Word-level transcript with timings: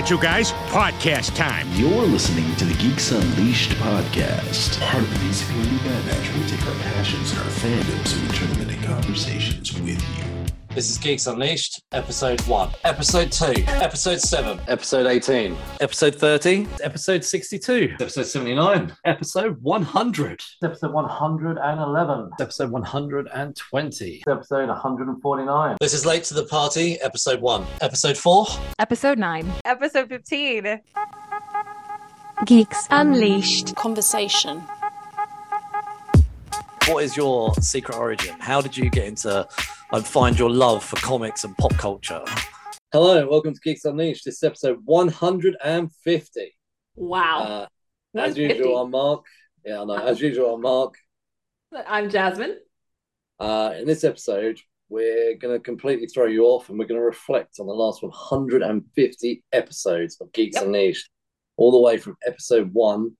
right, 0.00 0.10
you 0.10 0.18
guys, 0.18 0.52
podcast 0.68 1.34
time. 1.36 1.68
You're 1.72 2.06
listening 2.06 2.56
to 2.56 2.64
the 2.64 2.74
Geeks 2.74 3.12
Unleashed 3.12 3.72
podcast, 3.72 4.80
part 4.80 5.02
of 5.02 5.10
the 5.10 5.16
DC 5.16 5.46
Community 5.48 5.76
Bad 5.84 6.06
Batch, 6.06 6.28
where 6.30 6.42
we 6.42 6.48
take 6.48 6.66
our 6.66 6.74
passions 6.74 7.32
and 7.32 7.40
our 7.40 7.46
fandoms 7.46 8.14
and 8.14 8.30
we 8.30 8.34
turn 8.34 8.48
them 8.50 8.70
into 8.70 8.86
conversations 8.86 9.78
with 9.78 10.00
you. 10.18 10.39
This 10.74 10.88
is 10.88 10.98
Geeks 10.98 11.26
Unleashed, 11.26 11.82
episode 11.90 12.40
1, 12.42 12.70
episode 12.84 13.32
2, 13.32 13.64
episode 13.66 14.20
7, 14.20 14.60
Episode 14.68 15.06
18. 15.06 15.56
episode 15.80 16.14
30, 16.14 16.68
Episode 16.84 17.24
62. 17.24 17.94
episode 18.00 18.26
79, 18.26 18.96
Episode 19.04 19.60
100. 19.62 20.40
episode 20.62 20.92
111, 20.92 22.30
Episode 22.40 22.70
120. 22.70 24.22
episode 24.28 24.68
149. 24.68 25.76
This 25.80 25.92
is 25.92 26.06
Late 26.06 26.22
to 26.24 26.34
the 26.34 26.44
Party, 26.46 27.00
episode 27.00 27.40
1, 27.40 27.66
episode 27.80 28.16
4. 28.16 28.46
Episode 28.78 29.18
9. 29.18 29.52
Episode 29.64 30.08
15. 30.08 30.80
Geeks 32.46 32.86
Unleashed. 32.90 33.74
conversation. 33.74 34.62
What 36.86 37.04
is 37.04 37.16
your 37.16 37.54
secret 37.54 37.96
origin? 37.96 38.34
How 38.40 38.60
did 38.60 38.76
you 38.76 38.90
get 38.90 39.06
into 39.06 39.46
and 39.92 40.06
find 40.06 40.38
your 40.38 40.50
love 40.50 40.84
for 40.84 40.96
comics 40.96 41.44
and 41.44 41.56
pop 41.56 41.72
culture? 41.74 42.24
Hello, 42.92 43.28
welcome 43.28 43.54
to 43.54 43.60
Geeks 43.62 43.84
Unleashed. 43.84 44.24
This 44.24 44.36
is 44.36 44.42
episode 44.42 44.80
150. 44.84 46.56
Wow. 46.96 47.38
Uh, 47.38 47.66
as 48.18 48.34
150. 48.36 48.58
usual, 48.58 48.78
I'm 48.78 48.90
Mark. 48.90 49.24
Yeah, 49.64 49.82
I 49.82 49.84
know. 49.84 49.96
As 49.96 50.20
usual, 50.20 50.54
I'm 50.54 50.62
Mark. 50.62 50.94
I'm 51.86 52.10
Jasmine. 52.10 52.56
Uh, 53.38 53.74
in 53.78 53.86
this 53.86 54.02
episode, 54.02 54.58
we're 54.88 55.36
going 55.36 55.54
to 55.54 55.60
completely 55.62 56.06
throw 56.06 56.26
you 56.26 56.44
off 56.46 56.68
and 56.70 56.78
we're 56.78 56.86
going 56.86 57.00
to 57.00 57.06
reflect 57.06 57.60
on 57.60 57.66
the 57.66 57.72
last 57.72 58.02
150 58.02 59.44
episodes 59.52 60.16
of 60.20 60.32
Geeks 60.32 60.56
Yep. 60.56 60.64
Unleashed, 60.64 61.08
all 61.56 61.70
the 61.70 61.80
way 61.80 61.98
from 61.98 62.16
episode 62.26 62.70
one 62.72 63.12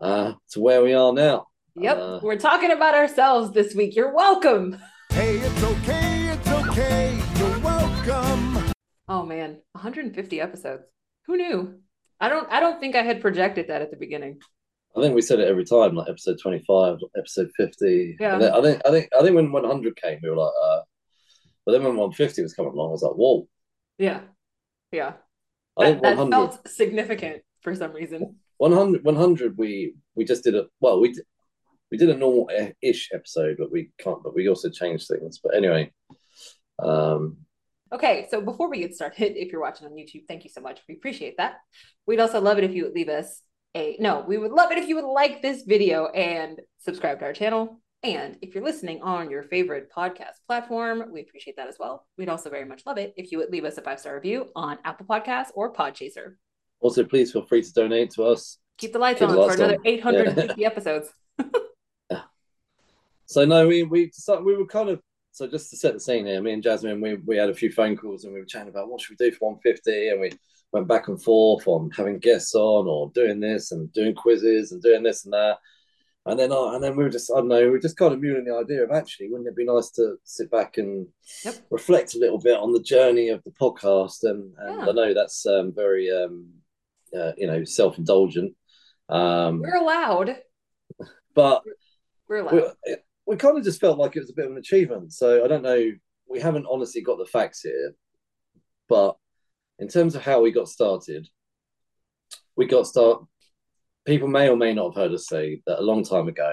uh, 0.00 0.34
to 0.50 0.60
where 0.60 0.82
we 0.82 0.94
are 0.94 1.12
now. 1.12 1.46
Yep. 1.78 1.98
Uh, 1.98 2.20
We're 2.22 2.36
talking 2.38 2.70
about 2.70 2.94
ourselves 2.94 3.52
this 3.52 3.74
week. 3.74 3.94
You're 3.94 4.14
welcome. 4.14 4.78
Hey, 5.10 5.36
it's 5.36 5.62
okay, 5.62 6.28
it's 6.28 6.48
okay, 6.48 7.20
you're 7.38 7.58
welcome. 7.60 8.72
Oh 9.08 9.24
man, 9.24 9.58
150 9.72 10.40
episodes. 10.40 10.84
Who 11.26 11.36
knew? 11.36 11.80
I 12.18 12.28
don't 12.30 12.50
I 12.50 12.60
don't 12.60 12.80
think 12.80 12.96
I 12.96 13.02
had 13.02 13.20
projected 13.20 13.68
that 13.68 13.82
at 13.82 13.90
the 13.90 13.96
beginning. 13.96 14.38
I 14.96 15.02
think 15.02 15.14
we 15.14 15.20
said 15.20 15.38
it 15.40 15.48
every 15.48 15.64
time, 15.66 15.94
like 15.94 16.08
episode 16.08 16.38
twenty-five, 16.40 16.98
episode 17.16 17.50
fifty. 17.56 18.16
Yeah. 18.18 18.34
And 18.34 18.42
then 18.42 18.52
I 18.54 18.62
think, 18.62 18.82
I 18.86 18.90
think, 18.90 19.08
I 19.18 19.22
think 19.22 19.36
when 19.36 19.52
one 19.52 19.64
hundred 19.64 19.96
came, 20.00 20.18
we 20.22 20.30
were 20.30 20.36
like, 20.36 20.52
uh, 20.62 20.80
but 21.66 21.72
then 21.72 21.84
when 21.84 21.96
one 21.96 22.12
fifty 22.12 22.42
was 22.42 22.54
coming 22.54 22.72
along, 22.72 22.88
I 22.88 22.92
was 22.92 23.02
like, 23.02 23.12
whoa. 23.12 23.46
Yeah. 23.98 24.20
Yeah. 24.92 25.12
I 25.78 25.84
That, 25.84 25.90
think 25.90 26.02
that 26.04 26.16
100, 26.16 26.30
felt 26.30 26.68
significant 26.68 27.42
for 27.60 27.74
some 27.74 27.92
reason. 27.92 28.36
100, 28.56 29.04
100 29.04 29.58
we 29.58 29.94
we 30.14 30.24
just 30.24 30.42
did 30.42 30.54
a 30.54 30.64
well, 30.80 30.98
we 31.00 31.12
did, 31.12 31.24
we 31.90 31.98
did 31.98 32.10
a 32.10 32.16
normal 32.16 32.48
ish 32.82 33.10
episode, 33.12 33.56
but 33.58 33.70
we 33.70 33.90
can't. 33.98 34.22
But 34.22 34.34
we 34.34 34.48
also 34.48 34.70
changed 34.70 35.08
things. 35.08 35.40
But 35.42 35.54
anyway, 35.54 35.92
um, 36.82 37.38
Okay, 37.92 38.26
so 38.30 38.40
before 38.40 38.68
we 38.68 38.80
get 38.80 38.94
started, 38.94 39.40
if 39.40 39.52
you're 39.52 39.60
watching 39.60 39.86
on 39.86 39.92
YouTube, 39.94 40.26
thank 40.26 40.42
you 40.42 40.50
so 40.50 40.60
much. 40.60 40.80
We 40.88 40.96
appreciate 40.96 41.36
that. 41.36 41.58
We'd 42.04 42.18
also 42.18 42.40
love 42.40 42.58
it 42.58 42.64
if 42.64 42.72
you 42.72 42.84
would 42.84 42.94
leave 42.94 43.08
us 43.08 43.42
a 43.76 43.96
no, 44.00 44.24
we 44.26 44.38
would 44.38 44.50
love 44.50 44.72
it 44.72 44.78
if 44.78 44.88
you 44.88 44.96
would 44.96 45.04
like 45.04 45.42
this 45.42 45.62
video 45.62 46.06
and 46.06 46.60
subscribe 46.78 47.20
to 47.20 47.26
our 47.26 47.32
channel. 47.32 47.80
And 48.02 48.38
if 48.42 48.54
you're 48.54 48.64
listening 48.64 49.02
on 49.02 49.30
your 49.30 49.42
favorite 49.44 49.88
podcast 49.96 50.34
platform, 50.46 51.04
we 51.12 51.20
appreciate 51.20 51.56
that 51.56 51.68
as 51.68 51.76
well. 51.78 52.06
We'd 52.18 52.28
also 52.28 52.50
very 52.50 52.64
much 52.64 52.82
love 52.86 52.98
it 52.98 53.14
if 53.16 53.30
you 53.30 53.38
would 53.38 53.50
leave 53.50 53.64
us 53.64 53.78
a 53.78 53.82
five 53.82 54.00
star 54.00 54.14
review 54.14 54.48
on 54.56 54.78
Apple 54.84 55.06
Podcasts 55.06 55.50
or 55.54 55.72
Podchaser. 55.72 56.34
also 56.80 57.04
please 57.04 57.32
feel 57.32 57.46
free 57.46 57.62
to 57.62 57.72
donate 57.72 58.10
to 58.12 58.24
us. 58.24 58.58
Keep 58.78 58.94
the 58.94 58.98
lights 58.98 59.20
Keep 59.20 59.28
on 59.28 59.36
the 59.36 59.42
for 59.46 59.54
another 59.54 59.74
on. 59.74 59.86
850 59.86 60.64
episodes. 60.64 61.08
So 63.26 63.44
no, 63.44 63.66
we 63.68 63.82
we 63.82 64.10
so 64.12 64.40
we 64.40 64.56
were 64.56 64.66
kind 64.66 64.88
of 64.88 65.00
so 65.32 65.46
just 65.46 65.68
to 65.70 65.76
set 65.76 65.94
the 65.94 66.00
scene 66.00 66.26
here. 66.26 66.40
Me 66.40 66.52
and 66.52 66.62
Jasmine, 66.62 67.00
we 67.00 67.16
we 67.16 67.36
had 67.36 67.50
a 67.50 67.54
few 67.54 67.70
phone 67.70 67.96
calls 67.96 68.24
and 68.24 68.32
we 68.32 68.40
were 68.40 68.46
chatting 68.46 68.68
about 68.68 68.88
what 68.88 69.00
should 69.00 69.16
we 69.18 69.30
do 69.30 69.34
for 69.36 69.50
150, 69.52 70.08
and 70.08 70.20
we 70.20 70.30
went 70.72 70.88
back 70.88 71.08
and 71.08 71.22
forth 71.22 71.66
on 71.68 71.90
having 71.90 72.18
guests 72.18 72.54
on 72.54 72.86
or 72.86 73.10
doing 73.14 73.40
this 73.40 73.72
and 73.72 73.92
doing 73.92 74.14
quizzes 74.14 74.72
and 74.72 74.82
doing 74.82 75.02
this 75.02 75.24
and 75.24 75.34
that. 75.34 75.58
And 76.24 76.38
then 76.38 76.50
uh, 76.52 76.72
and 76.74 76.82
then 76.82 76.96
we 76.96 77.04
were 77.04 77.10
just 77.10 77.30
I 77.30 77.36
don't 77.38 77.48
know 77.48 77.60
we 77.62 77.70
were 77.70 77.78
just 77.78 77.96
kind 77.96 78.12
of 78.14 78.20
mulling 78.22 78.44
the 78.44 78.54
idea 78.56 78.82
of 78.82 78.90
actually 78.90 79.28
wouldn't 79.30 79.48
it 79.48 79.56
be 79.56 79.64
nice 79.64 79.90
to 79.92 80.16
sit 80.24 80.50
back 80.50 80.78
and 80.78 81.06
Yep. 81.44 81.54
reflect 81.70 82.14
a 82.14 82.18
little 82.18 82.38
bit 82.40 82.56
on 82.58 82.72
the 82.72 82.82
journey 82.82 83.28
of 83.28 83.42
the 83.44 83.52
podcast 83.52 84.22
and, 84.22 84.52
and 84.58 84.78
Yeah. 84.80 84.86
I 84.88 84.92
know 84.92 85.14
that's 85.14 85.46
um, 85.46 85.72
very 85.74 86.10
um, 86.10 86.48
uh, 87.16 87.32
you 87.36 87.46
know 87.46 87.62
self 87.64 87.98
indulgent, 87.98 88.54
um, 89.08 89.60
We're 89.60 89.76
allowed. 89.76 90.36
but 91.34 91.62
We're 92.28 92.38
allowed. 92.38 92.72
we, 92.86 92.96
we 93.26 93.36
kind 93.36 93.58
of 93.58 93.64
just 93.64 93.80
felt 93.80 93.98
like 93.98 94.16
it 94.16 94.20
was 94.20 94.30
a 94.30 94.34
bit 94.34 94.46
of 94.46 94.52
an 94.52 94.58
achievement. 94.58 95.12
So 95.12 95.44
I 95.44 95.48
don't 95.48 95.62
know. 95.62 95.92
We 96.28 96.40
haven't 96.40 96.66
honestly 96.70 97.02
got 97.02 97.18
the 97.18 97.26
facts 97.26 97.60
here, 97.62 97.94
but 98.88 99.16
in 99.78 99.88
terms 99.88 100.14
of 100.14 100.22
how 100.22 100.40
we 100.40 100.52
got 100.52 100.68
started, 100.68 101.28
we 102.56 102.66
got 102.66 102.86
start. 102.86 103.24
People 104.06 104.28
may 104.28 104.48
or 104.48 104.56
may 104.56 104.72
not 104.72 104.94
have 104.94 105.02
heard 105.02 105.12
us 105.12 105.28
say 105.28 105.60
that 105.66 105.80
a 105.80 105.82
long 105.82 106.04
time 106.04 106.28
ago. 106.28 106.52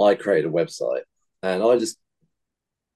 I 0.00 0.14
created 0.14 0.48
a 0.48 0.52
website, 0.52 1.02
and 1.42 1.62
I 1.62 1.76
just, 1.76 1.98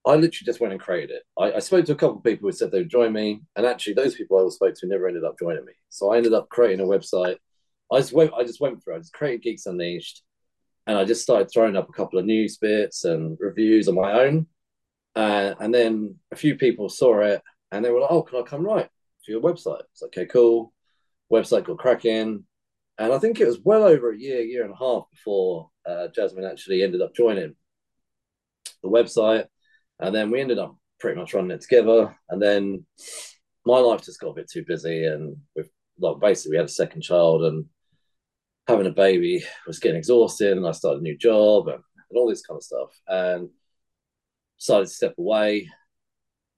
I 0.06 0.12
literally 0.12 0.46
just 0.46 0.60
went 0.60 0.72
and 0.72 0.80
created 0.80 1.10
it. 1.10 1.22
I, 1.38 1.54
I 1.54 1.58
spoke 1.58 1.84
to 1.86 1.92
a 1.92 1.96
couple 1.96 2.18
of 2.18 2.24
people 2.24 2.48
who 2.48 2.52
said 2.52 2.70
they'd 2.70 2.88
join 2.88 3.12
me, 3.12 3.42
and 3.56 3.66
actually, 3.66 3.94
those 3.94 4.14
people 4.14 4.44
I 4.44 4.48
spoke 4.50 4.74
to 4.76 4.86
never 4.86 5.08
ended 5.08 5.24
up 5.24 5.38
joining 5.38 5.64
me. 5.64 5.72
So 5.90 6.12
I 6.12 6.16
ended 6.16 6.32
up 6.32 6.48
creating 6.48 6.80
a 6.80 6.88
website. 6.88 7.36
I 7.92 7.98
just 7.98 8.12
went. 8.12 8.32
I 8.34 8.44
just 8.44 8.60
went 8.60 8.82
through. 8.82 8.96
I 8.96 8.98
just 8.98 9.12
created 9.12 9.42
Geeks 9.42 9.66
Unleashed 9.66 10.22
and 10.86 10.98
I 10.98 11.04
just 11.04 11.22
started 11.22 11.50
throwing 11.50 11.76
up 11.76 11.88
a 11.88 11.92
couple 11.92 12.18
of 12.18 12.24
news 12.24 12.56
bits 12.56 13.04
and 13.04 13.36
reviews 13.40 13.88
on 13.88 13.94
my 13.94 14.12
own. 14.12 14.46
Uh, 15.14 15.54
and 15.60 15.74
then 15.74 16.16
a 16.32 16.36
few 16.36 16.56
people 16.56 16.88
saw 16.88 17.20
it 17.20 17.42
and 17.70 17.84
they 17.84 17.90
were 17.90 18.00
like, 18.00 18.10
"Oh, 18.10 18.22
can 18.22 18.40
I 18.40 18.42
come 18.42 18.64
write 18.64 18.88
for 19.24 19.30
your 19.30 19.40
website?" 19.40 19.82
It's 19.92 20.02
like, 20.02 20.08
okay, 20.16 20.26
cool. 20.26 20.72
Website 21.32 21.64
got 21.64 21.78
cracking, 21.78 22.44
and 22.98 23.12
I 23.12 23.18
think 23.18 23.40
it 23.40 23.46
was 23.46 23.60
well 23.64 23.84
over 23.84 24.12
a 24.12 24.18
year, 24.18 24.42
year 24.42 24.64
and 24.64 24.72
a 24.72 24.76
half 24.76 25.04
before 25.10 25.70
uh, 25.86 26.08
Jasmine 26.14 26.44
actually 26.44 26.82
ended 26.82 27.02
up 27.02 27.14
joining 27.14 27.54
the 28.82 28.88
website, 28.88 29.46
and 29.98 30.14
then 30.14 30.30
we 30.30 30.40
ended 30.40 30.58
up 30.58 30.76
pretty 31.00 31.18
much 31.18 31.34
running 31.34 31.50
it 31.52 31.62
together. 31.62 32.16
And 32.28 32.40
then 32.40 32.86
my 33.64 33.78
life 33.78 34.02
just 34.04 34.20
got 34.20 34.30
a 34.30 34.34
bit 34.34 34.50
too 34.50 34.64
busy, 34.66 35.06
and 35.06 35.36
with 35.56 35.70
like 35.98 36.20
basically 36.20 36.52
we 36.52 36.56
had 36.58 36.66
a 36.66 36.70
second 36.70 37.02
child 37.02 37.44
and 37.44 37.64
having 38.68 38.86
a 38.86 38.90
baby 38.90 39.44
was 39.66 39.78
getting 39.78 39.98
exhausted 39.98 40.56
and 40.56 40.66
I 40.66 40.72
started 40.72 41.00
a 41.00 41.02
new 41.02 41.16
job 41.16 41.68
and, 41.68 41.76
and 41.76 42.16
all 42.16 42.28
this 42.28 42.42
kind 42.46 42.56
of 42.56 42.62
stuff 42.62 43.00
and 43.08 43.48
decided 44.58 44.86
to 44.86 44.94
step 44.94 45.14
away. 45.18 45.68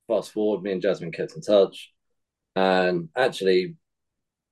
Fast 0.07 0.33
forward, 0.33 0.63
me 0.63 0.73
and 0.73 0.83
Jasmine 0.83 1.13
kept 1.13 1.35
in 1.35 1.41
touch. 1.41 1.93
And 2.57 3.09
actually, 3.17 3.77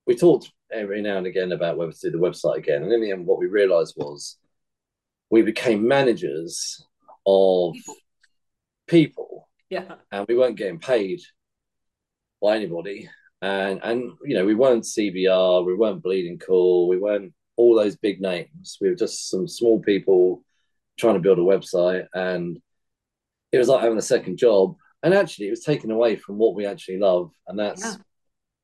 we 0.07 0.17
talked 0.17 0.51
every 0.73 1.03
now 1.03 1.19
and 1.19 1.27
again 1.27 1.53
about 1.53 1.77
whether 1.77 1.93
to 1.93 2.11
do 2.11 2.19
the 2.19 2.19
website 2.19 2.57
again. 2.57 2.83
And 2.83 2.93
in 2.93 3.03
the 3.03 3.11
end, 3.13 3.27
what 3.27 3.39
we 3.39 3.47
realized 3.47 3.95
was 3.97 4.39
we 5.31 5.43
became 5.43 5.87
managers 5.87 6.85
of 7.27 7.75
People. 7.75 7.97
people 8.87 9.49
yeah. 9.71 9.95
and 10.11 10.27
we 10.29 10.37
weren't 10.37 10.57
getting 10.57 10.79
paid 10.79 11.21
by 12.41 12.57
anybody. 12.57 13.09
And 13.41 13.81
and 13.83 14.13
you 14.25 14.35
know, 14.35 14.45
we 14.45 14.55
weren't 14.55 14.85
CBR, 14.85 15.67
we 15.67 15.75
weren't 15.75 16.03
Bleeding 16.03 16.39
Cool, 16.39 16.89
we 16.89 16.99
weren't 16.99 17.33
all 17.57 17.75
those 17.75 17.97
big 17.97 18.21
names. 18.21 18.79
We 18.81 18.89
were 18.89 18.95
just 18.95 19.29
some 19.31 19.47
small 19.49 19.81
people 19.81 20.43
trying 20.99 21.15
to 21.15 21.21
build 21.21 21.39
a 21.39 21.43
website, 21.43 22.07
and 22.15 22.61
it 23.53 23.59
was 23.59 23.69
like 23.69 23.83
having 23.83 23.99
a 23.99 24.03
second 24.03 24.39
job. 24.39 24.77
And 25.03 25.13
actually, 25.15 25.49
it 25.49 25.51
was 25.51 25.65
taken 25.65 25.91
away 25.91 26.17
from 26.17 26.39
what 26.39 26.55
we 26.55 26.65
actually 26.67 26.99
love, 26.99 27.33
and 27.49 27.59
that's 27.59 27.83
Yeah. 27.83 27.95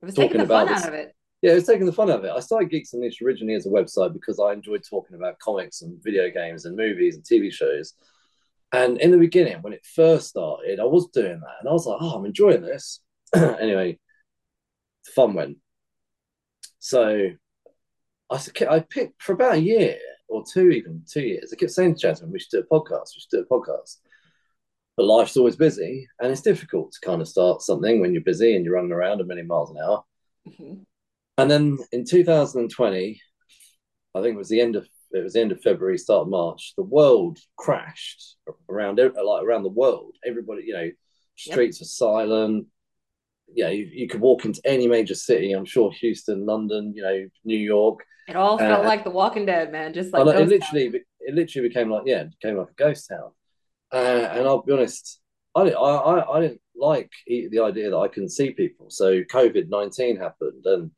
It 0.00 0.06
was 0.06 0.14
Talking 0.14 0.28
taking 0.28 0.40
the 0.42 0.46
fun 0.46 0.62
about 0.62 0.72
out 0.72 0.76
this- 0.78 0.86
of 0.88 0.94
it. 0.94 1.14
yeah, 1.42 1.52
it 1.52 1.54
was 1.56 1.66
taking 1.66 1.86
the 1.86 1.92
fun 1.92 2.10
out 2.10 2.20
of 2.20 2.24
it. 2.24 2.30
I 2.30 2.38
started 2.40 2.70
Geeks 2.70 2.92
Unleashed 2.92 3.20
originally 3.20 3.54
as 3.54 3.66
a 3.66 3.70
website 3.70 4.12
because 4.12 4.38
I 4.38 4.52
enjoyed 4.52 4.84
talking 4.88 5.16
about 5.16 5.38
comics 5.40 5.82
and 5.82 6.00
video 6.02 6.30
games 6.30 6.64
and 6.64 6.76
movies 6.76 7.16
and 7.16 7.24
TV 7.24 7.50
shows. 7.52 7.94
And 8.72 9.00
in 9.00 9.10
the 9.10 9.18
beginning, 9.18 9.60
when 9.62 9.72
it 9.72 9.84
first 9.84 10.28
started, 10.28 10.78
I 10.78 10.84
was 10.84 11.08
doing 11.08 11.40
that, 11.40 11.56
and 11.60 11.68
I 11.68 11.72
was 11.72 11.86
like, 11.86 11.98
"Oh, 12.00 12.14
I'm 12.16 12.26
enjoying 12.26 12.60
this." 12.62 13.00
anyway, 13.34 13.98
the 15.04 15.10
fun 15.10 15.34
went. 15.34 15.58
So, 16.78 17.30
I 18.30 18.40
I 18.68 18.80
picked 18.80 19.22
for 19.22 19.32
about 19.32 19.54
a 19.54 19.60
year 19.60 19.98
or 20.28 20.44
two, 20.50 20.70
even 20.70 21.02
two 21.10 21.22
years. 21.22 21.52
I 21.52 21.56
kept 21.56 21.72
saying 21.72 21.94
to 21.94 22.00
Jasmine, 22.00 22.30
"We 22.30 22.38
should 22.38 22.50
do 22.50 22.58
a 22.60 22.64
podcast. 22.64 23.14
We 23.14 23.20
should 23.20 23.30
do 23.30 23.40
a 23.40 23.46
podcast." 23.46 23.96
But 24.96 25.06
life's 25.06 25.36
always 25.36 25.56
busy, 25.56 26.08
and 26.20 26.30
it's 26.30 26.42
difficult 26.42 26.92
to 26.92 27.00
kind 27.00 27.22
of 27.22 27.28
start 27.28 27.62
something 27.62 28.00
when 28.00 28.12
you're 28.12 28.22
busy 28.22 28.56
and 28.56 28.64
you're 28.64 28.74
running 28.74 28.92
around 28.92 29.20
a 29.20 29.24
million 29.24 29.46
miles 29.46 29.70
an 29.70 29.78
hour. 29.78 30.04
Mhm. 30.46 30.84
And 31.38 31.50
then 31.50 31.78
in 31.92 32.04
2020, 32.04 33.20
I 34.14 34.22
think 34.22 34.34
it 34.34 34.38
was 34.38 34.48
the 34.48 34.60
end 34.60 34.76
of 34.76 34.88
it 35.10 35.22
was 35.22 35.32
the 35.32 35.40
end 35.40 35.52
of 35.52 35.62
February, 35.62 35.96
start 35.96 36.22
of 36.22 36.28
March. 36.28 36.74
The 36.76 36.82
world 36.82 37.38
crashed 37.56 38.36
around 38.68 38.98
like 38.98 39.42
around 39.42 39.62
the 39.62 39.70
world. 39.70 40.16
Everybody, 40.26 40.64
you 40.64 40.74
know, 40.74 40.90
streets 41.36 41.80
were 41.80 41.86
silent. 41.86 42.66
Yeah, 43.54 43.68
you, 43.68 43.88
you 43.92 44.08
could 44.08 44.20
walk 44.20 44.44
into 44.44 44.60
any 44.64 44.86
major 44.86 45.14
city. 45.14 45.52
I'm 45.52 45.64
sure 45.64 45.90
Houston, 45.92 46.46
London, 46.46 46.92
you 46.94 47.02
know, 47.02 47.28
New 47.44 47.58
York. 47.58 48.00
It 48.28 48.36
all 48.36 48.58
felt 48.58 48.84
Uh, 48.84 48.88
like 48.88 49.04
The 49.04 49.10
Walking 49.10 49.46
Dead, 49.46 49.72
man. 49.72 49.94
Just 49.94 50.12
like 50.12 50.26
it 50.26 50.48
literally, 50.48 51.02
it 51.20 51.34
literally 51.34 51.68
became 51.68 51.90
like 51.90 52.02
yeah, 52.06 52.22
it 52.22 52.30
became 52.40 52.58
like 52.58 52.70
a 52.70 52.74
ghost 52.74 53.08
town. 53.08 53.30
Uh, 53.92 54.28
and 54.32 54.46
I'll 54.46 54.62
be 54.62 54.72
honest, 54.72 55.20
I 55.54 55.64
didn't, 55.64 55.78
I, 55.78 55.80
I, 55.80 56.36
I 56.36 56.40
didn't 56.42 56.60
like 56.76 57.10
the 57.26 57.60
idea 57.60 57.90
that 57.90 57.96
I 57.96 58.08
couldn't 58.08 58.28
see 58.30 58.50
people. 58.50 58.90
So 58.90 59.22
COVID 59.22 59.68
nineteen 59.70 60.18
happened, 60.18 60.64
and 60.66 60.90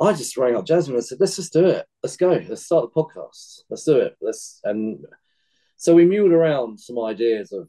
I 0.00 0.12
just 0.12 0.36
rang 0.36 0.56
up 0.56 0.66
Jasmine 0.66 0.96
and 0.96 1.04
said, 1.04 1.20
"Let's 1.20 1.36
just 1.36 1.52
do 1.52 1.66
it. 1.66 1.86
Let's 2.02 2.16
go. 2.16 2.30
Let's 2.30 2.66
start 2.66 2.90
the 2.92 3.00
podcast. 3.00 3.60
Let's 3.70 3.84
do 3.84 3.98
it. 3.98 4.16
Let's." 4.20 4.60
And 4.64 5.04
so 5.76 5.94
we 5.94 6.04
muled 6.04 6.32
around 6.32 6.80
some 6.80 6.98
ideas 6.98 7.52
of 7.52 7.68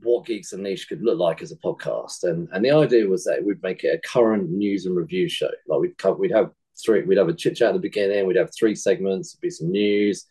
what 0.00 0.24
Geeks 0.26 0.52
Unleashed 0.52 0.88
could 0.88 1.02
look 1.02 1.18
like 1.18 1.42
as 1.42 1.52
a 1.52 1.56
podcast, 1.56 2.24
and 2.24 2.48
and 2.52 2.64
the 2.64 2.70
idea 2.70 3.06
was 3.06 3.24
that 3.24 3.44
we'd 3.44 3.62
make 3.62 3.84
it 3.84 3.94
a 4.02 4.08
current 4.08 4.50
news 4.50 4.86
and 4.86 4.96
review 4.96 5.28
show. 5.28 5.50
Like 5.68 5.80
we'd 5.80 5.94
we'd 6.18 6.30
have 6.32 6.50
three, 6.82 7.02
we'd 7.02 7.18
have 7.18 7.28
a 7.28 7.34
chit 7.34 7.56
chat 7.56 7.68
at 7.68 7.74
the 7.74 7.78
beginning, 7.80 8.26
we'd 8.26 8.36
have 8.36 8.50
three 8.58 8.74
segments, 8.74 9.34
be 9.36 9.50
some 9.50 9.70
news, 9.70 10.24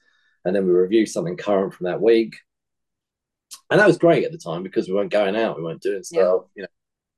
and 0.45 0.55
then 0.55 0.65
we 0.65 0.71
review 0.73 1.05
something 1.05 1.37
current 1.37 1.73
from 1.73 1.85
that 1.85 2.01
week. 2.01 2.35
And 3.69 3.79
that 3.79 3.87
was 3.87 3.97
great 3.97 4.23
at 4.25 4.31
the 4.31 4.37
time 4.37 4.63
because 4.63 4.87
we 4.87 4.93
weren't 4.95 5.11
going 5.11 5.35
out, 5.35 5.57
we 5.57 5.63
weren't 5.63 5.81
doing 5.81 6.03
stuff, 6.03 6.43
you 6.55 6.63
know, 6.63 6.67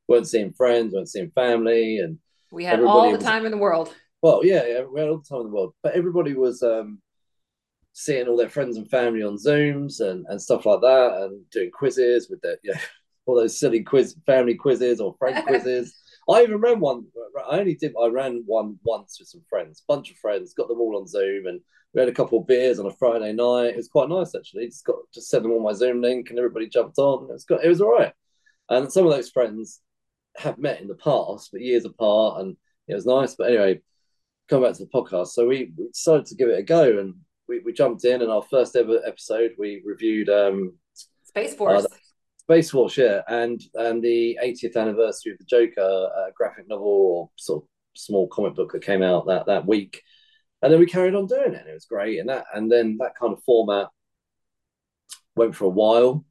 weren't 0.08 0.28
seeing 0.28 0.52
friends, 0.54 0.94
weren't 0.94 1.10
seeing 1.10 1.32
family, 1.32 2.00
and 2.00 2.18
We 2.52 2.66
had 2.66 2.82
all 2.82 3.10
the 3.12 3.18
was- 3.18 3.24
time 3.26 3.46
in 3.46 3.52
the 3.52 3.58
world. 3.58 3.94
well, 4.22 4.44
yeah, 4.44 4.66
yeah, 4.66 4.82
we 4.84 5.00
had 5.00 5.10
all 5.10 5.20
the 5.20 5.24
time 5.30 5.42
in 5.42 5.48
the 5.48 5.54
world, 5.54 5.74
but 5.84 5.94
everybody 5.94 6.34
was 6.34 6.62
um, 6.64 7.02
seeing 7.94 8.28
all 8.28 8.38
their 8.38 8.50
friends 8.50 8.78
and 8.78 8.90
family 8.90 9.24
on 9.24 9.38
Zooms 9.38 10.02
and, 10.02 10.26
and 10.28 10.42
stuff 10.42 10.66
like 10.66 10.82
that, 10.82 11.22
and 11.22 11.50
doing 11.52 11.72
quizzes 11.72 12.30
with 12.30 12.42
their, 12.42 12.58
yeah, 12.64 12.80
all 13.26 13.36
those 13.36 13.60
silly 13.60 13.84
quiz 13.84 14.16
family 14.26 14.56
quizzes 14.56 15.00
or 15.00 15.16
friend 15.18 15.44
quizzes. 15.48 15.96
I 16.30 16.42
even 16.44 16.58
ran 16.58 16.80
one. 16.80 17.06
I 17.50 17.60
only 17.60 17.76
did. 17.76 17.94
I 18.02 18.08
ran 18.08 18.44
one 18.46 18.80
once 18.84 19.18
with 19.20 19.30
some 19.30 19.44
friends, 19.50 19.84
bunch 19.88 20.10
of 20.10 20.18
friends, 20.18 20.54
got 20.54 20.68
them 20.68 20.80
all 20.80 20.98
on 20.98 21.08
Zoom, 21.08 21.48
and 21.48 21.60
we 21.94 22.00
had 22.00 22.10
a 22.10 22.14
couple 22.14 22.40
of 22.40 22.48
beers 22.48 22.80
on 22.80 22.88
a 22.88 22.92
Friday 22.92 23.34
night. 23.34 23.68
It 23.68 23.78
was 23.78 23.90
quite 23.90 24.10
nice 24.10 24.34
actually. 24.36 24.68
Just 24.68 24.86
got 24.86 24.96
just 25.14 25.30
sent 25.30 25.44
them 25.44 25.52
all 25.52 25.62
my 25.62 25.74
Zoom 25.74 26.02
link, 26.02 26.30
and 26.30 26.40
everybody 26.40 26.68
jumped 26.68 26.98
on. 26.98 27.30
It 27.30 27.34
was 27.34 27.46
got, 27.46 27.64
it 27.64 27.70
was 27.70 27.82
all 27.82 27.92
right. 27.92 28.14
And 28.70 28.92
some 28.92 29.06
of 29.06 29.12
those 29.12 29.30
friends 29.30 29.82
have 30.38 30.58
met 30.58 30.82
in 30.82 30.88
the 30.88 30.96
past, 30.96 31.50
but 31.52 31.62
years 31.62 31.86
apart, 31.86 32.42
and 32.42 32.58
it 32.88 32.96
was 32.96 33.06
nice. 33.06 33.36
But 33.36 33.50
anyway, 33.50 33.82
come 34.50 34.64
back 34.64 34.74
to 34.74 34.86
the 34.86 34.90
podcast. 34.90 35.28
So 35.28 35.48
we, 35.48 35.74
we 35.78 35.90
decided 35.90 36.26
to 36.28 36.36
give 36.36 36.50
it 36.50 36.60
a 36.60 36.64
go, 36.64 37.00
and 37.00 37.16
we, 37.48 37.60
we 37.60 37.74
jumped 37.74 38.06
in. 38.06 38.22
And 38.22 38.32
our 38.32 38.44
first 38.44 38.76
ever 38.76 39.00
episode, 39.06 39.52
we 39.58 39.82
reviewed 39.86 40.30
um, 40.30 40.74
Space 41.24 41.56
Force. 41.56 41.86
Space 42.38 42.72
Force, 42.72 42.98
yeah, 42.98 43.22
and 43.30 43.62
and 43.76 44.04
the 44.04 44.38
80th 44.44 44.76
anniversary 44.76 45.32
of 45.32 45.38
the 45.38 45.46
Joker 45.46 46.10
uh, 46.16 46.32
graphic 46.36 46.68
novel 46.68 46.88
or 46.88 47.30
sort 47.38 47.64
of 47.64 47.70
small 47.96 48.28
comic 48.28 48.56
book 48.56 48.74
that 48.74 48.84
came 48.84 49.02
out 49.02 49.28
that 49.28 49.46
that 49.46 49.66
week, 49.66 50.02
and 50.62 50.72
then 50.72 50.80
we 50.80 50.86
carried 50.86 51.16
on 51.16 51.26
doing 51.26 51.54
it. 51.54 51.62
And 51.62 51.70
it 51.70 51.74
was 51.74 51.86
great, 51.86 52.20
and 52.20 52.30
that 52.30 52.46
and 52.54 52.70
then 52.72 52.98
that 53.00 53.16
kind 53.18 53.32
of 53.32 53.42
format 53.44 53.88
went 55.36 55.56
for 55.56 55.66
a 55.66 55.70
while. 55.70 56.26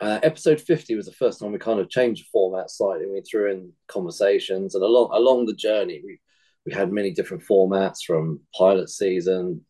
Uh, 0.00 0.20
episode 0.22 0.60
50 0.60 0.94
was 0.94 1.06
the 1.06 1.12
first 1.12 1.40
time 1.40 1.50
we 1.50 1.58
kind 1.58 1.80
of 1.80 1.90
changed 1.90 2.22
the 2.22 2.28
format 2.32 2.70
slightly. 2.70 3.06
We 3.06 3.20
threw 3.20 3.50
in 3.50 3.72
conversations, 3.88 4.74
and 4.74 4.82
along 4.82 5.10
along 5.12 5.46
the 5.46 5.54
journey, 5.54 6.00
we 6.02 6.18
we 6.64 6.72
had 6.72 6.92
many 6.92 7.12
different 7.12 7.42
formats 7.44 7.98
from 8.06 8.40
pilot 8.56 8.88
season. 8.88 9.64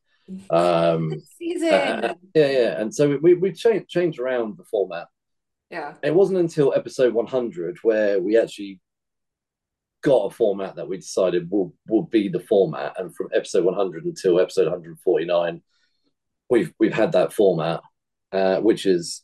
Um, 0.50 1.14
season. 1.38 1.72
uh, 1.72 2.14
yeah, 2.34 2.50
yeah, 2.50 2.80
and 2.80 2.94
so 2.94 3.18
we 3.22 3.34
we 3.34 3.52
changed 3.52 3.88
changed 3.88 4.18
around 4.18 4.56
the 4.58 4.64
format 4.64 5.06
yeah. 5.70 5.94
it 6.02 6.14
wasn't 6.14 6.38
until 6.38 6.72
episode 6.74 7.12
100 7.14 7.78
where 7.82 8.20
we 8.20 8.36
actually 8.38 8.80
got 10.02 10.26
a 10.26 10.30
format 10.30 10.76
that 10.76 10.88
we 10.88 10.96
decided 10.96 11.50
will 11.50 11.74
will 11.88 12.02
be 12.04 12.28
the 12.28 12.40
format 12.40 12.94
and 12.98 13.14
from 13.16 13.28
episode 13.34 13.64
100 13.64 14.04
until 14.04 14.38
episode 14.40 14.64
149 14.66 15.60
we've 16.50 16.72
we've 16.78 16.94
had 16.94 17.12
that 17.12 17.32
format 17.32 17.80
uh, 18.32 18.58
which 18.60 18.86
is 18.86 19.22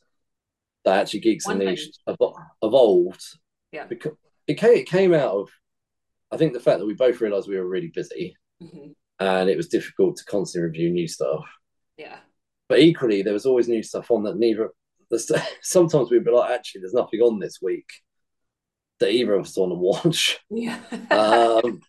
that 0.85 1.01
actually 1.01 1.21
Geeks 1.21 1.47
Unleashed 1.47 2.03
evolved 2.63 3.23
Yeah. 3.73 3.85
because 3.87 4.13
it 4.47 4.55
came, 4.55 4.73
it 4.77 4.87
came 4.87 5.15
out 5.15 5.33
of 5.35 5.51
i 6.33 6.37
think 6.37 6.53
the 6.53 6.61
fact 6.61 6.79
that 6.81 6.87
we 6.87 6.95
both 6.95 7.21
realized 7.21 7.49
we 7.49 7.57
were 7.59 7.67
really 7.69 7.93
busy 7.95 8.37
Mhm. 8.63 8.95
And 9.21 9.49
it 9.49 9.57
was 9.57 9.69
difficult 9.69 10.17
to 10.17 10.25
constantly 10.25 10.67
review 10.69 10.91
new 10.91 11.07
stuff 11.09 11.45
Yeah. 11.97 12.19
but 12.69 12.81
equally 12.81 13.23
there 13.23 13.33
was 13.33 13.47
always 13.47 13.69
new 13.69 13.83
stuff 13.83 14.11
on 14.11 14.25
that 14.25 14.37
neither 14.37 14.71
sometimes 15.63 16.11
we'd 16.11 16.25
be 16.25 16.31
like 16.31 16.51
actually 16.51 16.81
there's 16.81 16.95
nothing 16.95 17.21
on 17.21 17.39
this 17.39 17.59
week 17.63 17.87
that 19.01 19.11
either 19.13 19.35
of 19.35 19.47
us 19.47 19.57
want 19.57 19.71
to 19.71 19.77
watch 19.77 20.39
Yeah. 20.51 20.81
um, 21.11 21.81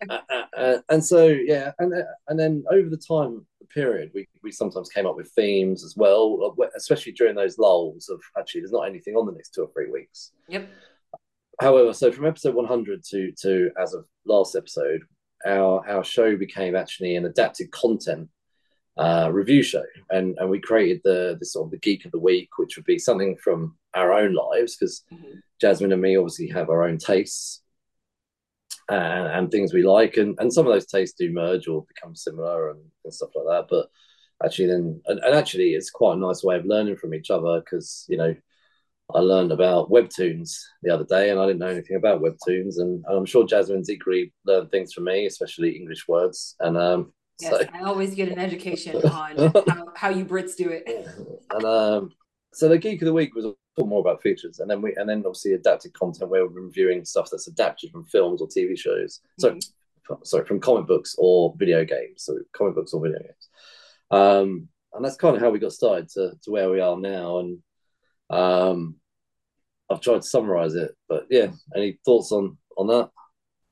and 0.90 1.04
so 1.04 1.28
yeah 1.28 1.72
and 1.80 1.94
and 2.28 2.40
then 2.40 2.64
over 2.72 2.90
the 2.90 2.98
time 2.98 3.46
period 3.70 4.12
we, 4.14 4.28
we 4.44 4.52
sometimes 4.52 4.90
came 4.90 5.08
up 5.08 5.16
with 5.16 5.32
themes 5.32 5.84
as 5.84 5.96
well 5.98 6.56
especially 6.78 7.12
during 7.14 7.36
those 7.36 7.58
lulls 7.58 8.10
of 8.10 8.22
actually 8.38 8.62
there's 8.62 8.72
not 8.72 8.88
anything 8.88 9.16
on 9.16 9.26
the 9.26 9.32
next 9.32 9.54
two 9.56 9.64
or 9.64 9.70
three 9.74 9.90
weeks 9.90 10.32
yep. 10.48 10.70
however 11.60 11.92
so 11.94 12.12
from 12.12 12.26
episode 12.28 12.54
100 12.54 13.04
to 13.04 13.32
to 13.32 13.72
as 13.82 13.94
of 13.94 14.06
last 14.26 14.56
episode 14.56 15.02
our 15.46 15.88
our 15.88 16.04
show 16.04 16.36
became 16.38 16.76
actually 16.76 17.16
an 17.16 17.26
adapted 17.26 17.72
content 17.72 18.30
uh, 18.98 19.30
review 19.32 19.62
show, 19.62 19.84
and 20.10 20.38
and 20.40 20.50
we 20.50 20.60
created 20.60 21.02
the 21.04 21.38
the 21.40 21.46
sort 21.46 21.68
of 21.68 21.72
the 21.72 21.78
geek 21.80 22.06
of 22.06 22.12
the 22.12 22.20
week, 22.20 22.50
which 22.58 22.76
would 22.76 22.86
be 22.86 23.00
something 23.00 23.36
from 23.38 23.78
our 23.94 24.14
own 24.14 24.34
lives 24.34 24.76
because 24.76 25.04
Mhm. 25.12 25.42
Jasmine 25.62 25.94
and 25.94 26.02
me 26.02 26.18
obviously 26.18 26.48
have 26.48 26.70
our 26.70 26.84
own 26.84 26.98
tastes 26.98 27.62
and, 28.90 29.28
and 29.28 29.52
things 29.52 29.74
we 29.74 29.84
like, 29.84 30.18
and 30.18 30.38
and 30.40 30.52
some 30.54 30.68
of 30.68 30.74
those 30.74 30.86
tastes 30.86 31.18
do 31.18 31.32
merge 31.32 31.68
or 31.68 31.86
become 31.86 32.16
similar 32.16 32.70
and, 32.70 32.82
and 33.04 33.14
stuff 33.14 33.30
like 33.36 33.46
that. 33.46 33.68
But 33.70 33.90
actually, 34.44 34.68
then 34.68 35.02
and, 35.08 35.20
and 35.20 35.36
actually, 35.36 35.74
it's 35.74 35.90
quite 35.90 36.18
a 36.18 36.20
nice 36.20 36.44
way 36.44 36.56
of 36.58 36.66
learning 36.66 36.98
from 36.98 37.14
each 37.14 37.30
other 37.32 37.60
because 37.62 38.06
you 38.10 38.18
know. 38.18 38.36
I 39.14 39.20
learned 39.20 39.52
about 39.52 39.90
webtoons 39.92 40.58
the 40.82 40.94
other 40.94 41.06
day, 41.06 41.30
and 41.30 41.40
I 41.40 41.46
didn't 41.46 41.60
know 41.60 41.68
anything 41.68 41.98
about 41.98 42.22
webtoons, 42.22 42.80
and, 42.80 43.04
and 43.06 43.18
I'm 43.18 43.26
sure 43.26 43.46
Jasmine's 43.46 43.90
equally 43.90 44.34
learned 44.46 44.72
things 44.72 44.94
from 44.94 45.06
me, 45.06 45.26
especially 45.26 45.76
English 45.76 46.08
words. 46.08 46.56
And 46.60 46.78
um, 46.78 47.14
Yes. 47.40 47.52
so 47.52 47.68
I 47.74 47.82
always 47.84 48.16
get 48.16 48.30
an 48.30 48.40
education 48.40 48.96
on 49.12 49.52
how, 49.68 49.88
how 49.96 50.10
you 50.10 50.26
Brits 50.26 50.56
do 50.56 50.70
it. 50.70 50.88
and 51.52 51.66
um, 51.66 52.10
so 52.54 52.70
the 52.70 52.78
geek 52.78 53.02
of 53.02 53.08
the 53.08 53.14
week 53.14 53.36
was 53.36 53.46
all 53.78 53.88
more 53.88 54.00
about 54.00 54.22
features, 54.22 54.60
and 54.60 54.70
then 54.70 54.82
we 54.82 54.96
and 54.96 55.08
then 55.08 55.20
obviously 55.20 55.54
adapted 55.54 55.94
content 55.94 56.30
where 56.32 56.48
we're 56.48 56.62
reviewing 56.62 57.04
stuff 57.04 57.28
that's 57.30 57.48
adapted 57.48 57.92
from 57.92 58.06
films 58.06 58.42
or 58.42 58.48
TV 58.48 58.78
shows. 58.78 59.20
So 59.38 59.58
sorry, 60.24 60.46
from 60.46 60.62
comic 60.62 60.88
books 60.88 61.16
or 61.18 61.54
video 61.58 61.84
games. 61.84 62.24
So 62.24 62.40
comic 62.54 62.76
books 62.76 62.94
or 62.94 63.02
video 63.02 63.20
games. 63.20 63.50
Um, 64.12 64.70
and 64.94 65.04
that's 65.04 65.18
kind 65.18 65.36
of 65.36 65.42
how 65.42 65.50
we 65.50 65.60
got 65.60 65.74
started 65.74 66.08
to, 66.12 66.32
to 66.44 66.52
where 66.52 66.70
we 66.70 66.80
are 66.80 66.96
now. 66.96 67.40
And 67.40 67.58
um, 68.30 68.96
I've 69.90 70.02
tried 70.02 70.22
to 70.24 70.28
summarize 70.28 70.76
it, 70.76 70.92
but 71.10 71.28
yeah, 71.30 71.52
any 71.76 72.00
thoughts 72.06 72.32
on 72.32 72.58
on 72.78 72.88
that? 72.88 73.10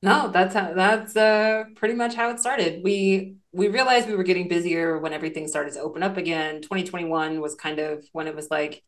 No, 0.02 0.30
that's 0.30 0.54
how 0.54 0.74
that's 0.74 1.16
uh 1.16 1.64
pretty 1.76 1.94
much 1.94 2.14
how 2.14 2.28
it 2.30 2.38
started. 2.38 2.82
We 2.84 3.36
we 3.52 3.68
realized 3.68 4.06
we 4.08 4.16
were 4.16 4.22
getting 4.24 4.48
busier 4.48 4.98
when 4.98 5.12
everything 5.14 5.48
started 5.48 5.72
to 5.74 5.80
open 5.80 6.02
up 6.02 6.16
again. 6.18 6.60
2021 6.60 7.40
was 7.40 7.54
kind 7.54 7.78
of 7.78 8.04
when 8.12 8.26
it 8.26 8.34
was 8.36 8.50
like 8.50 8.82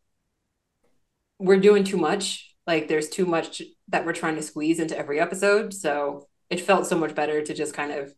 we're 1.38 1.60
doing 1.60 1.84
too 1.84 1.96
much. 1.96 2.54
Like 2.66 2.88
there's 2.88 3.08
too 3.08 3.26
much 3.26 3.62
that 3.88 4.04
we're 4.04 4.12
trying 4.12 4.36
to 4.36 4.42
squeeze 4.42 4.80
into 4.80 4.98
every 4.98 5.20
episode. 5.20 5.72
So 5.72 6.26
it 6.50 6.60
felt 6.60 6.86
so 6.86 6.98
much 6.98 7.14
better 7.14 7.42
to 7.42 7.54
just 7.54 7.74
kind 7.74 7.92
of 7.92 8.12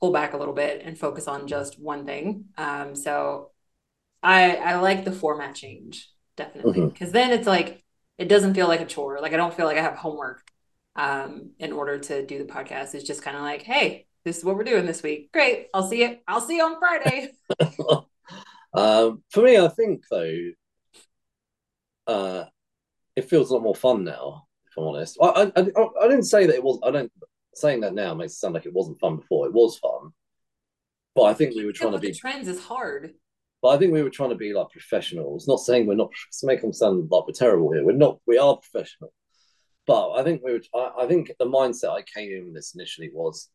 pull 0.00 0.12
back 0.12 0.34
a 0.34 0.36
little 0.38 0.54
bit 0.54 0.82
and 0.84 0.98
focus 0.98 1.28
on 1.28 1.46
just 1.48 1.80
one 1.80 2.06
thing. 2.06 2.46
Um, 2.58 2.94
so 2.96 3.52
I 4.22 4.56
I 4.56 4.76
like 4.80 5.04
the 5.04 5.12
format 5.12 5.54
change 5.56 6.10
definitely 6.36 6.86
because 6.86 7.12
then 7.12 7.32
it's 7.32 7.46
like 7.46 7.84
it 8.18 8.28
doesn't 8.28 8.54
feel 8.54 8.68
like 8.68 8.80
a 8.80 8.86
chore. 8.86 9.18
Like 9.20 9.32
I 9.32 9.36
don't 9.36 9.54
feel 9.54 9.66
like 9.66 9.78
I 9.78 9.82
have 9.82 9.94
homework 9.94 10.42
um, 10.94 11.50
in 11.58 11.72
order 11.72 11.98
to 11.98 12.24
do 12.24 12.38
the 12.38 12.44
podcast. 12.52 12.94
It's 12.94 13.04
just 13.04 13.22
kind 13.22 13.36
of 13.36 13.42
like, 13.42 13.62
hey, 13.62 14.06
this 14.24 14.38
is 14.38 14.44
what 14.44 14.56
we're 14.56 14.64
doing 14.64 14.86
this 14.86 15.02
week. 15.02 15.32
Great. 15.32 15.68
I'll 15.74 15.88
see 15.88 16.02
you 16.02 16.18
I'll 16.26 16.40
see 16.40 16.56
you 16.56 16.64
on 16.64 16.78
Friday. 16.78 17.32
um, 18.74 19.22
for 19.30 19.42
me, 19.42 19.58
I 19.58 19.68
think 19.68 20.04
though, 20.10 20.50
uh, 22.06 22.44
it 23.14 23.28
feels 23.28 23.50
a 23.50 23.54
lot 23.54 23.62
more 23.62 23.74
fun 23.74 24.04
now. 24.04 24.46
If 24.66 24.76
I'm 24.78 24.84
honest, 24.84 25.18
I, 25.20 25.26
I, 25.26 25.42
I, 25.56 25.86
I 26.02 26.08
didn't 26.08 26.24
say 26.24 26.46
that 26.46 26.54
it 26.54 26.62
was. 26.62 26.78
I 26.82 26.90
don't 26.90 27.12
saying 27.54 27.80
that 27.80 27.94
now 27.94 28.14
makes 28.14 28.34
it 28.34 28.36
sound 28.36 28.54
like 28.54 28.66
it 28.66 28.72
wasn't 28.72 29.00
fun 29.00 29.16
before. 29.16 29.46
It 29.46 29.52
was 29.52 29.78
fun, 29.78 30.12
but 31.14 31.22
I 31.22 31.34
think 31.34 31.54
we 31.54 31.64
were 31.64 31.72
trying 31.72 31.92
to 31.92 31.98
be. 31.98 32.12
trends 32.12 32.48
is 32.48 32.60
hard. 32.60 33.14
But 33.66 33.72
I 33.72 33.78
think 33.78 33.92
we 33.92 34.04
were 34.04 34.10
trying 34.10 34.30
to 34.30 34.36
be 34.36 34.52
like 34.52 34.70
professionals. 34.70 35.48
Not 35.48 35.58
saying 35.58 35.88
we're 35.88 35.96
not 35.96 36.12
to 36.38 36.46
make 36.46 36.60
them 36.60 36.72
sound 36.72 37.10
like 37.10 37.26
we're 37.26 37.32
terrible 37.32 37.72
here. 37.72 37.84
We're 37.84 37.96
not. 37.96 38.20
We 38.24 38.38
are 38.38 38.56
professional. 38.56 39.12
But 39.88 40.12
I 40.12 40.22
think 40.22 40.40
we 40.44 40.52
were. 40.52 40.60
I, 40.72 41.02
I 41.02 41.06
think 41.08 41.32
the 41.36 41.46
mindset 41.46 41.90
I 41.90 42.02
came 42.02 42.30
in 42.30 42.44
with 42.44 42.54
this 42.54 42.76
initially 42.76 43.10
was, 43.12 43.50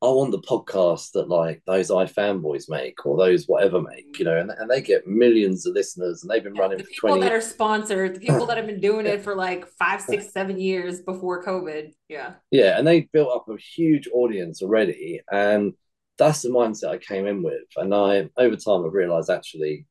I 0.00 0.06
want 0.06 0.30
the 0.30 0.40
podcast 0.40 1.12
that 1.12 1.28
like 1.28 1.60
those 1.66 1.90
iFanboys 1.90 2.70
make 2.70 3.04
or 3.04 3.18
those 3.18 3.44
whatever 3.44 3.82
make, 3.82 4.18
you 4.18 4.24
know, 4.24 4.38
and, 4.38 4.50
and 4.52 4.70
they 4.70 4.80
get 4.80 5.06
millions 5.06 5.66
of 5.66 5.74
listeners 5.74 6.22
and 6.22 6.30
they've 6.30 6.42
been 6.42 6.54
running 6.54 6.78
the 6.78 6.84
for 6.84 6.90
people 6.90 7.08
20 7.10 7.20
that 7.20 7.32
are 7.34 7.42
sponsored, 7.42 8.14
the 8.14 8.20
people 8.20 8.46
that 8.46 8.56
have 8.56 8.66
been 8.66 8.80
doing 8.80 9.04
it 9.04 9.20
for 9.22 9.36
like 9.36 9.66
five, 9.78 10.00
six, 10.00 10.32
seven 10.32 10.58
years 10.58 11.02
before 11.02 11.44
COVID. 11.44 11.92
Yeah. 12.08 12.36
Yeah, 12.50 12.78
and 12.78 12.86
they 12.86 13.02
built 13.12 13.36
up 13.36 13.50
a 13.50 13.58
huge 13.58 14.08
audience 14.14 14.62
already. 14.62 15.20
And 15.30 15.74
that's 16.18 16.42
the 16.42 16.50
mindset 16.50 16.90
I 16.90 16.98
came 16.98 17.26
in 17.26 17.42
with. 17.42 17.62
And 17.76 17.94
I 17.94 18.28
over 18.36 18.56
time 18.56 18.84
I've 18.84 18.92
realized 18.92 19.30
actually 19.30 19.86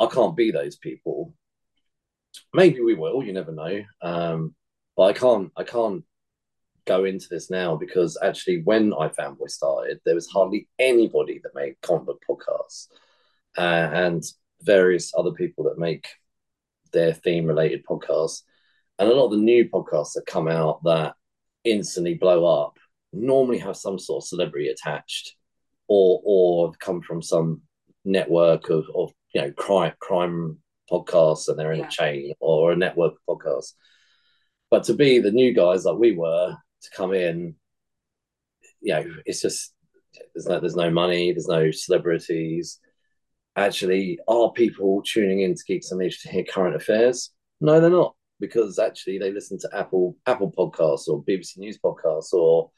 I 0.00 0.06
can't 0.06 0.36
be 0.36 0.50
those 0.50 0.76
people. 0.76 1.34
Maybe 2.52 2.80
we 2.80 2.94
will, 2.94 3.24
you 3.24 3.32
never 3.32 3.52
know. 3.52 3.82
Um, 4.02 4.54
but 4.96 5.04
I 5.04 5.12
can't 5.12 5.52
I 5.56 5.64
can't 5.64 6.04
go 6.86 7.04
into 7.04 7.26
this 7.28 7.50
now 7.50 7.76
because 7.76 8.16
actually 8.22 8.62
when 8.62 8.92
iFanboy 8.92 9.50
started, 9.50 10.00
there 10.04 10.14
was 10.14 10.28
hardly 10.28 10.68
anybody 10.78 11.40
that 11.42 11.54
made 11.54 11.80
comic 11.82 12.06
book 12.06 12.22
podcasts. 12.28 12.86
Uh, 13.58 13.90
and 13.92 14.22
various 14.62 15.12
other 15.16 15.32
people 15.32 15.64
that 15.64 15.78
make 15.78 16.08
their 16.92 17.12
theme 17.12 17.46
related 17.46 17.84
podcasts. 17.84 18.42
And 18.98 19.08
a 19.08 19.14
lot 19.14 19.26
of 19.26 19.32
the 19.32 19.36
new 19.38 19.68
podcasts 19.68 20.14
that 20.14 20.26
come 20.26 20.48
out 20.48 20.82
that 20.84 21.14
instantly 21.64 22.14
blow 22.14 22.44
up 22.44 22.78
normally 23.12 23.58
have 23.58 23.76
some 23.76 23.98
sort 23.98 24.22
of 24.22 24.28
celebrity 24.28 24.68
attached 24.68 25.34
or 25.88 26.20
or 26.24 26.72
come 26.80 27.00
from 27.00 27.22
some 27.22 27.62
network 28.04 28.68
of, 28.70 28.84
of 28.94 29.12
you 29.34 29.40
know 29.40 29.52
crime 29.52 29.92
crime 30.00 30.58
podcasts 30.90 31.48
and 31.48 31.58
they're 31.58 31.72
in 31.72 31.80
Yeah. 31.80 31.86
a 31.86 31.90
chain 31.90 32.32
or 32.40 32.72
a 32.72 32.76
network 32.76 33.14
of 33.28 33.38
podcasts. 33.38 33.72
But 34.70 34.84
to 34.84 34.94
be 34.94 35.18
the 35.20 35.30
new 35.30 35.52
guys 35.52 35.84
like 35.84 35.96
we 35.98 36.12
were 36.12 36.54
to 36.82 36.90
come 36.96 37.14
in, 37.14 37.54
you 38.80 38.92
know, 38.94 39.04
it's 39.24 39.40
just 39.40 39.74
there's 40.34 40.46
no 40.46 40.60
there's 40.60 40.76
no 40.76 40.90
money, 40.90 41.32
there's 41.32 41.48
no 41.48 41.70
celebrities. 41.70 42.80
Actually, 43.56 44.18
are 44.28 44.52
people 44.52 45.02
tuning 45.02 45.40
in 45.40 45.54
to 45.54 45.62
Geeks 45.66 45.90
Unleashed 45.90 46.22
to 46.22 46.28
hear 46.28 46.44
current 46.44 46.76
affairs? 46.76 47.30
No, 47.60 47.80
they're 47.80 47.88
not, 47.88 48.14
because 48.38 48.78
actually 48.78 49.18
they 49.18 49.32
listen 49.32 49.58
to 49.60 49.70
Apple 49.72 50.16
Apple 50.26 50.52
podcasts 50.52 51.08
or 51.08 51.24
BBC 51.24 51.58
News 51.58 51.78
podcasts 51.82 52.32
or 52.32 52.70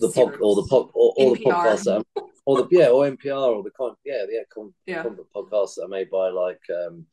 the 0.00 0.08
pod 0.10 0.36
or 0.40 0.56
the 0.56 0.66
pod 0.68 0.88
or, 0.94 1.14
or 1.16 1.36
the 1.36 1.44
podcasts 1.44 1.84
that 1.84 1.98
are, 2.16 2.22
or 2.46 2.56
the 2.62 2.68
yeah 2.70 2.88
or 2.88 3.04
NPR 3.08 3.56
or 3.56 3.62
the 3.62 3.70
con 3.70 3.94
yeah 4.04 4.24
the 4.26 4.44
con, 4.52 4.72
Yeah. 4.86 5.02
con- 5.02 5.18
podcasts 5.34 5.74
that 5.76 5.84
are 5.84 5.88
made 5.88 6.10
by 6.10 6.28
like 6.30 6.60
um, 6.70 7.06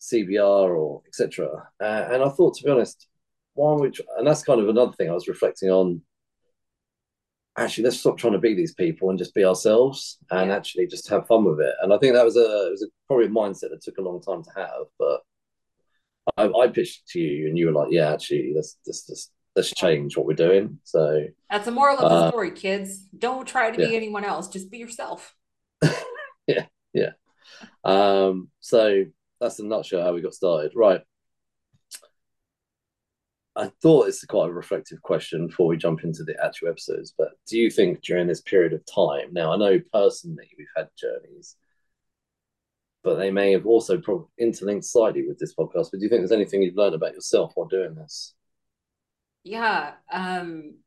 CBR 0.00 0.76
or 0.76 1.02
etc. 1.08 1.48
Uh, 1.80 2.08
and 2.12 2.22
I 2.22 2.28
thought, 2.28 2.54
to 2.56 2.64
be 2.64 2.70
honest, 2.70 3.06
why 3.54 3.72
would 3.74 3.96
and 4.18 4.26
that's 4.26 4.42
kind 4.42 4.60
of 4.60 4.68
another 4.68 4.92
thing 4.92 5.08
I 5.10 5.14
was 5.14 5.28
reflecting 5.28 5.70
on. 5.70 6.02
Actually, 7.56 7.84
let's 7.84 8.00
stop 8.00 8.18
trying 8.18 8.32
to 8.32 8.40
be 8.40 8.52
these 8.52 8.74
people 8.74 9.10
and 9.10 9.18
just 9.18 9.32
be 9.32 9.44
ourselves, 9.44 10.18
and 10.32 10.50
Yeah. 10.50 10.56
actually 10.56 10.88
just 10.88 11.08
have 11.08 11.28
fun 11.28 11.44
with 11.44 11.60
it. 11.60 11.74
And 11.82 11.92
I 11.92 11.98
think 11.98 12.14
that 12.14 12.24
was 12.24 12.36
a 12.36 12.40
it 12.66 12.70
was 12.72 12.82
a, 12.82 12.88
probably 13.06 13.26
a 13.26 13.28
mindset 13.28 13.70
that 13.70 13.80
took 13.82 13.98
a 13.98 14.02
long 14.02 14.20
time 14.20 14.42
to 14.42 14.50
have, 14.56 14.86
but 14.98 15.20
I, 16.36 16.48
I 16.48 16.68
pitched 16.68 17.06
to 17.10 17.20
you, 17.20 17.46
and 17.46 17.56
you 17.56 17.66
were 17.66 17.72
like, 17.72 17.92
"Yeah, 17.92 18.12
actually, 18.12 18.52
let's 18.56 18.76
let's 18.86 19.08
let's, 19.08 19.30
let's 19.56 19.72
change 19.74 20.16
what 20.16 20.26
we're 20.26 20.34
doing." 20.34 20.80
So 20.84 21.26
That's 21.50 21.64
the 21.64 21.70
moral 21.70 21.98
of 21.98 22.08
the 22.10 22.16
Uh, 22.26 22.28
story, 22.30 22.50
kids. 22.50 23.06
Don't 23.18 23.46
try 23.46 23.70
to 23.70 23.76
be 23.76 23.94
anyone 23.96 24.24
else. 24.24 24.48
Just 24.48 24.70
be 24.70 24.78
yourself. 24.78 25.34
Yeah, 26.46 26.66
yeah. 26.92 27.12
Um, 27.84 28.50
so 28.60 29.04
that's 29.40 29.58
in 29.58 29.66
a 29.66 29.68
nutshell 29.70 30.02
how 30.02 30.12
we 30.12 30.20
got 30.20 30.34
started. 30.34 30.72
Right. 30.76 31.00
I 33.56 33.70
thought 33.80 34.08
it's 34.08 34.24
quite 34.26 34.50
a 34.50 34.52
reflective 34.52 35.00
question 35.00 35.46
before 35.46 35.68
we 35.68 35.76
jump 35.76 36.02
into 36.04 36.24
the 36.24 36.36
actual 36.44 36.68
episodes, 36.68 37.14
but 37.16 37.30
do 37.46 37.56
you 37.56 37.70
think 37.70 38.02
during 38.02 38.26
this 38.26 38.40
period 38.40 38.72
of 38.72 38.84
time, 38.84 39.32
now 39.32 39.52
I 39.52 39.56
know 39.56 39.80
personally 39.92 40.50
we've 40.58 40.66
had 40.76 40.88
journeys, 40.98 41.56
but 43.04 43.14
they 43.14 43.30
may 43.30 43.52
have 43.52 43.64
also 43.64 43.96
probably 43.98 44.26
interlinked 44.38 44.84
slightly 44.84 45.26
with 45.26 45.38
this 45.38 45.54
podcast, 45.54 45.90
but 45.92 46.00
do 46.00 46.02
you 46.04 46.08
think 46.08 46.20
there's 46.20 46.32
anything 46.32 46.62
you've 46.62 46.74
learned 46.76 46.96
about 46.96 47.14
yourself 47.14 47.52
while 47.54 47.68
doing 47.68 47.94
this? 47.94 48.34
Yeah. 49.44 49.92
Um, 50.10 50.78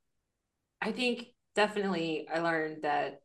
I 0.81 0.91
think 0.91 1.27
definitely 1.55 2.27
I 2.31 2.39
learned 2.39 2.83
that 2.83 3.21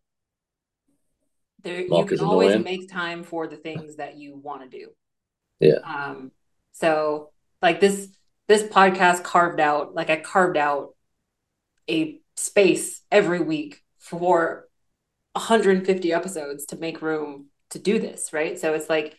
there 1.62 1.81
you 1.81 2.05
can 2.07 2.21
always 2.21 2.62
make 2.62 2.91
time 2.91 3.23
for 3.25 3.47
the 3.47 3.57
things 3.57 3.97
that 3.97 4.17
you 4.17 4.37
want 4.37 4.62
to 4.62 4.79
do. 4.79 4.89
Yeah. 5.61 5.79
Um, 5.85 6.33
so 6.73 7.31
like 7.61 7.81
this 7.81 8.09
this 8.49 8.62
podcast 8.65 9.23
carved 9.23 9.61
out, 9.61 9.95
like 9.95 10.11
I 10.11 10.17
carved 10.17 10.57
out 10.57 10.95
a 11.89 12.21
space 12.37 13.03
every 13.11 13.41
week 13.41 13.83
for 13.99 14.69
150 15.35 16.12
episodes 16.12 16.67
to 16.67 16.77
make 16.77 17.03
room 17.03 17.47
to 17.71 17.79
do 17.79 17.99
this, 17.99 18.33
right? 18.33 18.59
So 18.59 18.75
it's 18.75 18.89
like 18.91 19.19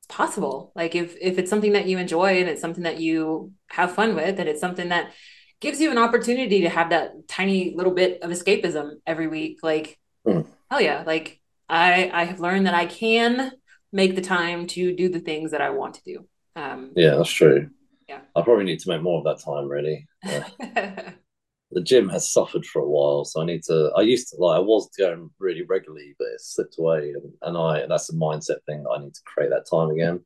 it's 0.00 0.08
possible. 0.08 0.72
Like 0.74 0.94
if 0.94 1.16
if 1.20 1.38
it's 1.38 1.50
something 1.50 1.72
that 1.72 1.86
you 1.86 1.98
enjoy 1.98 2.40
and 2.40 2.48
it's 2.48 2.60
something 2.60 2.84
that 2.84 3.00
you 3.00 3.52
have 3.68 3.94
fun 3.94 4.14
with 4.14 4.40
and 4.40 4.48
it's 4.48 4.60
something 4.60 4.88
that 4.88 5.12
gives 5.60 5.80
you 5.80 5.90
an 5.90 5.98
opportunity 5.98 6.62
to 6.62 6.68
have 6.68 6.90
that 6.90 7.28
tiny 7.28 7.74
little 7.74 7.92
bit 7.94 8.22
of 8.22 8.30
escapism 8.30 8.96
every 9.06 9.26
week, 9.28 9.58
like 9.62 9.98
Mm. 10.26 10.44
hell 10.70 10.80
yeah, 10.80 11.04
like 11.06 11.40
I 11.68 12.10
I 12.12 12.24
have 12.24 12.40
learned 12.40 12.66
that 12.66 12.74
I 12.74 12.86
can 12.86 13.52
make 13.92 14.16
the 14.16 14.22
time 14.22 14.66
to 14.68 14.94
do 14.94 15.08
the 15.08 15.20
things 15.20 15.52
that 15.52 15.60
I 15.60 15.70
want 15.70 15.94
to 15.94 16.02
do. 16.04 16.26
Um, 16.56 16.92
Yeah, 16.96 17.14
that's 17.16 17.30
true. 17.30 17.70
Yeah. 18.08 18.20
I 18.34 18.42
probably 18.42 18.64
need 18.64 18.80
to 18.80 18.88
make 18.90 19.02
more 19.02 19.18
of 19.18 19.24
that 19.24 19.44
time, 19.44 19.68
really. 19.68 20.06
Yeah. 20.24 21.12
the 21.72 21.82
gym 21.82 22.08
has 22.08 22.30
suffered 22.32 22.64
for 22.64 22.80
a 22.82 22.88
while, 22.88 23.24
so 23.24 23.40
I 23.40 23.44
need 23.44 23.62
to. 23.64 23.90
I 23.96 24.02
used 24.02 24.28
to 24.30 24.36
like 24.36 24.56
I 24.56 24.60
was 24.60 24.88
going 24.98 25.30
really 25.38 25.62
regularly, 25.62 26.14
but 26.18 26.26
it 26.28 26.40
slipped 26.40 26.76
away, 26.78 27.10
and, 27.10 27.32
and 27.42 27.56
I 27.56 27.86
that's 27.86 28.10
a 28.10 28.14
mindset 28.14 28.62
thing 28.66 28.82
that 28.82 28.90
I 28.90 28.98
need 29.02 29.14
to 29.14 29.20
create 29.24 29.50
that 29.50 29.66
time 29.70 29.90
again. 29.90 30.20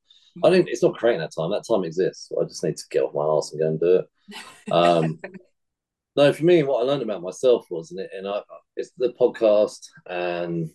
I 0.44 0.50
think 0.50 0.68
it's 0.68 0.82
not 0.82 0.96
creating 0.96 1.20
that 1.20 1.32
time; 1.36 1.50
that 1.50 1.64
time 1.68 1.84
exists. 1.84 2.30
I 2.40 2.44
just 2.44 2.62
need 2.64 2.76
to 2.76 2.84
get 2.90 3.02
off 3.02 3.14
my 3.14 3.24
ass 3.24 3.52
and 3.52 3.60
go 3.60 3.66
and 3.68 3.80
do 3.80 3.96
it. 3.96 4.72
Um, 4.72 5.18
no, 6.16 6.32
for 6.32 6.44
me, 6.44 6.62
what 6.62 6.82
I 6.82 6.86
learned 6.86 7.02
about 7.02 7.22
myself 7.22 7.66
was, 7.70 7.90
and, 7.90 8.00
it, 8.00 8.10
and 8.16 8.28
I, 8.28 8.40
it's 8.76 8.92
the 8.96 9.12
podcast 9.20 9.86
and 10.08 10.70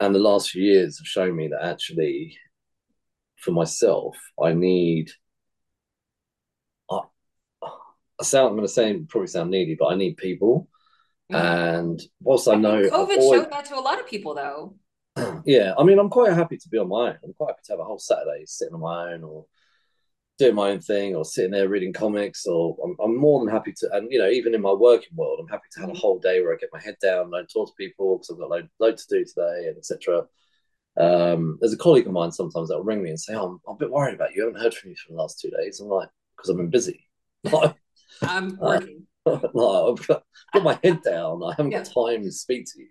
and 0.00 0.14
the 0.14 0.20
last 0.20 0.50
few 0.50 0.62
years 0.62 0.98
have 0.98 1.06
shown 1.06 1.34
me 1.34 1.48
that 1.48 1.64
actually, 1.64 2.36
for 3.36 3.50
myself, 3.50 4.16
I 4.42 4.52
need. 4.52 5.10
I, 6.90 7.00
I 7.62 8.22
sound. 8.22 8.48
I'm 8.48 8.56
going 8.56 8.66
to 8.66 8.72
say 8.72 8.98
probably 9.08 9.26
sound 9.26 9.50
needy, 9.50 9.76
but 9.78 9.88
I 9.88 9.96
need 9.96 10.16
people. 10.16 10.68
And 11.30 12.00
whilst 12.20 12.48
I, 12.48 12.52
I 12.52 12.56
know, 12.56 12.82
COVID 12.82 12.92
always- 12.92 13.18
showed 13.18 13.50
that 13.50 13.64
to 13.66 13.78
a 13.78 13.80
lot 13.80 14.00
of 14.00 14.06
people, 14.06 14.34
though. 14.34 14.76
yeah, 15.44 15.74
I 15.78 15.84
mean, 15.84 15.98
I'm 15.98 16.10
quite 16.10 16.32
happy 16.32 16.56
to 16.56 16.68
be 16.68 16.78
on 16.78 16.88
my 16.88 17.08
own. 17.10 17.18
I'm 17.24 17.32
quite 17.34 17.50
happy 17.50 17.62
to 17.64 17.72
have 17.72 17.80
a 17.80 17.84
whole 17.84 17.98
Saturday 17.98 18.44
sitting 18.46 18.74
on 18.74 18.80
my 18.80 19.12
own 19.12 19.24
or 19.24 19.46
doing 20.38 20.54
my 20.54 20.70
own 20.70 20.80
thing 20.80 21.16
or 21.16 21.24
sitting 21.24 21.50
there 21.50 21.68
reading 21.68 21.92
comics 21.92 22.46
or 22.46 22.76
I'm, 22.84 22.96
I'm 23.02 23.16
more 23.16 23.44
than 23.44 23.52
happy 23.52 23.72
to, 23.78 23.90
and 23.92 24.10
you 24.10 24.18
know, 24.18 24.28
even 24.30 24.54
in 24.54 24.60
my 24.62 24.72
working 24.72 25.16
world, 25.16 25.38
I'm 25.40 25.48
happy 25.48 25.68
to 25.72 25.80
have 25.80 25.90
a 25.90 25.94
whole 25.94 26.18
day 26.18 26.40
where 26.42 26.54
I 26.54 26.58
get 26.58 26.70
my 26.72 26.80
head 26.80 26.96
down, 27.02 27.32
I 27.34 27.42
talk 27.52 27.68
to 27.68 27.74
people 27.76 28.16
because 28.18 28.30
I've 28.30 28.38
got 28.38 28.50
load, 28.50 28.68
load 28.78 28.96
to 28.98 29.06
do 29.08 29.24
today 29.24 29.68
and 29.68 29.78
etc. 29.78 30.24
Um, 30.98 31.58
there's 31.60 31.72
a 31.72 31.78
colleague 31.78 32.06
of 32.06 32.12
mine 32.12 32.32
sometimes 32.32 32.68
that'll 32.68 32.84
ring 32.84 33.02
me 33.02 33.10
and 33.10 33.20
say, 33.20 33.34
oh, 33.34 33.46
I'm, 33.46 33.60
I'm 33.68 33.76
a 33.76 33.78
bit 33.78 33.90
worried 33.90 34.14
about 34.14 34.34
you. 34.34 34.42
I 34.44 34.46
haven't 34.46 34.62
heard 34.62 34.74
from 34.74 34.90
you 34.90 34.96
for 34.96 35.12
the 35.12 35.18
last 35.18 35.40
two 35.40 35.50
days. 35.50 35.80
I'm 35.80 35.88
like, 35.88 36.08
because 36.36 36.50
I've 36.50 36.56
been 36.56 36.70
busy. 36.70 37.06
I'm 38.22 38.58
Uh, 38.60 38.68
working. 38.68 39.06
like, 39.26 39.38
I've 39.52 40.06
got, 40.06 40.22
got 40.54 40.62
my 40.62 40.78
head 40.82 41.02
down. 41.02 41.42
I 41.42 41.52
haven't 41.56 41.70
got 41.70 41.84
time 41.86 42.22
to 42.24 42.32
speak 42.32 42.66
to 42.72 42.80
you. 42.80 42.88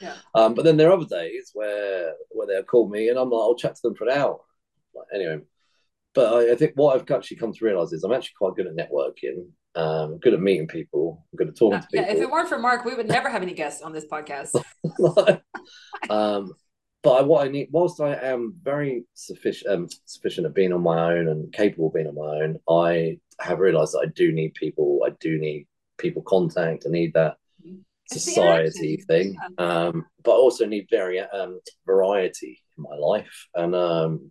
Yeah. 0.00 0.14
Um, 0.34 0.54
but 0.54 0.64
then 0.64 0.76
there 0.76 0.90
are 0.90 0.96
other 0.96 1.06
days 1.06 1.50
where 1.54 2.14
where 2.30 2.46
they'll 2.46 2.62
call 2.62 2.88
me 2.88 3.08
and 3.08 3.18
I'm 3.18 3.30
like, 3.30 3.40
I'll 3.40 3.56
chat 3.56 3.76
to 3.76 3.82
them 3.82 3.94
for 3.94 4.08
an 4.08 4.18
hour. 4.18 4.40
Like, 4.94 5.06
anyway, 5.14 5.40
but 6.14 6.32
I, 6.32 6.52
I 6.52 6.56
think 6.56 6.72
what 6.74 6.96
I've 6.96 7.10
actually 7.10 7.36
come 7.36 7.52
to 7.52 7.64
realize 7.64 7.92
is 7.92 8.02
I'm 8.02 8.12
actually 8.12 8.34
quite 8.38 8.54
good 8.56 8.66
at 8.66 8.76
networking. 8.76 9.48
Um, 9.74 10.18
good 10.18 10.32
at 10.32 10.40
meeting 10.40 10.66
people. 10.66 11.26
I'm 11.30 11.36
good 11.36 11.48
at 11.48 11.56
talking 11.56 11.80
to 11.80 11.86
people. 11.86 12.06
Yeah, 12.06 12.12
if 12.12 12.22
it 12.22 12.30
weren't 12.30 12.48
for 12.48 12.58
Mark, 12.58 12.86
we 12.86 12.94
would 12.94 13.08
never 13.08 13.28
have 13.28 13.42
any 13.42 13.52
guests 13.52 13.82
on 13.82 13.92
this 13.92 14.06
podcast. 14.06 14.54
um, 16.10 16.54
but 17.02 17.12
I, 17.12 17.22
what 17.22 17.46
I 17.46 17.50
need, 17.50 17.68
whilst 17.70 18.00
I 18.00 18.14
am 18.14 18.54
very 18.62 19.04
sufficient, 19.12 19.70
um, 19.70 19.88
sufficient 20.06 20.46
at 20.46 20.54
being 20.54 20.72
on 20.72 20.82
my 20.82 21.12
own 21.12 21.28
and 21.28 21.52
capable 21.52 21.88
of 21.88 21.94
being 21.94 22.06
on 22.06 22.14
my 22.14 22.44
own, 22.44 22.58
I 22.68 23.18
have 23.38 23.58
realised 23.58 23.92
that 23.92 24.06
I 24.08 24.10
do 24.14 24.32
need 24.32 24.54
people. 24.54 25.02
I 25.06 25.10
do 25.20 25.38
need 25.38 25.66
people 25.98 26.22
contact. 26.22 26.84
I 26.86 26.90
need 26.90 27.12
that 27.12 27.36
society 28.06 28.96
thing, 29.08 29.36
um, 29.58 30.06
but 30.22 30.32
I 30.32 30.36
also 30.36 30.66
need 30.66 30.86
very 30.90 31.20
um, 31.20 31.60
variety 31.86 32.62
in 32.76 32.84
my 32.84 32.94
life. 32.94 33.48
And 33.54 33.74
um, 33.74 34.30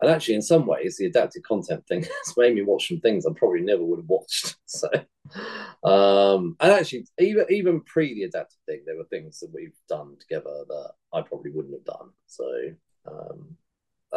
and 0.00 0.10
actually, 0.10 0.34
in 0.34 0.42
some 0.42 0.66
ways, 0.66 0.96
the 0.96 1.06
adapted 1.06 1.42
content 1.44 1.86
thing 1.86 2.02
has 2.26 2.36
made 2.36 2.54
me 2.54 2.62
watch 2.62 2.88
some 2.88 3.00
things 3.00 3.26
I 3.26 3.32
probably 3.34 3.62
never 3.62 3.84
would 3.84 4.00
have 4.00 4.08
watched. 4.08 4.56
So, 4.70 4.90
um, 5.82 6.56
and 6.60 6.72
actually, 6.72 7.06
even 7.18 7.46
even 7.48 7.80
pre 7.80 8.14
the 8.14 8.24
adapted 8.24 8.58
thing, 8.66 8.82
there 8.84 8.96
were 8.96 9.04
things 9.04 9.40
that 9.40 9.50
we've 9.52 9.72
done 9.88 10.16
together 10.20 10.64
that 10.68 10.90
I 11.12 11.22
probably 11.22 11.50
wouldn't 11.50 11.74
have 11.74 11.84
done. 11.84 12.10
So, 12.26 12.44
um, 13.10 13.56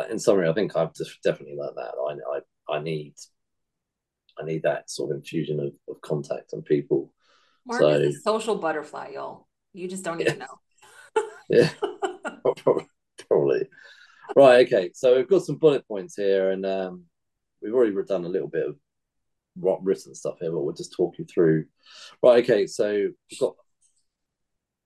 in 0.10 0.20
summary, 0.20 0.50
I 0.50 0.54
think 0.54 0.76
I've 0.76 0.94
just 0.94 1.24
definitely 1.24 1.56
learned 1.56 1.78
that 1.78 1.94
I 1.98 2.74
I, 2.74 2.78
I 2.78 2.82
need 2.82 3.14
I 4.40 4.46
need 4.46 4.64
that 4.64 4.90
sort 4.90 5.12
of 5.12 5.18
infusion 5.18 5.60
of, 5.60 5.74
of 5.88 6.02
contact 6.02 6.54
and 6.54 6.66
people. 6.66 7.14
Mark 7.66 7.82
So- 7.82 7.90
is 7.90 8.18
a 8.18 8.22
social 8.22 8.56
butterfly, 8.56 9.12
y'all. 9.14 9.48
You 9.74 9.88
just 9.88 10.04
don't 10.04 10.22
even 10.22 10.40
know. 10.40 10.60
Yeah, 11.50 11.70
probably. 13.28 13.68
Right. 14.38 14.66
Okay. 14.66 14.92
So 14.94 15.18
we've 15.18 15.28
got 15.28 15.44
some 15.44 15.58
bullet 15.58 15.86
points 15.86 16.16
here, 16.16 16.52
and 16.52 16.66
um, 16.66 17.04
we've 17.62 17.74
already 17.74 17.94
done 18.08 18.24
a 18.24 18.30
little 18.30 18.48
bit 18.48 18.68
of 18.68 18.78
written 19.58 20.16
stuff 20.16 20.38
here, 20.40 20.50
but 20.50 20.62
we'll 20.62 20.74
just 20.74 20.94
talk 20.96 21.18
you 21.18 21.26
through. 21.26 21.66
Right. 22.24 22.42
Okay. 22.46 22.68
So 22.68 23.10
we've 23.30 23.40
got 23.40 23.56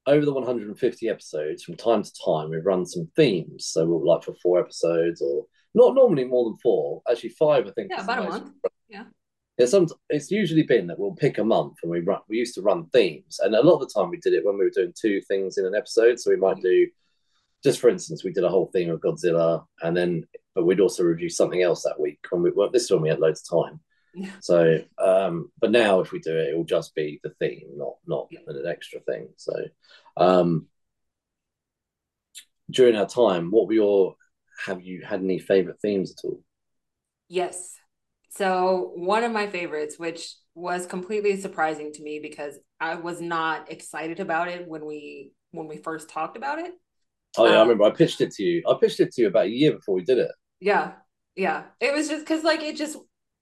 over 0.08 0.26
the 0.26 0.34
150 0.34 1.08
episodes. 1.08 1.64
From 1.64 1.76
time 1.76 2.02
to 2.02 2.12
time, 2.26 2.50
we've 2.50 2.66
run 2.66 2.88
some 2.88 3.12
themes. 3.16 3.68
So 3.68 3.86
we'll 3.86 4.04
like 4.04 4.24
for 4.24 4.34
four 4.42 4.60
episodes, 4.60 5.22
or 5.22 5.46
not 5.76 5.94
normally 5.94 6.24
more 6.26 6.46
than 6.46 6.58
four. 6.58 7.04
Actually, 7.08 7.30
five. 7.30 7.68
I 7.68 7.72
think. 7.72 7.92
Yeah, 7.92 8.04
about 8.04 8.26
a 8.26 8.30
month. 8.30 8.52
Yeah. 8.90 9.04
Yeah, 9.58 9.68
some 9.68 9.88
it's 10.10 10.32
usually 10.32 10.64
been 10.64 10.88
that 10.88 11.00
we'll 11.00 11.16
pick 11.16 11.38
a 11.38 11.44
month 11.44 11.78
and 11.82 11.90
we 11.90 12.02
run. 12.02 12.20
We 12.28 12.38
used 12.38 12.56
to 12.56 12.62
run 12.62 12.88
themes, 12.88 13.40
and 13.42 13.56
a 13.56 13.62
lot 13.64 13.76
of 13.76 13.88
the 13.88 13.94
time 13.94 14.10
we 14.10 14.18
did 14.18 14.34
it 14.34 14.46
when 14.46 14.58
we 14.58 14.66
were 14.66 14.70
doing 14.72 14.94
two 15.00 15.22
things 15.22 15.58
in 15.58 15.66
an 15.66 15.76
episode. 15.76 16.20
So 16.20 16.30
we 16.30 16.36
might 16.36 16.62
do, 16.62 16.88
just 17.64 17.80
for 17.80 17.90
instance, 17.90 18.24
we 18.24 18.34
did 18.34 18.44
a 18.44 18.50
whole 18.50 18.70
theme 18.74 18.90
of 18.90 19.00
Godzilla, 19.00 19.66
and 19.82 19.96
then 19.96 20.26
but 20.56 20.66
we'd 20.66 20.80
also 20.82 21.04
review 21.04 21.30
something 21.30 21.62
else 21.62 21.84
that 21.84 22.00
week. 22.00 22.20
When 22.30 22.42
we 22.42 22.52
well, 22.52 22.70
this 22.70 22.90
one 22.90 23.02
we 23.02 23.10
had 23.10 23.20
loads 23.20 23.50
of 23.50 23.66
time. 23.66 23.80
Yeah. 24.14 24.32
So, 24.42 24.80
um, 24.98 25.52
but 25.60 25.72
now 25.72 26.00
if 26.00 26.12
we 26.12 26.20
do 26.20 26.36
it, 26.38 26.50
it 26.50 26.58
will 26.58 26.64
just 26.66 26.96
be 26.96 27.20
the 27.24 27.32
theme, 27.40 27.68
not 27.76 27.96
not 28.06 28.28
Yeah. 28.32 28.40
an 28.48 28.66
extra 28.68 29.00
thing. 29.02 29.30
So, 29.38 29.54
um, 30.18 30.68
during 32.70 32.96
our 32.96 33.08
time, 33.08 33.52
what 33.52 33.68
were 33.68 33.74
your 33.74 34.16
have 34.66 34.82
you 34.82 35.02
had 35.02 35.22
any 35.22 35.40
favorite 35.40 35.80
themes 35.82 36.12
at 36.12 36.26
all? 36.26 36.42
Yes. 37.28 37.78
So 38.38 38.92
one 38.96 39.24
of 39.24 39.32
my 39.32 39.48
favorites, 39.48 39.98
which 39.98 40.36
was 40.56 40.86
completely 40.86 41.38
surprising 41.38 41.94
to 41.94 42.04
me 42.04 42.20
because 42.20 42.56
I 42.80 42.96
was 42.96 43.22
not 43.22 43.72
excited 43.72 44.20
about 44.20 44.48
it 44.50 44.68
when 44.68 44.86
we 44.86 45.32
when 45.52 45.68
we 45.68 45.78
first 45.78 46.10
talked 46.10 46.38
about 46.38 46.60
it. 46.60 46.74
Oh 47.38 47.46
yeah, 47.48 47.58
I 47.58 47.62
Um, 47.62 47.62
remember 47.62 47.84
I 47.86 47.92
pitched 47.92 48.22
it 48.22 48.32
to 48.34 48.44
you. 48.44 48.64
I 48.68 48.76
pitched 48.80 49.00
it 49.00 49.12
to 49.14 49.22
you 49.22 49.28
about 49.28 49.46
a 49.48 49.50
year 49.50 49.74
before 49.74 49.96
we 49.96 50.04
did 50.04 50.18
it. 50.18 50.32
Yeah. 50.60 50.94
Yeah. 51.36 51.66
It 51.80 51.94
was 51.94 52.08
just 52.08 52.26
because 52.26 52.44
like 52.44 52.62
it 52.62 52.76
just 52.78 52.98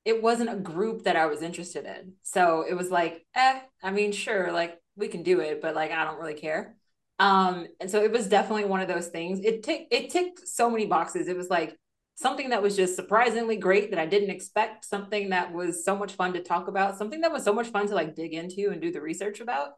it 0.06 0.22
wasn't 0.22 0.50
a 0.52 0.56
group 0.56 1.04
that 1.04 1.16
I 1.16 1.28
was 1.28 1.42
interested 1.42 1.86
in. 1.86 2.14
So 2.24 2.66
it 2.68 2.74
was 2.74 2.92
like, 2.92 3.26
eh, 3.36 3.62
I 3.82 3.92
mean, 3.92 4.12
sure, 4.12 4.52
like 4.52 4.80
we 4.96 5.08
can 5.08 5.24
do 5.24 5.40
it, 5.40 5.62
but 5.62 5.76
like 5.76 5.92
I 5.92 6.04
don't 6.06 6.20
really 6.20 6.34
care. 6.34 6.76
Um, 7.20 7.68
and 7.80 7.90
so 7.90 8.04
it 8.04 8.12
was 8.12 8.28
definitely 8.28 8.66
one 8.66 8.82
of 8.82 8.88
those 8.88 9.08
things. 9.08 9.40
It 9.44 9.64
ticked 9.64 9.94
it 9.94 10.10
ticked 10.10 10.48
so 10.48 10.70
many 10.70 10.86
boxes. 10.88 11.28
It 11.28 11.38
was 11.38 11.50
like 11.50 11.78
something 12.16 12.50
that 12.50 12.62
was 12.62 12.76
just 12.76 12.96
surprisingly 12.96 13.58
great 13.58 13.90
that 13.90 14.00
I 14.00 14.06
didn't 14.06 14.30
expect, 14.30 14.86
something 14.86 15.30
that 15.30 15.54
was 15.54 15.84
so 15.84 15.96
much 15.96 16.14
fun 16.14 16.34
to 16.34 16.44
talk 16.44 16.68
about, 16.68 16.98
something 16.98 17.22
that 17.22 17.32
was 17.32 17.44
so 17.44 17.54
much 17.54 17.68
fun 17.68 17.88
to 17.88 17.96
like 17.96 18.16
dig 18.16 18.34
into 18.34 18.70
and 18.72 18.82
do 18.82 18.92
the 18.92 19.02
research 19.02 19.40
about. 19.40 19.72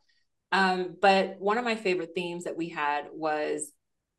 Um, 0.51 0.95
but 1.01 1.35
one 1.39 1.57
of 1.57 1.65
my 1.65 1.75
favorite 1.75 2.11
themes 2.13 2.43
that 2.43 2.57
we 2.57 2.69
had 2.69 3.05
was 3.13 3.71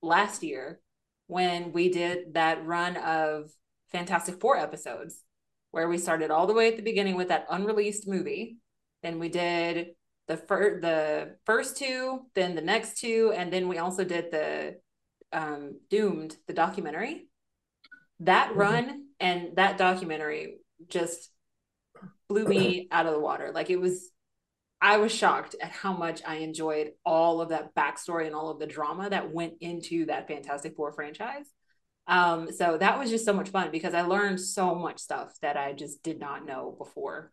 last 0.02 0.42
year 0.42 0.80
when 1.26 1.72
we 1.72 1.88
did 1.88 2.34
that 2.34 2.64
run 2.64 2.96
of 2.96 3.50
Fantastic 3.92 4.40
Four 4.40 4.56
episodes, 4.56 5.22
where 5.70 5.88
we 5.88 5.98
started 5.98 6.30
all 6.30 6.46
the 6.46 6.54
way 6.54 6.68
at 6.68 6.76
the 6.76 6.82
beginning 6.82 7.16
with 7.16 7.28
that 7.28 7.46
unreleased 7.50 8.08
movie. 8.08 8.58
Then 9.02 9.18
we 9.18 9.28
did 9.28 9.88
the 10.26 10.36
first 10.36 10.82
the 10.82 11.36
first 11.44 11.76
two, 11.76 12.26
then 12.34 12.54
the 12.54 12.62
next 12.62 12.98
two, 12.98 13.32
and 13.36 13.52
then 13.52 13.68
we 13.68 13.78
also 13.78 14.04
did 14.04 14.30
the 14.30 14.76
um, 15.32 15.80
Doomed, 15.90 16.36
the 16.46 16.54
documentary. 16.54 17.28
That 18.20 18.52
Mhm. 18.52 18.56
run 18.56 19.04
and 19.20 19.56
that 19.56 19.78
documentary 19.78 20.58
just 20.88 21.30
blew 22.28 22.46
me 22.46 22.88
out 22.90 23.06
of 23.06 23.12
the 23.12 23.20
water. 23.20 23.52
Like 23.52 23.70
it 23.70 23.80
was 23.80 24.10
I 24.78 24.98
was 24.98 25.10
shocked 25.10 25.56
at 25.60 25.70
how 25.70 25.94
much 25.94 26.20
I 26.26 26.36
enjoyed 26.36 26.92
all 27.04 27.40
of 27.40 27.48
that 27.48 27.74
backstory 27.74 28.26
and 28.26 28.34
all 28.34 28.50
of 28.50 28.58
the 28.58 28.66
drama 28.66 29.08
that 29.08 29.32
went 29.32 29.54
into 29.60 30.04
that 30.06 30.28
Fantastic 30.28 30.76
Four 30.76 30.92
franchise. 30.92 31.46
Um, 32.06 32.52
so 32.52 32.76
that 32.76 32.98
was 32.98 33.08
just 33.10 33.24
so 33.24 33.32
much 33.32 33.48
fun 33.48 33.70
because 33.70 33.94
I 33.94 34.02
learned 34.02 34.38
so 34.38 34.74
much 34.74 34.98
stuff 34.98 35.32
that 35.40 35.56
I 35.56 35.72
just 35.72 36.02
did 36.02 36.20
not 36.20 36.44
know 36.44 36.74
before. 36.76 37.32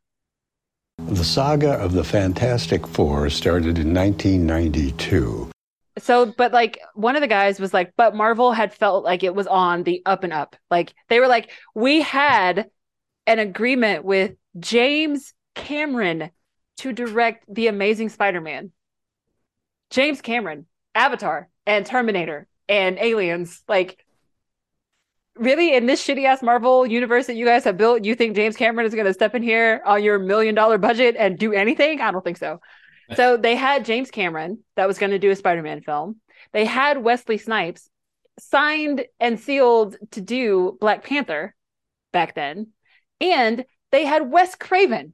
The 0.98 1.24
saga 1.24 1.74
of 1.74 1.92
the 1.92 2.04
Fantastic 2.06 2.88
Four 2.88 3.30
started 3.30 3.78
in 3.78 3.94
1992. 3.94 5.52
So, 6.00 6.26
but 6.26 6.52
like 6.52 6.80
one 6.96 7.16
of 7.16 7.22
the 7.22 7.28
guys 7.28 7.60
was 7.60 7.74
like, 7.74 7.94
but 7.96 8.16
Marvel 8.16 8.52
had 8.52 8.74
felt 8.74 9.04
like 9.04 9.24
it 9.24 9.36
was 9.36 9.48
on 9.48 9.84
the 9.84 10.02
up 10.06 10.24
and 10.24 10.34
up. 10.34 10.56
Like 10.72 10.94
they 11.10 11.20
were 11.20 11.28
like, 11.28 11.52
we 11.76 12.02
had 12.02 12.70
an 13.28 13.40
agreement 13.40 14.04
with 14.04 14.34
James 14.60 15.34
Cameron 15.56 16.32
to 16.78 16.94
direct 16.94 17.46
The 17.48 17.68
Amazing 17.68 18.10
Spider 18.10 18.42
Man. 18.42 18.72
James 19.92 20.22
Cameron, 20.22 20.66
Avatar, 20.96 21.50
and 21.68 21.86
Terminator, 21.86 22.48
and 22.68 22.98
Aliens. 22.98 23.62
Like, 23.68 24.04
really, 25.36 25.76
in 25.76 25.86
this 25.86 26.06
shitty 26.06 26.26
ass 26.26 26.42
Marvel 26.42 26.86
universe 26.86 27.28
that 27.28 27.36
you 27.36 27.46
guys 27.46 27.64
have 27.66 27.78
built, 27.78 28.04
you 28.04 28.16
think 28.16 28.36
James 28.36 28.58
Cameron 28.58 28.88
is 28.88 28.96
going 28.96 29.06
to 29.06 29.14
step 29.14 29.36
in 29.36 29.44
here 29.44 29.82
on 29.86 30.04
your 30.04 30.18
million 30.18 30.56
dollar 30.56 30.80
budget 30.80 31.16
and 31.18 31.38
do 31.38 31.54
anything? 31.54 32.02
I 32.02 32.12
don't 32.12 32.24
think 32.24 32.38
so. 32.38 32.60
So 33.16 33.38
they 33.38 33.56
had 33.56 33.86
James 33.86 34.12
Cameron 34.12 34.60
that 34.76 34.88
was 34.88 34.98
going 34.98 35.12
to 35.12 35.20
do 35.20 35.30
a 35.30 35.36
Spider-Man 35.36 35.82
film. 35.82 36.22
They 36.52 36.66
had 36.66 37.04
Wesley 37.04 37.38
Snipes 37.38 37.90
signed 38.40 39.06
and 39.20 39.40
sealed 39.40 39.98
to 40.12 40.22
do 40.22 40.78
Black 40.80 41.04
Panther 41.04 41.54
back 42.12 42.34
then. 42.34 42.70
And 43.22 43.66
they 43.92 44.06
had 44.06 44.32
Wes 44.32 44.56
Craven, 44.56 45.14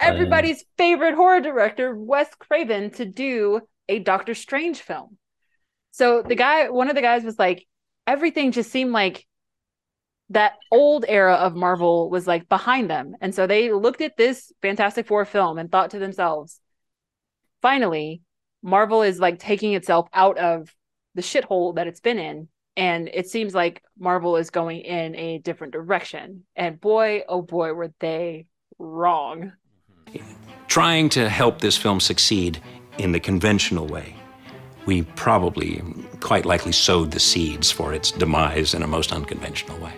oh, 0.00 0.06
everybody's 0.06 0.64
favorite 0.78 1.14
horror 1.14 1.40
director, 1.40 1.94
Wes 1.94 2.28
Craven, 2.38 2.90
to 2.92 3.04
do 3.04 3.60
a 3.88 3.98
Doctor 3.98 4.34
Strange 4.34 4.80
film. 4.80 5.18
So 5.90 6.22
the 6.22 6.36
guy, 6.36 6.70
one 6.70 6.88
of 6.88 6.94
the 6.94 7.02
guys 7.02 7.24
was 7.24 7.38
like, 7.38 7.66
everything 8.06 8.52
just 8.52 8.70
seemed 8.70 8.92
like 8.92 9.26
that 10.30 10.54
old 10.70 11.04
era 11.06 11.34
of 11.34 11.54
Marvel 11.54 12.08
was 12.08 12.26
like 12.26 12.48
behind 12.48 12.88
them. 12.88 13.14
And 13.20 13.34
so 13.34 13.46
they 13.46 13.72
looked 13.72 14.00
at 14.00 14.16
this 14.16 14.50
Fantastic 14.62 15.06
Four 15.06 15.24
film 15.24 15.58
and 15.58 15.70
thought 15.70 15.90
to 15.90 15.98
themselves, 15.98 16.60
finally, 17.62 18.20
Marvel 18.62 19.02
is 19.02 19.18
like 19.18 19.38
taking 19.38 19.74
itself 19.74 20.08
out 20.12 20.36
of 20.38 20.74
the 21.14 21.22
shithole 21.22 21.76
that 21.76 21.86
it's 21.86 22.00
been 22.00 22.18
in. 22.18 22.48
And 22.76 23.10
it 23.12 23.28
seems 23.28 23.54
like 23.54 23.82
Marvel 23.98 24.36
is 24.36 24.50
going 24.50 24.80
in 24.80 25.14
a 25.16 25.38
different 25.38 25.72
direction. 25.72 26.44
And 26.56 26.80
boy, 26.80 27.22
oh 27.28 27.42
boy, 27.42 27.72
were 27.74 27.92
they 28.00 28.46
wrong. 28.78 29.52
Trying 30.68 31.10
to 31.10 31.28
help 31.28 31.60
this 31.60 31.76
film 31.76 32.00
succeed 32.00 32.62
in 32.98 33.12
the 33.12 33.20
conventional 33.20 33.86
way, 33.86 34.16
we 34.86 35.02
probably, 35.02 35.82
quite 36.20 36.46
likely, 36.46 36.72
sowed 36.72 37.10
the 37.10 37.20
seeds 37.20 37.70
for 37.70 37.92
its 37.92 38.10
demise 38.10 38.72
in 38.72 38.82
a 38.82 38.86
most 38.86 39.12
unconventional 39.12 39.78
way. 39.78 39.92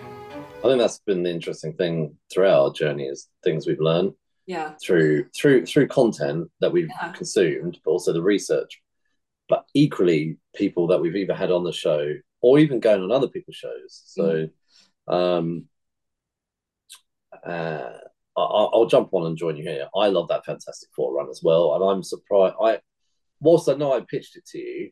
I 0.59 0.67
think 0.67 0.79
that's 0.79 0.99
been 0.99 1.23
the 1.23 1.29
interesting 1.29 1.73
thing 1.73 2.17
throughout 2.33 2.61
our 2.61 2.73
journey 2.73 3.05
is 3.05 3.29
things 3.43 3.67
we've 3.67 3.79
learned 3.79 4.13
Yeah. 4.47 4.75
through 4.83 5.29
through 5.35 5.65
through 5.65 5.87
content 5.87 6.51
that 6.59 6.71
we've 6.71 6.89
Yeah. 6.89 7.11
consumed, 7.13 7.79
but 7.83 7.91
also 7.91 8.13
the 8.13 8.21
research. 8.21 8.81
But 9.49 9.65
equally, 9.73 10.37
people 10.55 10.87
that 10.87 11.01
we've 11.01 11.15
either 11.15 11.33
had 11.35 11.51
on 11.51 11.63
the 11.63 11.71
show 11.71 12.13
or 12.41 12.59
even 12.59 12.79
going 12.79 13.01
on 13.01 13.11
other 13.11 13.27
people's 13.27 13.55
shows. 13.55 14.01
So, 14.05 14.49
um, 15.07 15.67
uh, 17.45 17.97
I'll 18.37 18.69
I'll 18.73 18.85
jump 18.85 19.13
on 19.13 19.27
and 19.27 19.37
join 19.37 19.55
you 19.57 19.63
here. 19.63 19.87
I 19.95 20.09
love 20.09 20.27
that 20.29 20.45
Fantastic 20.45 20.89
Four 20.95 21.13
run 21.13 21.29
as 21.29 21.41
well, 21.43 21.75
and 21.75 21.83
I'm 21.83 22.03
surprised. 22.03 22.55
I, 22.61 22.79
whilst 23.39 23.69
I 23.69 23.73
know 23.75 23.93
I 23.93 24.01
pitched 24.01 24.35
it 24.35 24.45
to 24.47 24.59
you, 24.59 24.91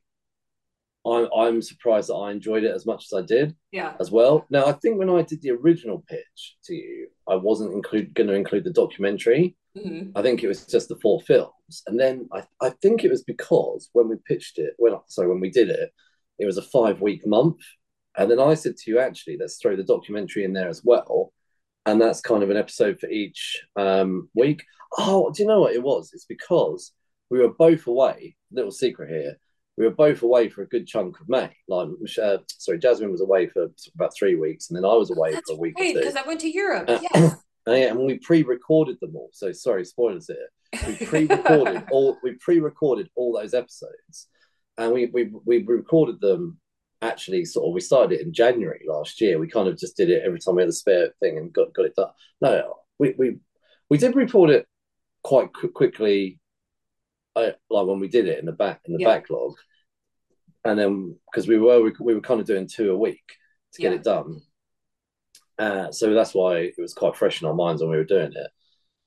I'm 1.05 1.27
I'm 1.35 1.61
surprised 1.61 2.09
that 2.09 2.15
I 2.15 2.31
enjoyed 2.31 2.63
it 2.63 2.73
as 2.73 2.85
much 2.85 3.05
as 3.11 3.13
I 3.17 3.25
did 3.25 3.55
Yeah. 3.71 3.95
as 3.99 4.09
well. 4.11 4.45
Now, 4.49 4.65
I 4.65 4.71
think 4.73 4.97
when 4.97 5.09
I 5.09 5.21
did 5.21 5.41
the 5.41 5.51
original 5.51 6.03
pitch 6.07 6.57
to 6.65 6.73
you, 6.73 7.07
I 7.27 7.35
wasn't 7.35 7.73
include 7.73 8.13
going 8.13 8.27
to 8.27 8.33
include 8.35 8.63
the 8.63 8.71
documentary. 8.71 9.55
Mhm. 9.77 10.11
I 10.15 10.21
think 10.21 10.43
it 10.43 10.47
was 10.47 10.65
just 10.65 10.87
the 10.89 10.95
four 10.97 11.19
films, 11.21 11.83
and 11.87 11.99
then 11.99 12.27
I, 12.31 12.43
I 12.61 12.69
think 12.81 13.03
it 13.03 13.09
was 13.09 13.23
because 13.23 13.89
when 13.93 14.07
we 14.07 14.15
pitched 14.25 14.59
it, 14.59 14.75
when 14.77 14.93
sorry, 15.07 15.27
when 15.27 15.39
we 15.41 15.49
did 15.49 15.69
it, 15.69 15.91
it 16.39 16.45
was 16.45 16.57
a 16.57 16.61
five 16.61 17.01
week 17.01 17.25
month, 17.25 17.57
and 18.17 18.29
then 18.29 18.39
I 18.39 18.53
said 18.53 18.77
to 18.77 18.91
you, 18.91 18.99
actually, 18.99 19.37
let's 19.37 19.57
throw 19.57 19.75
the 19.75 19.83
documentary 19.83 20.43
in 20.43 20.53
there 20.53 20.69
as 20.69 20.83
well, 20.85 21.33
and 21.87 21.99
that's 21.99 22.21
kind 22.21 22.43
of 22.43 22.49
an 22.51 22.57
episode 22.57 22.99
for 22.99 23.09
each 23.09 23.61
um, 23.75 24.29
week. 24.35 24.63
Oh, 24.99 25.31
do 25.31 25.41
you 25.41 25.49
know 25.49 25.61
what 25.61 25.73
it 25.73 25.81
was? 25.81 26.11
It's 26.13 26.25
because 26.25 26.91
we 27.31 27.39
were 27.39 27.49
both 27.53 27.87
away. 27.87 28.35
Little 28.51 28.71
secret 28.71 29.09
here. 29.09 29.37
We 29.77 29.85
were 29.85 29.91
both 29.91 30.21
away 30.21 30.49
for 30.49 30.61
a 30.61 30.67
good 30.67 30.85
chunk 30.85 31.19
of 31.19 31.27
May. 31.27 31.49
Like, 31.67 31.89
uh, 32.21 32.37
sorry, 32.47 32.77
Jasmine 32.77 33.11
was 33.11 33.21
away 33.21 33.47
for 33.47 33.67
about 33.95 34.15
three 34.15 34.35
weeks, 34.35 34.69
and 34.69 34.77
then 34.77 34.85
I 34.85 34.93
was 34.93 35.09
away 35.09 35.33
That's 35.33 35.49
for 35.49 35.57
a 35.57 35.59
week 35.59 35.75
right, 35.79 35.95
because 35.95 36.15
I 36.15 36.27
went 36.27 36.41
to 36.41 36.51
Europe. 36.51 36.89
Uh, 36.89 36.99
yeah, 37.67 37.89
and 37.89 37.99
we 37.99 38.19
pre-recorded 38.19 38.99
them 38.99 39.15
all. 39.15 39.29
So 39.33 39.51
sorry, 39.51 39.83
spoilers 39.85 40.27
here. 40.27 40.85
We 40.87 40.95
pre-recorded 41.05 41.85
all. 41.91 42.17
We 42.23 42.33
pre-recorded 42.33 43.09
all 43.15 43.33
those 43.33 43.53
episodes, 43.55 44.27
and 44.77 44.93
we 44.93 45.07
we 45.07 45.31
we 45.45 45.63
recorded 45.63 46.21
them. 46.21 46.59
Actually, 47.01 47.43
sort 47.43 47.67
of, 47.67 47.73
we 47.73 47.81
started 47.81 48.17
it 48.17 48.25
in 48.25 48.31
January 48.31 48.81
last 48.87 49.19
year. 49.19 49.37
We 49.37 49.49
kind 49.49 49.67
of 49.67 49.77
just 49.77 49.97
did 49.97 50.09
it 50.09 50.23
every 50.25 50.39
time 50.39 50.55
we 50.55 50.61
had 50.61 50.69
a 50.69 50.73
spare 50.73 51.09
thing 51.19 51.37
and 51.37 51.51
got 51.51 51.73
got 51.73 51.85
it 51.85 51.95
done. 51.95 52.11
No, 52.41 52.75
we 52.99 53.13
we 53.17 53.37
we 53.89 53.97
did 53.97 54.15
record 54.15 54.51
it 54.51 54.67
quite 55.23 55.49
quickly 55.73 56.39
I, 57.35 57.53
like 57.69 57.87
when 57.87 57.99
we 57.99 58.07
did 58.07 58.27
it 58.27 58.39
in 58.39 58.45
the 58.45 58.51
back 58.51 58.81
in 58.85 58.93
the 58.93 58.99
Yeah. 59.01 59.09
backlog, 59.09 59.53
and 60.65 60.77
then 60.79 61.17
because 61.31 61.47
we 61.47 61.57
were 61.57 61.81
we, 61.81 61.93
we 61.99 62.13
were 62.13 62.21
kind 62.21 62.39
of 62.39 62.47
doing 62.47 62.67
two 62.67 62.91
a 62.91 62.97
week 62.97 63.23
to 63.73 63.81
get 63.81 63.91
Yeah. 63.91 63.97
it 63.97 64.03
done, 64.03 64.41
uh, 65.59 65.91
so 65.91 66.13
that's 66.13 66.33
why 66.33 66.57
it 66.57 66.75
was 66.77 66.93
quite 66.93 67.15
fresh 67.15 67.41
in 67.41 67.47
our 67.47 67.53
minds 67.53 67.81
when 67.81 67.91
we 67.91 67.97
were 67.97 68.03
doing 68.03 68.33
it. 68.33 68.47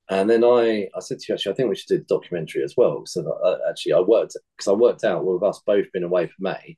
And 0.08 0.30
then 0.30 0.44
I, 0.44 0.88
I 0.94 1.00
said 1.00 1.18
to 1.18 1.24
you 1.28 1.34
actually, 1.34 1.52
I 1.52 1.54
think 1.56 1.68
we 1.68 1.74
should 1.76 1.88
do 1.88 2.04
documentary 2.08 2.62
as 2.62 2.74
well. 2.76 3.02
So 3.06 3.22
that, 3.22 3.30
uh, 3.30 3.58
actually, 3.68 3.94
I 3.94 4.00
worked 4.00 4.36
because 4.56 4.68
I 4.68 4.72
worked 4.72 5.02
out 5.04 5.24
with 5.24 5.42
us 5.42 5.60
both 5.66 5.90
being 5.92 6.04
away 6.04 6.26
for 6.28 6.34
May, 6.38 6.76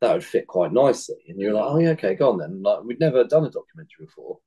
that 0.00 0.12
would 0.14 0.24
fit 0.24 0.46
quite 0.46 0.72
nicely. 0.72 1.16
And 1.28 1.38
you're 1.38 1.52
like, 1.52 1.64
oh 1.66 1.78
yeah, 1.78 1.90
okay, 1.90 2.14
go 2.14 2.30
on 2.32 2.38
then. 2.38 2.62
Like 2.62 2.82
we'd 2.84 3.00
never 3.00 3.24
done 3.24 3.44
a 3.44 3.50
documentary 3.50 4.06
before, 4.06 4.38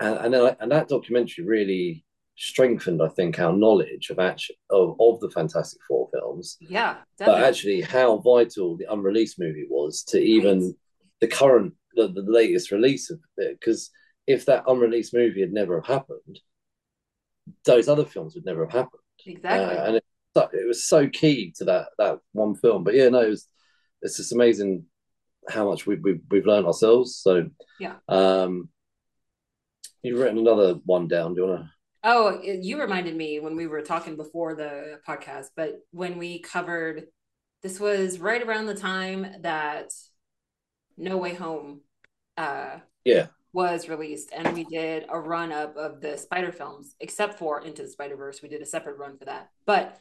and 0.00 0.16
and 0.18 0.34
then 0.34 0.42
I, 0.46 0.56
and 0.60 0.72
that 0.72 0.88
documentary 0.88 1.44
really 1.44 2.04
strengthened, 2.38 3.02
I 3.02 3.08
think, 3.08 3.38
our 3.38 3.52
knowledge 3.52 4.10
of 4.10 4.18
actually 4.18 4.58
of, 4.70 4.96
of 5.00 5.20
the 5.20 5.30
Fantastic 5.30 5.80
Four 5.88 6.08
films, 6.12 6.56
Yeah, 6.60 6.98
but 7.18 7.42
actually 7.42 7.80
how 7.80 8.18
vital 8.18 8.76
the 8.76 8.90
unreleased 8.90 9.38
movie 9.38 9.66
was 9.68 10.02
to 10.04 10.18
even 10.18 10.74
the 11.20 11.26
current 11.26 11.74
the, 11.94 12.08
the 12.08 12.22
latest 12.22 12.70
release 12.70 13.10
of 13.10 13.18
it. 13.36 13.58
Because 13.58 13.90
if 14.26 14.46
that 14.46 14.64
unreleased 14.68 15.12
movie 15.12 15.40
had 15.40 15.52
never 15.52 15.80
have 15.80 15.86
happened, 15.86 16.38
those 17.64 17.88
other 17.88 18.04
films 18.04 18.34
would 18.34 18.44
never 18.44 18.64
have 18.64 18.72
happened. 18.72 19.02
exactly. 19.26 19.76
Uh, 19.76 19.86
and 19.86 19.96
it, 19.96 20.04
it 20.36 20.66
was 20.68 20.84
so 20.86 21.08
key 21.08 21.52
to 21.56 21.64
that 21.64 21.88
that 21.98 22.20
one 22.32 22.54
film. 22.54 22.84
But 22.84 22.94
yeah, 22.94 23.08
no, 23.08 23.22
it 23.22 23.30
was, 23.30 23.48
it's 24.02 24.16
just 24.18 24.32
amazing 24.32 24.84
how 25.48 25.68
much 25.68 25.86
we, 25.86 25.96
we, 25.96 26.20
we've 26.30 26.46
learned 26.46 26.66
ourselves. 26.66 27.16
So 27.16 27.50
Yeah. 27.80 27.96
um, 28.08 28.68
you've 30.02 30.20
written 30.20 30.38
another 30.38 30.74
one 30.84 31.08
down. 31.08 31.34
Do 31.34 31.40
you 31.40 31.48
want 31.48 31.60
to? 31.62 31.70
Oh, 32.04 32.40
you 32.42 32.80
reminded 32.80 33.16
me 33.16 33.40
when 33.40 33.56
we 33.56 33.66
were 33.66 33.82
talking 33.82 34.16
before 34.16 34.54
the 34.54 35.00
podcast, 35.06 35.46
but 35.56 35.80
when 35.90 36.18
we 36.18 36.40
covered 36.40 37.04
this 37.62 37.80
was 37.80 38.20
right 38.20 38.42
around 38.42 38.66
the 38.66 38.74
time 38.74 39.26
that 39.40 39.92
No 40.96 41.16
Way 41.16 41.34
Home 41.34 41.80
uh 42.36 42.78
Yeah. 43.04 43.26
was 43.52 43.88
released 43.88 44.30
and 44.32 44.54
we 44.54 44.62
did 44.64 45.06
a 45.08 45.18
run 45.18 45.50
up 45.50 45.76
of 45.76 46.00
the 46.00 46.16
spider 46.16 46.52
films 46.52 46.94
except 47.00 47.38
for 47.38 47.60
Into 47.62 47.82
the 47.82 47.88
Spider-Verse. 47.88 48.42
We 48.42 48.48
did 48.48 48.62
a 48.62 48.66
separate 48.66 48.98
run 48.98 49.18
for 49.18 49.24
that. 49.24 49.50
But 49.66 49.98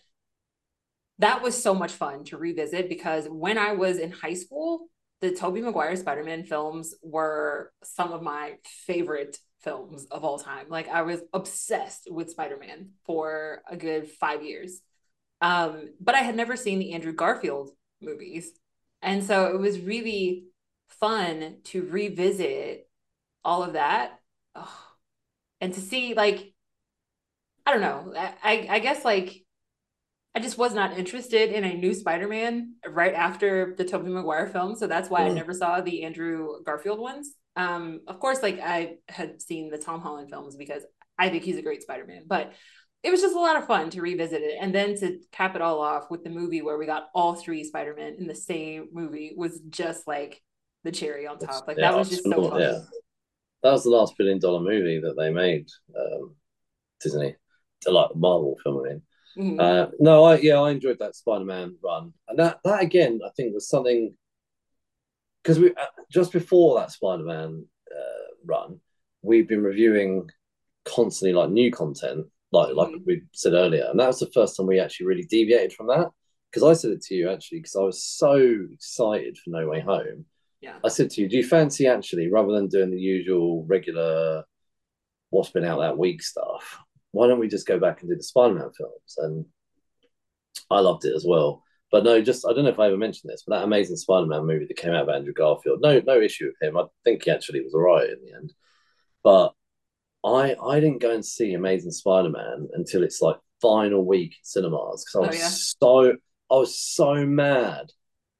that 1.19 1.41
was 1.41 1.61
so 1.61 1.73
much 1.73 1.93
fun 1.93 2.23
to 2.25 2.37
revisit 2.37 2.89
because 2.89 3.25
when 3.27 3.57
I 3.57 3.71
was 3.71 3.97
in 3.97 4.11
high 4.11 4.35
school, 4.35 4.87
the 5.21 5.31
Tobey 5.31 5.61
Maguire 5.61 5.95
Spider-Man 5.95 6.43
films 6.43 6.93
were 7.01 7.71
some 7.83 8.11
of 8.11 8.21
my 8.21 8.57
favorite 8.85 9.39
films 9.67 10.05
of 10.11 10.23
all 10.23 10.39
time. 10.39 10.67
Like 10.69 10.87
I 10.89 11.01
was 11.03 11.21
obsessed 11.33 12.07
with 12.17 12.31
Spider-Man 12.35 12.79
for 13.05 13.61
a 13.69 13.77
good 13.85 14.03
5 14.23 14.43
years. 14.43 14.81
Um 15.41 15.71
but 15.99 16.15
I 16.15 16.23
had 16.27 16.35
never 16.35 16.55
seen 16.55 16.79
the 16.79 16.93
Andrew 16.93 17.13
Garfield 17.13 17.69
movies. 18.01 18.45
And 19.01 19.23
so 19.23 19.35
it 19.53 19.59
was 19.59 19.79
really 19.93 20.45
fun 20.87 21.57
to 21.71 21.77
revisit 21.83 22.89
all 23.43 23.61
of 23.63 23.73
that. 23.73 24.19
And 25.61 25.73
to 25.73 25.81
see 25.81 26.13
like 26.13 26.53
I 27.65 27.71
don't 27.71 27.81
know. 27.81 28.13
I, 28.15 28.33
I 28.43 28.67
I 28.75 28.79
guess 28.79 29.03
like 29.03 29.43
I 30.35 30.39
just 30.39 30.57
was 30.57 30.73
not 30.73 30.97
interested 30.97 31.51
in 31.51 31.63
a 31.63 31.73
new 31.73 31.93
Spider-Man 31.93 32.75
right 32.87 33.13
after 33.13 33.73
the 33.75 33.83
Tobey 33.85 34.09
Maguire 34.09 34.47
film, 34.47 34.75
so 34.75 34.85
that's 34.87 35.09
why 35.09 35.25
I 35.25 35.29
Mm. 35.29 35.35
never 35.35 35.53
saw 35.53 35.81
the 35.81 36.03
Andrew 36.03 36.63
Garfield 36.63 36.99
ones. 36.99 37.33
Um, 37.57 38.01
of 38.07 38.19
course, 38.19 38.41
like 38.43 38.59
I 38.61 38.97
had 39.09 39.41
seen 39.41 39.69
the 39.69 39.77
Tom 39.79 39.99
Holland 39.99 40.29
films 40.29 40.55
because 40.55 40.83
I 41.17 41.29
think 41.29 41.43
he's 41.43 41.57
a 41.57 41.63
great 41.63 41.81
Spider-Man, 41.81 42.23
but 42.27 42.53
it 43.03 43.09
was 43.11 43.21
just 43.21 43.35
a 43.35 43.39
lot 43.39 43.57
of 43.57 43.67
fun 43.67 43.89
to 43.91 44.01
revisit 44.01 44.41
it, 44.41 44.57
and 44.61 44.73
then 44.73 44.95
to 44.99 45.19
cap 45.31 45.55
it 45.55 45.61
all 45.61 45.81
off 45.81 46.09
with 46.11 46.23
the 46.23 46.29
movie 46.29 46.61
where 46.61 46.77
we 46.77 46.85
got 46.85 47.07
all 47.15 47.35
three 47.35 47.63
Spider-Man 47.63 48.15
in 48.19 48.27
the 48.27 48.35
same 48.35 48.89
movie 48.93 49.33
was 49.35 49.59
just 49.69 50.07
like 50.07 50.41
the 50.83 50.91
cherry 50.91 51.25
on 51.27 51.39
top. 51.39 51.67
Like 51.67 51.77
Yeah, 51.77 51.91
that 51.91 51.97
was 51.97 52.09
just 52.09 52.23
so 52.23 52.49
fun. 52.49 52.61
yeah. 52.61 52.79
That 53.63 53.71
was 53.71 53.83
the 53.83 53.89
last 53.89 54.13
billion 54.17 54.39
dollar 54.39 54.59
movie 54.59 54.99
that 54.99 55.15
they 55.17 55.31
made, 55.31 55.67
um, 55.97 56.35
Disney, 57.01 57.35
to 57.81 57.91
like 57.91 58.11
the 58.11 58.19
Marvel 58.19 58.55
film. 58.63 58.85
I 58.85 58.89
mean, 58.89 59.01
Mhm. 59.37 59.59
uh, 59.59 59.87
no, 59.99 60.23
I 60.25 60.37
yeah, 60.37 60.61
I 60.61 60.71
enjoyed 60.71 60.99
that 60.99 61.15
Spider 61.15 61.45
Man 61.45 61.75
run, 61.83 62.13
and 62.27 62.37
that 62.39 62.59
that 62.63 62.81
again, 62.83 63.19
I 63.25 63.29
think 63.35 63.53
was 63.53 63.67
something 63.67 64.15
because 65.47 65.59
we 65.59 65.69
uh, 65.69 65.85
just 66.11 66.33
before 66.33 66.77
that 66.77 66.91
Spider 66.91 67.23
Man 67.23 67.65
uh, 67.89 68.27
run, 68.45 68.81
we've 69.21 69.47
been 69.47 69.63
reviewing 69.63 70.29
constantly 70.83 71.31
like 71.31 71.49
new 71.49 71.71
content, 71.71 72.27
like 72.51 72.75
like 72.75 72.89
Mhm. 72.89 73.05
we 73.05 73.21
said 73.33 73.53
earlier, 73.53 73.85
and 73.89 73.97
that 73.97 74.07
was 74.07 74.19
the 74.19 74.31
first 74.31 74.57
time 74.57 74.67
we 74.67 74.81
actually 74.81 75.05
really 75.05 75.23
deviated 75.23 75.71
from 75.71 75.87
that. 75.87 76.09
Because 76.51 76.63
I 76.63 76.73
said 76.73 76.91
it 76.91 77.01
to 77.03 77.15
you 77.15 77.29
actually, 77.29 77.59
because 77.59 77.77
I 77.77 77.81
was 77.81 78.03
so 78.03 78.33
excited 78.73 79.37
for 79.37 79.51
No 79.51 79.69
Way 79.69 79.79
Home. 79.79 80.25
Yeah. 80.59 80.79
I 80.83 80.89
said 80.89 81.11
to 81.11 81.21
you, 81.21 81.29
do 81.29 81.37
you 81.37 81.45
fancy 81.45 81.87
actually, 81.87 82.29
rather 82.29 82.51
than 82.51 82.67
doing 82.67 82.91
the 82.91 82.99
usual 82.99 83.63
regular 83.67 84.43
what's 85.29 85.51
been 85.51 85.63
out 85.65 85.79
that 85.79 85.97
week 85.97 86.21
stuff, 86.23 86.77
why 87.11 87.27
don't 87.27 87.39
we 87.39 87.47
just 87.47 87.67
go 87.67 87.79
back 87.79 88.01
and 88.01 88.09
do 88.09 88.17
the 88.17 88.23
Spider-Man 88.23 88.71
films? 88.77 89.15
And 89.17 89.45
I 90.69 90.81
loved 90.81 91.05
it 91.05 91.15
as 91.15 91.25
well. 91.25 91.63
But 91.91 92.03
no, 92.03 92.21
just 92.21 92.45
I 92.45 92.53
don't 92.53 92.65
know 92.65 92.69
if 92.71 92.79
I 92.79 92.87
ever 92.87 92.97
mentioned 92.97 93.31
this, 93.31 93.43
but 93.47 93.55
that 93.57 93.63
amazing 93.63 93.95
Spider-Man 93.95 94.45
movie 94.45 94.65
that 94.65 94.77
came 94.77 94.93
out 94.93 95.07
of 95.07 95.15
Andrew 95.15 95.33
Garfield, 95.33 95.79
no, 95.81 96.01
no 96.05 96.19
issue 96.19 96.47
with 96.47 96.61
him. 96.61 96.77
I 96.77 96.83
think 97.03 97.23
he 97.23 97.31
actually 97.31 97.61
was 97.61 97.73
all 97.73 97.81
right 97.81 98.09
in 98.09 98.17
the 98.25 98.35
end. 98.35 98.53
But 99.23 99.53
I 100.25 100.55
I 100.61 100.79
didn't 100.79 101.01
go 101.01 101.11
and 101.11 101.25
see 101.25 101.53
Amazing 101.53 101.91
Spider-Man 101.91 102.67
until 102.73 103.03
it's 103.03 103.21
like 103.21 103.37
final 103.61 104.05
week 104.05 104.31
in 104.31 104.43
cinemas 104.43 105.05
because 105.05 105.15
I 105.15 105.19
Oh, 105.19 105.27
was 105.29 105.39
yeah? 105.39 105.47
so 105.81 106.11
I 106.51 106.55
was 106.55 106.77
so 106.79 107.25
mad 107.25 107.91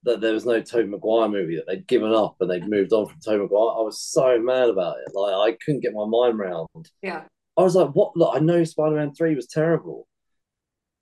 that 0.03 0.21
there 0.21 0.33
was 0.33 0.45
no 0.45 0.61
Tobey 0.61 0.87
Maguire 0.89 1.27
movie 1.27 1.55
that 1.55 1.65
they'd 1.67 1.87
given 1.87 2.13
up 2.13 2.35
and 2.39 2.49
they'd 2.49 2.67
moved 2.67 2.93
on 2.93 3.07
from 3.07 3.19
Tobey 3.19 3.43
Maguire. 3.43 3.77
I 3.77 3.81
was 3.81 4.01
so 4.01 4.39
mad 4.39 4.69
about 4.69 4.97
it. 4.97 5.13
Like 5.15 5.33
I 5.53 5.57
couldn't 5.63 5.81
get 5.81 5.93
my 5.93 6.05
mind 6.05 6.37
round. 6.37 6.67
Yeah. 7.01 7.23
I 7.57 7.63
was 7.63 7.75
like, 7.75 7.89
what? 7.91 8.15
Look, 8.15 8.35
I 8.35 8.39
know 8.39 8.63
Spider-Man 8.63 9.13
Three 9.15 9.35
was 9.35 9.47
terrible, 9.47 10.07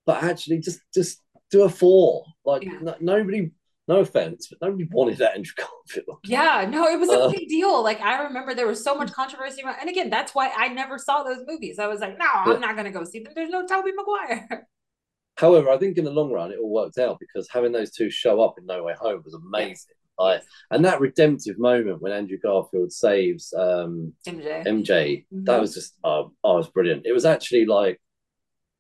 but 0.06 0.24
actually, 0.24 0.60
just 0.60 0.80
just 0.94 1.22
do 1.56 1.64
a 1.64 1.70
four. 1.70 2.26
Like 2.46 2.64
Yeah. 2.64 2.80
no, 2.82 2.96
nobody, 3.00 3.52
no 3.88 3.98
offense, 4.00 4.48
but 4.48 4.60
nobody 4.62 4.88
wanted 4.92 5.18
that 5.20 5.36
Andrew 5.36 5.54
Garfield. 5.58 6.20
Yeah, 6.26 6.68
no, 6.70 6.88
it 6.88 7.00
was 7.00 7.10
a 7.10 7.20
Uh, 7.26 7.30
big 7.32 7.48
deal. 7.48 7.84
Like 7.84 8.02
I 8.02 8.24
remember 8.24 8.54
there 8.54 8.68
was 8.68 8.84
so 8.84 8.96
much 8.96 9.12
controversy 9.12 9.64
around, 9.64 9.78
and 9.82 9.90
again, 9.90 10.10
that's 10.10 10.34
why 10.36 10.52
I 10.56 10.68
never 10.70 10.98
saw 10.98 11.24
those 11.24 11.44
movies. 11.48 11.80
I 11.80 11.88
was 11.88 12.00
like, 12.02 12.18
no, 12.18 12.26
I'm 12.34 12.60
not 12.62 12.76
gonna 12.76 12.92
go 12.92 13.04
see 13.04 13.20
them. 13.20 13.34
There's 13.36 13.50
no 13.50 13.66
Tobey 13.66 13.92
Maguire. 13.94 14.68
However, 15.38 15.70
I 15.70 15.78
think 15.78 15.98
in 15.98 16.06
the 16.06 16.12
long 16.12 16.32
run, 16.32 16.52
it 16.54 16.60
all 16.60 16.72
worked 16.72 16.98
out 16.98 17.18
because 17.20 17.50
having 17.50 17.74
those 17.74 17.92
two 17.92 18.10
show 18.10 18.42
up 18.42 18.56
in 18.58 18.66
No 18.66 18.84
Way 18.84 18.94
Home 19.00 19.22
was 19.26 19.34
amazing. 19.34 19.92
Like, 20.18 20.44
and 20.72 20.86
that 20.86 21.02
redemptive 21.02 21.60
moment 21.60 22.02
when 22.02 22.14
Andrew 22.14 22.38
Garfield 22.38 22.94
saves 22.94 23.54
um, 23.54 24.14
MJ. 24.26 24.64
MJ, 24.66 25.26
Mhm. 25.34 25.46
that 25.46 25.60
was 25.60 25.74
just, 25.74 25.96
oh, 26.06 26.32
oh, 26.42 26.54
it 26.54 26.58
was 26.60 26.70
brilliant. 26.70 27.06
It 27.06 27.12
was 27.12 27.26
actually 27.26 27.66
like 27.66 28.00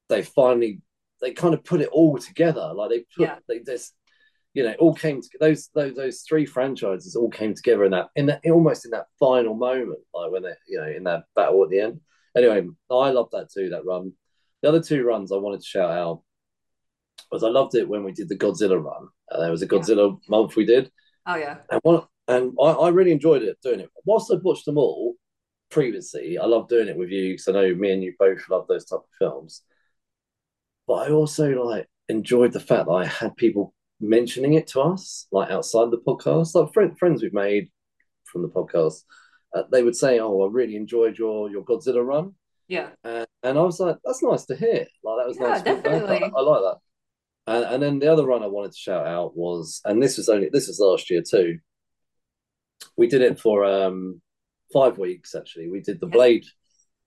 they 0.07 0.21
finally, 0.21 0.79
they 1.21 1.31
kind 1.31 1.53
of 1.53 1.63
put 1.63 1.81
it 1.81 1.89
all 1.89 2.17
together. 2.17 2.71
Like 2.73 2.89
they 2.89 2.99
put, 3.15 3.23
Yeah. 3.27 3.35
they 3.47 3.59
just, 3.59 3.93
you 4.53 4.63
know, 4.63 4.73
all 4.79 4.93
came 4.93 5.21
to 5.21 5.29
those 5.39 5.69
those 5.73 5.95
those 5.95 6.21
three 6.21 6.45
franchises 6.45 7.15
all 7.15 7.29
came 7.29 7.53
together 7.53 7.83
in 7.85 7.91
that 7.91 8.07
in 8.15 8.25
that 8.27 8.41
almost 8.45 8.85
in 8.85 8.91
that 8.91 9.07
final 9.19 9.53
moment, 9.55 9.99
like 10.13 10.31
when 10.31 10.43
they, 10.43 10.53
you 10.67 10.79
know, 10.79 10.87
in 10.87 11.03
that 11.05 11.23
battle 11.35 11.63
at 11.63 11.69
the 11.69 11.79
end. 11.79 12.01
Anyway, 12.37 12.67
I 12.91 13.11
loved 13.11 13.31
that 13.31 13.49
too. 13.51 13.69
That 13.69 13.85
run. 13.85 14.13
The 14.61 14.69
other 14.69 14.81
two 14.81 15.03
runs 15.05 15.31
I 15.31 15.37
wanted 15.37 15.61
to 15.61 15.65
shout 15.65 15.91
out 15.91 16.21
was 17.31 17.43
I 17.43 17.49
loved 17.49 17.75
it 17.75 17.87
when 17.87 18.03
we 18.03 18.11
did 18.11 18.29
the 18.29 18.37
Godzilla 18.37 18.81
run. 18.81 19.07
Uh, 19.31 19.39
there 19.39 19.51
was 19.51 19.61
a 19.61 19.67
Godzilla 19.67 20.17
month 20.29 20.55
we 20.55 20.65
did, 20.65 20.91
Oh 21.25 21.35
yeah. 21.35 21.57
and 21.71 21.79
one 21.83 22.03
and 22.27 22.53
I, 22.61 22.65
I 22.71 22.89
really 22.89 23.11
enjoyed 23.11 23.43
it 23.43 23.57
doing 23.61 23.79
it. 23.79 23.89
Whilst 24.05 24.31
I'd 24.31 24.41
watched 24.43 24.65
them 24.65 24.77
all 24.77 25.15
previously, 25.69 26.37
I 26.37 26.45
love 26.45 26.67
doing 26.67 26.87
it 26.87 26.97
with 26.97 27.09
you 27.09 27.33
because 27.33 27.47
I 27.47 27.51
know 27.53 27.75
me 27.75 27.91
and 27.91 28.03
you 28.03 28.13
both 28.17 28.39
love 28.49 28.67
those 28.67 28.85
type 28.85 28.99
of 28.99 29.05
films. 29.19 29.61
But 30.87 31.07
I 31.07 31.11
also 31.11 31.63
like 31.63 31.87
enjoyed 32.09 32.53
the 32.53 32.59
fact 32.59 32.85
that 32.87 32.91
I 32.93 33.05
had 33.05 33.35
people 33.37 33.73
mentioning 33.99 34.53
it 34.53 34.67
to 34.67 34.81
us, 34.81 35.27
like 35.31 35.49
outside 35.51 35.89
the 35.91 35.97
podcast, 36.05 36.53
like 36.55 36.73
friend, 36.73 36.97
friends 36.97 37.21
we've 37.23 37.33
made 37.33 37.69
from 38.25 38.41
the 38.43 38.49
podcast. 38.49 39.03
Uh, 39.53 39.63
they 39.71 39.83
would 39.83 39.95
say, 39.95 40.19
"Oh, 40.19 40.43
I 40.43 40.49
really 40.51 40.75
enjoyed 40.75 41.17
your 41.17 41.49
your 41.49 41.63
Godzilla 41.63 42.05
run," 42.05 42.33
Yeah. 42.67 42.89
and, 43.03 43.25
and 43.43 43.57
I 43.57 43.61
was 43.61 43.79
like, 43.79 43.97
"That's 44.03 44.21
nice 44.21 44.45
to 44.47 44.55
hear." 44.55 44.85
Like 45.03 45.17
that 45.17 45.27
was 45.27 45.37
Yeah, 45.39 45.47
nice. 45.47 45.63
definitely. 45.63 46.23
I, 46.23 46.31
I 46.35 46.41
like 46.41 46.61
that. 46.61 46.77
And, 47.47 47.63
and 47.75 47.83
then 47.83 47.99
the 47.99 48.11
other 48.11 48.25
run 48.25 48.43
I 48.43 48.47
wanted 48.47 48.71
to 48.73 48.77
shout 48.77 49.05
out 49.07 49.37
was, 49.37 49.79
and 49.85 50.01
this 50.03 50.17
was 50.17 50.29
only 50.29 50.49
this 50.51 50.67
was 50.67 50.79
last 50.79 51.09
year 51.09 51.21
too. 51.21 51.59
We 52.97 53.07
did 53.07 53.21
it 53.21 53.39
for 53.39 53.63
um 53.65 54.21
five 54.73 54.97
weeks 54.97 55.35
actually. 55.35 55.69
We 55.69 55.79
did 55.81 55.99
the 55.99 56.07
Yes. 56.07 56.13
Blade, 56.13 56.45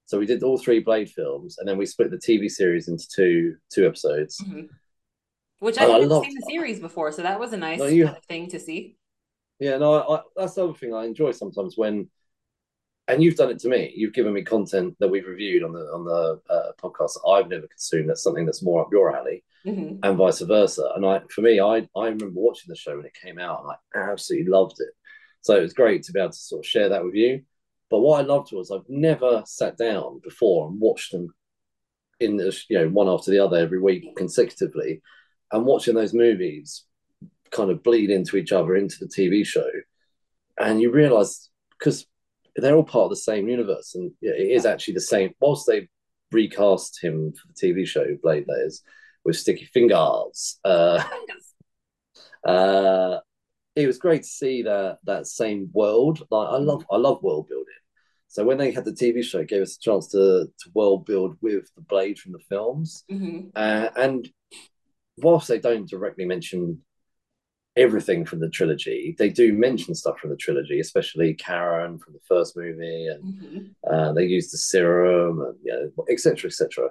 so 0.09 0.19
we 0.19 0.25
did 0.25 0.43
all 0.43 0.57
three 0.57 0.81
Blade 0.81 1.11
films, 1.11 1.59
and 1.59 1.69
then 1.69 1.77
we 1.77 1.85
split 1.85 2.11
the 2.11 2.17
TV 2.17 2.49
series 2.51 2.89
into 2.89 3.07
two 3.15 3.57
two 3.71 3.87
episodes. 3.87 4.41
Mhm. 4.41 4.71
Which 5.59 5.77
I 5.77 5.85
I 5.85 5.89
hadn't 5.91 6.09
love 6.09 6.25
seen 6.25 6.35
the 6.35 6.47
series 6.51 6.81
before, 6.81 7.13
so 7.13 7.21
that 7.23 7.39
was 7.39 7.53
a 7.53 7.59
nice 7.59 7.79
No, 7.79 7.87
you- 7.87 8.07
kind 8.07 8.17
of 8.17 8.25
thing 8.25 8.49
to 8.49 8.59
see. 8.59 8.97
Yeah, 9.61 9.77
no, 9.77 9.93
I, 9.95 10.17
I, 10.17 10.23
that's 10.37 10.55
the 10.55 10.65
other 10.65 10.73
thing 10.79 10.95
I 10.95 11.05
enjoy 11.05 11.33
sometimes 11.33 11.77
when, 11.77 12.09
and 13.09 13.23
you've 13.23 13.35
done 13.37 13.51
it 13.51 13.59
to 13.61 13.69
me. 13.69 13.93
You've 13.95 14.15
given 14.15 14.33
me 14.33 14.43
content 14.43 14.97
that 15.01 15.09
we've 15.09 15.27
reviewed 15.27 15.63
on 15.63 15.73
the 15.73 15.81
on 15.93 16.05
the 16.05 16.41
uh, 16.49 16.73
podcast 16.83 17.15
that 17.15 17.29
I've 17.29 17.49
never 17.51 17.67
consumed. 17.67 18.09
That's 18.09 18.23
something 18.23 18.47
that's 18.47 18.63
more 18.63 18.81
up 18.83 18.93
your 18.93 19.15
alley. 19.15 19.45
Mhm. 19.67 19.99
and 20.05 20.17
vice 20.17 20.41
versa. 20.41 20.93
And 20.95 21.05
I, 21.05 21.21
for 21.35 21.43
me, 21.43 21.61
I 21.61 21.87
I 21.97 22.05
remember 22.07 22.41
watching 22.41 22.69
the 22.71 22.77
show 22.77 22.97
when 22.97 23.05
it 23.05 23.13
came 23.21 23.39
out, 23.39 23.63
and 23.63 23.73
I 23.73 24.11
absolutely 24.13 24.49
loved 24.51 24.77
it. 24.81 24.95
So 25.43 25.57
it 25.57 25.63
was 25.63 25.75
great 25.75 26.05
to 26.05 26.13
be 26.13 26.21
able 26.21 26.31
to 26.31 26.39
sort 26.39 26.65
of 26.65 26.67
share 26.67 26.89
that 26.91 27.05
with 27.05 27.15
you. 27.15 27.43
But 27.91 28.01
what 28.01 28.21
I 28.21 28.23
loved 28.23 28.53
was 28.53 28.71
I've 28.71 28.89
never 28.89 29.43
sat 29.47 29.79
down 29.79 30.21
before 30.23 30.69
and 30.69 30.81
watched 30.81 31.13
them 31.13 31.35
in 32.21 32.37
the 32.37 32.57
you 32.69 32.79
know 32.79 32.89
one 32.89 33.09
after 33.09 33.31
the 33.31 33.39
other 33.39 33.57
every 33.57 33.81
week 33.81 34.17
consecutively, 34.17 35.03
and 35.53 35.65
watching 35.65 35.95
those 35.95 36.15
movies 36.15 36.85
kind 37.51 37.71
of 37.71 37.83
bleed 37.83 38.11
into 38.11 38.37
each 38.37 38.53
other 38.53 38.77
into 38.77 38.97
the 39.01 39.07
TV 39.07 39.45
show, 39.47 39.69
and 40.59 40.81
you 40.81 40.91
realise 40.91 41.51
because 41.79 42.07
they're 42.57 42.75
all 42.75 42.85
part 42.85 43.05
of 43.05 43.11
the 43.11 43.17
same 43.17 43.49
universe, 43.49 43.95
and 43.95 44.13
it 44.21 44.51
is 44.51 44.67
actually 44.67 44.95
the 44.95 45.01
same. 45.01 45.33
Whilst 45.41 45.67
they 45.67 45.89
recast 46.33 47.03
him 47.03 47.33
for 47.33 47.49
the 47.49 47.67
TV 47.67 47.87
show 47.87 48.05
Blade, 48.23 48.45
that 48.47 48.65
is 48.67 48.83
with 49.25 49.37
Sticky 49.37 49.69
Fingaz. 49.75 50.57
Uh, 50.65 51.03
uh, 52.45 53.19
it 53.79 53.87
was 53.87 53.99
great 53.99 54.23
to 54.25 54.29
see 54.29 54.63
that 54.63 54.99
that 55.05 55.27
same 55.27 55.71
world. 55.73 56.27
Like 56.31 56.49
I 56.49 56.59
love, 56.59 56.85
I 56.91 56.97
love 56.97 57.23
world 57.23 57.47
building. 57.49 57.67
So 58.27 58.45
when 58.45 58.59
they 58.59 58.73
had 58.73 58.85
the 58.85 58.93
TV 58.93 59.23
show, 59.23 59.39
it 59.41 59.49
gave 59.49 59.63
us 59.63 59.77
a 59.77 59.81
chance 59.81 60.09
to 60.09 60.47
to 60.61 60.71
world 60.75 61.07
build 61.07 61.37
with 61.41 61.65
the 61.77 61.83
Blade 61.83 62.19
from 62.19 62.33
the 62.33 62.41
films. 62.49 63.05
Mhm. 63.11 63.53
Uh, 63.55 63.89
and 63.97 64.29
whilst 65.19 65.49
they 65.49 65.61
don't 65.61 65.89
directly 65.89 66.25
mention 66.25 66.83
everything 67.77 68.25
from 68.25 68.41
the 68.41 68.51
trilogy, 68.51 69.15
they 69.19 69.31
do 69.31 69.53
mention 69.53 69.95
stuff 69.95 70.19
from 70.19 70.31
the 70.31 70.37
trilogy, 70.37 70.81
especially 70.81 71.35
Karen 71.35 71.99
from 71.99 72.15
the 72.15 72.21
first 72.29 72.57
movie, 72.57 73.07
and 73.07 73.23
Mhm. 73.25 73.75
uh, 73.89 74.13
they 74.13 74.25
use 74.27 74.51
the 74.51 74.59
serum 74.59 75.41
and 75.41 75.57
you 75.63 75.73
know, 75.73 76.05
et 76.11 76.19
cetera, 76.19 76.49
et 76.51 76.55
cetera. 76.55 76.91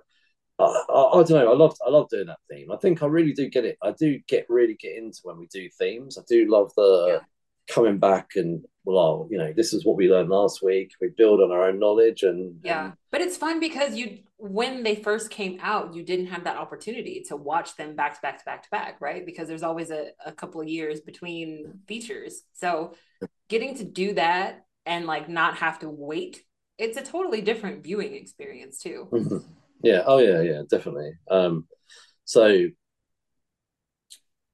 I, 0.59 0.63
I, 0.63 1.19
I 1.19 1.23
don't 1.23 1.29
know. 1.29 1.51
I 1.51 1.55
love 1.55 1.75
I 1.85 1.89
love 1.89 2.09
doing 2.09 2.27
that 2.27 2.39
theme. 2.49 2.71
I 2.71 2.77
think 2.77 3.03
I 3.03 3.07
really 3.07 3.33
do 3.33 3.49
get 3.49 3.65
it. 3.65 3.77
I 3.83 3.91
do 3.91 4.19
get 4.27 4.45
really 4.49 4.75
get 4.75 4.95
into 4.95 5.19
when 5.23 5.37
we 5.37 5.47
do 5.47 5.69
themes. 5.77 6.17
I 6.17 6.21
do 6.27 6.49
love 6.49 6.71
the 6.75 7.19
uh, 7.19 7.23
coming 7.67 7.97
back 7.97 8.31
and 8.35 8.65
well, 8.85 9.27
you 9.29 9.37
know, 9.37 9.51
this 9.53 9.73
is 9.73 9.85
what 9.85 9.97
we 9.97 10.09
learned 10.09 10.29
last 10.29 10.63
week. 10.63 10.91
We 11.01 11.09
build 11.09 11.41
on 11.41 11.51
our 11.51 11.67
own 11.67 11.79
knowledge 11.79 12.23
and 12.23 12.59
Yeah, 12.63 12.93
but 13.11 13.21
it's 13.21 13.37
fun 13.37 13.59
because 13.59 13.95
you 13.95 14.19
when 14.37 14.83
they 14.83 14.95
first 14.95 15.29
came 15.29 15.59
out, 15.61 15.93
you 15.93 16.03
didn't 16.03 16.27
have 16.27 16.43
that 16.45 16.57
opportunity 16.57 17.23
to 17.27 17.35
watch 17.35 17.75
them 17.75 17.95
back 17.95 18.15
to 18.15 18.21
back 18.21 18.39
to 18.39 18.45
back 18.45 18.63
to 18.63 18.69
back, 18.69 19.01
right? 19.01 19.25
Because 19.25 19.47
there's 19.47 19.63
always 19.63 19.91
a, 19.91 20.11
a 20.25 20.31
couple 20.31 20.61
of 20.61 20.67
years 20.67 21.01
between 21.01 21.79
features. 21.87 22.43
So 22.53 22.93
getting 23.49 23.75
to 23.75 23.83
do 23.83 24.13
that 24.13 24.65
and 24.85 25.05
like 25.05 25.27
not 25.27 25.57
have 25.57 25.79
to 25.79 25.89
wait, 25.89 26.43
it's 26.77 26.97
a 26.97 27.01
totally 27.01 27.41
different 27.41 27.83
viewing 27.83 28.13
experience 28.13 28.79
too. 28.79 29.07
Mm-hmm. 29.11 29.37
Yeah. 29.83 30.03
Oh, 30.05 30.17
yeah. 30.17 30.41
Yeah. 30.41 30.61
Definitely. 30.69 31.13
Um, 31.29 31.67
so 32.25 32.67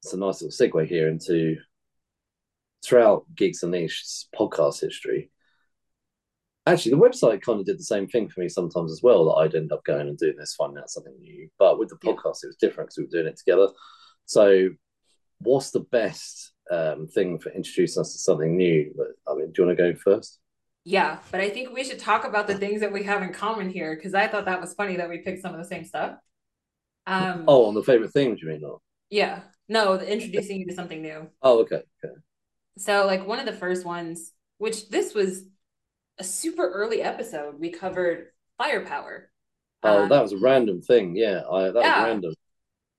it's 0.04 0.14
a 0.14 0.18
nice 0.18 0.42
little 0.42 0.50
segue 0.50 0.88
here 0.88 1.08
into 1.08 1.58
throughout 2.86 3.26
Geeks 3.36 3.64
Unleashed's 3.64 4.28
podcast 4.38 4.82
history. 4.82 5.32
Actually, 6.66 6.92
the 6.92 6.98
website 6.98 7.42
kind 7.42 7.60
of 7.60 7.66
did 7.66 7.80
the 7.80 7.84
same 7.84 8.08
thing 8.08 8.30
for 8.30 8.40
me 8.42 8.50
sometimes 8.50 8.92
as 8.92 9.02
well. 9.04 9.26
That 9.26 9.42
I'd 9.42 9.56
end 9.56 9.72
up 9.72 9.84
going 9.86 10.08
and 10.08 10.18
doing 10.18 10.36
this, 10.38 10.56
finding 10.56 10.80
out 10.80 10.90
something 10.90 11.16
new. 11.20 11.50
But 11.60 11.78
with 11.78 11.90
the 11.90 11.96
podcast, 11.96 12.44
it 12.44 12.48
was 12.48 12.58
different 12.60 12.90
because 12.90 12.98
we 12.98 13.04
were 13.04 13.10
doing 13.24 13.28
it 13.28 13.38
together. 13.38 13.68
So, 14.26 14.70
what's 15.40 15.72
the 15.72 15.82
best 15.82 16.54
um, 16.72 17.08
thing 17.08 17.40
for 17.40 17.50
introducing 17.50 18.02
us 18.02 18.14
to 18.14 18.20
something 18.20 18.56
new? 18.56 18.94
I 19.28 19.36
mean, 19.36 19.52
do 19.52 19.62
you 19.62 19.68
want 19.68 19.78
to 19.78 19.94
go 19.94 20.00
first? 20.00 20.40
Yeah, 20.86 21.20
but 21.32 21.40
I 21.40 21.50
think 21.50 21.74
we 21.74 21.84
should 21.84 22.00
talk 22.00 22.26
about 22.26 22.48
the 22.48 22.56
things 22.56 22.82
that 22.82 22.92
we 22.92 23.04
have 23.04 23.22
in 23.24 23.32
common 23.34 23.70
here 23.70 23.96
because 23.96 24.14
I 24.14 24.28
thought 24.28 24.46
that 24.46 24.60
was 24.60 24.74
funny 24.74 24.98
that 24.98 25.10
we 25.10 25.20
picked 25.20 25.42
some 25.42 25.54
of 25.54 25.60
the 25.60 25.66
same 25.68 25.86
stuff. 25.86 26.18
Um, 27.08 27.46
Oh, 27.48 27.66
on 27.66 27.74
the 27.74 27.84
favorite 27.84 28.14
do 28.14 28.22
you 28.22 28.48
mean? 28.48 28.62
Not? 28.62 28.82
yeah, 29.10 29.42
no, 29.70 29.98
the 29.98 30.12
introducing 30.12 30.60
you 30.60 30.66
to 30.68 30.74
something 30.74 31.02
new. 31.02 31.30
Oh, 31.42 31.60
okay. 31.62 31.84
Okay. 32.04 32.14
So, 32.78 33.06
like 33.06 33.26
one 33.28 33.40
of 33.40 33.46
the 33.46 33.54
first 33.54 33.86
ones, 33.86 34.32
which 34.58 34.90
this 34.90 35.14
was 35.14 35.46
a 36.20 36.24
super 36.24 36.70
early 36.72 37.02
episode, 37.02 37.60
we 37.60 37.72
covered 37.72 38.30
firepower 38.58 39.32
Oh, 39.84 40.08
that 40.08 40.22
was 40.22 40.34
a 40.34 40.38
random 40.38 40.82
thing. 40.82 41.16
Yeah, 41.16 41.44
I, 41.50 41.72
that 41.72 41.76
Yeah. 41.76 42.00
was 42.00 42.08
random. 42.08 42.34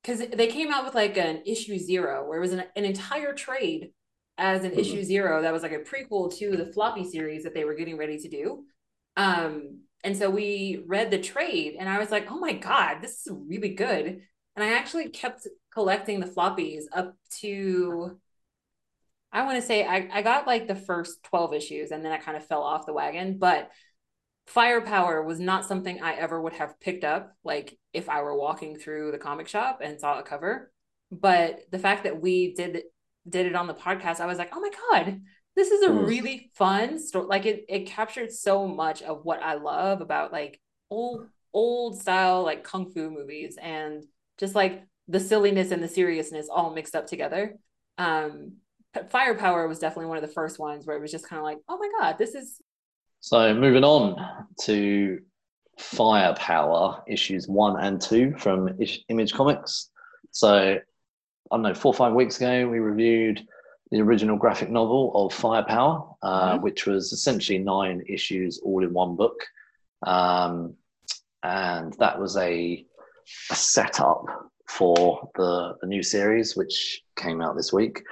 because 0.03 0.20
they 0.20 0.49
came 0.49 0.73
out 0.73 0.85
with 0.85 0.94
like 0.94 1.16
an 1.16 1.42
issue 1.47 1.79
zero, 1.79 2.27
where 2.29 2.38
it 2.38 2.42
was 2.42 2.53
an, 2.53 2.64
an 2.77 2.85
entire 2.85 3.35
trade 3.35 3.92
as 4.37 4.64
an 4.64 4.73
Mhm. 4.73 4.79
issue 4.79 5.03
zero 5.05 5.42
that 5.42 5.53
was 5.53 5.62
like 5.62 5.73
a 5.73 5.79
prequel 5.79 6.35
to 6.38 6.57
the 6.57 6.73
floppy 6.73 7.05
series 7.05 7.44
that 7.44 7.55
they 7.55 7.64
were 7.64 7.75
getting 7.75 7.97
ready 7.97 8.18
to 8.18 8.29
do. 8.29 8.64
Um, 9.16 9.83
and 10.03 10.16
so 10.16 10.29
we 10.29 10.83
read 10.87 11.11
the 11.11 11.18
trade, 11.18 11.77
and 11.79 11.88
I 11.88 11.99
was 11.99 12.11
like, 12.11 12.31
oh 12.31 12.38
my 12.38 12.53
God, 12.53 13.01
this 13.01 13.27
is 13.27 13.33
really 13.33 13.75
good. 13.75 14.23
And 14.57 14.64
I 14.64 14.75
actually 14.75 15.09
kept 15.09 15.47
collecting 15.73 16.20
the 16.20 16.27
floppies 16.27 16.85
up 16.92 17.16
to, 17.40 18.18
I 19.33 19.44
want 19.44 19.57
to 19.61 19.66
say, 19.66 19.85
I, 19.85 20.09
I 20.12 20.23
got 20.23 20.47
like 20.47 20.66
the 20.68 20.77
first 20.77 21.23
12 21.25 21.55
issues, 21.55 21.90
and 21.90 22.05
then 22.05 22.12
I 22.12 22.18
kind 22.18 22.37
of 22.37 22.47
fell 22.47 22.62
off 22.62 22.87
the 22.87 22.92
wagon. 22.92 23.38
But 23.38 23.70
Firepower 24.47 25.23
was 25.23 25.40
not 25.40 25.64
something 25.64 26.03
I 26.03 26.14
ever 26.14 26.40
would 26.40 26.53
have 26.53 26.79
picked 26.81 27.05
up, 27.05 27.35
like 27.44 27.79
if 27.92 28.09
I 28.09 28.23
were 28.23 28.37
walking 28.37 28.77
through 28.77 29.11
the 29.11 29.18
comic 29.18 29.49
shop 29.49 29.81
and 29.83 29.99
saw 29.99 30.18
a 30.18 30.23
cover. 30.23 30.70
But 31.11 31.61
the 31.70 31.79
fact 31.79 32.05
that 32.05 32.20
we 32.20 32.55
did 32.55 32.83
did 33.29 33.47
it 33.47 33.55
on 33.55 33.67
the 33.67 33.75
podcast, 33.75 34.21
I 34.21 34.27
was 34.27 34.39
like, 34.39 34.51
oh 34.55 34.61
my 34.61 34.71
god, 34.91 35.21
this 35.57 35.71
is 35.71 35.83
a 35.83 35.89
Mm. 35.89 36.07
really 36.07 36.51
fun 36.55 36.99
story. 36.99 37.27
Like 37.27 37.47
it 37.47 37.65
it 37.69 37.87
captured 37.87 38.33
so 38.33 38.67
much 38.69 39.03
of 39.03 39.25
what 39.25 39.43
I 39.43 39.55
love 39.55 40.01
about 40.01 40.33
like 40.33 40.61
old 40.91 41.29
old 41.53 42.01
style 42.01 42.43
like 42.43 42.65
kung 42.65 42.91
fu 42.93 43.11
movies 43.11 43.57
and 43.61 44.05
just 44.39 44.55
like 44.55 44.85
the 45.09 45.21
silliness 45.21 45.71
and 45.71 45.83
the 45.83 45.89
seriousness 45.89 46.49
all 46.51 46.75
mixed 46.75 46.97
up 46.97 47.07
together. 47.07 47.57
Um, 47.99 48.55
Firepower 49.11 49.67
was 49.69 49.79
definitely 49.79 50.07
one 50.07 50.19
of 50.19 50.23
the 50.27 50.33
first 50.33 50.59
ones 50.59 50.87
where 50.87 50.97
it 50.97 51.01
was 51.01 51.11
just 51.13 51.29
kind 51.29 51.39
of 51.39 51.45
like, 51.45 51.59
oh 51.69 51.79
my 51.79 51.91
god, 52.01 52.17
this 52.19 52.35
is 52.35 52.61
So 53.21 53.55
moving 53.55 53.85
on 53.85 54.17
to 54.63 55.21
Firepower 55.79 57.03
issues 57.09 57.49
one 57.49 57.81
and 57.83 58.01
two 58.01 58.35
from 58.39 58.69
Image 59.09 59.33
Comics. 59.33 59.91
So 60.31 60.79
I 61.52 61.57
don't 61.57 61.62
know, 61.62 61.74
four 61.74 61.90
or 61.90 61.94
five 61.94 62.12
weeks 62.14 62.37
ago, 62.38 62.68
we 62.68 62.78
reviewed 62.78 63.46
the 63.90 64.00
original 64.00 64.37
graphic 64.37 64.70
novel 64.70 65.12
of 65.14 65.33
Firepower, 65.33 66.16
uh, 66.22 66.59
which 66.59 66.87
was 66.87 67.12
essentially 67.12 67.59
nine 67.59 68.02
issues 68.09 68.59
all 68.64 68.83
in 68.83 68.92
one 68.92 69.14
book. 69.14 69.37
Um, 70.07 70.74
and 71.42 71.92
that 71.98 72.18
was 72.18 72.37
a, 72.37 72.85
a 73.50 73.54
setup 73.54 74.24
for 74.68 75.30
the, 75.37 75.74
the 75.80 75.87
new 75.87 76.02
series, 76.02 76.57
which 76.57 77.02
came 77.16 77.40
out 77.42 77.57
this 77.57 77.72
week. 77.72 78.02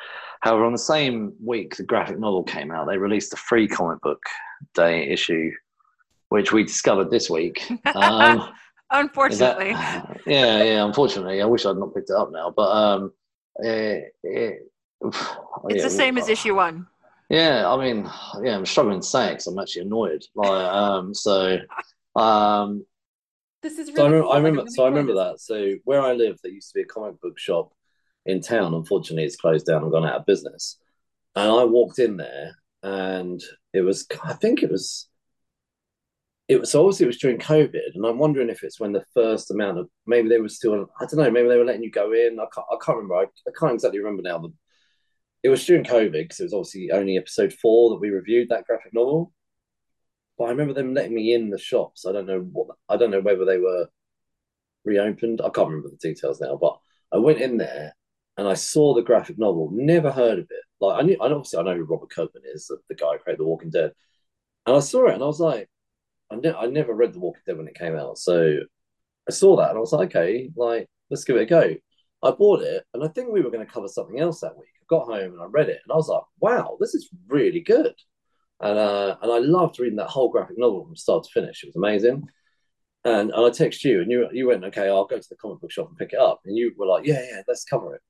However, 0.40 0.64
on 0.64 0.72
the 0.72 0.78
same 0.78 1.32
week 1.42 1.76
the 1.76 1.82
graphic 1.84 2.18
novel 2.18 2.42
came 2.42 2.70
out, 2.70 2.86
they 2.86 2.98
released 2.98 3.32
a 3.32 3.36
free 3.36 3.66
comic 3.66 4.00
book 4.02 4.22
day 4.74 5.08
issue, 5.08 5.50
which 6.28 6.52
we 6.52 6.64
discovered 6.64 7.10
this 7.10 7.30
week. 7.30 7.62
Um, 7.94 8.38
is 8.38 9.38
that- 9.38 9.56
Unfortunately. 9.58 9.70
yeah, 10.26 10.62
yeah. 10.62 10.84
Unfortunately, 10.84 11.40
I 11.40 11.46
wish 11.46 11.64
I'd 11.64 11.76
not 11.78 11.94
picked 11.94 12.10
it 12.10 12.16
up 12.16 12.30
now, 12.30 12.52
but 12.54 12.70
um, 12.70 13.12
it, 13.56 14.14
it, 14.22 14.72
It's 15.68 15.82
yeah, 15.82 15.82
the 15.82 15.90
same 15.90 16.18
as 16.18 16.28
issue 16.28 16.54
one. 16.56 16.86
yeah, 17.28 17.68
I 17.68 17.76
mean, 17.76 18.08
yeah, 18.42 18.56
I'm 18.56 18.66
struggling 18.66 19.00
to 19.00 19.06
say 19.06 19.28
it 19.28 19.30
because 19.32 19.46
I'm 19.46 19.58
actually 19.58 19.82
annoyed. 19.82 20.22
Like, 20.34 20.72
um, 20.72 21.14
so, 21.14 21.58
um, 22.16 22.84
this 23.62 23.78
is 23.78 23.90
So 23.94 24.02
I 24.04 24.06
remember. 24.08 24.28
I 24.28 24.36
remember, 24.36 24.64
so 24.68 24.84
I 24.84 24.88
remember 24.88 25.14
that. 25.14 25.40
So 25.40 25.74
where 25.84 26.02
I 26.02 26.12
live, 26.12 26.38
there 26.42 26.52
used 26.52 26.70
to 26.70 26.74
be 26.74 26.82
a 26.82 26.86
comic 26.86 27.20
book 27.20 27.38
shop 27.38 27.72
in 28.26 28.40
town. 28.40 28.74
Unfortunately, 28.74 29.24
it's 29.24 29.36
closed 29.36 29.66
down 29.66 29.82
and 29.82 29.92
gone 29.92 30.04
out 30.04 30.16
of 30.20 30.26
business. 30.26 30.78
And 31.34 31.50
I 31.50 31.64
walked 31.64 31.98
in 31.98 32.16
there, 32.16 32.56
and 32.82 33.40
it 33.72 33.82
was, 33.82 34.06
I 34.24 34.34
think 34.34 34.62
it 34.62 34.70
was, 34.70 35.08
it 36.52 36.60
was 36.60 36.70
so 36.70 36.82
obviously 36.82 37.04
it 37.04 37.06
was 37.08 37.18
during 37.18 37.38
COVID, 37.38 37.94
and 37.94 38.04
I'm 38.04 38.18
wondering 38.18 38.50
if 38.50 38.62
it's 38.62 38.78
when 38.78 38.92
the 38.92 39.04
first 39.14 39.50
amount 39.50 39.78
of 39.78 39.88
maybe 40.06 40.28
they 40.28 40.38
were 40.38 40.50
still, 40.50 40.86
I 41.00 41.06
don't 41.06 41.16
know, 41.16 41.30
maybe 41.30 41.48
they 41.48 41.56
were 41.56 41.64
letting 41.64 41.82
you 41.82 41.90
go 41.90 42.12
in. 42.12 42.38
I 42.38 42.44
can't, 42.54 42.66
I 42.70 42.76
can't 42.84 42.96
remember. 42.98 43.16
I, 43.16 43.22
I 43.22 43.52
can't 43.58 43.72
exactly 43.72 43.98
remember 44.00 44.22
now. 44.22 44.38
But 44.38 44.50
it 45.42 45.48
was 45.48 45.64
during 45.64 45.84
COVID 45.84 46.12
because 46.12 46.40
it 46.40 46.44
was 46.44 46.52
obviously 46.52 46.90
only 46.92 47.16
episode 47.16 47.54
four 47.54 47.90
that 47.90 48.00
we 48.00 48.10
reviewed 48.10 48.50
that 48.50 48.66
graphic 48.66 48.92
novel. 48.92 49.32
But 50.36 50.44
I 50.44 50.50
remember 50.50 50.74
them 50.74 50.92
letting 50.92 51.14
me 51.14 51.32
in 51.32 51.48
the 51.48 51.58
shops. 51.58 52.04
I 52.06 52.12
don't 52.12 52.26
know 52.26 52.40
what 52.40 52.76
I 52.88 52.98
don't 52.98 53.10
know 53.10 53.20
whether 53.20 53.46
they 53.46 53.58
were 53.58 53.88
reopened. 54.84 55.40
I 55.40 55.48
can't 55.48 55.68
remember 55.68 55.88
the 55.88 56.08
details 56.08 56.40
now, 56.40 56.56
but 56.60 56.78
I 57.12 57.16
went 57.16 57.40
in 57.40 57.56
there 57.56 57.96
and 58.36 58.46
I 58.46 58.54
saw 58.54 58.94
the 58.94 59.02
graphic 59.02 59.38
novel. 59.38 59.70
Never 59.72 60.12
heard 60.12 60.38
of 60.38 60.44
it. 60.50 60.64
Like 60.80 61.00
I 61.00 61.06
knew, 61.06 61.16
I 61.18 61.30
obviously 61.30 61.60
I 61.60 61.62
know 61.62 61.76
who 61.76 61.84
Robert 61.84 62.10
Kirkman 62.10 62.42
is, 62.54 62.66
the, 62.66 62.76
the 62.90 62.94
guy 62.94 63.12
who 63.12 63.18
created 63.20 63.40
The 63.40 63.44
Walking 63.44 63.70
Dead. 63.70 63.92
And 64.66 64.76
I 64.76 64.80
saw 64.80 65.06
it 65.06 65.14
and 65.14 65.22
I 65.22 65.26
was 65.26 65.40
like, 65.40 65.68
I, 66.32 66.36
ne- 66.36 66.54
I 66.54 66.66
never 66.66 66.94
read 66.94 67.12
The 67.12 67.20
Walking 67.20 67.42
Dead 67.46 67.58
when 67.58 67.68
it 67.68 67.78
came 67.78 67.96
out, 67.96 68.18
so 68.18 68.58
I 69.28 69.32
saw 69.32 69.56
that 69.56 69.70
and 69.70 69.78
I 69.78 69.80
was 69.80 69.92
like, 69.92 70.08
okay, 70.16 70.50
like 70.56 70.86
let's 71.10 71.24
give 71.24 71.36
it 71.36 71.42
a 71.42 71.46
go. 71.46 71.74
I 72.22 72.30
bought 72.32 72.62
it 72.62 72.84
and 72.94 73.04
I 73.04 73.08
think 73.08 73.30
we 73.30 73.40
were 73.42 73.50
going 73.50 73.66
to 73.66 73.72
cover 73.72 73.88
something 73.88 74.20
else 74.20 74.40
that 74.40 74.56
week. 74.56 74.68
I 74.80 74.84
got 74.88 75.06
home 75.06 75.32
and 75.32 75.42
I 75.42 75.46
read 75.46 75.68
it 75.68 75.80
and 75.84 75.92
I 75.92 75.96
was 75.96 76.08
like, 76.08 76.22
wow, 76.40 76.76
this 76.80 76.94
is 76.94 77.08
really 77.28 77.60
good. 77.60 77.94
And 78.60 78.78
uh, 78.78 79.16
and 79.22 79.32
I 79.32 79.38
loved 79.38 79.78
reading 79.80 79.96
that 79.96 80.10
whole 80.10 80.28
graphic 80.30 80.58
novel 80.58 80.84
from 80.84 80.96
start 80.96 81.24
to 81.24 81.30
finish. 81.30 81.62
It 81.62 81.68
was 81.68 81.76
amazing. 81.76 82.28
and, 83.04 83.30
and 83.30 83.46
I 83.46 83.50
text 83.50 83.84
you, 83.84 84.00
and 84.00 84.10
you 84.10 84.28
you 84.32 84.46
went, 84.48 84.64
okay, 84.64 84.88
I'll 84.88 85.04
go 85.06 85.18
to 85.18 85.28
the 85.28 85.36
comic 85.36 85.60
book 85.60 85.72
shop 85.72 85.88
and 85.88 85.96
pick 85.98 86.12
it 86.12 86.18
up, 86.18 86.40
and 86.44 86.56
you 86.56 86.72
were 86.76 86.86
like, 86.86 87.04
yeah, 87.06 87.22
yeah, 87.30 87.42
let's 87.48 87.64
cover 87.64 87.94
it. 87.94 88.00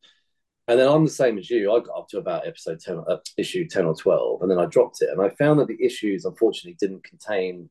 And 0.69 0.79
then 0.79 0.89
I'm 0.89 1.05
the 1.05 1.11
same 1.11 1.39
as 1.39 1.51
you. 1.51 1.73
I 1.73 1.81
got 1.81 1.99
up 1.99 2.09
to 2.11 2.19
about 2.19 2.47
episode 2.47 2.81
ten, 2.81 3.03
uh, 3.09 3.17
issue 3.39 3.67
ten 3.67 3.87
or 3.87 3.95
twelve, 3.95 4.43
and 4.43 4.51
then 4.51 4.59
I 4.59 4.67
dropped 4.67 5.03
it, 5.03 5.11
and 5.11 5.21
I 5.21 5.31
found 5.31 5.61
that 5.61 5.69
the 5.69 5.83
issues 5.83 6.25
unfortunately 6.25 6.77
didn't 6.79 7.05
contain 7.05 7.71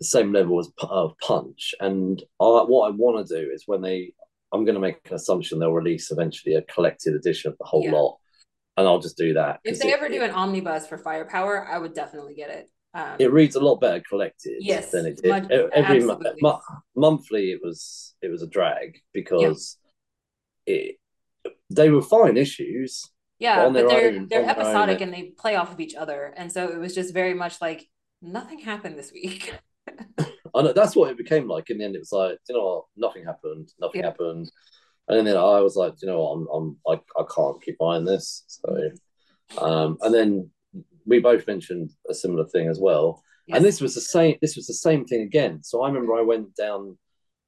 the 0.00 0.06
same 0.06 0.32
level 0.32 0.58
as 0.60 0.68
of 0.80 1.14
punch. 1.18 1.74
And 1.80 2.20
I, 2.40 2.44
what 2.44 2.88
I 2.88 2.90
want 2.94 3.26
to 3.26 3.34
do 3.42 3.50
is 3.50 3.64
when 3.66 3.80
they, 3.82 4.12
I'm 4.52 4.64
going 4.64 4.74
to 4.74 4.80
make 4.80 4.98
an 5.08 5.14
assumption 5.14 5.58
they'll 5.58 5.72
release 5.72 6.10
eventually 6.10 6.54
a 6.54 6.62
collected 6.62 7.14
edition 7.14 7.50
of 7.50 7.58
the 7.58 7.64
whole 7.64 7.84
Yeah. 7.84 7.92
lot, 7.92 8.18
and 8.76 8.86
I'll 8.86 9.00
just 9.00 9.16
do 9.16 9.34
that. 9.34 9.60
If 9.64 9.78
they 9.78 9.90
it, 9.92 9.94
ever 9.94 10.08
do 10.08 10.22
an 10.22 10.30
omnibus 10.30 10.86
for 10.86 10.98
Firepower, 10.98 11.66
I 11.66 11.78
would 11.78 11.94
definitely 11.94 12.34
get 12.34 12.50
it. 12.50 12.70
Um, 12.94 13.16
it 13.18 13.30
reads 13.32 13.56
a 13.56 13.60
lot 13.60 13.76
better 13.80 14.02
collected 14.08 14.58
Yes, 14.60 14.90
than 14.90 15.04
it 15.06 15.16
did. 15.22 15.28
much- 15.28 15.50
Every 15.50 16.00
mo- 16.00 16.14
absolutely. 16.14 16.40
mo- 16.40 16.60
monthly, 16.94 17.50
it 17.52 17.60
was 17.62 18.14
it 18.22 18.28
was 18.28 18.42
a 18.42 18.46
drag 18.46 18.98
because 19.12 19.76
it 20.66 20.96
they 21.68 21.90
were 21.90 22.00
fine 22.00 22.36
issues. 22.38 23.10
yeah, 23.38 23.66
on 23.66 23.74
but 23.74 23.88
they're 23.88 24.08
own- 24.08 24.28
they're 24.28 24.40
on 24.40 24.46
their 24.46 24.56
own, 24.56 24.62
episodic 24.66 25.00
and 25.02 25.12
they 25.12 25.24
play 25.38 25.56
off 25.56 25.72
of 25.72 25.80
each 25.80 25.94
other, 25.94 26.32
and 26.38 26.50
so 26.50 26.68
it 26.68 26.78
was 26.78 26.94
just 26.94 27.12
very 27.12 27.34
much 27.34 27.60
like 27.60 27.86
nothing 28.22 28.60
happened 28.60 28.96
this 28.98 29.12
week. 29.12 29.52
I 30.54 30.62
know 30.62 30.72
that's 30.72 30.96
what 30.96 31.10
it 31.10 31.18
became 31.18 31.48
like. 31.48 31.70
In 31.70 31.78
the 31.78 31.84
end, 31.84 31.96
it 31.96 32.00
was 32.00 32.12
like, 32.12 32.38
you 32.48 32.54
know 32.54 32.64
what, 32.64 32.84
nothing 32.96 33.24
happened, 33.24 33.70
nothing 33.78 34.00
Yeah. 34.00 34.06
happened, 34.08 34.50
and 35.08 35.26
then 35.26 35.36
I 35.36 35.60
was 35.60 35.76
like, 35.76 35.94
you 36.00 36.08
know 36.08 36.20
what, 36.22 36.32
I'm, 36.32 36.46
I'm, 36.54 36.76
I, 37.16 37.20
I 37.20 37.24
can't 37.34 37.62
keep 37.62 37.78
buying 37.78 38.04
this. 38.04 38.44
So, 38.46 38.90
um, 39.58 39.98
and 40.02 40.14
then 40.14 40.50
we 41.04 41.20
both 41.20 41.46
mentioned 41.46 41.90
a 42.08 42.14
similar 42.14 42.46
thing 42.46 42.68
as 42.68 42.78
well, 42.80 43.22
and 43.52 43.64
this 43.64 43.80
was 43.80 43.94
the 43.94 44.00
same. 44.00 44.36
This 44.40 44.56
was 44.56 44.66
the 44.66 44.74
same 44.74 45.04
thing 45.04 45.22
again. 45.22 45.62
So 45.62 45.82
I 45.82 45.88
remember 45.88 46.14
I 46.16 46.22
went 46.22 46.56
down 46.56 46.98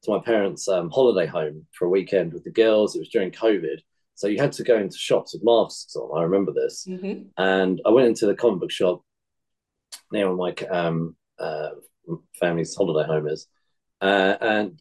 to 0.03 0.11
my 0.13 0.21
parents' 0.21 0.69
um, 0.69 0.91
holiday 0.91 1.27
home 1.27 1.67
for 1.73 1.87
a 1.87 1.91
weekend 1.91 2.33
with 2.33 2.45
the 2.45 2.53
girls. 2.53 2.95
It 2.95 3.01
was 3.01 3.09
during 3.09 3.33
COVID, 3.33 3.79
so 4.15 4.29
you 4.29 4.39
had 4.39 4.53
to 4.53 4.63
go 4.63 4.77
into 4.79 4.97
shops 4.97 5.35
with 5.35 5.43
masks 5.45 5.97
on. 5.97 6.17
I 6.19 6.23
remember 6.23 6.53
this, 6.53 6.87
Mhm. 6.89 7.31
and 7.39 7.81
I 7.87 7.91
went 7.91 8.07
into 8.09 8.27
the 8.27 8.35
comic 8.35 8.61
book 8.61 8.71
shop 8.71 9.03
near 10.13 10.33
my 10.35 10.55
um, 10.71 11.17
uh, 11.39 11.71
family's 12.39 12.75
holiday 12.75 13.07
home 13.07 13.29
is, 13.29 13.47
uh, 14.01 14.37
and 14.41 14.81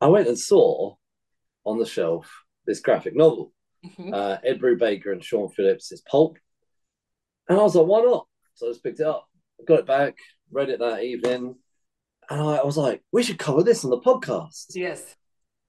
I 0.00 0.06
went 0.08 0.28
and 0.28 0.38
saw 0.38 0.94
on 1.64 1.78
the 1.78 1.86
shelf 1.86 2.30
this 2.66 2.80
graphic 2.80 3.14
novel, 3.16 3.52
Mhm. 3.84 4.14
uh, 4.14 4.38
Ed 4.44 4.60
Brubaker 4.60 5.12
and 5.12 5.24
Sean 5.24 5.48
Phillips' 5.50 5.92
It's 5.92 6.00
Pulp, 6.02 6.36
and 7.48 7.58
I 7.58 7.62
was 7.62 7.74
like, 7.74 7.86
why 7.86 8.00
not? 8.02 8.26
So 8.54 8.66
I 8.66 8.70
just 8.70 8.82
picked 8.82 9.00
it 9.00 9.06
up, 9.06 9.28
got 9.66 9.80
it 9.80 9.86
back, 9.86 10.16
read 10.50 10.68
it 10.70 10.78
that 10.80 11.02
evening, 11.02 11.56
and 12.28 12.40
I, 12.40 12.56
I 12.56 12.64
was 12.64 12.76
like, 12.76 13.02
we 13.12 13.22
should 13.22 13.38
cover 13.38 13.62
this 13.62 13.84
on 13.84 13.90
the 13.90 14.00
podcast. 14.00 14.66
Yes. 14.74 15.16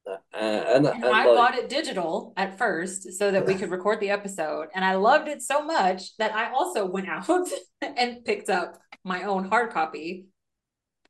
Uh, 0.06 0.18
and, 0.34 0.88
and, 0.88 1.04
And 1.04 1.06
I 1.06 1.26
like- 1.28 1.36
bought 1.38 1.56
it 1.56 1.70
digital 1.70 2.34
at 2.36 2.58
first 2.58 3.14
so 3.14 3.30
that 3.32 3.46
we 3.46 3.54
could 3.56 3.70
record 3.78 4.00
the 4.00 4.10
episode. 4.10 4.68
And 4.74 4.84
I 4.84 4.96
loved 4.96 5.28
it 5.28 5.42
so 5.44 5.64
much 5.64 6.18
that 6.18 6.34
I 6.34 6.52
also 6.52 6.86
went 6.86 7.08
out 7.30 7.48
and 7.82 8.26
picked 8.26 8.50
up 8.50 8.80
my 9.04 9.24
own 9.24 9.46
hard 9.46 9.72
copy. 9.72 10.26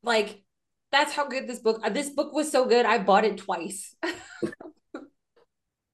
Like, 0.04 0.44
that's 0.92 1.14
how 1.14 1.28
good 1.28 1.48
this 1.48 1.60
book 1.60 1.80
uh, 1.84 1.90
this 1.90 2.10
book 2.10 2.34
was 2.34 2.52
so 2.52 2.66
good. 2.66 2.86
I 2.86 2.98
bought 2.98 3.26
it 3.26 3.38
twice. 3.38 3.96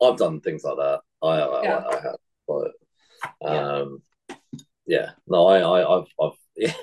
I've 0.02 0.18
done 0.18 0.42
things 0.42 0.64
like 0.64 0.78
that. 0.78 1.02
I, 1.22 1.28
I, 1.28 1.64
Yeah. 1.64 1.78
I, 1.78 1.98
I 1.98 2.02
have, 2.02 2.16
but 2.48 2.72
um, 3.46 4.02
yeah, 4.86 5.12
no, 5.28 5.48
I, 5.48 5.60
I, 5.60 5.98
I've, 6.00 6.08
I've, 6.22 6.32
yeah, 6.56 6.74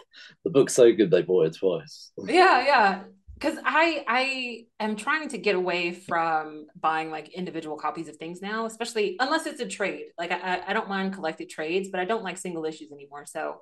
the 0.45 0.51
book's 0.51 0.75
so 0.75 0.93
good 0.93 1.11
they 1.11 1.23
bought 1.23 1.47
it 1.47 1.57
twice. 1.57 2.13
yeah, 2.27 2.65
yeah. 2.65 3.03
Because 3.35 3.59
I 3.65 4.05
I 4.07 4.65
am 4.81 4.97
trying 4.97 5.29
to 5.31 5.39
get 5.39 5.55
away 5.55 5.93
from 5.93 6.67
buying 6.81 7.11
like 7.11 7.29
individual 7.35 7.77
copies 7.77 8.09
of 8.09 8.17
things 8.17 8.41
now, 8.41 8.65
especially 8.67 9.17
unless 9.19 9.47
it's 9.47 9.61
a 9.61 9.67
trade. 9.69 10.07
Like 10.17 10.31
I- 10.33 10.63
I 10.67 10.73
don't 10.73 10.89
mind 10.89 11.15
collected 11.15 11.51
trades, 11.51 11.89
but 11.91 12.01
I 12.01 12.05
don't 12.05 12.23
like 12.23 12.39
single 12.39 12.65
issues 12.65 12.93
anymore. 12.93 13.27
So 13.27 13.61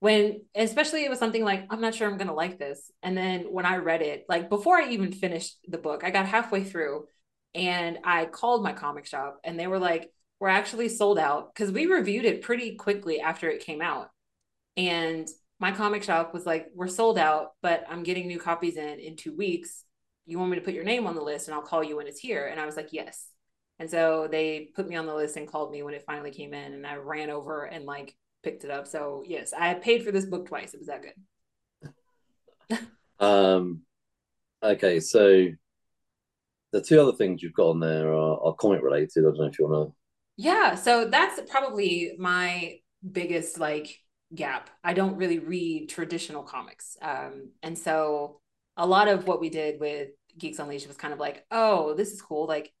when 0.00 0.42
especially 0.54 1.04
it 1.04 1.10
was 1.10 1.18
something 1.18 1.44
like 1.44 1.66
I'm 1.70 1.80
not 1.80 1.94
sure 1.94 2.08
I'm 2.08 2.18
gonna 2.18 2.34
like 2.34 2.58
this, 2.58 2.90
and 3.02 3.16
then 3.16 3.42
when 3.52 3.66
I 3.66 3.76
read 3.76 4.02
it, 4.02 4.26
like 4.28 4.48
before 4.48 4.76
I 4.76 4.90
even 4.90 5.12
finished 5.12 5.58
the 5.66 5.78
book, 5.78 6.04
I 6.04 6.10
got 6.10 6.26
halfway 6.26 6.64
through, 6.64 7.06
and 7.54 7.98
I 8.04 8.26
called 8.26 8.62
my 8.62 8.72
comic 8.72 9.06
shop, 9.06 9.40
and 9.44 9.58
they 9.58 9.66
were 9.66 9.78
like, 9.78 10.10
"We're 10.40 10.48
actually 10.48 10.88
sold 10.88 11.18
out," 11.18 11.52
because 11.54 11.72
we 11.72 11.86
reviewed 11.86 12.24
it 12.24 12.42
pretty 12.42 12.76
quickly 12.76 13.20
after 13.20 13.48
it 13.50 13.64
came 13.64 13.80
out, 13.82 14.10
and 14.76 15.28
my 15.60 15.72
comic 15.72 16.04
shop 16.04 16.32
was 16.32 16.46
like, 16.46 16.68
"We're 16.74 16.86
sold 16.88 17.18
out, 17.18 17.54
but 17.62 17.84
I'm 17.88 18.04
getting 18.04 18.28
new 18.28 18.38
copies 18.38 18.76
in 18.76 19.00
in 19.00 19.16
two 19.16 19.34
weeks. 19.36 19.84
You 20.26 20.38
want 20.38 20.50
me 20.50 20.58
to 20.58 20.64
put 20.64 20.74
your 20.74 20.84
name 20.84 21.06
on 21.06 21.14
the 21.16 21.22
list, 21.22 21.48
and 21.48 21.54
I'll 21.54 21.62
call 21.62 21.82
you 21.82 21.96
when 21.96 22.06
it's 22.06 22.20
here?" 22.20 22.46
And 22.46 22.60
I 22.60 22.66
was 22.66 22.76
like, 22.76 22.92
"Yes." 22.92 23.28
And 23.80 23.90
so 23.90 24.28
they 24.30 24.70
put 24.74 24.88
me 24.88 24.96
on 24.96 25.06
the 25.06 25.14
list 25.14 25.36
and 25.36 25.48
called 25.48 25.70
me 25.72 25.82
when 25.82 25.94
it 25.94 26.04
finally 26.06 26.30
came 26.30 26.54
in, 26.54 26.72
and 26.74 26.86
I 26.86 26.96
ran 26.96 27.30
over 27.30 27.64
and 27.64 27.84
like 27.84 28.16
picked 28.42 28.64
it 28.64 28.70
up. 28.70 28.86
So 28.86 29.22
yes, 29.26 29.52
I 29.52 29.74
paid 29.74 30.04
for 30.04 30.12
this 30.12 30.26
book 30.26 30.46
twice. 30.46 30.74
It 30.74 30.80
was 30.80 30.88
that 30.88 31.02
good. 31.02 31.14
Um, 33.20 33.82
okay, 34.62 35.00
so 35.00 35.46
the 36.72 36.80
two 36.80 37.00
other 37.00 37.12
things 37.12 37.42
you've 37.42 37.52
got 37.52 37.70
on 37.70 37.80
there 37.80 38.12
are, 38.12 38.40
are 38.40 38.54
comic 38.54 38.80
related. 38.80 39.20
I 39.20 39.22
don't 39.22 39.38
know 39.38 39.46
if 39.46 39.58
you 39.58 39.66
want 39.66 39.90
to. 39.90 39.94
Yeah, 40.36 40.76
so 40.76 41.06
that's 41.06 41.40
probably 41.50 42.12
my 42.16 42.78
biggest 43.10 43.58
like 43.58 43.98
gap. 44.34 44.70
I 44.84 44.92
don't 44.92 45.16
really 45.16 45.38
read 45.38 45.88
traditional 45.88 46.42
comics. 46.42 46.96
Um, 47.02 47.50
and 47.62 47.76
so 47.76 48.40
a 48.76 48.86
lot 48.86 49.08
of 49.08 49.26
what 49.26 49.40
we 49.40 49.50
did 49.50 49.80
with 49.80 50.10
Geeks 50.38 50.58
Unleashed 50.58 50.86
was 50.86 50.96
kind 50.96 51.12
of 51.12 51.18
like, 51.18 51.44
oh, 51.50 51.94
this 51.94 52.12
is 52.12 52.22
cool. 52.22 52.46
Like 52.46 52.72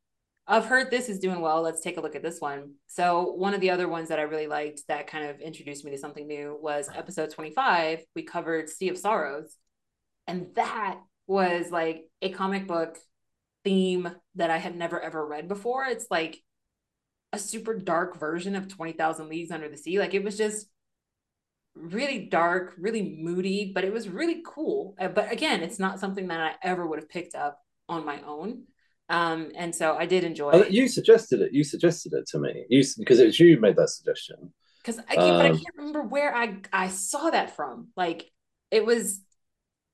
I've 0.50 0.64
heard 0.64 0.90
this 0.90 1.10
is 1.10 1.18
doing 1.18 1.42
well. 1.42 1.60
Let's 1.60 1.82
take 1.82 1.98
a 1.98 2.00
look 2.00 2.16
at 2.16 2.22
this 2.22 2.40
one. 2.40 2.72
So 2.86 3.32
one 3.32 3.52
of 3.52 3.60
the 3.60 3.70
other 3.70 3.86
ones 3.86 4.08
that 4.08 4.18
I 4.18 4.22
really 4.22 4.46
liked 4.46 4.82
that 4.88 5.06
kind 5.06 5.26
of 5.28 5.40
introduced 5.40 5.84
me 5.84 5.90
to 5.90 5.98
something 5.98 6.26
new 6.26 6.58
was 6.60 6.88
episode 6.94 7.30
25. 7.30 8.00
We 8.16 8.22
covered 8.22 8.70
Sea 8.70 8.88
of 8.88 8.96
Sorrows. 8.96 9.54
And 10.26 10.48
that 10.54 10.98
was 11.26 11.70
like 11.70 12.04
a 12.22 12.30
comic 12.30 12.66
book 12.66 12.96
theme 13.62 14.10
that 14.36 14.50
I 14.50 14.56
had 14.56 14.74
never 14.74 14.98
ever 14.98 15.24
read 15.26 15.48
before. 15.48 15.84
It's 15.84 16.06
like 16.10 16.40
a 17.34 17.38
super 17.38 17.74
dark 17.74 18.18
version 18.18 18.56
of 18.56 18.68
20,000 18.68 19.28
Leagues 19.28 19.50
Under 19.50 19.68
the 19.68 19.76
Sea. 19.76 19.98
Like 19.98 20.14
it 20.14 20.24
was 20.24 20.38
just 20.38 20.66
really 21.74 22.26
dark, 22.26 22.74
really 22.78 23.16
moody, 23.20 23.72
but 23.74 23.84
it 23.84 23.92
was 23.92 24.08
really 24.08 24.42
cool. 24.46 24.94
Uh, 24.98 25.08
But 25.08 25.30
again, 25.30 25.62
it's 25.62 25.78
not 25.78 26.00
something 26.00 26.28
that 26.28 26.40
I 26.40 26.66
ever 26.66 26.86
would 26.86 26.98
have 26.98 27.08
picked 27.08 27.34
up 27.34 27.60
on 27.86 28.06
my 28.06 28.20
own. 28.22 28.64
Um, 29.08 29.52
and 29.56 29.74
so 29.74 29.96
I 29.96 30.06
did 30.06 30.24
enjoy 30.24 30.52
Oh, 30.52 30.62
it 30.62 30.70
you 30.70 30.88
suggested 30.88 31.40
it. 31.40 31.52
You 31.52 31.64
suggested 31.64 32.12
it 32.14 32.26
to 32.28 32.38
me. 32.38 32.64
You 32.68 32.82
because 32.98 33.20
it 33.20 33.26
was 33.26 33.40
you 33.40 33.54
who 33.54 33.60
made 33.60 33.76
that 33.76 33.90
suggestion. 33.90 34.52
because 34.82 35.00
I 35.08 35.16
can't, 35.16 35.36
but 35.36 35.46
I 35.46 35.50
Um, 35.50 35.56
can't 35.62 35.76
remember 35.76 36.02
where 36.02 36.34
I 36.34 36.58
I 36.72 36.88
saw 36.88 37.30
that 37.30 37.54
from. 37.56 37.88
Like 37.96 38.30
it 38.70 38.84
was 38.84 39.20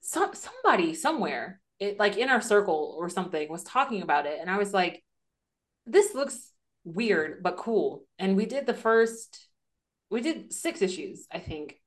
some 0.03 0.33
somebody 0.35 0.94
somewhere, 0.94 1.61
it 1.81 1.98
like 2.00 2.16
in 2.16 2.31
our 2.31 2.40
circle 2.40 2.96
or 2.98 3.11
something 3.11 3.48
was 3.50 3.64
talking 3.64 4.03
about 4.03 4.27
it, 4.27 4.38
and 4.40 4.50
I 4.50 4.59
was 4.59 4.72
like, 4.74 5.05
this 5.87 6.14
looks 6.14 6.53
weird 6.85 7.42
but 7.42 7.59
cool. 7.59 8.07
And 8.18 8.37
we 8.37 8.46
did 8.46 8.66
the 8.66 8.74
first, 8.74 9.48
we 10.11 10.20
did 10.22 10.53
six 10.55 10.83
issues, 10.83 11.27
I 11.33 11.40
think. 11.40 11.81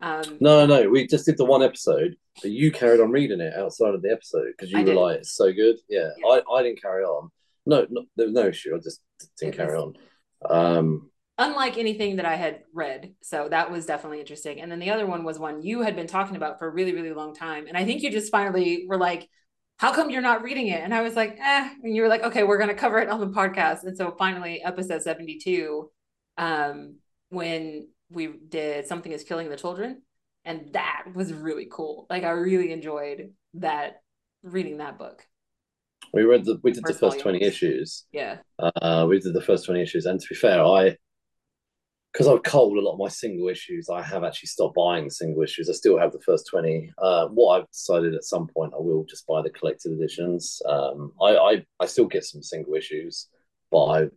Um, 0.00 0.38
No, 0.40 0.64
no, 0.66 0.88
we 0.88 1.06
just 1.06 1.26
did 1.26 1.36
the 1.36 1.44
one 1.44 1.62
episode, 1.62 2.16
but 2.42 2.50
you 2.50 2.72
carried 2.72 3.00
on 3.00 3.10
reading 3.10 3.40
it 3.40 3.54
outside 3.54 3.94
of 3.94 4.02
the 4.02 4.10
episode 4.10 4.46
because 4.56 4.70
you 4.72 4.78
I 4.78 4.82
were 4.82 4.86
did. 4.86 4.96
like, 4.96 5.18
"It's 5.18 5.32
so 5.36 5.52
good." 5.52 5.76
Yeah, 5.88 6.08
I, 6.26 6.40
I 6.52 6.62
didn't 6.62 6.80
carry 6.80 7.04
on. 7.04 7.30
No, 7.66 7.86
no, 7.90 8.04
there 8.16 8.26
was 8.26 8.34
no 8.34 8.46
issue. 8.46 8.74
I 8.74 8.78
just 8.78 9.00
didn't 9.38 9.54
It 9.54 9.56
carry 9.58 9.76
was- 9.76 9.94
on. 10.48 10.76
Um, 10.76 11.10
unlike 11.36 11.76
anything 11.78 12.16
that 12.16 12.26
I 12.26 12.34
had 12.36 12.60
read. 12.74 13.14
So 13.22 13.48
that 13.50 13.70
was 13.70 13.86
definitely 13.86 14.20
interesting. 14.20 14.60
And 14.60 14.70
then 14.72 14.78
the 14.78 14.90
other 14.90 15.06
one 15.06 15.24
was 15.24 15.38
one 15.38 15.62
you 15.62 15.82
had 15.82 15.96
been 15.96 16.06
talking 16.06 16.36
about 16.36 16.58
for 16.58 16.66
a 16.66 16.70
really, 16.70 16.94
really 16.94 17.12
long 17.12 17.34
time. 17.34 17.66
And 17.66 17.76
I 17.76 17.84
think 17.84 18.02
you 18.02 18.10
just 18.10 18.30
finally 18.30 18.84
were 18.88 18.98
like, 18.98 19.28
how 19.78 19.92
come 19.94 20.10
you're 20.10 20.20
not 20.20 20.42
reading 20.42 20.66
it? 20.68 20.82
And 20.82 20.94
I 20.94 21.00
was 21.00 21.16
like, 21.16 21.38
eh. 21.40 21.70
And 21.82 21.94
you 21.96 22.02
were 22.02 22.08
like, 22.08 22.22
okay, 22.24 22.42
we're 22.42 22.58
going 22.58 22.68
to 22.68 22.74
cover 22.74 22.98
it 22.98 23.08
on 23.08 23.20
the 23.20 23.28
podcast. 23.28 23.84
And 23.84 23.96
so 23.96 24.14
finally, 24.18 24.62
episode 24.62 25.02
72, 25.02 25.90
um, 26.36 26.96
when 27.30 27.88
we 28.10 28.28
did 28.48 28.86
Something 28.86 29.12
is 29.12 29.24
Killing 29.24 29.48
the 29.48 29.56
Children. 29.56 30.02
And 30.44 30.72
that 30.72 31.04
was 31.14 31.32
really 31.32 31.68
cool. 31.70 32.06
Like, 32.10 32.24
I 32.24 32.30
really 32.30 32.72
enjoyed 32.72 33.32
that, 33.54 34.02
reading 34.42 34.78
that 34.78 34.98
book. 34.98 35.26
we 36.14 36.22
read 36.22 36.44
the 36.44 36.58
we 36.62 36.72
did 36.72 36.86
the 36.86 36.94
First 36.94 37.00
first 37.00 37.20
volume. 37.20 37.22
twenty 37.22 37.42
issues. 37.42 38.06
Yeah. 38.12 38.38
Uh, 38.58 39.06
we 39.08 39.18
did 39.20 39.34
the 39.34 39.42
first 39.42 39.66
20 39.66 39.80
issues. 39.82 40.06
And 40.06 40.18
to 40.20 40.26
be 40.28 40.34
fair, 40.34 40.64
I, 40.64 40.96
because 42.12 42.26
I've 42.26 42.42
culled 42.42 42.76
a 42.76 42.80
lot 42.80 42.94
of 42.94 42.98
my 42.98 43.08
single 43.08 43.48
issues, 43.48 43.88
I 43.88 44.02
have 44.02 44.24
actually 44.24 44.48
stopped 44.48 44.74
buying 44.74 45.10
single 45.10 45.42
issues. 45.42 45.68
I 45.70 45.74
still 45.74 45.98
have 45.98 46.12
the 46.12 46.20
first 46.20 46.46
20. 46.50 46.90
Uh, 46.98 47.28
what 47.28 47.60
I've 47.60 47.70
decided 47.70 48.14
at 48.14 48.24
some 48.24 48.48
point, 48.48 48.72
I 48.74 48.80
will 48.80 49.04
just 49.04 49.26
buy 49.26 49.42
the 49.42 49.50
collected 49.50 49.92
editions. 49.92 50.60
Um, 50.66 51.12
I, 51.22 51.36
I, 51.36 51.64
I 51.78 51.86
still 51.86 52.06
get 52.06 52.24
some 52.24 52.42
single 52.42 52.74
issues, 52.74 53.28
but 53.70 53.84
I've 53.86 54.10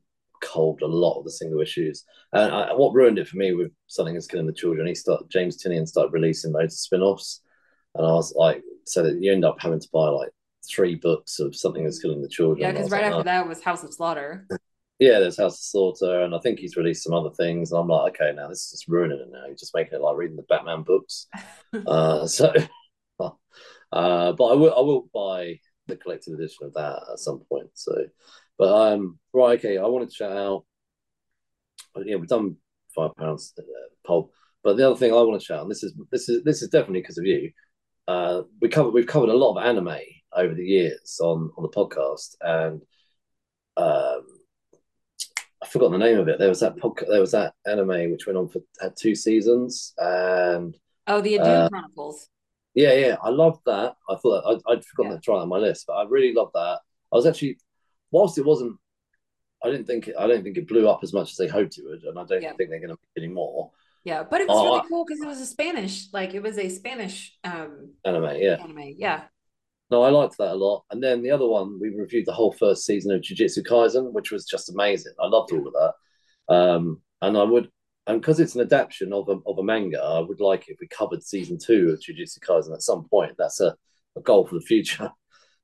culled 0.43 0.81
a 0.81 0.87
lot 0.87 1.17
of 1.17 1.25
the 1.25 1.31
single 1.31 1.61
issues. 1.61 2.03
And 2.31 2.53
I, 2.53 2.73
what 2.73 2.93
ruined 2.93 3.19
it 3.19 3.27
for 3.27 3.37
me 3.37 3.53
with 3.53 3.71
Something 3.87 4.15
is 4.15 4.27
Killing 4.27 4.47
the 4.47 4.53
Children, 4.53 4.87
he 4.87 4.95
started, 4.95 5.29
James 5.29 5.61
Tynion 5.61 5.87
started 5.87 6.13
releasing 6.13 6.51
loads 6.51 6.73
of 6.73 6.79
spin 6.79 7.01
offs. 7.01 7.41
And 7.95 8.05
I 8.05 8.11
was 8.11 8.33
like, 8.35 8.63
so 8.85 9.03
that 9.03 9.21
you 9.21 9.31
end 9.31 9.45
up 9.45 9.57
having 9.59 9.79
to 9.79 9.87
buy 9.93 10.09
like 10.09 10.31
three 10.67 10.95
books 10.95 11.39
of 11.39 11.55
something 11.55 11.83
that's 11.83 11.99
killing 11.99 12.21
the 12.21 12.27
children. 12.27 12.59
Yeah, 12.59 12.71
because 12.71 12.91
right 12.91 13.03
like, 13.03 13.11
after 13.11 13.19
"Oh." 13.19 13.23
that 13.23 13.47
was 13.47 13.61
House 13.61 13.83
of 13.83 13.93
Slaughter. 13.93 14.47
Yeah, 14.99 15.19
there's 15.19 15.37
House 15.37 15.55
of 15.55 15.63
Slaughter, 15.63 16.21
and 16.21 16.35
I 16.35 16.39
think 16.39 16.59
he's 16.59 16.77
released 16.77 17.03
some 17.03 17.13
other 17.13 17.31
things. 17.31 17.71
And 17.71 17.79
I'm 17.79 17.87
like, 17.87 18.13
okay, 18.13 18.33
now 18.35 18.47
this 18.47 18.65
is 18.65 18.71
just 18.71 18.87
ruining 18.87 19.19
it. 19.19 19.27
Now 19.31 19.45
you're 19.47 19.55
just 19.55 19.75
making 19.75 19.93
it 19.93 20.01
like 20.01 20.17
reading 20.17 20.37
the 20.37 20.43
Batman 20.43 20.83
books. 20.83 21.27
uh, 21.87 22.25
so, 22.27 22.53
uh, 23.19 23.31
but 23.91 24.45
I 24.45 24.53
will, 24.53 24.73
I 24.75 24.81
will 24.81 25.09
buy 25.13 25.59
the 25.87 25.97
collected 25.97 26.33
edition 26.33 26.65
of 26.67 26.73
that 26.73 27.01
at 27.11 27.19
some 27.19 27.39
point. 27.49 27.69
So, 27.73 27.93
but 28.57 28.93
um, 28.93 29.19
right, 29.33 29.57
okay, 29.59 29.77
I 29.77 29.85
wanted 29.85 30.09
to 30.09 30.15
shout 30.15 30.35
out. 30.35 30.65
Yeah, 32.03 32.15
we've 32.15 32.27
done 32.27 32.57
Fire 32.95 33.09
Power 33.17 33.33
uh, 33.35 33.61
Pulp, 34.05 34.31
but 34.63 34.77
the 34.77 34.87
other 34.87 34.97
thing 34.97 35.11
I 35.11 35.15
want 35.21 35.39
to 35.39 35.45
shout, 35.45 35.59
out, 35.59 35.61
and 35.63 35.71
this 35.71 35.83
is 35.83 35.93
this 36.11 36.29
is 36.29 36.43
this 36.43 36.61
is 36.61 36.69
definitely 36.69 37.01
because 37.01 37.17
of 37.17 37.25
you. 37.25 37.51
Uh, 38.07 38.43
we 38.61 38.67
covered 38.69 38.91
we've 38.91 39.07
covered 39.07 39.29
a 39.29 39.33
lot 39.33 39.57
of 39.57 39.63
anime 39.65 39.97
over 40.35 40.53
the 40.53 40.65
years 40.65 41.19
on 41.21 41.51
on 41.57 41.63
the 41.63 41.69
podcast, 41.69 42.35
and 42.41 42.81
um, 43.77 44.25
I 45.61 45.67
forgot 45.67 45.91
the 45.91 45.97
name 45.97 46.19
of 46.19 46.27
it. 46.27 46.39
There 46.39 46.49
was 46.49 46.59
that 46.59 46.75
podcast, 46.77 47.07
there 47.09 47.21
was 47.21 47.31
that 47.31 47.53
anime 47.65 48.11
which 48.11 48.25
went 48.25 48.37
on 48.37 48.49
for 48.49 48.59
had 48.81 48.95
two 48.97 49.15
seasons, 49.15 49.93
and 49.97 50.75
Oh, 51.07 51.21
the 51.21 51.33
Idhun 51.37 51.65
Uh, 51.65 51.69
Chronicles. 51.69 52.27
yeah, 52.75 52.93
yeah, 52.93 53.15
I 53.21 53.29
loved 53.29 53.61
that. 53.65 53.95
I 54.09 54.15
thought 54.15 54.45
I'd, 54.45 54.71
I'd 54.71 54.85
forgotten 54.85 55.13
to 55.17 55.21
try 55.21 55.35
that 55.35 55.43
on 55.43 55.49
my 55.49 55.57
list, 55.57 55.85
but 55.87 55.93
I 55.93 56.05
really 56.07 56.33
loved 56.33 56.53
that. 56.53 56.79
I 57.11 57.15
was 57.15 57.25
actually, 57.25 57.57
whilst 58.13 58.37
it 58.37 58.45
wasn't, 58.45 58.77
I 59.63 59.69
didn't 59.71 59.87
think 59.87 60.09
I 60.17 60.27
don't 60.27 60.43
think 60.43 60.57
it 60.57 60.67
blew 60.67 60.87
up 60.89 61.01
as 61.03 61.13
much 61.13 61.31
as 61.31 61.37
they 61.37 61.47
hoped 61.47 61.77
it 61.77 61.85
would, 61.85 62.03
and 62.03 62.17
I 62.19 62.25
don't 62.25 62.41
Yeah. 62.41 62.53
think 62.53 62.69
they're 62.69 62.79
going 62.79 62.95
to 62.95 62.99
make 63.01 63.23
any 63.23 63.33
more 63.33 63.71
Yeah, 64.05 64.23
but 64.23 64.41
it 64.41 64.47
was 64.47 64.57
Oh, 64.57 64.65
really 64.65 64.87
cool 64.89 65.05
because 65.05 65.21
it 65.21 65.27
was 65.27 65.41
a 65.41 65.45
Spanish, 65.45 66.07
like 66.13 66.33
it 66.33 66.43
was 66.43 66.57
a 66.57 66.69
Spanish 66.69 67.37
um 67.43 67.93
anime. 68.05 68.37
Yeah, 68.39 68.57
anime. 68.63 68.93
Yeah. 68.97 69.23
no, 69.91 70.01
I 70.03 70.09
liked 70.09 70.37
that 70.37 70.51
a 70.53 70.55
lot. 70.55 70.83
And 70.91 71.01
then 71.01 71.21
the 71.21 71.31
other 71.31 71.47
one, 71.47 71.79
we 71.79 71.89
reviewed 71.89 72.25
the 72.25 72.33
whole 72.33 72.51
first 72.51 72.85
season 72.85 73.11
of 73.13 73.21
Jujutsu 73.21 73.63
Kaisen, 73.65 74.11
which 74.11 74.31
was 74.31 74.45
just 74.45 74.69
amazing. 74.69 75.13
I 75.19 75.27
loved 75.27 75.51
all 75.51 75.67
of 75.67 75.73
that. 75.73 75.93
Um, 76.53 77.01
and 77.21 77.37
I 77.37 77.43
would, 77.43 77.69
and 78.07 78.19
because 78.19 78.39
it's 78.41 78.55
an 78.55 78.61
adaptation 78.61 79.13
of 79.13 79.29
a, 79.29 79.37
of 79.47 79.59
a 79.59 79.63
manga, 79.63 80.01
I 80.01 80.19
would 80.19 80.41
like 80.41 80.67
it 80.67 80.73
if 80.73 80.79
we 80.81 80.87
covered 80.87 81.23
season 81.23 81.57
two 81.57 81.91
of 81.91 81.99
Jujutsu 81.99 82.39
Kaisen 82.39 82.73
at 82.73 82.81
some 82.81 83.05
point. 83.07 83.35
That's 83.37 83.61
a, 83.61 83.75
a 84.17 84.21
goal 84.21 84.45
for 84.45 84.55
the 84.55 84.61
future. 84.61 85.09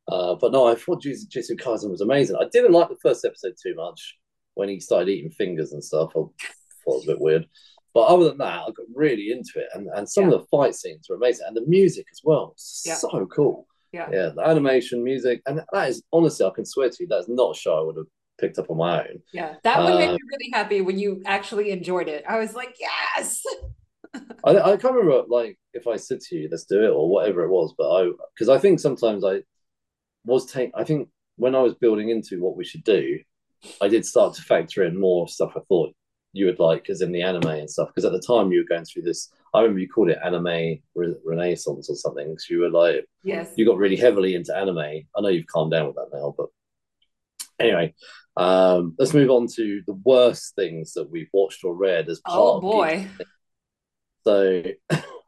Uh, 0.10 0.36
but 0.36 0.52
no, 0.52 0.68
I 0.68 0.76
thought 0.76 1.04
Jujutsu 1.04 1.56
Kaisen 1.60 1.90
was 1.92 2.02
amazing. 2.02 2.36
I 2.40 2.48
didn't 2.52 2.72
like 2.72 2.90
the 2.90 2.98
first 3.02 3.24
episode 3.26 3.54
too 3.62 3.76
much 3.76 4.18
when 4.56 4.68
he 4.70 4.80
started 4.80 5.10
eating 5.10 5.32
fingers 5.32 5.72
and 5.74 5.84
stuff. 5.84 6.10
I 6.12 6.14
thought 6.14 6.34
it 6.42 6.54
was 6.86 7.04
a 7.04 7.12
bit 7.12 7.22
weird. 7.22 7.46
But 7.94 8.02
other 8.02 8.30
than 8.30 8.38
that, 8.40 8.62
I 8.62 8.66
got 8.68 8.86
really 8.94 9.32
into 9.32 9.52
it. 9.56 9.68
And, 9.74 9.88
and 9.96 10.08
some 10.08 10.26
of 10.26 10.32
the 10.32 10.46
fight 10.52 10.76
scenes 10.76 11.08
were 11.10 11.16
amazing. 11.16 11.46
And 11.48 11.56
the 11.58 11.66
music 11.66 12.06
as 12.12 12.22
well. 12.24 12.56
Yeah. 12.86 12.96
So 12.96 13.26
cool. 13.28 13.68
Yeah. 13.92 14.08
Yeah, 14.12 14.30
the 14.36 14.42
animation, 14.48 15.04
music, 15.04 15.42
and 15.48 15.62
that 15.74 15.90
is 15.90 16.04
honestly, 16.14 16.46
I 16.46 16.52
can 16.52 16.66
swear 16.66 16.90
to 16.90 16.96
you, 17.00 17.08
that's 17.08 17.28
not 17.28 17.56
a 17.56 17.60
show 17.60 17.80
I 17.80 17.82
would 17.82 17.98
have 17.98 18.06
picked 18.40 18.60
up 18.60 18.70
on 18.70 18.78
my 18.78 19.00
own. 19.02 19.20
Yeah. 19.34 19.56
That 19.64 19.80
one 19.84 19.96
made 19.98 20.10
Uh, 20.10 20.14
me 20.14 20.20
really 20.32 20.50
happy 20.54 20.82
when 20.82 21.00
you 21.00 21.24
actually 21.26 21.72
enjoyed 21.72 22.08
it. 22.08 22.24
I 22.30 22.38
was 22.38 22.54
like, 22.54 22.76
yes. 22.80 23.42
I, 24.44 24.58
I 24.60 24.78
can't 24.78 24.94
remember 24.96 25.24
like 25.28 25.58
if 25.74 25.88
I 25.88 25.96
said 25.96 26.20
to 26.22 26.36
you, 26.36 26.48
let's 26.52 26.66
do 26.66 26.84
it 26.84 26.90
or 26.90 27.10
whatever 27.10 27.44
it 27.44 27.50
was, 27.50 27.74
but 27.78 27.90
I 27.92 28.10
because 28.36 28.50
I 28.50 28.58
think 28.60 28.80
sometimes 28.80 29.24
I 29.26 29.42
was 30.30 30.52
take 30.52 30.72
I 30.76 30.84
think 30.84 31.10
when 31.38 31.56
I 31.56 31.62
was 31.62 31.76
building 31.76 32.10
into 32.10 32.42
what 32.42 32.56
we 32.58 32.64
should 32.66 32.84
do, 32.84 33.20
I 33.82 33.88
did 33.88 34.06
start 34.06 34.34
to 34.36 34.42
factor 34.42 34.84
in 34.84 35.00
more 35.00 35.28
stuff 35.28 35.54
I 35.56 35.62
thought 35.68 35.94
you 36.34 36.46
would 36.46 36.60
like, 36.60 36.90
as 36.90 37.02
in 37.02 37.12
the 37.12 37.22
anime 37.24 37.48
and 37.50 37.70
stuff. 37.70 37.90
Because 37.90 38.06
at 38.06 38.12
the 38.12 38.22
time 38.22 38.52
you 38.52 38.60
were 38.60 38.76
going 38.76 38.86
through 38.86 39.02
this, 39.04 39.32
I 39.54 39.62
remember 39.62 39.80
you 39.80 39.90
called 39.90 40.10
it 40.10 40.20
anime 40.24 40.80
re- 40.96 41.16
renaissance 41.26 41.90
or 41.90 41.96
something. 41.96 42.30
Because 42.30 42.50
you 42.50 42.60
were 42.60 42.70
like, 42.70 43.06
Yes. 43.24 43.52
you 43.56 43.66
got 43.66 43.78
really 43.78 43.96
heavily 43.96 44.36
into 44.36 44.56
anime. 44.56 44.78
I 44.78 45.22
know 45.22 45.30
you've 45.30 45.48
calmed 45.48 45.72
down 45.72 45.88
with 45.88 45.96
that 45.96 46.10
now, 46.14 46.36
but 46.38 46.48
anyway, 47.60 47.94
um, 48.38 48.96
let's 49.00 49.14
move 49.14 49.30
on 49.32 49.48
to 49.56 49.82
the 49.88 49.94
worst 50.06 50.56
things 50.56 50.94
that 50.94 51.10
we've 51.10 51.30
watched 51.34 51.64
or 51.64 51.74
read 51.76 52.10
as 52.10 52.20
part 52.20 52.38
Oh 52.38 52.62
boy. 52.62 53.08
so 54.24 54.64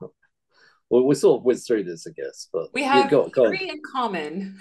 well, 0.92 1.06
we 1.06 1.16
sort 1.16 1.42
of 1.42 1.46
whiz 1.46 1.66
through 1.68 1.86
this, 1.86 2.08
I 2.08 2.12
guess. 2.12 2.50
But 2.54 2.70
We 2.74 2.84
yeah, 2.94 3.04
have 3.04 3.10
go, 3.10 3.30
go 3.30 3.48
on. 3.48 3.60
three 3.60 3.70
in 3.70 3.82
common. 3.92 4.60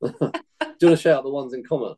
Do 0.02 0.10
you 0.12 0.20
want 0.20 0.80
to 0.80 0.96
shout 0.96 1.18
out 1.18 1.24
the 1.24 1.30
ones 1.30 1.52
in 1.54 1.64
common? 1.64 1.94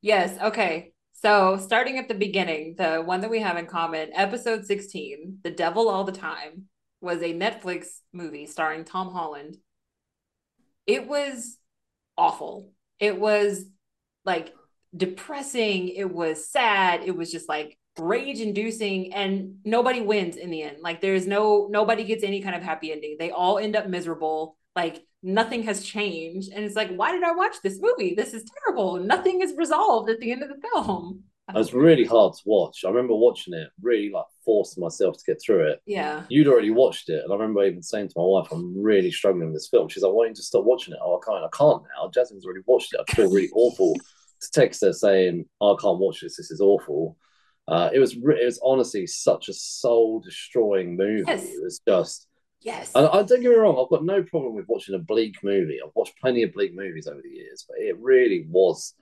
Yes. 0.00 0.38
Okay. 0.40 0.92
So 1.12 1.56
starting 1.56 1.98
at 1.98 2.08
the 2.08 2.14
beginning, 2.14 2.76
the 2.76 2.98
one 3.04 3.20
that 3.22 3.30
we 3.30 3.40
have 3.40 3.56
in 3.56 3.66
common, 3.66 4.10
episode 4.14 4.64
16, 4.66 5.38
The 5.42 5.50
Devil 5.50 5.88
All 5.88 6.04
the 6.04 6.12
Time, 6.12 6.68
was 7.00 7.22
a 7.22 7.34
Netflix 7.34 7.86
movie 8.12 8.46
starring 8.46 8.84
Tom 8.84 9.10
Holland. 9.12 9.58
It 10.86 11.06
was 11.06 11.58
awful. 12.18 12.72
It 13.00 13.18
was 13.20 13.64
like 14.26 14.54
depressing. 14.96 15.88
It 15.88 16.12
was 16.12 16.50
sad. 16.50 17.02
It 17.04 17.16
was 17.16 17.32
just 17.32 17.48
like 17.48 17.77
rage 17.98 18.40
inducing 18.40 19.12
and 19.12 19.56
nobody 19.64 20.00
wins 20.00 20.36
in 20.36 20.50
the 20.50 20.62
end. 20.62 20.78
Like 20.80 21.00
there's 21.00 21.26
no 21.26 21.68
nobody 21.70 22.04
gets 22.04 22.24
any 22.24 22.40
kind 22.40 22.54
of 22.54 22.62
happy 22.62 22.92
ending. 22.92 23.16
They 23.18 23.30
all 23.30 23.58
end 23.58 23.76
up 23.76 23.88
miserable. 23.88 24.56
Like 24.76 25.02
nothing 25.22 25.64
has 25.64 25.82
changed. 25.82 26.52
And 26.52 26.64
it's 26.64 26.76
like, 26.76 26.94
why 26.94 27.12
did 27.12 27.24
I 27.24 27.32
watch 27.32 27.56
this 27.62 27.78
movie? 27.80 28.14
This 28.14 28.34
is 28.34 28.44
terrible. 28.64 28.98
Nothing 28.98 29.40
is 29.42 29.54
resolved 29.56 30.10
at 30.10 30.20
the 30.20 30.32
end 30.32 30.42
of 30.42 30.48
the 30.48 30.60
film. 30.72 31.24
It 31.48 31.54
was 31.54 31.72
really 31.72 32.04
hard 32.04 32.34
to 32.34 32.42
watch. 32.44 32.84
I 32.84 32.88
remember 32.88 33.14
watching 33.14 33.54
it, 33.54 33.70
really 33.80 34.10
like 34.10 34.26
forcing 34.44 34.82
myself 34.82 35.16
to 35.16 35.24
get 35.26 35.40
through 35.40 35.66
it. 35.70 35.80
Yeah. 35.86 36.24
You'd 36.28 36.46
already 36.46 36.70
watched 36.70 37.08
it, 37.08 37.24
and 37.24 37.32
I 37.32 37.36
remember 37.36 37.64
even 37.64 37.82
saying 37.82 38.08
to 38.08 38.14
my 38.18 38.22
wife, 38.22 38.48
"I'm 38.52 38.78
really 38.78 39.10
struggling 39.10 39.46
with 39.46 39.54
this 39.54 39.68
film." 39.68 39.88
She's 39.88 40.02
like, 40.02 40.12
"Why 40.12 40.24
don't 40.24 40.32
you 40.32 40.36
just 40.36 40.48
stop 40.48 40.64
watching 40.64 40.92
it?" 40.92 41.00
Oh, 41.02 41.18
I 41.18 41.24
can't. 41.24 41.44
I 41.44 41.56
can't 41.56 41.82
now. 41.96 42.10
Jasmine's 42.10 42.44
already 42.44 42.60
watched 42.66 42.92
it. 42.92 43.00
I 43.00 43.10
feel 43.14 43.32
really 43.32 43.48
awful 43.54 43.94
to 43.94 44.50
text 44.52 44.82
her 44.82 44.92
saying, 44.92 45.46
oh, 45.62 45.74
"I 45.74 45.80
can't 45.80 45.98
watch 45.98 46.20
this. 46.20 46.36
This 46.36 46.50
is 46.50 46.60
awful." 46.60 47.16
Uh, 47.68 47.90
it 47.92 47.98
was. 47.98 48.14
It 48.14 48.22
was 48.44 48.60
honestly 48.64 49.06
such 49.06 49.48
a 49.48 49.52
soul 49.52 50.20
destroying 50.20 50.96
movie. 50.96 51.24
Yes. 51.26 51.44
It 51.44 51.62
was 51.62 51.80
just. 51.86 52.26
Yes. 52.60 52.90
And 52.94 53.06
I 53.06 53.22
don't 53.22 53.40
get 53.40 53.50
me 53.50 53.54
wrong, 53.54 53.78
I've 53.80 53.88
got 53.90 54.04
no 54.04 54.22
problem 54.24 54.54
with 54.56 54.66
watching 54.68 54.96
a 54.96 54.98
bleak 54.98 55.36
movie. 55.44 55.78
I've 55.84 55.92
watched 55.94 56.18
plenty 56.20 56.42
of 56.42 56.52
bleak 56.52 56.74
movies 56.74 57.06
over 57.06 57.20
the 57.22 57.28
years, 57.28 57.64
but 57.68 57.78
it 57.78 57.96
really 58.00 58.46
was 58.48 58.94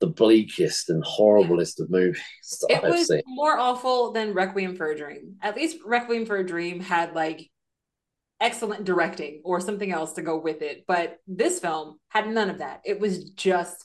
the 0.00 0.06
bleakest 0.06 0.88
and 0.88 1.02
horriblest 1.04 1.80
of 1.80 1.90
movies 1.90 2.22
that 2.62 2.70
It 2.70 2.84
I've 2.84 2.90
was 2.92 3.08
seen. 3.08 3.22
more 3.26 3.58
awful 3.58 4.12
than 4.12 4.32
Requiem 4.32 4.76
for 4.76 4.90
a 4.90 4.96
Dream. 4.96 5.36
At 5.42 5.56
least 5.56 5.76
Requiem 5.84 6.24
for 6.24 6.36
a 6.36 6.46
Dream 6.46 6.80
had 6.80 7.12
like 7.14 7.50
excellent 8.40 8.84
directing 8.84 9.42
or 9.44 9.60
something 9.60 9.90
else 9.92 10.14
to 10.14 10.22
go 10.22 10.38
with 10.38 10.62
it. 10.62 10.84
But 10.88 11.18
this 11.26 11.58
film 11.60 11.98
had 12.08 12.28
none 12.28 12.48
of 12.50 12.58
that. 12.58 12.80
It 12.84 12.98
was 13.00 13.30
just 13.30 13.84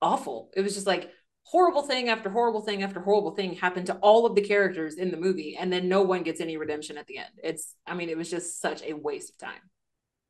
awful. 0.00 0.50
It 0.56 0.62
was 0.62 0.74
just 0.74 0.86
like 0.86 1.10
horrible 1.48 1.82
thing 1.82 2.08
after 2.08 2.28
horrible 2.28 2.60
thing 2.60 2.82
after 2.82 2.98
horrible 3.00 3.30
thing 3.30 3.54
happened 3.54 3.86
to 3.86 3.94
all 3.96 4.26
of 4.26 4.34
the 4.34 4.40
characters 4.40 4.94
in 4.96 5.10
the 5.12 5.16
movie. 5.16 5.56
And 5.56 5.72
then 5.72 5.88
no 5.88 6.02
one 6.02 6.22
gets 6.24 6.40
any 6.40 6.56
redemption 6.56 6.98
at 6.98 7.06
the 7.06 7.18
end. 7.18 7.30
It's, 7.42 7.74
I 7.86 7.94
mean, 7.94 8.08
it 8.08 8.16
was 8.16 8.28
just 8.30 8.60
such 8.60 8.82
a 8.82 8.94
waste 8.94 9.30
of 9.30 9.38
time. 9.38 9.60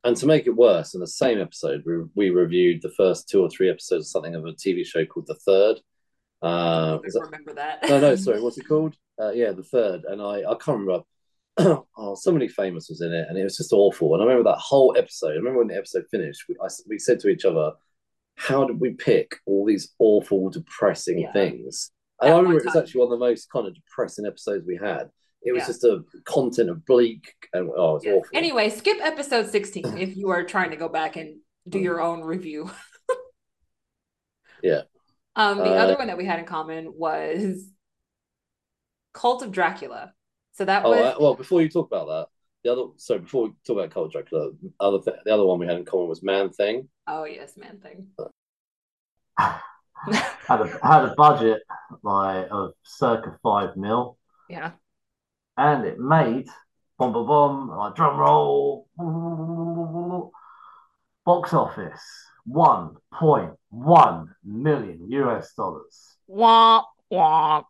And 0.05 0.15
to 0.19 0.27
make 0.27 0.47
it 0.47 0.55
worse, 0.55 0.95
in 0.95 1.01
the 1.01 1.07
same 1.07 1.41
episode, 1.41 1.83
we, 1.87 2.05
we 2.15 2.31
reviewed 2.31 2.83
the 2.83 2.93
first 2.93 3.29
two 3.29 3.41
or 3.41 3.49
three 3.49 3.71
episodes, 3.71 4.07
of 4.07 4.11
something 4.11 4.35
of 4.35 4.45
a 4.45 4.53
TV 4.53 4.85
show 4.87 5.05
called 5.07 5.27
The 5.27 5.35
Third. 5.35 5.77
Uh, 6.43 6.99
I 7.03 7.07
is 7.07 7.15
that- 7.15 7.23
remember 7.23 7.55
that. 7.55 7.89
no, 7.89 7.99
no, 7.99 8.15
sorry, 8.15 8.41
what's 8.43 8.59
it 8.59 8.69
called? 8.69 8.95
Uh, 9.21 9.31
yeah, 9.31 9.53
The 9.53 9.63
Third. 9.65 10.03
And 10.07 10.21
I, 10.21 10.43
I 10.43 10.55
can't 10.61 10.79
remember. 10.81 11.03
oh, 11.97 12.15
somebody 12.15 12.47
famous 12.49 12.89
was 12.91 13.01
in 13.01 13.13
it, 13.15 13.27
and 13.31 13.39
it 13.39 13.43
was 13.43 13.57
just 13.57 13.73
awful. 13.73 14.13
And 14.13 14.23
I 14.23 14.27
remember 14.27 14.51
that 14.51 14.59
whole 14.59 14.95
episode. 14.99 15.33
I 15.33 15.37
remember 15.37 15.61
when 15.61 15.69
the 15.69 15.77
episode 15.77 16.05
finished, 16.11 16.45
we, 16.49 16.57
I, 16.63 16.69
we 16.89 16.99
said 16.99 17.19
to 17.21 17.29
each 17.29 17.47
other, 17.47 17.73
"How 18.37 18.65
did 18.67 18.81
we 18.81 18.91
pick 18.95 19.37
all 19.47 19.65
these 19.67 19.95
awful, 19.99 20.51
depressing 20.51 21.19
Yeah. 21.21 21.33
things?" 21.33 21.91
And 22.21 22.31
At 22.31 22.35
I 22.35 22.39
remember 22.39 22.61
it 22.61 22.65
was 22.65 22.77
actually 22.77 23.01
one 23.01 23.13
of 23.13 23.19
the 23.19 23.27
most 23.27 23.51
kind 23.51 23.67
of 23.67 23.75
depressing 23.75 24.27
episodes 24.27 24.65
we 24.67 24.77
had. 24.77 25.11
It 25.43 25.53
was 25.53 25.63
Yeah. 25.63 25.67
just 25.67 25.85
a 25.85 26.05
content 26.25 26.71
of 26.71 26.85
bleak, 26.87 27.35
and 27.53 27.71
oh, 27.77 27.91
it 27.91 27.95
was 27.95 28.07
awful. 28.07 28.29
Anyway, 28.37 28.71
skip 28.71 28.99
episode 29.01 29.51
16 29.51 29.85
if 29.99 30.17
you 30.17 30.31
are 30.31 30.45
trying 30.45 30.71
to 30.71 30.77
go 30.77 30.89
back 30.89 31.17
and 31.17 31.41
do 31.69 31.79
your 31.79 32.01
own 32.01 32.23
review. 32.23 32.71
Yeah. 34.63 34.83
Um, 35.37 35.59
the 35.59 35.65
Uh, 35.65 35.75
other 35.75 35.97
one 35.97 36.07
that 36.07 36.17
we 36.17 36.25
had 36.25 36.39
in 36.39 36.47
common 36.47 36.95
was 36.97 37.71
Cult 39.13 39.43
of 39.43 39.53
Dracula. 39.53 40.15
So 40.53 40.65
that 40.65 40.85
Oh, 40.85 40.91
was 40.93 41.15
uh, 41.15 41.17
well, 41.21 41.35
before 41.35 41.61
you 41.61 41.69
talk 41.69 41.87
about 41.87 42.07
that, 42.07 42.29
the 42.67 42.73
other 42.73 42.83
sorry, 42.97 43.21
before 43.21 43.45
we 43.45 43.51
talk 43.67 43.77
about 43.79 43.91
Cult 43.93 44.13
Dracula, 44.13 44.51
other 44.81 44.99
th- 45.01 45.17
the 45.25 45.33
other 45.33 45.47
one 45.47 45.59
we 45.61 45.67
had 45.67 45.77
in 45.77 45.85
common 45.85 46.09
was 46.09 46.23
Man 46.23 46.51
Thing. 46.51 46.89
oh 47.07 47.25
yes, 47.25 47.57
man 47.57 47.79
thing. 47.79 48.09
had 49.39 50.61
a 50.61 50.79
had 50.83 51.05
a 51.05 51.15
budget 51.17 51.63
like 52.03 52.49
of 52.51 52.73
circa 52.83 53.39
five 53.43 53.77
mil, 53.77 54.19
Yeah. 54.49 54.73
and 55.57 55.85
it 55.85 55.99
made 55.99 56.49
boom 56.99 57.13
boom 57.13 57.27
boom 57.27 57.69
like 57.71 57.95
drum 57.95 58.19
roll 58.19 58.89
box 61.25 61.53
office 61.53 62.03
one 62.45 62.97
point 63.13 63.53
one 63.71 64.35
million 64.45 65.11
US 65.11 65.53
dollars. 65.55 66.17
Womp 66.29 66.85
womp. 67.13 67.65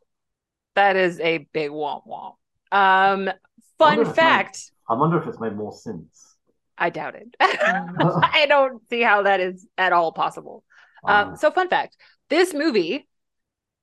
That 0.74 0.97
is 0.97 1.20
a 1.20 1.38
big 1.53 1.70
womp 1.70 2.07
womp. 2.07 2.34
Um, 2.72 3.30
fun 3.78 4.01
if 4.01 4.09
it's 4.09 4.16
fact. 4.16 4.70
Made, 4.89 4.95
I 4.95 4.99
wonder 4.99 5.18
if 5.20 5.26
it's 5.26 5.41
made 5.41 5.55
more 5.55 5.72
sense. 5.72 6.37
I 6.78 6.91
doubt 6.91 7.14
it. 7.14 7.34
I 7.41 8.47
don't 8.49 8.87
see 8.89 9.01
how 9.01 9.22
that 9.22 9.41
is 9.41 9.66
at 9.78 9.93
all 9.93 10.12
possible. 10.12 10.62
Um, 11.05 11.37
so, 11.37 11.51
fun 11.51 11.68
fact 11.68 11.97
this 12.28 12.53
movie 12.53 13.07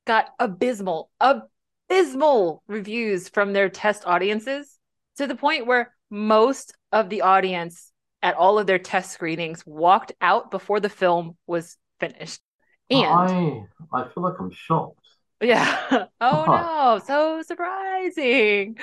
got 0.05 0.29
abysmal, 0.39 1.09
abysmal 1.19 2.63
reviews 2.67 3.29
from 3.29 3.53
their 3.53 3.69
test 3.69 4.03
audiences 4.05 4.77
to 5.17 5.27
the 5.27 5.35
point 5.35 5.65
where 5.65 5.95
most 6.09 6.73
of 6.91 7.09
the 7.09 7.21
audience 7.21 7.91
at 8.21 8.35
all 8.35 8.59
of 8.59 8.67
their 8.67 8.79
test 8.79 9.11
screenings 9.11 9.65
walked 9.65 10.11
out 10.21 10.51
before 10.51 10.79
the 10.79 10.89
film 10.89 11.37
was 11.47 11.77
finished. 11.99 12.41
And 12.89 13.05
I, 13.05 14.01
I 14.01 14.07
feel 14.09 14.23
like 14.23 14.39
I'm 14.39 14.51
shocked. 14.51 15.02
Yeah. 15.43 16.07
Oh 16.21 16.47
no, 16.47 16.99
so 17.05 17.41
surprising. 17.43 18.77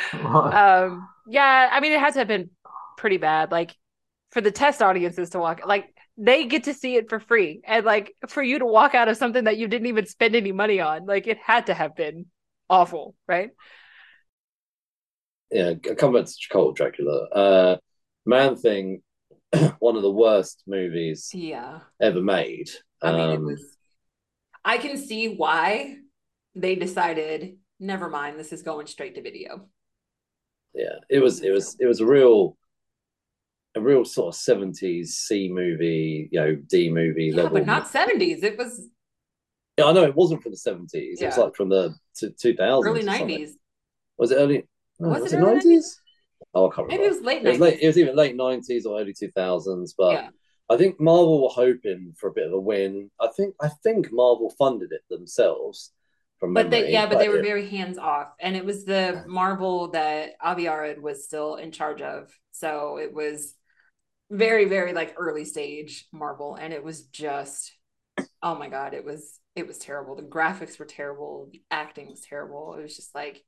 Um 0.51 1.09
yeah, 1.27 1.69
I 1.73 1.81
mean 1.81 1.93
it 1.93 2.01
had 2.01 2.15
to 2.15 2.21
have 2.21 2.29
been 2.29 2.51
pretty 2.97 3.17
bad. 3.19 3.51
Like 3.53 3.77
for 4.33 4.41
the 4.41 4.51
test 4.53 4.83
audiences 4.83 5.31
to 5.31 5.39
walk 5.41 5.63
like 5.67 5.95
they 6.19 6.47
get 6.47 6.65
to 6.65 6.75
see 6.75 6.97
it 6.97 7.09
for 7.11 7.21
free. 7.21 7.63
And 7.65 7.85
like 7.87 8.15
for 8.29 8.43
you 8.43 8.59
to 8.61 8.67
walk 8.67 8.95
out 8.95 9.09
of 9.09 9.17
something 9.17 9.45
that 9.45 9.59
you 9.59 9.69
didn't 9.69 9.89
even 9.89 10.07
spend 10.07 10.37
any 10.37 10.53
money 10.53 10.81
on, 10.81 11.07
like 11.07 11.27
it 11.27 11.39
had 11.39 11.67
to 11.67 11.75
have 11.75 11.97
been 11.97 12.27
awful, 12.71 13.17
right? 13.29 13.51
yeah, 15.51 15.75
come 15.75 16.13
back 16.15 16.27
to 16.27 16.35
Cult 16.51 16.77
Dracula. 16.77 17.25
Uh, 17.29 17.77
Man 18.27 18.57
Thing, 18.57 19.03
one 19.81 19.97
of 19.97 20.03
the 20.03 20.11
worst 20.11 20.63
movies 20.67 21.33
Yeah. 21.33 21.81
ever 22.01 22.23
made. 22.23 22.71
I 23.05 23.13
mean, 23.13 23.31
it 23.31 23.43
Um, 23.43 23.45
was. 23.45 23.77
I 24.65 24.79
can 24.79 24.99
see 24.99 25.29
why 25.37 25.99
they 26.55 26.75
decided, 26.75 27.57
never 27.79 28.09
mind, 28.09 28.39
this 28.39 28.53
is 28.53 28.63
going 28.63 28.87
straight 28.87 29.15
to 29.17 29.23
video. 29.23 29.69
yeah, 30.75 30.97
it 31.09 31.19
was 31.21 31.43
it 31.43 31.51
was 31.51 31.77
it 31.81 31.87
was 31.87 32.01
a 32.01 32.07
real 32.07 32.57
a 33.77 33.81
real 33.81 34.05
sort 34.05 34.35
of 34.35 34.41
seventies 34.41 35.17
C 35.17 35.49
movie, 35.53 36.29
you 36.33 36.41
know, 36.41 36.55
D 36.55 36.91
movie 36.91 37.31
Yeah, 37.33 37.43
level. 37.43 37.59
but 37.59 37.67
not 37.67 37.89
70s. 37.89 38.43
It 38.43 38.59
was 38.59 38.89
Yeah, 39.79 39.87
I 39.87 39.93
know 39.93 40.05
it 40.05 40.15
wasn't 40.17 40.43
from 40.43 40.53
the 40.53 40.59
seventies. 40.59 41.23
It 41.23 41.27
was 41.27 41.37
like 41.37 41.55
from 41.55 41.69
the 41.69 41.95
two 42.41 42.55
thousands. 42.55 42.91
early 42.91 43.03
90s. 43.05 43.51
Was 44.19 44.31
it 44.33 44.37
early? 44.37 44.67
No, 44.99 45.09
Was 45.11 45.23
was, 45.23 45.33
it 45.33 45.37
it 45.37 45.41
early 45.41 45.55
nineties? 45.55 46.01
Oh, 46.55 46.71
I 46.71 46.75
can't 46.75 46.89
remember. 46.89 47.03
Maybe 47.03 47.05
it 47.05 47.17
was 47.17 47.25
late 47.25 47.43
It 47.45 47.49
was 47.49 47.59
90s. 47.59 47.61
late. 47.61 47.79
It 47.83 47.87
was 47.87 47.99
either 47.99 48.13
late 48.15 48.37
nineties 48.37 48.87
or 48.87 49.01
early 49.01 49.15
two 49.19 49.31
thousands. 49.37 49.95
But 49.97 50.15
Yeah. 50.15 50.31
I 50.69 50.77
think 50.77 51.01
Marvel 51.01 51.43
were 51.43 51.49
hoping 51.51 52.15
for 52.19 52.29
a 52.29 52.33
bit 52.33 52.47
of 52.47 52.53
a 52.53 52.61
win. 52.61 53.11
I 53.21 53.29
think 53.37 53.55
I 53.61 53.69
think 53.85 54.13
Marvel 54.13 54.51
funded 54.59 54.93
it 54.93 55.03
themselves. 55.09 55.93
From 56.41 56.55
But 56.55 56.71
they, 56.71 56.91
yeah, 56.91 57.07
but 57.07 57.19
they 57.19 57.29
were 57.29 57.39
it- 57.39 57.45
very 57.45 57.69
hands 57.69 57.99
off, 57.99 58.29
and 58.41 58.57
it 58.57 58.65
was 58.65 58.85
the 58.85 59.25
Marvel 59.27 59.91
that 59.93 60.31
Avi 60.43 60.67
Arad 60.69 61.01
was 61.01 61.25
still 61.25 61.57
in 61.57 61.71
charge 61.71 62.01
of. 62.03 62.31
So 62.53 62.99
it 62.99 63.13
was 63.13 63.55
very, 64.31 64.65
very 64.67 64.93
like 64.93 65.15
early 65.19 65.45
stage 65.45 66.07
Marvel, 66.13 66.55
and 66.55 66.73
it 66.73 66.83
was 66.83 67.03
just, 67.05 67.73
oh 68.43 68.55
my 68.55 68.69
god, 68.69 68.95
it 68.95 69.05
was 69.05 69.39
it 69.55 69.67
was 69.67 69.79
terrible. 69.79 70.17
The 70.17 70.23
graphics 70.23 70.79
were 70.79 70.87
terrible, 70.87 71.49
the 71.53 71.63
acting 71.71 72.09
was 72.09 72.23
terrible. 72.23 72.75
It 72.79 72.83
was 72.83 72.97
just 72.97 73.15
like, 73.15 73.45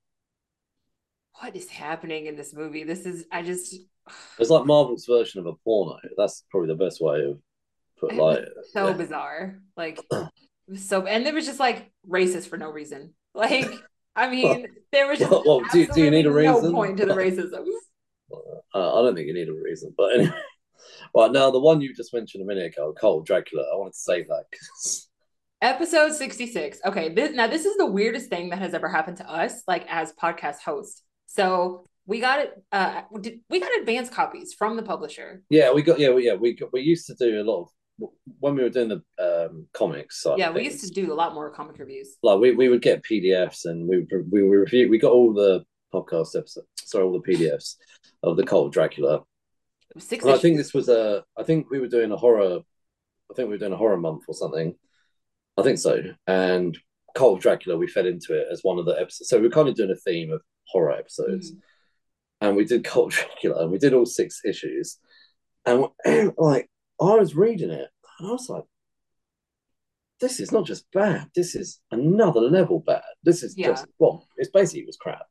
what 1.41 1.57
is 1.57 1.69
happening 1.69 2.27
in 2.27 2.37
this 2.37 2.55
movie? 2.55 2.85
This 2.85 3.07
is 3.07 3.25
I 3.33 3.43
just 3.43 3.75
It's 4.39 4.51
like 4.51 4.67
Marvel's 4.67 5.07
version 5.07 5.41
of 5.41 5.47
a 5.47 5.55
porno. 5.65 5.99
That's 6.17 6.45
probably 6.51 6.69
the 6.69 6.85
best 6.85 7.01
way 7.01 7.23
of 7.25 7.39
put 7.99 8.13
It 8.13 8.19
like 8.19 8.45
so 8.73 8.89
yeah. 8.89 8.93
bizarre. 8.93 9.61
Like 9.77 10.01
so 10.77 11.07
and 11.07 11.27
it 11.27 11.35
was 11.35 11.47
just 11.47 11.61
like 11.61 11.91
racist 12.09 12.49
for 12.49 12.57
no 12.59 12.71
reason. 12.71 13.15
Like 13.35 13.71
I 14.15 14.29
mean, 14.29 14.67
there 14.93 15.09
was 15.09 15.19
just 15.19 15.31
Well, 15.31 15.43
well, 15.47 15.63
do- 15.73 15.87
do 15.87 16.03
you 16.05 16.11
need 16.11 16.27
a 16.27 16.29
absolutely 16.29 16.45
no 16.47 16.55
reason? 16.57 16.73
point 16.75 16.97
to 16.99 17.07
the 17.07 17.15
racism. 17.15 17.65
Uh, 18.75 18.99
I 18.99 19.03
don't 19.03 19.15
think 19.15 19.27
you 19.29 19.35
need 19.35 19.49
a 19.49 19.53
reason, 19.53 19.93
but 19.97 20.15
anyway. 20.15 20.33
Right 21.15 21.31
now, 21.31 21.51
the 21.51 21.61
one 21.61 21.83
you 21.83 21.95
just 21.95 22.15
mentioned 22.15 22.43
a 22.43 22.47
minute 22.47 22.73
ago, 22.73 22.95
Cult 22.99 23.27
Dracula. 23.27 23.65
I 23.71 23.77
wanted 23.77 23.93
to 23.93 23.99
save 23.99 24.29
that 24.29 24.45
Episode 25.61 26.13
66. 26.15 26.81
Okay, 26.87 27.11
this 27.11 27.33
now 27.35 27.47
this 27.47 27.65
is 27.67 27.77
the 27.77 27.87
weirdest 27.87 28.29
thing 28.31 28.49
that 28.51 28.59
has 28.59 28.75
ever 28.75 28.89
happened 28.89 29.19
to 29.19 29.31
us, 29.31 29.63
like 29.69 29.85
as 29.89 30.13
podcast 30.15 30.59
hosts. 30.61 31.03
So 31.27 31.87
we 32.07 32.19
got 32.21 32.41
it. 32.41 32.53
Uh, 32.73 33.03
we 33.49 33.61
got 33.61 33.71
advance 33.79 34.09
copies 34.11 34.55
from 34.55 34.77
the 34.77 34.83
publisher. 34.83 35.43
yeah, 35.51 35.73
we 35.73 35.83
got 35.83 36.01
yeah, 36.01 36.11
we, 36.11 36.27
yeah, 36.27 36.35
we 36.35 36.55
got, 36.55 36.73
we 36.73 36.81
used 36.81 37.07
to 37.07 37.15
do 37.15 37.41
a 37.41 37.45
lot 37.45 37.63
of 37.63 37.69
when 38.41 38.55
we 38.55 38.63
were 38.63 38.69
doing 38.71 38.89
the 38.89 39.03
um, 39.47 39.67
comics. 39.73 40.27
Yeah, 40.37 40.51
we 40.51 40.61
things, 40.63 40.83
used 40.83 40.95
to 40.95 41.01
do 41.01 41.13
a 41.13 41.15
lot 41.15 41.35
more 41.35 41.51
comic 41.51 41.79
reviews. 41.79 42.17
like 42.23 42.39
we, 42.41 42.53
we 42.53 42.69
would 42.69 42.83
get 42.83 43.03
PDFs 43.03 43.65
and 43.65 43.89
we 43.89 43.99
would- 43.99 44.33
we 44.33 44.43
would 44.43 44.57
review. 44.57 44.89
We 44.89 44.99
got 44.99 45.13
all 45.13 45.33
the 45.33 45.65
podcast 45.93 46.37
episodes, 46.37 46.67
sorry, 46.77 47.05
all 47.05 47.21
the 47.21 47.33
PDFs 47.33 47.77
of 48.23 48.37
the 48.37 48.45
Cult 48.45 48.67
of 48.67 48.73
Dracula. 48.73 49.23
Six 49.99 50.25
I 50.25 50.39
think 50.39 50.57
this 50.57 50.73
was 50.73 50.89
a. 50.89 51.23
I 51.37 51.43
think 51.43 51.71
we 51.71 51.79
were 51.79 51.89
doing 51.89 52.13
a 52.13 52.17
horror. 52.17 52.61
I 53.31 53.35
think 53.35 53.49
we 53.49 53.55
were 53.55 53.59
doing 53.59 53.75
a 53.75 53.77
horror 53.77 53.99
month 53.99 54.23
or 54.27 54.35
something. 54.35 54.75
I 55.59 55.63
think 55.63 55.79
so. 55.79 56.03
And 56.27 56.79
Cult 57.15 57.37
of 57.39 57.43
Dracula, 57.43 57.77
we 57.77 57.87
fed 57.89 58.07
into 58.07 58.33
it 58.39 58.47
as 58.51 58.61
one 58.63 58.79
of 58.79 58.87
the 58.87 58.93
episodes. 58.93 59.29
So 59.29 59.39
we 59.39 59.49
are 59.49 59.51
kind 59.51 59.69
of 59.69 59.75
doing 59.75 59.91
a 59.91 59.97
theme 59.97 60.33
of 60.33 60.41
horror 60.67 60.93
episodes. 60.93 61.53
And 62.41 62.57
we 62.57 62.65
did 62.65 62.85
Cult 62.85 63.13
of 63.13 63.19
Dracula, 63.19 63.63
and 63.63 63.71
we 63.71 63.79
did 63.79 63.93
all 63.93 64.07
six 64.07 64.41
issues. 64.47 64.99
And 65.67 65.87
like, 66.39 66.71
I 67.01 67.15
was 67.17 67.35
reading 67.35 67.71
it, 67.71 67.89
and 68.19 68.29
I 68.29 68.33
was 68.33 68.49
like, 68.49 68.65
"This 70.21 70.41
is 70.41 70.53
not 70.53 70.67
just 70.67 70.91
bad. 70.93 71.29
This 71.35 71.55
is 71.55 71.81
another 71.91 72.41
level 72.41 72.81
bad. 72.81 73.03
This 73.23 73.43
is 73.43 73.57
Yeah. 73.57 73.69
just 73.69 73.87
well, 73.99 74.27
it's 74.37 74.51
basically 74.51 74.81
it 74.83 74.87
was 74.87 74.97
crap." 74.97 75.27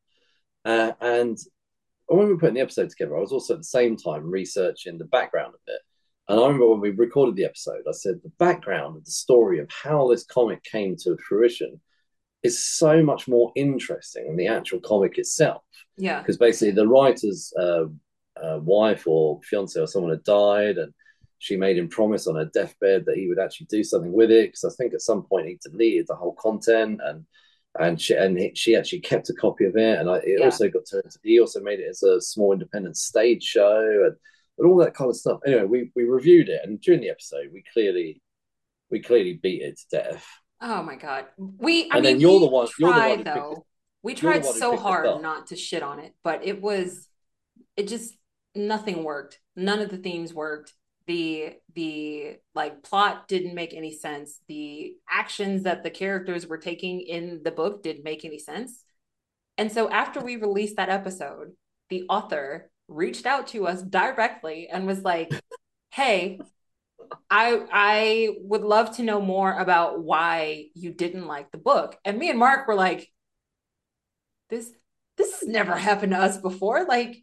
Uh, 0.66 0.92
and 1.02 1.38
when 2.08 2.28
we 2.28 2.34
were 2.34 2.40
putting 2.40 2.56
the 2.56 2.62
episode 2.62 2.90
together, 2.90 3.18
I 3.18 3.22
was 3.22 3.32
also 3.32 3.54
at 3.54 3.62
the 3.62 3.64
same 3.64 3.96
time 3.96 4.30
researching 4.30 4.98
the 4.98 5.06
background 5.06 5.54
of 5.54 5.62
it. 5.68 5.82
And 6.28 6.40
I 6.40 6.44
remember 6.44 6.68
when 6.70 6.80
we 6.82 6.92
recorded 6.92 7.36
the 7.36 7.46
episode, 7.46 7.84
I 7.88 7.92
said 7.94 8.22
the 8.24 8.32
background 8.38 8.98
of 8.98 9.06
the 9.06 9.12
story 9.12 9.60
of 9.60 9.70
how 9.72 10.08
this 10.10 10.24
comic 10.24 10.64
came 10.64 10.96
to 10.98 11.18
fruition 11.18 11.82
is 12.44 12.64
so 12.64 13.04
much 13.04 13.28
more 13.28 13.52
interesting 13.56 14.28
than 14.28 14.36
the 14.38 14.48
actual 14.48 14.80
comic 14.80 15.18
itself. 15.18 15.64
Yeah. 15.98 16.20
Because 16.20 16.38
basically, 16.38 16.72
the 16.72 16.88
writer's 16.88 17.54
uh, 17.58 17.86
uh, 18.42 18.60
wife 18.62 19.08
or 19.08 19.40
fiance 19.44 19.80
or 19.80 19.88
someone 19.88 20.12
had 20.12 20.24
died, 20.24 20.78
and 20.78 20.94
she 21.42 21.58
made 21.58 21.76
him 21.76 21.90
promise 21.90 22.28
on 22.28 22.36
her 22.36 22.46
deathbed 22.46 23.04
that 23.08 23.18
he 23.18 23.28
would 23.28 23.40
actually 23.40 23.66
do 23.66 23.84
something 23.84 24.12
with 24.14 24.30
it. 24.30 24.50
Because 24.50 24.64
I 24.64 24.70
think 24.78 24.94
at 24.94 25.02
some 25.02 25.24
point 25.24 25.48
he 25.48 25.58
deleted 25.68 26.06
the 26.08 26.16
whole 26.16 26.36
content 26.36 27.02
and 27.04 27.26
and 27.80 28.00
she 28.00 28.14
and 28.14 28.38
he, 28.38 28.52
she 28.54 28.76
actually 28.76 29.00
kept 29.00 29.30
a 29.30 29.34
copy 29.34 29.66
of 29.66 29.76
it, 29.76 29.98
and 30.00 30.08
I, 30.10 30.18
it 30.18 30.40
Yeah. 30.40 30.46
also 30.46 30.70
got 30.70 30.84
turned. 30.90 31.12
He 31.24 31.40
also 31.40 31.62
made 31.62 31.80
it 31.80 31.88
as 31.90 32.04
a 32.04 32.22
small 32.22 32.54
independent 32.54 32.96
stage 32.98 33.42
show 33.44 33.80
and, 34.06 34.16
and 34.58 34.68
all 34.68 34.76
that 34.78 34.94
kind 34.94 35.10
of 35.10 35.16
stuff. 35.16 35.40
Anyway, 35.48 35.64
we 35.64 35.92
we 35.96 36.04
reviewed 36.04 36.50
it, 36.50 36.62
and 36.64 36.80
during 36.82 37.02
the 37.02 37.10
episode, 37.10 37.48
we 37.54 37.64
clearly 37.74 38.22
we 38.92 39.00
clearly 39.02 39.40
beat 39.42 39.62
it 39.64 39.80
to 39.80 39.98
death. 39.98 40.28
Oh 40.62 40.84
my 40.84 40.96
god. 40.96 41.26
We 41.38 41.84
I 41.84 41.86
And 41.86 41.94
mean 41.94 42.04
then 42.04 42.20
you're 42.20 42.40
the 42.42 42.46
one- 42.48 42.68
you're 42.78 42.94
the 42.94 43.00
one 43.00 43.00
tried 43.00 43.18
who 43.20 43.24
picked 43.24 43.36
though. 43.36 43.52
it- 43.54 43.64
We 44.04 44.14
tried 44.16 44.46
so 44.46 44.76
hard 44.78 45.22
not 45.22 45.48
to 45.48 45.56
shit 45.56 45.82
on 45.82 46.00
it, 46.00 46.14
but 46.24 46.46
it 46.46 46.62
was 46.62 47.08
it 47.78 47.88
just 47.88 48.14
nothing 48.54 49.04
worked. 49.06 49.40
None 49.56 49.80
of 49.80 49.90
the 49.90 49.98
themes 49.98 50.34
worked. 50.34 50.74
The 51.08 51.54
the 51.74 52.38
like 52.54 52.84
plot 52.84 53.28
didn't 53.28 53.56
make 53.56 53.74
any 53.74 53.94
sense. 53.94 54.40
The 54.48 54.96
actions 55.10 55.64
that 55.64 55.84
the 55.84 55.90
characters 55.90 56.48
were 56.48 56.58
taking 56.58 57.02
in 57.02 57.42
the 57.44 57.52
book 57.52 57.84
didn't 57.84 58.04
make 58.04 58.24
any 58.24 58.40
sense. 58.40 58.84
And 59.58 59.72
so 59.72 59.90
after 59.90 60.22
we 60.22 60.38
released 60.38 60.78
that 60.78 60.90
episode, 60.90 61.52
the 61.90 62.04
author 62.10 62.72
reached 62.88 63.26
out 63.26 63.48
to 63.48 63.68
us 63.68 63.82
directly 63.82 64.68
and 64.70 64.86
was 64.88 65.04
like, 65.04 65.32
"Hey, 65.92 66.40
I 67.30 67.66
I 67.72 68.30
would 68.42 68.64
love 68.64 68.96
to 68.98 69.04
know 69.04 69.22
more 69.22 69.58
about 69.58 70.04
why 70.04 70.68
you 70.76 70.92
didn't 70.94 71.28
like 71.28 71.52
the 71.52 71.58
book." 71.58 71.98
And 72.06 72.18
me 72.18 72.30
and 72.30 72.40
Mark 72.40 72.68
were 72.68 72.76
like, 72.76 73.12
"This 74.50 74.72
this 75.18 75.40
has 75.40 75.50
never 75.50 75.76
happened 75.76 76.12
to 76.14 76.20
us 76.20 76.38
before." 76.38 76.86
Like, 76.86 77.18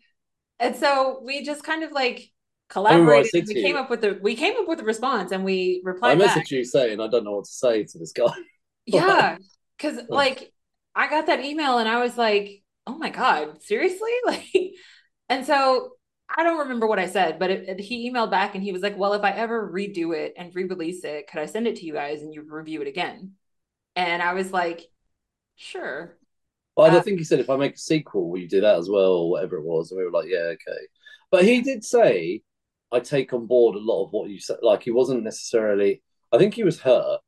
and 0.59 0.76
so 0.76 1.20
we 1.24 1.43
just 1.45 1.62
kind 1.64 1.85
of 1.85 1.93
like 1.93 2.31
collaborated. 2.69 3.47
we 3.49 3.55
to 3.55 3.61
came 3.61 3.75
you- 3.75 3.81
up 3.81 3.91
with 3.91 4.01
the 4.01 4.19
we 4.23 4.35
came 4.37 4.55
up 4.57 4.69
with 4.69 4.81
a 4.81 4.85
response 4.85 5.33
and 5.33 5.45
we 5.45 5.81
replied. 5.85 6.11
I 6.11 6.12
replied 6.14 6.27
back. 6.37 6.47
messaged 6.47 6.51
you 6.51 6.64
saying 6.64 7.01
I 7.01 7.09
don't 7.09 7.25
know 7.25 7.33
what 7.37 7.45
to 7.47 7.51
say 7.53 7.85
to 7.85 7.99
this 7.99 8.12
guy. 8.12 8.27
Yeah, 8.87 9.37
because 9.77 9.99
like 10.09 10.53
I 10.95 11.11
got 11.11 11.27
that 11.27 11.45
email 11.45 11.77
and 11.79 11.87
I 11.89 11.99
was 12.01 12.16
like, 12.16 12.62
"Oh 12.87 12.97
my 12.97 13.11
God, 13.11 13.62
seriously?" 13.62 14.11
Like, 14.25 14.47
and 15.29 15.45
so 15.45 15.93
I 16.35 16.43
don't 16.43 16.61
remember 16.61 16.87
what 16.87 16.99
I 16.99 17.07
said, 17.07 17.39
but 17.39 17.51
it, 17.51 17.69
it- 17.69 17.81
he 17.81 18.11
emailed 18.11 18.31
back 18.31 18.55
and 18.55 18.64
he 18.64 18.73
was 18.73 18.81
like, 18.81 18.97
"Well, 18.97 19.12
if 19.12 19.23
I 19.25 19.31
ever 19.33 19.71
redo 19.71 20.16
it 20.16 20.33
and 20.39 20.55
re-release 20.55 21.05
it, 21.05 21.27
could 21.31 21.41
I 21.41 21.47
send 21.47 21.66
it 21.66 21.77
to 21.77 21.85
you 21.85 21.93
guys 21.93 22.23
and 22.23 22.33
you 22.33 22.43
review 22.49 22.81
it 22.81 22.89
again?" 22.89 23.33
And 23.95 24.23
I 24.23 24.33
was 24.33 24.53
like, 24.53 24.87
"Sure." 25.57 26.16
Uh, 26.77 26.83
I 26.85 27.01
think 27.01 27.19
he 27.19 27.25
said 27.25 27.41
if 27.41 27.51
I 27.51 27.57
make 27.57 27.75
a 27.75 27.79
sequel, 27.79 28.31
will 28.31 28.39
you 28.39 28.49
do 28.49 28.61
that 28.62 28.77
as 28.79 28.89
well, 28.89 29.12
or 29.12 29.31
whatever 29.31 29.57
it 29.57 29.64
was? 29.64 29.91
And 29.91 29.99
we 29.99 30.05
were 30.05 30.12
like, 30.12 30.29
yeah, 30.29 30.55
okay. 30.57 30.81
But 31.31 31.45
he 31.45 31.61
did 31.61 31.85
say, 31.85 32.43
I 32.93 33.01
take 33.01 33.32
on 33.32 33.47
board 33.47 33.76
a 33.76 33.80
lot 33.80 34.05
of 34.05 34.12
what 34.12 34.30
you 34.30 34.41
said. 34.41 34.59
Like 34.62 34.82
he 34.82 34.91
wasn't 34.91 35.22
necessarily. 35.24 36.03
I 36.32 36.39
think 36.39 36.55
he 36.55 36.64
was 36.64 36.80
hurt, 36.80 37.20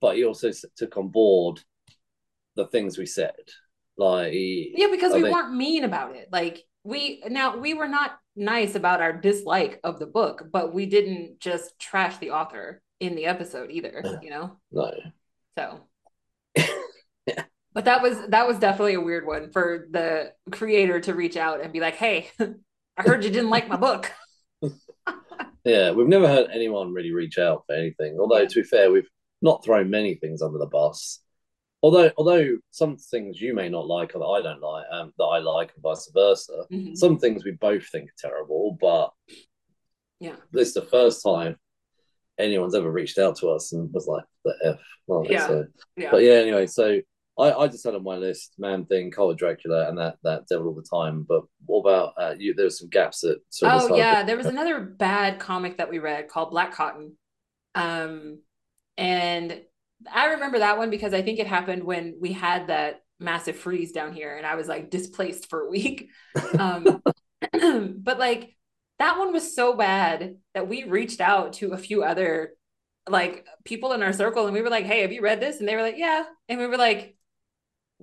but 0.00 0.16
he 0.16 0.24
also 0.24 0.50
took 0.76 0.96
on 0.96 1.08
board 1.08 1.60
the 2.56 2.66
things 2.66 2.96
we 2.98 3.06
said. 3.06 3.34
Like 3.96 4.32
he, 4.32 4.74
Yeah, 4.76 4.88
because 4.90 5.12
I 5.12 5.16
we 5.16 5.22
think- 5.24 5.34
weren't 5.34 5.54
mean 5.54 5.84
about 5.84 6.16
it. 6.16 6.28
Like 6.32 6.64
we 6.84 7.22
now 7.28 7.56
we 7.56 7.74
were 7.74 7.88
not 7.88 8.18
nice 8.36 8.74
about 8.74 9.00
our 9.00 9.12
dislike 9.12 9.80
of 9.84 9.98
the 9.98 10.06
book, 10.06 10.44
but 10.52 10.74
we 10.74 10.86
didn't 10.86 11.38
just 11.40 11.78
trash 11.78 12.18
the 12.18 12.30
author 12.32 12.82
in 13.00 13.14
the 13.14 13.26
episode 13.26 13.70
either, 13.70 14.02
you 14.22 14.30
know? 14.30 14.58
No. 14.72 14.92
So 15.58 15.80
but 17.74 17.86
that 17.86 18.02
was 18.02 18.16
that 18.28 18.46
was 18.46 18.58
definitely 18.58 18.94
a 18.94 19.00
weird 19.00 19.26
one 19.26 19.50
for 19.50 19.88
the 19.90 20.32
creator 20.52 21.00
to 21.00 21.14
reach 21.14 21.36
out 21.36 21.60
and 21.60 21.72
be 21.72 21.80
like, 21.80 21.96
"Hey, 21.96 22.30
I 22.40 23.02
heard 23.02 23.24
you 23.24 23.30
didn't 23.30 23.50
like 23.50 23.68
my 23.68 23.76
book." 23.76 24.12
Yeah, 25.64 25.92
we've 25.92 26.06
never 26.08 26.28
heard 26.28 26.50
anyone 26.52 26.92
really 26.92 27.12
reach 27.12 27.38
out 27.38 27.64
for 27.66 27.74
anything. 27.74 28.18
Although 28.20 28.46
to 28.46 28.54
be 28.62 28.62
fair, 28.62 28.90
we've 28.92 29.08
not 29.42 29.64
thrown 29.64 29.90
many 29.90 30.14
things 30.14 30.42
under 30.42 30.58
the 30.58 30.66
bus. 30.66 31.20
Although, 31.82 32.10
although 32.16 32.56
some 32.70 32.96
things 32.96 33.40
you 33.40 33.54
may 33.54 33.68
not 33.68 33.86
like 33.86 34.14
or 34.14 34.18
that 34.20 34.24
I 34.26 34.42
don't 34.42 34.60
like, 34.62 34.84
um, 34.90 35.12
that 35.18 35.24
I 35.24 35.38
like, 35.38 35.72
and 35.74 35.82
vice 35.82 36.10
versa. 36.14 36.64
Mhm. 36.70 36.96
Some 36.96 37.18
things 37.18 37.44
we 37.44 37.50
both 37.52 37.86
think 37.88 38.08
are 38.10 38.28
terrible, 38.28 38.76
but 38.80 39.12
Yeah. 40.20 40.36
this 40.52 40.68
is 40.68 40.74
the 40.74 40.82
first 40.82 41.22
time 41.22 41.58
anyone's 42.38 42.74
ever 42.74 42.90
reached 42.90 43.18
out 43.18 43.36
to 43.36 43.48
us 43.50 43.72
and 43.72 43.92
was 43.92 44.06
like 44.06 44.24
the 44.44 44.54
f. 44.64 44.80
Like, 45.06 45.30
Yeah. 45.30 45.46
so- 45.46 45.66
Yeah. 45.96 46.10
But 46.10 46.22
yeah, 46.22 46.32
anyway, 46.34 46.66
so 46.66 47.00
I, 47.38 47.52
I 47.52 47.68
just 47.68 47.84
had 47.84 47.94
on 47.94 48.04
my 48.04 48.16
list 48.16 48.54
Man 48.58 48.86
Thing, 48.86 49.12
of 49.16 49.36
Dracula, 49.36 49.88
and 49.88 49.98
that 49.98 50.16
that 50.22 50.46
Devil 50.48 50.68
All 50.68 50.74
the 50.74 50.82
Time. 50.82 51.24
But 51.28 51.42
what 51.66 51.80
about 51.80 52.14
uh, 52.16 52.34
you? 52.38 52.54
There 52.54 52.66
were 52.66 52.70
some 52.70 52.88
gaps 52.88 53.20
that. 53.20 53.38
sort 53.50 53.72
of 53.72 53.90
Oh 53.90 53.96
yeah, 53.96 54.22
there 54.22 54.36
was 54.36 54.46
another 54.54 54.80
bad 54.80 55.40
comic 55.40 55.78
that 55.78 55.90
we 55.90 55.98
read 55.98 56.28
called 56.28 56.50
Black 56.50 56.72
Cotton. 56.74 57.16
Um 57.74 58.40
and 58.96 59.62
I 60.12 60.26
remember 60.26 60.60
that 60.60 60.78
one 60.78 60.90
because 60.90 61.12
I 61.12 61.22
think 61.22 61.40
it 61.40 61.48
happened 61.48 61.82
when 61.82 62.18
we 62.20 62.32
had 62.32 62.68
that 62.68 63.00
massive 63.18 63.56
freeze 63.56 63.92
down 63.92 64.12
here 64.12 64.36
and 64.36 64.46
I 64.46 64.54
was 64.54 64.68
like 64.68 64.90
displaced 64.90 65.50
for 65.50 65.62
a 65.62 65.70
week. 65.70 66.10
Um 66.58 67.02
but 67.98 68.18
like 68.18 68.56
that 69.00 69.18
one 69.18 69.32
was 69.32 69.56
so 69.56 69.74
bad 69.74 70.36
that 70.54 70.68
we 70.68 70.84
reached 70.84 71.20
out 71.20 71.54
to 71.54 71.72
a 71.72 71.78
few 71.78 72.04
other 72.04 72.52
like 73.08 73.44
people 73.64 73.92
in 73.92 74.02
our 74.02 74.12
circle 74.12 74.46
and 74.46 74.54
we 74.54 74.62
were 74.62 74.70
like, 74.70 74.86
"Hey, 74.86 75.02
have 75.02 75.12
you 75.12 75.20
read 75.20 75.40
this?" 75.40 75.58
and 75.58 75.68
they 75.68 75.74
were 75.74 75.82
like, 75.82 75.98
"Yeah." 75.98 76.24
And 76.48 76.58
we 76.58 76.66
were 76.66 76.78
like, 76.78 77.13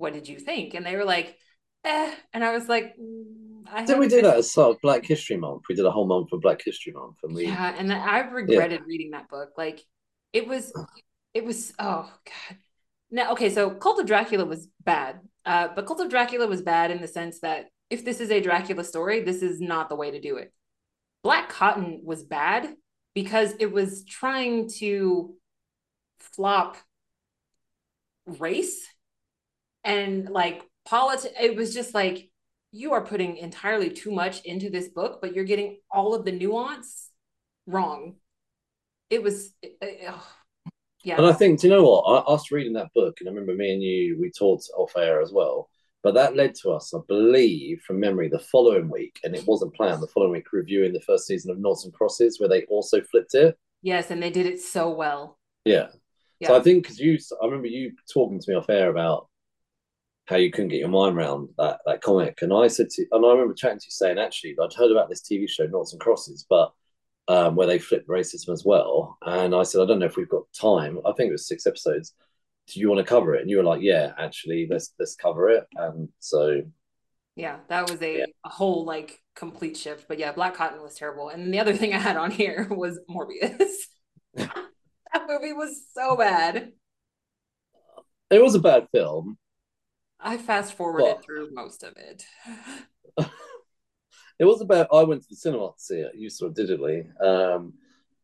"What 0.01 0.13
did 0.13 0.27
you 0.27 0.39
think?" 0.39 0.73
And 0.73 0.85
they 0.85 0.95
were 0.95 1.05
like, 1.05 1.37
"Eh." 1.85 2.13
And 2.33 2.43
I 2.43 2.51
was 2.53 2.67
like, 2.67 2.97
"Mm, 2.97 3.63
I 3.71 3.85
Did 3.85 3.99
we 3.99 4.07
do 4.07 4.21
that 4.21 4.37
as 4.37 4.51
sort 4.51 4.75
of 4.75 4.81
Black 4.81 5.05
History 5.05 5.37
Month? 5.37 5.63
We 5.69 5.75
did 5.75 5.85
a 5.85 5.91
whole 5.91 6.07
month 6.07 6.29
for 6.29 6.39
Black 6.39 6.61
History 6.63 6.93
Month, 6.93 7.17
and 7.23 7.35
we 7.35 7.45
Yeah, 7.45 7.73
and 7.77 7.93
I've 7.93 8.33
regretted 8.33 8.81
reading 8.85 9.11
that 9.11 9.29
book. 9.29 9.51
Like 9.57 9.81
it 10.33 10.47
was 10.47 10.73
it 11.33 11.45
was 11.45 11.73
oh 11.79 12.11
god. 12.25 12.57
Now 13.11 13.31
okay, 13.33 13.49
so 13.49 13.69
Cult 13.71 13.99
of 13.99 14.05
Dracula 14.07 14.45
was 14.45 14.67
bad. 14.83 15.19
Uh 15.45 15.69
but 15.75 15.85
Cult 15.85 16.01
of 16.01 16.09
Dracula 16.09 16.47
was 16.47 16.61
bad 16.61 16.91
in 16.91 17.01
the 17.01 17.07
sense 17.07 17.39
that 17.41 17.67
if 17.89 18.03
this 18.05 18.19
is 18.19 18.31
a 18.31 18.41
Dracula 18.41 18.83
story, 18.83 19.21
this 19.21 19.41
is 19.41 19.59
not 19.59 19.89
the 19.89 19.95
way 19.95 20.11
to 20.11 20.19
do 20.19 20.37
it. 20.37 20.53
Black 21.23 21.49
Cotton 21.49 22.01
was 22.03 22.23
bad 22.23 22.73
because 23.13 23.53
it 23.59 23.71
was 23.71 24.03
trying 24.05 24.69
to 24.79 25.35
flop 26.19 26.77
race 28.25 28.87
and 29.83 30.29
like 30.29 30.63
politics. 30.85 31.33
It 31.39 31.55
was 31.55 31.73
just 31.73 31.93
like 31.93 32.29
you 32.71 32.93
are 32.93 33.05
putting 33.05 33.37
entirely 33.37 33.89
too 33.89 34.11
much 34.11 34.41
into 34.41 34.69
this 34.69 34.87
book, 34.87 35.19
but 35.21 35.35
you're 35.35 35.43
getting 35.43 35.79
all 35.91 36.15
of 36.15 36.25
the 36.25 36.31
nuance 36.31 37.09
wrong. 37.67 38.15
It 39.09 39.21
was, 39.21 39.53
yeah. 41.03 41.17
And 41.17 41.25
I 41.25 41.33
think, 41.33 41.59
do 41.59 41.67
you 41.67 41.73
know 41.73 41.83
what? 41.83 42.01
I, 42.03 42.33
us 42.33 42.51
reading 42.51 42.73
that 42.73 42.93
book, 42.95 43.17
and 43.19 43.27
I 43.27 43.31
remember 43.31 43.55
me 43.55 43.73
and 43.73 43.83
you, 43.83 44.17
we 44.19 44.31
talked 44.31 44.69
off 44.77 44.95
air 44.95 45.21
as 45.21 45.31
well. 45.31 45.69
But 46.03 46.15
that 46.15 46.35
led 46.35 46.55
to 46.55 46.71
us, 46.71 46.93
I 46.95 46.99
believe, 47.07 47.81
from 47.85 47.99
memory, 47.99 48.27
the 48.27 48.39
following 48.39 48.89
week, 48.89 49.19
and 49.23 49.35
it 49.35 49.45
wasn't 49.45 49.75
planned. 49.75 50.01
The 50.01 50.07
following 50.07 50.31
week, 50.31 50.51
reviewing 50.51 50.93
the 50.93 51.01
first 51.01 51.27
season 51.27 51.51
of 51.51 51.57
and 51.57 51.93
Crosses, 51.93 52.39
where 52.39 52.49
they 52.49 52.63
also 52.63 53.01
flipped 53.01 53.35
it. 53.35 53.55
yes, 53.83 54.09
and 54.09 54.23
they 54.23 54.31
did 54.31 54.47
it 54.47 54.59
so 54.59 54.89
well. 54.89 55.37
Yeah. 55.63 55.87
Yeah. 56.39 56.47
So 56.47 56.57
I 56.57 56.61
think 56.61 56.83
because 56.83 56.99
you, 56.99 57.19
I 57.39 57.45
remember 57.45 57.67
you 57.67 57.91
talking 58.11 58.39
to 58.39 58.49
me 58.49 58.55
off 58.55 58.69
air 58.69 58.89
about 58.89 59.27
how 60.27 60.37
you 60.37 60.51
couldn't 60.51 60.69
get 60.69 60.79
your 60.79 60.89
mind 60.89 61.17
around 61.17 61.49
that 61.57 61.79
that 61.85 62.01
comic, 62.01 62.41
and 62.41 62.53
I 62.53 62.67
said 62.67 62.89
to, 62.91 63.05
and 63.11 63.25
I 63.25 63.29
remember 63.31 63.53
chatting 63.53 63.79
to 63.79 63.85
you 63.85 63.91
saying 63.91 64.19
actually 64.19 64.55
I'd 64.61 64.73
heard 64.73 64.91
about 64.91 65.09
this 65.09 65.21
TV 65.21 65.49
show 65.49 65.65
Noughts 65.65 65.93
and 65.93 66.01
Crosses, 66.01 66.45
but 66.49 66.71
um, 67.27 67.55
where 67.55 67.67
they 67.67 67.79
flipped 67.79 68.07
racism 68.07 68.49
as 68.51 68.63
well, 68.65 69.17
and 69.23 69.55
I 69.55 69.63
said 69.63 69.81
I 69.81 69.85
don't 69.85 69.99
know 69.99 70.05
if 70.05 70.17
we've 70.17 70.29
got 70.29 70.43
time. 70.59 70.99
I 71.05 71.11
think 71.13 71.29
it 71.29 71.33
was 71.33 71.47
six 71.47 71.65
episodes. 71.67 72.13
Do 72.67 72.79
you 72.79 72.89
want 72.89 72.99
to 72.99 73.05
cover 73.09 73.35
it? 73.35 73.41
And 73.41 73.49
you 73.49 73.57
were 73.57 73.63
like, 73.63 73.81
yeah, 73.81 74.13
actually, 74.17 74.67
let's 74.69 74.93
let's 74.99 75.15
cover 75.15 75.49
it. 75.49 75.65
And 75.75 76.09
so 76.19 76.61
Yeah, 77.35 77.59
that 77.69 77.89
was 77.89 78.01
a, 78.01 78.21
a 78.45 78.49
whole 78.49 78.85
like 78.85 79.21
complete 79.35 79.77
shift. 79.77 80.07
But 80.07 80.19
yeah, 80.19 80.31
Black 80.31 80.55
Cotton 80.55 80.81
was 80.81 80.95
terrible. 80.95 81.29
And 81.29 81.53
the 81.53 81.59
other 81.59 81.73
thing 81.75 81.93
I 81.93 81.97
had 81.99 82.17
on 82.17 82.31
here 82.31 82.67
was 82.71 82.99
Morbius. 83.09 83.73
that 84.35 85.27
movie 85.27 85.53
was 85.53 85.83
so 85.93 86.15
bad. 86.15 86.71
it 88.29 88.41
was 88.41 88.55
a 88.55 88.59
bad 88.59 88.87
film. 88.93 89.37
I 90.21 90.37
fast 90.37 90.73
forwarded 90.73 91.15
But- 91.17 91.25
through 91.25 91.49
most 91.51 91.83
of 91.83 91.93
it. 91.97 92.25
It 94.39 94.45
was 94.45 94.59
about. 94.59 94.87
I 94.91 95.03
went 95.03 95.21
to 95.21 95.27
the 95.29 95.35
cinema 95.35 95.67
to 95.67 95.73
see 95.77 95.99
it. 95.99 96.13
You 96.15 96.27
saw 96.29 96.47
it 96.47 96.55
digitally. 96.55 97.05
Um, 97.23 97.73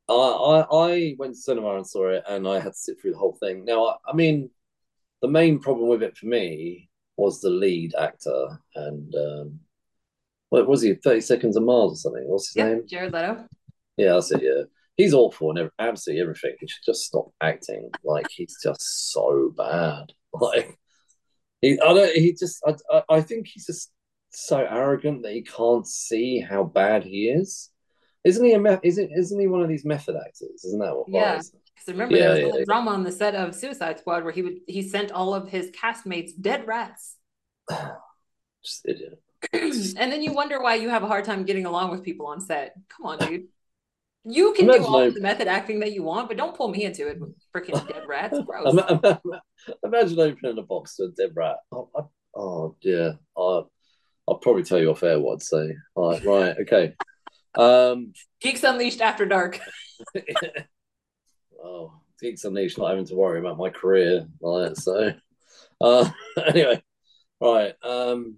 I, 0.10 0.14
I 0.14 0.88
I 0.96 1.16
went 1.20 1.36
to 1.36 1.40
cinema 1.40 1.76
and 1.76 1.86
saw 1.86 2.08
it, 2.10 2.24
and 2.28 2.48
I 2.48 2.56
had 2.56 2.72
to 2.74 2.78
sit 2.78 3.00
through 3.00 3.12
the 3.12 3.20
whole 3.20 3.38
thing. 3.40 3.66
Now, 3.66 3.86
I, 3.86 3.96
I 4.08 4.14
mean, 4.16 4.50
the 5.22 5.28
main 5.28 5.60
problem 5.60 5.90
with 5.90 6.02
it 6.02 6.18
for 6.18 6.26
me 6.26 6.90
was 7.18 7.40
the 7.40 7.52
lead 7.52 7.94
actor, 7.94 8.60
and 8.76 9.14
um, 9.14 9.60
what 10.50 10.68
was 10.68 10.82
he? 10.82 10.96
Thirty 10.96 11.22
Seconds 11.22 11.56
of 11.56 11.62
Mars 11.64 11.92
or 11.92 11.96
something? 11.98 12.24
What's 12.28 12.48
his 12.50 12.56
Yeah, 12.56 12.70
name? 12.70 12.88
Jared 12.88 13.14
Leto. 13.14 13.46
Yeah, 13.98 14.14
that's 14.14 14.32
it. 14.32 14.42
Yeah, 14.42 14.64
he's 14.96 15.14
awful 15.14 15.56
and 15.56 15.70
absolutely 15.78 16.24
everything. 16.24 16.56
He 16.60 16.68
should 16.68 16.84
just 16.86 17.04
stop 17.04 17.30
acting. 17.42 17.92
Like 18.04 18.26
he's 18.32 18.56
just 18.64 19.12
so 19.12 19.54
bad. 19.56 20.14
Like 20.34 20.78
he, 21.62 21.80
I 21.80 21.94
don't. 21.94 22.16
He 22.16 22.34
just. 22.34 22.64
I, 22.66 23.04
I, 23.10 23.22
think 23.22 23.48
he's 23.48 23.66
just 23.66 23.92
so 24.32 24.60
arrogant 24.60 25.24
that 25.24 25.34
he 25.34 25.42
can't 25.42 25.88
see 25.88 26.40
how 26.40 26.64
bad 26.64 27.04
he 27.04 27.30
is. 27.30 27.72
Isn't 28.24 28.46
he 28.46 28.54
a 28.54 28.60
me- 28.60 28.78
isn't 28.84 29.12
isn't 29.12 29.40
he 29.40 29.48
one 29.48 29.62
of 29.62 29.70
these 29.70 29.86
method 29.86 30.16
actors? 30.16 30.64
Isn't 30.66 30.80
that 30.80 30.96
what? 30.96 31.08
Yeah. 31.10 31.38
is? 31.38 31.52
Because 31.74 31.94
remember 31.94 32.16
Yeah, 32.16 32.22
there 32.22 32.30
was 32.30 32.40
yeah, 32.40 32.44
a 32.44 32.48
little 32.48 32.60
yeah. 32.60 32.66
drama 32.66 32.92
on 32.92 33.04
the 33.04 33.12
set 33.12 33.36
of 33.36 33.56
Suicide 33.56 34.00
Squad 34.00 34.24
where 34.24 34.34
he 34.34 34.42
would 34.42 34.58
he 34.68 34.82
sent 34.82 35.12
all 35.12 35.34
of 35.34 35.50
his 35.50 35.72
castmates 35.72 36.32
dead 36.40 36.68
rats. 36.68 37.16
Just 38.64 38.86
idiot. 38.86 39.22
and 39.54 40.12
then 40.12 40.22
you 40.22 40.34
wonder 40.34 40.62
why 40.62 40.76
you 40.76 40.90
have 40.90 41.04
a 41.04 41.08
hard 41.08 41.24
time 41.24 41.44
getting 41.46 41.66
along 41.66 41.92
with 41.92 42.04
people 42.04 42.28
on 42.28 42.42
set. 42.42 42.74
Come 42.90 43.06
on, 43.06 43.20
dude. 43.20 43.46
You 44.30 44.54
can 44.54 44.66
Imagine 44.66 44.82
do 44.84 44.88
all 44.88 44.98
I- 45.04 45.10
the 45.10 45.22
method 45.22 45.48
acting 45.48 45.80
that 45.80 45.94
you 45.94 46.04
want, 46.04 46.28
but 46.28 46.38
don't 46.38 46.56
pull 46.56 46.68
me 46.68 46.84
into 46.84 47.08
it 47.08 47.20
with 47.20 47.34
freaking 47.56 47.88
dead 47.88 48.04
rats. 48.08 48.38
Gross. 48.46 48.74
Ima- 48.74 49.00
ima- 49.24 49.42
Imagine 49.84 50.20
opening 50.20 50.58
a 50.58 50.62
box 50.64 50.96
to 50.98 51.04
a 51.06 51.10
dead 51.10 51.32
rat. 51.36 51.58
Oh, 51.72 51.90
I, 51.96 52.02
oh 52.36 52.76
yeah. 52.82 53.14
I, 53.38 53.62
I'll 54.28 54.36
probably 54.42 54.64
tell 54.64 54.80
you 54.80 54.92
off 54.92 55.04
air 55.04 55.20
what 55.20 55.34
I'd 55.36 55.42
say. 55.44 55.76
All 55.96 56.12
right, 56.12 56.26
right, 56.26 56.56
okay. 56.62 56.94
Um, 57.56 58.14
Geeks 58.40 58.64
Unleashed 58.64 59.02
After 59.02 59.26
Dark. 59.26 59.60
oh, 61.64 61.94
Geeks 62.22 62.44
Unleashed, 62.44 62.78
not 62.78 62.90
having 62.92 63.06
to 63.08 63.16
worry 63.16 63.40
about 63.40 63.58
my 63.58 63.70
career. 63.72 64.28
Like, 64.42 64.76
so, 64.76 65.14
uh, 65.82 66.10
anyway, 66.46 66.84
right. 67.42 67.74
Um, 67.84 68.38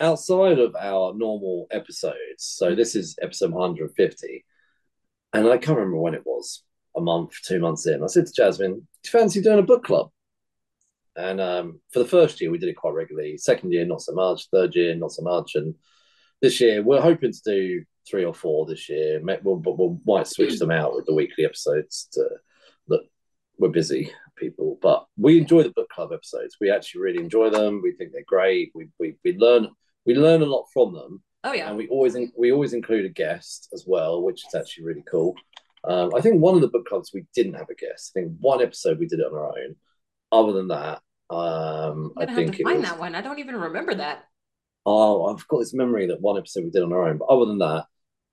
outside 0.00 0.58
of 0.58 0.74
our 0.74 1.14
normal 1.14 1.68
episodes, 1.70 2.16
so 2.38 2.74
this 2.74 2.96
is 2.96 3.16
episode 3.22 3.52
150, 3.52 4.44
and 5.32 5.46
I 5.46 5.58
can't 5.58 5.78
remember 5.78 5.98
when 5.98 6.14
it 6.14 6.26
was, 6.26 6.62
a 6.96 7.00
month, 7.00 7.32
two 7.44 7.60
months 7.60 7.86
in. 7.86 8.02
I 8.02 8.06
said 8.06 8.26
to 8.26 8.32
Jasmine, 8.32 8.74
Do 8.74 8.80
you 9.04 9.10
fancy 9.10 9.40
doing 9.40 9.58
a 9.58 9.62
book 9.62 9.84
club? 9.84 10.10
And 11.16 11.40
um, 11.40 11.80
for 11.92 11.98
the 11.98 12.08
first 12.08 12.40
year, 12.40 12.50
we 12.50 12.58
did 12.58 12.68
it 12.68 12.76
quite 12.76 12.94
regularly. 12.94 13.36
Second 13.38 13.72
year, 13.72 13.84
not 13.84 14.02
so 14.02 14.12
much. 14.12 14.48
Third 14.52 14.74
year, 14.76 14.94
not 14.94 15.12
so 15.12 15.22
much. 15.22 15.56
And 15.56 15.74
this 16.40 16.60
year, 16.60 16.82
we're 16.82 17.00
hoping 17.00 17.32
to 17.32 17.40
do 17.44 17.84
three 18.08 18.24
or 18.24 18.32
four 18.32 18.66
this 18.66 18.88
year. 18.88 19.20
We'll, 19.42 19.56
but 19.56 19.78
we 19.78 19.96
might 20.06 20.28
switch 20.28 20.58
them 20.58 20.70
out 20.70 20.94
with 20.94 21.06
the 21.06 21.14
weekly 21.14 21.44
episodes 21.44 22.08
to 22.12 22.28
that 22.88 23.00
we're 23.58 23.68
busy 23.68 24.12
people. 24.36 24.78
But 24.80 25.06
we 25.16 25.38
enjoy 25.38 25.64
the 25.64 25.70
book 25.70 25.88
club 25.90 26.12
episodes. 26.12 26.56
We 26.60 26.70
actually 26.70 27.02
really 27.02 27.22
enjoy 27.22 27.50
them. 27.50 27.80
We 27.82 27.92
think 27.92 28.12
they're 28.12 28.22
great. 28.26 28.70
We 28.74 28.88
we, 28.98 29.16
we 29.24 29.36
learn 29.36 29.68
we 30.06 30.14
learn 30.14 30.42
a 30.42 30.46
lot 30.46 30.66
from 30.72 30.94
them. 30.94 31.22
Oh 31.44 31.52
yeah. 31.52 31.68
And 31.68 31.76
we 31.76 31.88
always 31.88 32.14
in, 32.14 32.32
we 32.36 32.52
always 32.52 32.72
include 32.72 33.04
a 33.06 33.10
guest 33.10 33.68
as 33.72 33.84
well, 33.86 34.22
which 34.22 34.46
is 34.46 34.54
actually 34.54 34.84
really 34.84 35.04
cool. 35.10 35.34
Um, 35.84 36.10
I 36.14 36.20
think 36.20 36.40
one 36.40 36.54
of 36.54 36.60
the 36.60 36.68
book 36.68 36.86
clubs 36.86 37.10
we 37.14 37.24
didn't 37.34 37.54
have 37.54 37.70
a 37.70 37.74
guest. 37.74 38.12
I 38.14 38.20
think 38.20 38.32
one 38.40 38.60
episode 38.60 38.98
we 38.98 39.06
did 39.06 39.20
it 39.20 39.26
on 39.26 39.34
our 39.34 39.56
own. 39.58 39.76
Other 40.30 40.52
than 40.52 40.68
that, 40.68 41.00
um, 41.30 42.12
have 42.18 42.34
think 42.34 42.56
to 42.56 42.60
it 42.60 42.64
find 42.64 42.80
was. 42.80 42.88
that 42.88 42.98
one. 42.98 43.14
I 43.14 43.22
don't 43.22 43.38
even 43.38 43.56
remember 43.56 43.94
that. 43.94 44.24
Oh, 44.84 45.26
I've 45.26 45.46
got 45.48 45.60
this 45.60 45.74
memory 45.74 46.06
that 46.06 46.20
one 46.20 46.36
episode 46.36 46.64
we 46.64 46.70
did 46.70 46.82
on 46.82 46.92
our 46.92 47.08
own. 47.08 47.18
But 47.18 47.28
other 47.28 47.46
than 47.46 47.58
that, 47.58 47.86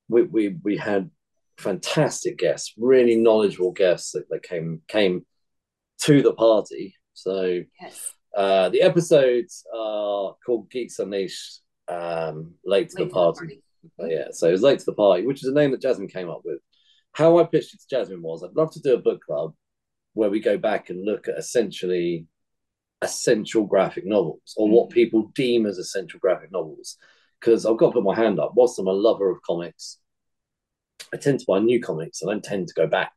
we 0.09 0.23
we 0.23 0.57
we 0.63 0.77
had 0.77 1.09
fantastic 1.57 2.37
guests, 2.37 2.73
really 2.77 3.15
knowledgeable 3.15 3.71
guests 3.71 4.11
that, 4.11 4.27
that 4.29 4.43
came 4.43 4.81
came 4.87 5.25
to 6.01 6.21
the 6.21 6.33
party. 6.33 6.95
So 7.13 7.61
Yes. 7.81 8.13
uh, 8.35 8.69
the 8.69 8.81
episodes 8.81 9.63
are 9.73 10.35
called 10.45 10.69
Geeks 10.69 10.99
Unleashed 10.99 11.61
um, 11.87 12.53
late 12.65 12.89
to 12.89 12.97
Late 12.99 13.09
the 13.09 13.13
party. 13.13 13.39
party. 13.39 13.61
Uh, 13.99 14.05
yeah, 14.05 14.27
so 14.31 14.47
it 14.47 14.51
was 14.51 14.61
late 14.61 14.79
to 14.79 14.85
the 14.85 14.93
party, 14.93 15.25
which 15.25 15.43
is 15.43 15.49
a 15.49 15.53
name 15.53 15.71
that 15.71 15.81
Jasmine 15.81 16.07
came 16.07 16.29
up 16.29 16.41
with. 16.43 16.59
How 17.11 17.39
I 17.39 17.43
pitched 17.43 17.73
it 17.73 17.81
to 17.81 17.87
Jasmine 17.89 18.21
was, 18.21 18.43
I'd 18.43 18.55
love 18.55 18.71
to 18.73 18.81
do 18.81 18.93
a 18.93 19.01
book 19.01 19.23
club 19.23 19.53
where 20.13 20.29
we 20.29 20.39
go 20.39 20.57
back 20.57 20.89
and 20.89 21.05
look 21.05 21.27
at 21.27 21.37
essentially 21.37 22.25
essential 23.01 23.65
graphic 23.65 24.05
novels 24.05 24.53
or 24.57 24.67
what 24.69 24.89
people 24.89 25.31
deem 25.35 25.65
as 25.65 25.77
essential 25.77 26.19
graphic 26.19 26.51
novels. 26.51 26.97
Because 27.39 27.65
I've 27.65 27.77
got 27.77 27.87
to 27.87 27.93
put 27.93 28.03
my 28.03 28.15
hand 28.15 28.39
up. 28.39 28.53
Whilst 28.55 28.79
I'm 28.79 28.87
a 28.87 28.91
lover 28.91 29.29
of 29.29 29.41
comics, 29.43 29.99
I 31.13 31.17
tend 31.17 31.39
to 31.39 31.45
buy 31.47 31.59
new 31.59 31.81
comics. 31.81 32.21
And 32.21 32.31
I 32.31 32.33
don't 32.33 32.43
tend 32.43 32.67
to 32.69 32.73
go 32.73 32.87
back 32.87 33.13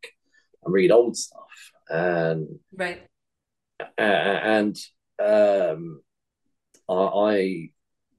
and 0.64 0.75
read 0.75 0.91
old 0.91 1.16
stuff. 1.16 1.73
And 1.89 2.59
Right. 2.77 3.01
and 3.97 4.77
um, 5.19 6.03
I, 6.89 6.95
I 6.95 7.71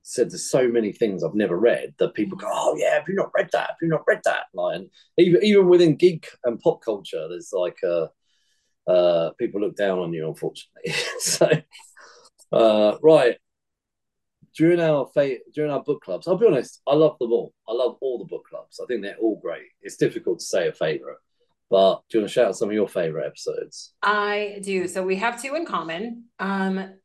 said 0.09 0.31
there's 0.31 0.49
so 0.49 0.67
many 0.67 0.91
things 0.91 1.23
I've 1.23 1.35
never 1.35 1.57
read 1.57 1.93
that 1.99 2.13
people 2.13 2.37
go, 2.37 2.47
oh 2.49 2.75
yeah, 2.77 2.95
have 2.95 3.07
you 3.07 3.15
not 3.15 3.31
read 3.35 3.49
that? 3.53 3.69
Have 3.69 3.77
you 3.81 3.87
not 3.87 4.03
read 4.07 4.21
that? 4.25 4.45
Like, 4.53 4.77
and 4.77 4.89
even 5.17 5.43
even 5.43 5.67
within 5.67 5.95
geek 5.95 6.27
and 6.43 6.59
pop 6.59 6.81
culture, 6.83 7.27
there's 7.29 7.51
like 7.53 7.77
uh, 7.83 8.07
uh, 8.89 9.31
people 9.37 9.61
look 9.61 9.75
down 9.75 9.99
on 9.99 10.13
you, 10.13 10.27
unfortunately. 10.27 10.93
so, 11.19 11.49
uh, 12.51 12.97
right 13.01 13.37
during 14.55 14.79
our 14.79 15.07
fa- 15.13 15.37
during 15.53 15.71
our 15.71 15.83
book 15.83 16.01
clubs, 16.01 16.27
I'll 16.27 16.37
be 16.37 16.47
honest, 16.47 16.81
I 16.87 16.95
love 16.95 17.17
them 17.19 17.31
all. 17.31 17.53
I 17.67 17.73
love 17.73 17.97
all 18.01 18.17
the 18.17 18.25
book 18.25 18.43
clubs. 18.49 18.79
I 18.81 18.85
think 18.87 19.01
they're 19.01 19.17
all 19.17 19.39
great. 19.41 19.67
It's 19.81 19.95
difficult 19.95 20.39
to 20.39 20.45
say 20.45 20.67
a 20.67 20.73
favorite, 20.73 21.17
but 21.69 22.01
do 22.09 22.17
you 22.17 22.21
want 22.21 22.29
to 22.29 22.33
shout 22.33 22.47
out 22.47 22.57
some 22.57 22.69
of 22.69 22.73
your 22.75 22.87
favorite 22.87 23.25
episodes? 23.25 23.93
I 24.01 24.59
do. 24.61 24.87
So 24.87 25.03
we 25.03 25.15
have 25.17 25.41
two 25.41 25.55
in 25.55 25.65
common. 25.65 26.25
Um, 26.39 26.95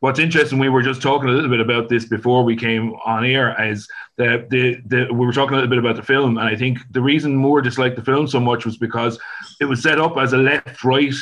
What's 0.00 0.18
interesting, 0.18 0.58
we 0.58 0.70
were 0.70 0.82
just 0.82 1.02
talking 1.02 1.28
a 1.28 1.32
little 1.32 1.50
bit 1.50 1.60
about 1.60 1.90
this 1.90 2.06
before 2.06 2.42
we 2.42 2.56
came 2.56 2.94
on 3.04 3.22
air, 3.22 3.54
is 3.62 3.86
that 4.16 4.48
the, 4.48 4.80
the 4.86 5.12
we 5.12 5.26
were 5.26 5.32
talking 5.32 5.52
a 5.52 5.56
little 5.56 5.68
bit 5.68 5.78
about 5.78 5.96
the 5.96 6.02
film, 6.02 6.38
and 6.38 6.48
I 6.48 6.56
think 6.56 6.78
the 6.90 7.02
reason 7.02 7.36
Moore 7.36 7.60
disliked 7.60 7.96
the 7.96 8.02
film 8.02 8.26
so 8.26 8.40
much 8.40 8.64
was 8.64 8.78
because 8.78 9.18
it 9.60 9.66
was 9.66 9.82
set 9.82 10.00
up 10.00 10.16
as 10.16 10.32
a 10.32 10.38
left-right 10.38 11.12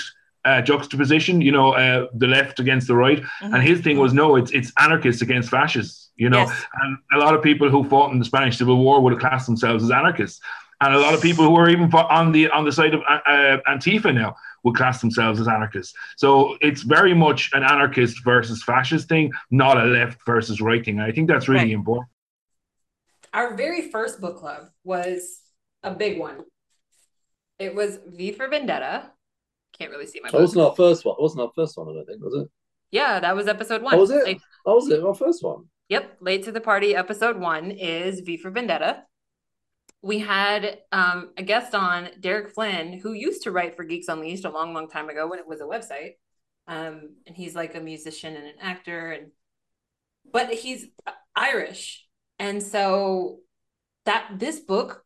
uh, 0.45 0.62
juxtaposition, 0.62 1.41
you 1.41 1.51
know, 1.51 1.72
uh, 1.72 2.07
the 2.14 2.29
left 2.29 2.61
against 2.61 2.87
the 2.87 2.95
right, 2.95 3.20
and 3.41 3.61
his 3.64 3.81
thing 3.81 3.99
was 3.99 4.12
no, 4.14 4.37
it's 4.37 4.53
it's 4.53 4.72
anarchists 4.79 5.22
against 5.22 5.51
fascists, 5.51 6.11
you 6.14 6.31
know, 6.31 6.43
Yes. 6.43 6.64
and 6.83 6.99
a 7.14 7.18
lot 7.18 7.35
of 7.35 7.43
people 7.43 7.68
who 7.68 7.83
fought 7.83 8.12
in 8.12 8.20
the 8.20 8.24
Spanish 8.24 8.59
Civil 8.59 8.76
War 8.76 9.01
would 9.01 9.12
have 9.12 9.20
classed 9.20 9.47
themselves 9.47 9.83
as 9.83 9.91
anarchists, 9.91 10.41
and 10.81 10.95
a 10.95 11.01
lot 11.01 11.14
of 11.14 11.20
people 11.20 11.45
who 11.45 11.57
are 11.57 11.68
even 11.68 11.93
on 11.93 12.31
the 12.31 12.49
on 12.51 12.64
the 12.64 12.70
side 12.70 12.95
of 12.95 13.01
uh, 13.09 13.59
Antifa 13.68 14.14
now 14.14 14.37
would 14.65 14.75
class 14.77 15.01
themselves 15.01 15.41
as 15.41 15.49
anarchists. 15.49 15.93
So 16.17 16.57
it's 16.61 16.83
very 16.83 17.15
much 17.15 17.51
an 17.53 17.63
anarchist 17.63 18.25
versus 18.25 18.63
fascist 18.63 19.09
thing, 19.09 19.33
not 19.51 19.77
a 19.81 19.85
left 19.85 20.19
versus 20.27 20.61
right 20.61 20.85
thing. 20.85 21.01
I 21.01 21.13
think 21.13 21.29
that's 21.29 21.49
really 21.49 21.65
Right. 21.67 21.73
important. 21.73 22.09
our 23.35 23.55
very 23.55 23.91
first 23.91 24.21
book 24.23 24.39
club 24.39 24.69
was 24.85 25.41
a 25.83 25.95
big 25.95 26.19
one. 26.19 26.45
It 27.59 27.75
was 27.75 27.99
V 28.07 28.33
for 28.33 28.49
Vendetta. 28.49 29.11
Can't 29.79 29.91
really 29.91 30.07
see 30.07 30.21
my 30.21 30.29
That 30.29 30.33
book. 30.33 30.41
wasn't 30.41 30.65
our 30.67 30.75
first 30.75 31.05
one. 31.05 31.15
It 31.19 31.23
wasn't 31.23 31.43
our 31.43 31.53
first 31.55 31.77
one, 31.77 31.89
I 31.89 31.93
don't 31.93 32.07
think, 32.07 32.23
was 32.23 32.35
it? 32.43 32.49
Yeah, 32.91 33.21
that 33.21 33.37
was 33.37 33.47
episode 33.47 33.83
one. 33.83 33.95
Oh, 33.95 33.99
was 33.99 34.11
it? 34.11 34.25
Late- 34.25 34.41
Oh, 34.65 34.77
was 34.77 34.89
it 34.89 35.03
our 35.05 35.15
first 35.15 35.43
one? 35.45 35.69
Yep, 35.91 36.17
late 36.21 36.43
to 36.45 36.53
the 36.53 36.61
party. 36.61 36.97
Episode 36.97 37.39
one 37.39 37.71
is 37.71 38.21
V 38.21 38.37
for 38.39 38.51
Vendetta. 38.51 39.05
We 40.03 40.20
had 40.20 40.78
um, 40.92 41.30
a 41.36 41.42
guest 41.42 41.74
on, 41.74 42.09
Derek 42.20 42.51
Flynn, 42.55 42.99
who 43.01 43.12
used 43.12 43.42
to 43.42 43.51
write 43.51 43.76
for 43.76 43.84
Geeks 43.84 44.09
Unleashed 44.09 44.44
a 44.44 44.51
long, 44.51 44.72
long 44.72 44.88
time 44.88 45.09
ago 45.09 45.26
when 45.26 45.38
it 45.38 45.49
was 45.49 45.61
a 45.61 45.64
website. 45.64 46.12
Um, 46.68 47.16
and 47.26 47.34
he's 47.34 47.57
like 47.57 47.74
a 47.74 47.80
musician 47.80 48.36
and 48.36 48.46
an 48.46 48.55
actor, 48.61 49.11
and 49.11 49.32
but 50.30 50.53
he's 50.53 50.86
Irish, 51.34 52.07
and 52.38 52.62
so 52.62 53.38
that 54.05 54.32
this 54.38 54.61
book 54.61 55.03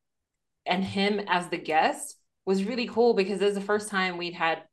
and 0.67 0.85
him 0.85 1.21
as 1.29 1.49
the 1.49 1.59
guest 1.59 2.17
was 2.45 2.65
really 2.65 2.89
cool 2.89 3.15
because 3.15 3.41
it 3.41 3.45
was 3.45 3.55
the 3.55 3.61
first 3.61 3.89
time 3.89 4.17
we'd 4.17 4.35
had 4.35 4.65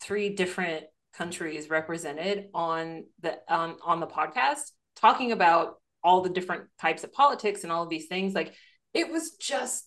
three 0.00 0.30
different 0.30 0.84
countries 1.16 1.70
represented 1.70 2.48
on 2.52 3.04
the 3.20 3.38
on 3.48 3.76
on 3.84 4.00
the 4.00 4.06
podcast 4.06 4.72
talking 4.96 5.32
about 5.32 5.76
all 6.02 6.20
the 6.20 6.28
different 6.28 6.64
types 6.80 7.04
of 7.04 7.12
politics 7.12 7.62
and 7.62 7.72
all 7.72 7.84
of 7.84 7.88
these 7.88 8.06
things 8.06 8.34
like 8.34 8.52
it 8.94 9.10
was 9.10 9.32
just 9.32 9.84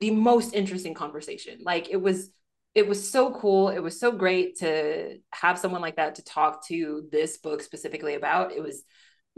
the 0.00 0.10
most 0.10 0.54
interesting 0.54 0.94
conversation. 0.94 1.60
Like 1.62 1.88
it 1.90 2.00
was 2.00 2.30
it 2.74 2.86
was 2.86 3.10
so 3.10 3.32
cool. 3.32 3.70
It 3.70 3.80
was 3.80 3.98
so 3.98 4.12
great 4.12 4.58
to 4.58 5.18
have 5.32 5.58
someone 5.58 5.80
like 5.80 5.96
that 5.96 6.16
to 6.16 6.24
talk 6.24 6.66
to 6.66 7.08
this 7.10 7.38
book 7.38 7.62
specifically 7.62 8.14
about. 8.14 8.52
It 8.52 8.62
was 8.62 8.82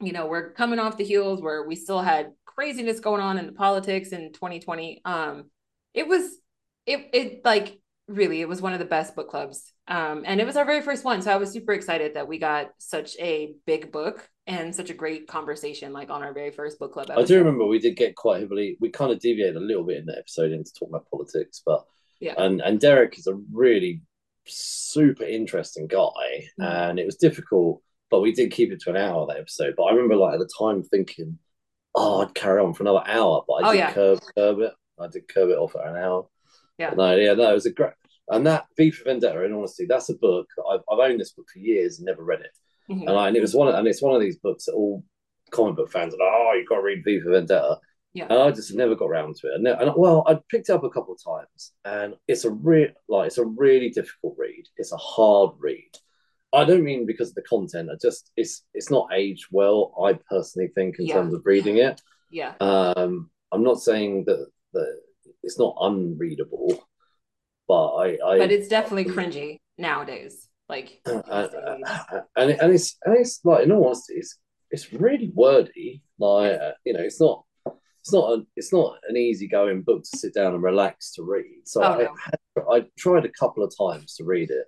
you 0.00 0.12
know 0.12 0.26
we're 0.26 0.52
coming 0.52 0.78
off 0.78 0.96
the 0.96 1.04
heels 1.04 1.40
where 1.40 1.66
we 1.66 1.76
still 1.76 2.00
had 2.00 2.32
craziness 2.44 3.00
going 3.00 3.20
on 3.20 3.38
in 3.38 3.46
the 3.46 3.52
politics 3.52 4.10
in 4.10 4.32
2020 4.32 5.02
um 5.04 5.44
it 5.94 6.08
was 6.08 6.22
it 6.86 7.10
it 7.12 7.44
like 7.44 7.78
really 8.08 8.40
it 8.40 8.48
was 8.48 8.62
one 8.62 8.72
of 8.72 8.78
the 8.78 8.84
best 8.84 9.16
book 9.16 9.28
clubs 9.28 9.72
um 9.88 10.22
and 10.26 10.40
it 10.40 10.46
was 10.46 10.56
our 10.56 10.64
very 10.64 10.80
first 10.80 11.04
one 11.04 11.20
so 11.20 11.32
i 11.32 11.36
was 11.36 11.50
super 11.50 11.72
excited 11.72 12.14
that 12.14 12.28
we 12.28 12.38
got 12.38 12.70
such 12.78 13.16
a 13.18 13.54
big 13.66 13.90
book 13.90 14.28
and 14.46 14.72
such 14.74 14.90
a 14.90 14.94
great 14.94 15.26
conversation 15.26 15.92
like 15.92 16.08
on 16.08 16.22
our 16.22 16.32
very 16.32 16.52
first 16.52 16.78
book 16.78 16.92
club 16.92 17.10
I 17.10 17.24
do 17.24 17.36
remember 17.38 17.66
we 17.66 17.80
did 17.80 17.96
get 17.96 18.14
quite 18.14 18.40
heavily. 18.40 18.76
We 18.80 18.90
kind 18.90 19.10
of 19.10 19.18
deviated 19.18 19.56
a 19.56 19.60
little 19.60 19.82
bit 19.82 19.98
in 19.98 20.06
the 20.06 20.16
episode 20.16 20.52
into 20.52 20.72
talking 20.72 20.94
about 20.94 21.10
politics, 21.10 21.62
but 21.66 21.84
yeah 22.20 22.34
and 22.38 22.60
and 22.60 22.78
Derek 22.78 23.18
is 23.18 23.26
a 23.26 23.34
really 23.52 24.02
super 24.44 25.24
interesting 25.24 25.88
guy, 25.88 26.46
Mhm. 26.60 26.64
and 26.90 26.98
it 27.00 27.06
was 27.06 27.16
difficult, 27.16 27.82
but 28.08 28.20
we 28.20 28.30
did 28.30 28.52
keep 28.52 28.70
it 28.70 28.78
to 28.82 28.90
an 28.90 28.96
hour 28.96 29.26
that 29.26 29.38
episode. 29.38 29.74
But 29.76 29.84
I 29.84 29.90
remember 29.90 30.14
like 30.14 30.34
at 30.34 30.38
the 30.38 30.48
time 30.56 30.84
thinking, 30.84 31.40
oh, 31.96 32.20
I'd 32.22 32.34
carry 32.34 32.60
on 32.60 32.72
for 32.72 32.84
another 32.84 33.02
hour, 33.04 33.42
but 33.48 33.54
I 33.54 33.68
Oh, 33.68 33.72
did 33.72 33.78
yeah. 33.78 33.92
curb 33.92 34.20
curb 34.36 34.60
it. 34.60 34.72
I 35.00 35.08
did 35.08 35.26
curb 35.26 35.50
it 35.50 35.58
off 35.58 35.74
at 35.74 35.88
an 35.88 35.96
hour. 35.96 36.28
Yeah. 36.78 36.90
No, 36.96 37.14
yeah, 37.16 37.34
no, 37.34 37.50
it 37.50 37.54
was 37.54 37.66
a 37.66 37.72
great. 37.72 37.92
And 38.28 38.46
that 38.46 38.66
V 38.76 38.90
for 38.90 39.04
Vendetta, 39.04 39.44
in 39.44 39.52
honesty, 39.52 39.86
that's 39.86 40.08
a 40.10 40.14
book. 40.14 40.48
I've, 40.70 40.80
I've 40.90 40.98
owned 41.10 41.20
this 41.20 41.32
book 41.32 41.46
for 41.52 41.58
years 41.60 41.98
and 41.98 42.06
never 42.06 42.24
read 42.24 42.40
it. 42.40 42.56
Mhm. 42.90 43.02
And, 43.08 43.10
I, 43.10 43.28
and 43.28 43.36
it 43.36 43.40
was 43.40 43.54
one, 43.54 43.68
of, 43.68 43.74
and 43.74 43.86
it's 43.86 44.02
one 44.02 44.14
of 44.14 44.20
these 44.20 44.38
books 44.38 44.64
that 44.66 44.72
all 44.72 45.04
comic 45.50 45.76
book 45.76 45.90
fans 45.90 46.12
are 46.14 46.18
like, 46.18 46.32
oh, 46.32 46.52
you've 46.56 46.68
got 46.68 46.76
to 46.76 46.82
read 46.82 47.04
V 47.04 47.20
for 47.20 47.30
Vendetta. 47.30 47.78
Yeah. 48.14 48.24
And 48.30 48.38
I 48.38 48.50
just 48.50 48.74
never 48.74 48.94
got 48.94 49.06
around 49.10 49.36
to 49.36 49.48
it. 49.48 49.54
And, 49.56 49.66
and 49.68 49.92
well, 49.96 50.24
I 50.26 50.38
picked 50.50 50.68
it 50.70 50.72
up 50.72 50.84
a 50.84 50.90
couple 50.90 51.14
of 51.14 51.22
times, 51.22 51.72
and 51.84 52.14
it's 52.26 52.46
a 52.46 52.50
real 52.50 52.88
like 53.08 53.26
it's 53.26 53.36
a 53.38 53.44
really 53.44 53.90
difficult 53.90 54.36
read. 54.38 54.64
It's 54.78 54.92
a 54.92 54.96
hard 54.96 55.50
read. 55.58 55.90
I 56.54 56.64
don't 56.64 56.82
mean 56.82 57.04
because 57.04 57.28
of 57.28 57.34
the 57.34 57.42
content. 57.42 57.90
I 57.92 57.96
just 58.00 58.30
it's 58.36 58.62
it's 58.72 58.90
not 58.90 59.08
aged 59.14 59.48
well. 59.50 59.92
I 60.02 60.14
personally 60.30 60.68
think 60.74 60.98
in 60.98 61.06
Yeah. 61.06 61.14
terms 61.16 61.34
of 61.34 61.42
reading 61.44 61.76
it. 61.76 62.00
yeah 62.30 62.54
Um, 62.60 63.30
I'm 63.52 63.62
not 63.62 63.80
saying 63.82 64.24
that 64.24 64.46
it's 65.46 65.58
not 65.58 65.76
unreadable, 65.80 66.84
but 67.66 67.94
I, 67.94 68.18
I 68.26 68.38
but 68.38 68.52
it's 68.52 68.68
definitely 68.68 69.10
cringy 69.12 69.56
nowadays 69.78 70.46
like 70.68 71.00
uh, 71.06 71.22
uh, 71.28 71.78
and 72.36 72.50
and 72.50 72.72
it's 72.72 72.96
and 73.04 73.16
it's 73.16 73.40
like 73.44 73.64
in 73.64 73.72
all 73.72 73.86
honesty, 73.86 74.14
it's 74.16 74.38
it's 74.70 74.92
really 74.92 75.30
wordy. 75.34 76.02
Like 76.18 76.60
uh, 76.60 76.72
you 76.84 76.92
know, 76.92 77.00
it's 77.00 77.20
not 77.20 77.44
it's 77.66 78.12
not 78.12 78.32
a, 78.32 78.46
it's 78.56 78.72
not 78.72 78.96
an 79.08 79.16
easygoing 79.16 79.82
book 79.82 80.02
to 80.02 80.18
sit 80.18 80.34
down 80.34 80.54
and 80.54 80.62
relax 80.62 81.12
to 81.12 81.22
read. 81.22 81.62
So 81.64 81.82
Oh, 81.82 81.86
I 81.86 81.98
no. 82.04 82.14
had, 82.24 82.64
I 82.70 82.84
tried 82.98 83.24
a 83.24 83.32
couple 83.38 83.62
of 83.62 83.72
times 83.76 84.14
to 84.16 84.24
read 84.24 84.50
it, 84.50 84.66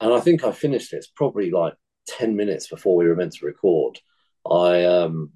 and 0.00 0.12
I 0.12 0.20
think 0.20 0.42
I 0.42 0.52
finished 0.52 0.92
it. 0.92 0.96
It's 0.96 1.12
probably 1.14 1.50
like 1.50 1.74
ten 2.06 2.34
minutes 2.34 2.68
before 2.68 2.96
we 2.96 3.06
were 3.06 3.16
meant 3.16 3.34
to 3.34 3.46
record. 3.46 3.98
I 4.50 4.84
um 4.84 5.32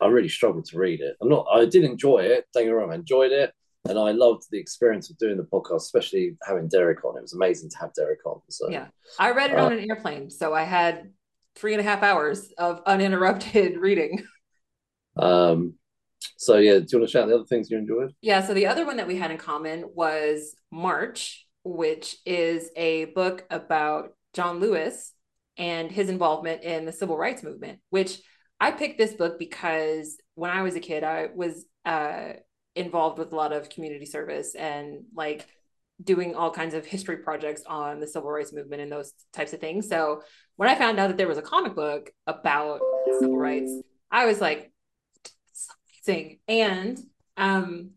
I 0.00 0.06
really 0.08 0.28
struggled 0.28 0.66
to 0.66 0.78
read 0.78 1.00
it. 1.00 1.16
I'm 1.20 1.28
not. 1.28 1.46
I 1.52 1.64
did 1.64 1.84
enjoy 1.84 2.18
it. 2.20 2.46
Don't 2.52 2.64
get 2.64 2.70
me 2.70 2.74
wrong. 2.74 2.92
I 2.92 2.96
enjoyed 2.96 3.32
it, 3.32 3.52
and 3.88 3.98
I 3.98 4.10
loved 4.12 4.44
the 4.50 4.58
experience 4.58 5.10
of 5.10 5.18
doing 5.18 5.36
the 5.36 5.44
podcast, 5.44 5.76
especially 5.82 6.36
having 6.46 6.68
Derek 6.68 7.04
on. 7.04 7.16
It 7.16 7.22
was 7.22 7.34
amazing 7.34 7.70
to 7.70 7.78
have 7.78 7.94
Derek 7.94 8.24
on. 8.26 8.40
So 8.48 8.68
yeah 8.70 8.86
i 9.18 9.30
read 9.30 9.50
it 9.52 9.58
Uh, 9.58 9.66
on 9.66 9.72
an 9.72 9.86
airplane 9.88 10.28
so 10.30 10.52
i 10.52 10.64
had 10.64 11.12
three 11.54 11.72
and 11.72 11.80
a 11.80 11.84
half 11.84 12.02
hours 12.02 12.52
of 12.58 12.82
uninterrupted 12.86 13.76
reading 13.86 14.22
Um, 15.16 15.74
so 16.36 16.56
yeah, 16.58 16.78
do 16.78 16.86
you 16.90 16.98
want 16.98 17.08
to 17.08 17.12
shout 17.12 17.28
the 17.28 17.34
other 17.34 17.44
things 17.44 17.70
you 17.70 17.78
enjoyed? 17.78 18.12
Yeah, 18.20 18.42
so 18.46 18.52
the 18.54 18.66
other 18.66 18.84
one 18.84 18.98
that 18.98 19.06
we 19.06 19.16
had 19.16 19.30
in 19.30 19.38
common 19.38 19.84
was 19.94 20.54
March, 20.70 21.46
which 21.64 22.16
is 22.26 22.70
a 22.76 23.06
book 23.06 23.44
about 23.50 24.10
John 24.34 24.60
Lewis 24.60 25.12
and 25.56 25.90
his 25.90 26.10
involvement 26.10 26.62
in 26.62 26.84
the 26.84 26.92
civil 26.92 27.16
rights 27.16 27.42
movement, 27.42 27.78
which 27.90 28.20
I 28.60 28.70
picked 28.72 28.98
this 28.98 29.14
book 29.14 29.38
because 29.38 30.16
when 30.34 30.50
I 30.50 30.62
was 30.62 30.76
a 30.76 30.80
kid, 30.80 31.04
I 31.04 31.28
was 31.34 31.64
uh, 31.84 32.34
involved 32.74 33.18
with 33.18 33.32
a 33.32 33.36
lot 33.36 33.52
of 33.52 33.68
community 33.68 34.06
service 34.06 34.54
and 34.54 35.04
like 35.14 35.46
doing 36.02 36.34
all 36.34 36.50
kinds 36.50 36.74
of 36.74 36.84
history 36.84 37.18
projects 37.18 37.62
on 37.66 38.00
the 38.00 38.06
civil 38.06 38.30
rights 38.30 38.52
movement 38.52 38.82
and 38.82 38.92
those 38.92 39.12
types 39.32 39.52
of 39.52 39.60
things. 39.60 39.88
So 39.88 40.22
when 40.56 40.68
I 40.68 40.74
found 40.74 40.98
out 40.98 41.08
that 41.08 41.16
there 41.16 41.28
was 41.28 41.38
a 41.38 41.42
comic 41.42 41.74
book 41.74 42.10
about 42.26 42.80
civil 43.18 43.36
rights, 43.36 43.72
I 44.10 44.26
was 44.26 44.40
like, 44.40 44.72
thing. 46.04 46.38
And 46.48 46.98
um, 47.36 47.90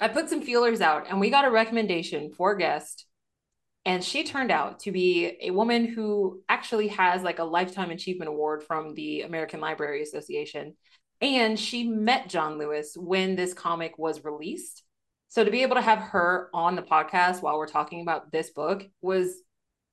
I 0.00 0.08
put 0.08 0.28
some 0.28 0.42
feelers 0.42 0.80
out 0.80 1.06
and 1.08 1.20
we 1.20 1.30
got 1.30 1.44
a 1.44 1.50
recommendation 1.50 2.32
for 2.32 2.56
guest. 2.56 3.06
And 3.86 4.02
she 4.02 4.24
turned 4.24 4.50
out 4.50 4.80
to 4.80 4.90
be 4.90 5.36
a 5.40 5.52
woman 5.52 5.86
who 5.86 6.42
actually 6.48 6.88
has 6.88 7.22
like 7.22 7.38
a 7.38 7.44
lifetime 7.44 7.90
achievement 7.90 8.28
award 8.28 8.64
from 8.64 8.94
the 8.94 9.22
American 9.22 9.60
Library 9.60 10.02
Association. 10.02 10.74
And 11.20 11.58
she 11.58 11.88
met 11.88 12.28
John 12.28 12.58
Lewis 12.58 12.96
when 12.98 13.36
this 13.36 13.54
comic 13.54 13.96
was 13.96 14.24
released. 14.24 14.82
So 15.28 15.44
to 15.44 15.52
be 15.52 15.62
able 15.62 15.76
to 15.76 15.82
have 15.82 16.00
her 16.00 16.50
on 16.52 16.74
the 16.74 16.82
podcast 16.82 17.42
while 17.42 17.58
we're 17.58 17.68
talking 17.68 18.02
about 18.02 18.32
this 18.32 18.50
book 18.50 18.84
was 19.02 19.36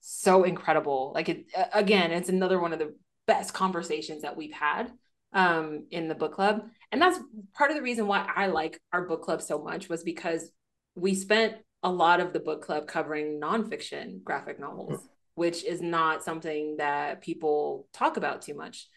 so 0.02 0.44
incredible. 0.44 1.12
Like 1.14 1.30
it 1.30 1.46
again, 1.72 2.12
it's 2.12 2.30
another 2.30 2.60
one 2.60 2.74
of 2.74 2.80
the 2.80 2.96
best 3.28 3.54
conversations 3.54 4.24
that 4.24 4.36
we've 4.36 4.54
had 4.54 4.92
um, 5.34 5.86
in 5.92 6.08
the 6.08 6.16
book 6.16 6.34
club. 6.34 6.64
And 6.92 7.00
that's 7.00 7.20
part 7.54 7.70
of 7.70 7.78
the 7.78 7.84
reason 7.84 8.08
why 8.08 8.28
I 8.36 8.48
like 8.48 8.82
our 8.92 9.04
book 9.08 9.22
club 9.22 9.44
so 9.44 9.62
much 9.62 9.88
was 9.88 10.04
because 10.04 10.50
we 10.96 11.14
spent 11.14 11.58
a 11.84 11.92
lot 11.92 12.20
of 12.20 12.34
the 12.34 12.40
book 12.40 12.62
club 12.64 12.88
covering 12.88 13.40
nonfiction 13.40 14.24
graphic 14.24 14.60
novels, 14.60 15.00
which 15.36 15.64
is 15.64 15.82
not 15.82 16.24
something 16.24 16.78
that 16.78 17.22
people 17.22 17.88
talk 17.94 18.18
about 18.18 18.42
too 18.42 18.56
much. 18.56 18.88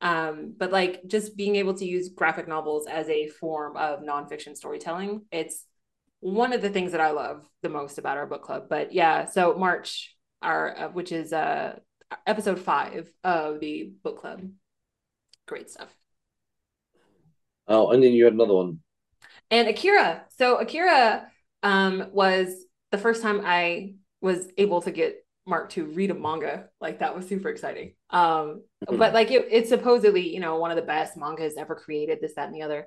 Um, 0.00 0.54
but 0.56 0.70
like 0.70 1.02
just 1.06 1.36
being 1.36 1.56
able 1.56 1.74
to 1.74 1.84
use 1.84 2.10
graphic 2.10 2.46
novels 2.46 2.86
as 2.86 3.08
a 3.08 3.28
form 3.28 3.76
of 3.76 4.00
nonfiction 4.00 4.56
storytelling, 4.56 5.22
it's 5.32 5.64
one 6.20 6.52
of 6.52 6.62
the 6.62 6.70
things 6.70 6.92
that 6.92 7.00
I 7.00 7.10
love 7.10 7.46
the 7.62 7.68
most 7.68 7.98
about 7.98 8.16
our 8.16 8.26
book 8.26 8.42
club. 8.42 8.64
But 8.68 8.92
yeah, 8.92 9.26
so 9.26 9.54
March, 9.56 10.14
our 10.42 10.78
uh, 10.78 10.88
which 10.88 11.12
is 11.12 11.32
uh 11.32 11.78
episode 12.26 12.58
five 12.60 13.10
of 13.24 13.58
the 13.60 13.90
book 14.02 14.20
club. 14.20 14.42
Great 15.46 15.70
stuff. 15.70 15.94
Oh, 17.68 17.90
and 17.90 18.02
then 18.02 18.12
you 18.12 18.24
had 18.24 18.34
another 18.34 18.54
one. 18.54 18.80
And 19.50 19.68
Akira. 19.68 20.24
So 20.36 20.56
Akira 20.56 21.28
um, 21.66 22.10
was 22.12 22.64
the 22.92 22.98
first 22.98 23.22
time 23.22 23.42
I 23.44 23.94
was 24.20 24.46
able 24.56 24.82
to 24.82 24.92
get 24.92 25.26
Mark 25.46 25.70
to 25.70 25.84
read 25.84 26.12
a 26.12 26.14
manga. 26.14 26.68
Like 26.80 27.00
that 27.00 27.16
was 27.16 27.28
super 27.28 27.48
exciting. 27.48 27.94
Um, 28.10 28.62
but 28.86 29.12
like 29.12 29.32
it, 29.32 29.48
it's 29.50 29.68
supposedly, 29.68 30.32
you 30.32 30.38
know, 30.38 30.58
one 30.58 30.70
of 30.70 30.76
the 30.76 30.82
best 30.82 31.16
mangas 31.16 31.56
ever 31.56 31.74
created, 31.74 32.20
this, 32.20 32.34
that, 32.36 32.46
and 32.46 32.54
the 32.54 32.62
other. 32.62 32.86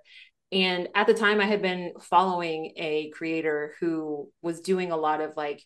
And 0.53 0.87
at 0.95 1.07
the 1.07 1.13
time 1.13 1.41
I 1.41 1.45
had 1.45 1.61
been 1.61 1.91
following 1.99 2.71
a 2.77 3.09
creator 3.09 3.75
who 3.81 4.31
was 4.41 4.61
doing 4.61 4.93
a 4.93 4.97
lot 4.97 5.19
of 5.19 5.35
like 5.35 5.61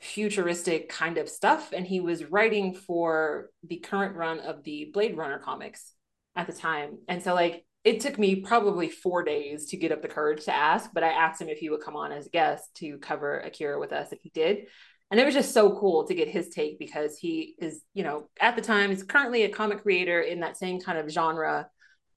futuristic 0.00 0.90
kind 0.90 1.16
of 1.16 1.28
stuff. 1.28 1.72
And 1.72 1.86
he 1.86 2.00
was 2.00 2.24
writing 2.24 2.74
for 2.74 3.48
the 3.66 3.78
current 3.78 4.14
run 4.14 4.40
of 4.40 4.62
the 4.62 4.90
Blade 4.92 5.16
Runner 5.16 5.38
comics 5.38 5.94
at 6.36 6.46
the 6.46 6.52
time. 6.52 6.98
And 7.08 7.22
so 7.22 7.32
like 7.32 7.64
it 7.84 8.00
took 8.00 8.18
me 8.18 8.36
probably 8.36 8.88
four 8.88 9.22
days 9.22 9.66
to 9.66 9.76
get 9.76 9.92
up 9.92 10.02
the 10.02 10.08
courage 10.08 10.44
to 10.44 10.54
ask, 10.54 10.90
but 10.92 11.02
I 11.02 11.08
asked 11.08 11.40
him 11.40 11.48
if 11.48 11.58
he 11.58 11.70
would 11.70 11.82
come 11.82 11.96
on 11.96 12.12
as 12.12 12.26
a 12.26 12.30
guest 12.30 12.74
to 12.76 12.98
cover 12.98 13.38
Akira 13.38 13.80
with 13.80 13.92
us, 13.92 14.10
and 14.10 14.20
he 14.22 14.30
did. 14.30 14.66
And 15.10 15.18
it 15.18 15.24
was 15.24 15.34
just 15.34 15.52
so 15.52 15.76
cool 15.76 16.06
to 16.06 16.14
get 16.14 16.28
his 16.28 16.50
take 16.50 16.78
because 16.78 17.18
he 17.18 17.54
is, 17.58 17.82
you 17.94 18.04
know, 18.04 18.28
at 18.40 18.54
the 18.54 18.62
time, 18.62 18.90
he's 18.90 19.02
currently 19.02 19.42
a 19.42 19.48
comic 19.48 19.82
creator 19.82 20.20
in 20.20 20.40
that 20.40 20.56
same 20.56 20.80
kind 20.80 20.98
of 20.98 21.10
genre, 21.10 21.68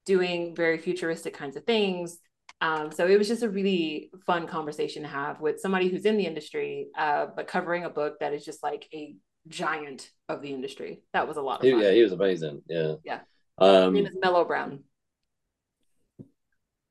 doing 0.06 0.54
very 0.54 0.78
futuristic 0.78 1.34
kinds 1.34 1.56
of 1.56 1.64
things. 1.64 2.18
Um, 2.60 2.92
so 2.92 3.06
it 3.06 3.18
was 3.18 3.26
just 3.26 3.42
a 3.42 3.48
really 3.48 4.10
fun 4.26 4.46
conversation 4.46 5.02
to 5.02 5.08
have 5.08 5.40
with 5.40 5.60
somebody 5.60 5.88
who's 5.88 6.04
in 6.04 6.16
the 6.16 6.26
industry, 6.26 6.88
uh, 6.96 7.26
but 7.34 7.48
covering 7.48 7.84
a 7.84 7.90
book 7.90 8.18
that 8.20 8.32
is 8.32 8.44
just 8.44 8.62
like 8.62 8.86
a 8.94 9.16
giant 9.48 10.10
of 10.28 10.40
the 10.40 10.52
industry. 10.52 11.02
That 11.14 11.26
was 11.26 11.36
a 11.36 11.42
lot 11.42 11.64
of 11.64 11.70
fun. 11.70 11.80
Yeah, 11.80 11.90
he 11.90 12.02
was 12.02 12.12
amazing. 12.12 12.62
Yeah. 12.68 12.94
Yeah. 13.04 13.20
Um, 13.58 13.94
His 13.94 14.04
name 14.04 14.06
is 14.06 14.18
Mellow 14.22 14.44
Brown. 14.44 14.84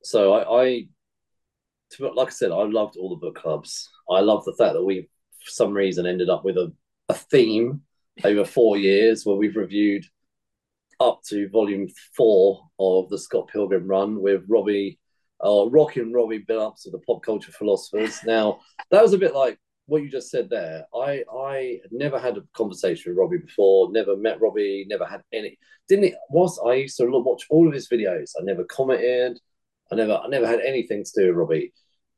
So 0.04 0.34
I, 0.34 0.64
I 0.64 0.86
to, 1.92 2.08
like 2.12 2.28
I 2.28 2.30
said, 2.30 2.50
I 2.50 2.62
loved 2.64 2.96
all 2.96 3.10
the 3.10 3.16
book 3.16 3.36
clubs. 3.36 3.90
I 4.10 4.20
love 4.20 4.44
the 4.44 4.54
fact 4.58 4.74
that 4.74 4.84
we, 4.84 5.02
for 5.42 5.50
some 5.50 5.72
reason, 5.72 6.06
ended 6.06 6.30
up 6.30 6.44
with 6.44 6.56
a, 6.56 6.72
a 7.08 7.14
theme 7.14 7.82
over 8.22 8.44
four 8.44 8.76
years 8.76 9.24
where 9.24 9.36
we've 9.36 9.56
reviewed 9.56 10.04
up 11.00 11.20
to 11.28 11.48
volume 11.48 11.88
four 12.16 12.68
of 12.78 13.08
the 13.08 13.18
Scott 13.18 13.48
Pilgrim 13.48 13.86
run 13.86 14.20
with 14.20 14.44
Robbie, 14.48 14.98
uh, 15.44 15.68
rocking 15.68 16.12
Robbie 16.12 16.44
Billups 16.44 16.86
of 16.86 16.92
the 16.92 16.98
pop 17.00 17.22
culture 17.22 17.52
philosophers. 17.52 18.20
now, 18.24 18.60
that 18.90 19.02
was 19.02 19.12
a 19.12 19.18
bit 19.18 19.34
like 19.34 19.58
what 19.86 20.02
you 20.02 20.10
just 20.10 20.30
said 20.30 20.48
there. 20.48 20.84
I 20.94 21.24
I 21.32 21.80
never 21.90 22.18
had 22.18 22.36
a 22.36 22.42
conversation 22.54 23.10
with 23.10 23.18
Robbie 23.18 23.38
before, 23.38 23.90
never 23.92 24.16
met 24.16 24.40
Robbie, 24.40 24.86
never 24.88 25.04
had 25.04 25.22
any. 25.32 25.58
Didn't 25.88 26.06
it? 26.06 26.14
Was 26.30 26.58
I 26.64 26.74
used 26.74 26.96
to 26.98 27.06
watch 27.06 27.44
all 27.50 27.68
of 27.68 27.74
his 27.74 27.88
videos. 27.88 28.32
I 28.40 28.44
never 28.44 28.64
commented. 28.64 29.38
I 29.92 29.96
never 29.96 30.14
I 30.14 30.28
never 30.28 30.46
had 30.46 30.60
anything 30.60 31.04
to 31.04 31.10
do 31.16 31.28
with 31.28 31.36
Robbie, 31.36 31.72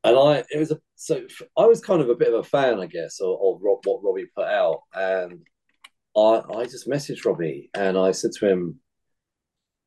and 0.04 0.16
I 0.16 0.44
it 0.50 0.58
was 0.58 0.70
a 0.70 0.78
so 0.94 1.22
I 1.56 1.66
was 1.66 1.80
kind 1.80 2.00
of 2.00 2.08
a 2.08 2.14
bit 2.14 2.32
of 2.32 2.40
a 2.40 2.44
fan, 2.44 2.80
I 2.80 2.86
guess, 2.86 3.20
of, 3.20 3.30
of 3.30 3.60
Rob, 3.62 3.80
what 3.84 4.02
Robbie 4.02 4.26
put 4.34 4.46
out, 4.46 4.82
and 4.94 5.40
I 6.16 6.42
I 6.54 6.64
just 6.64 6.88
messaged 6.88 7.24
Robbie 7.24 7.70
and 7.74 7.98
I 7.98 8.12
said 8.12 8.32
to 8.32 8.48
him, 8.48 8.80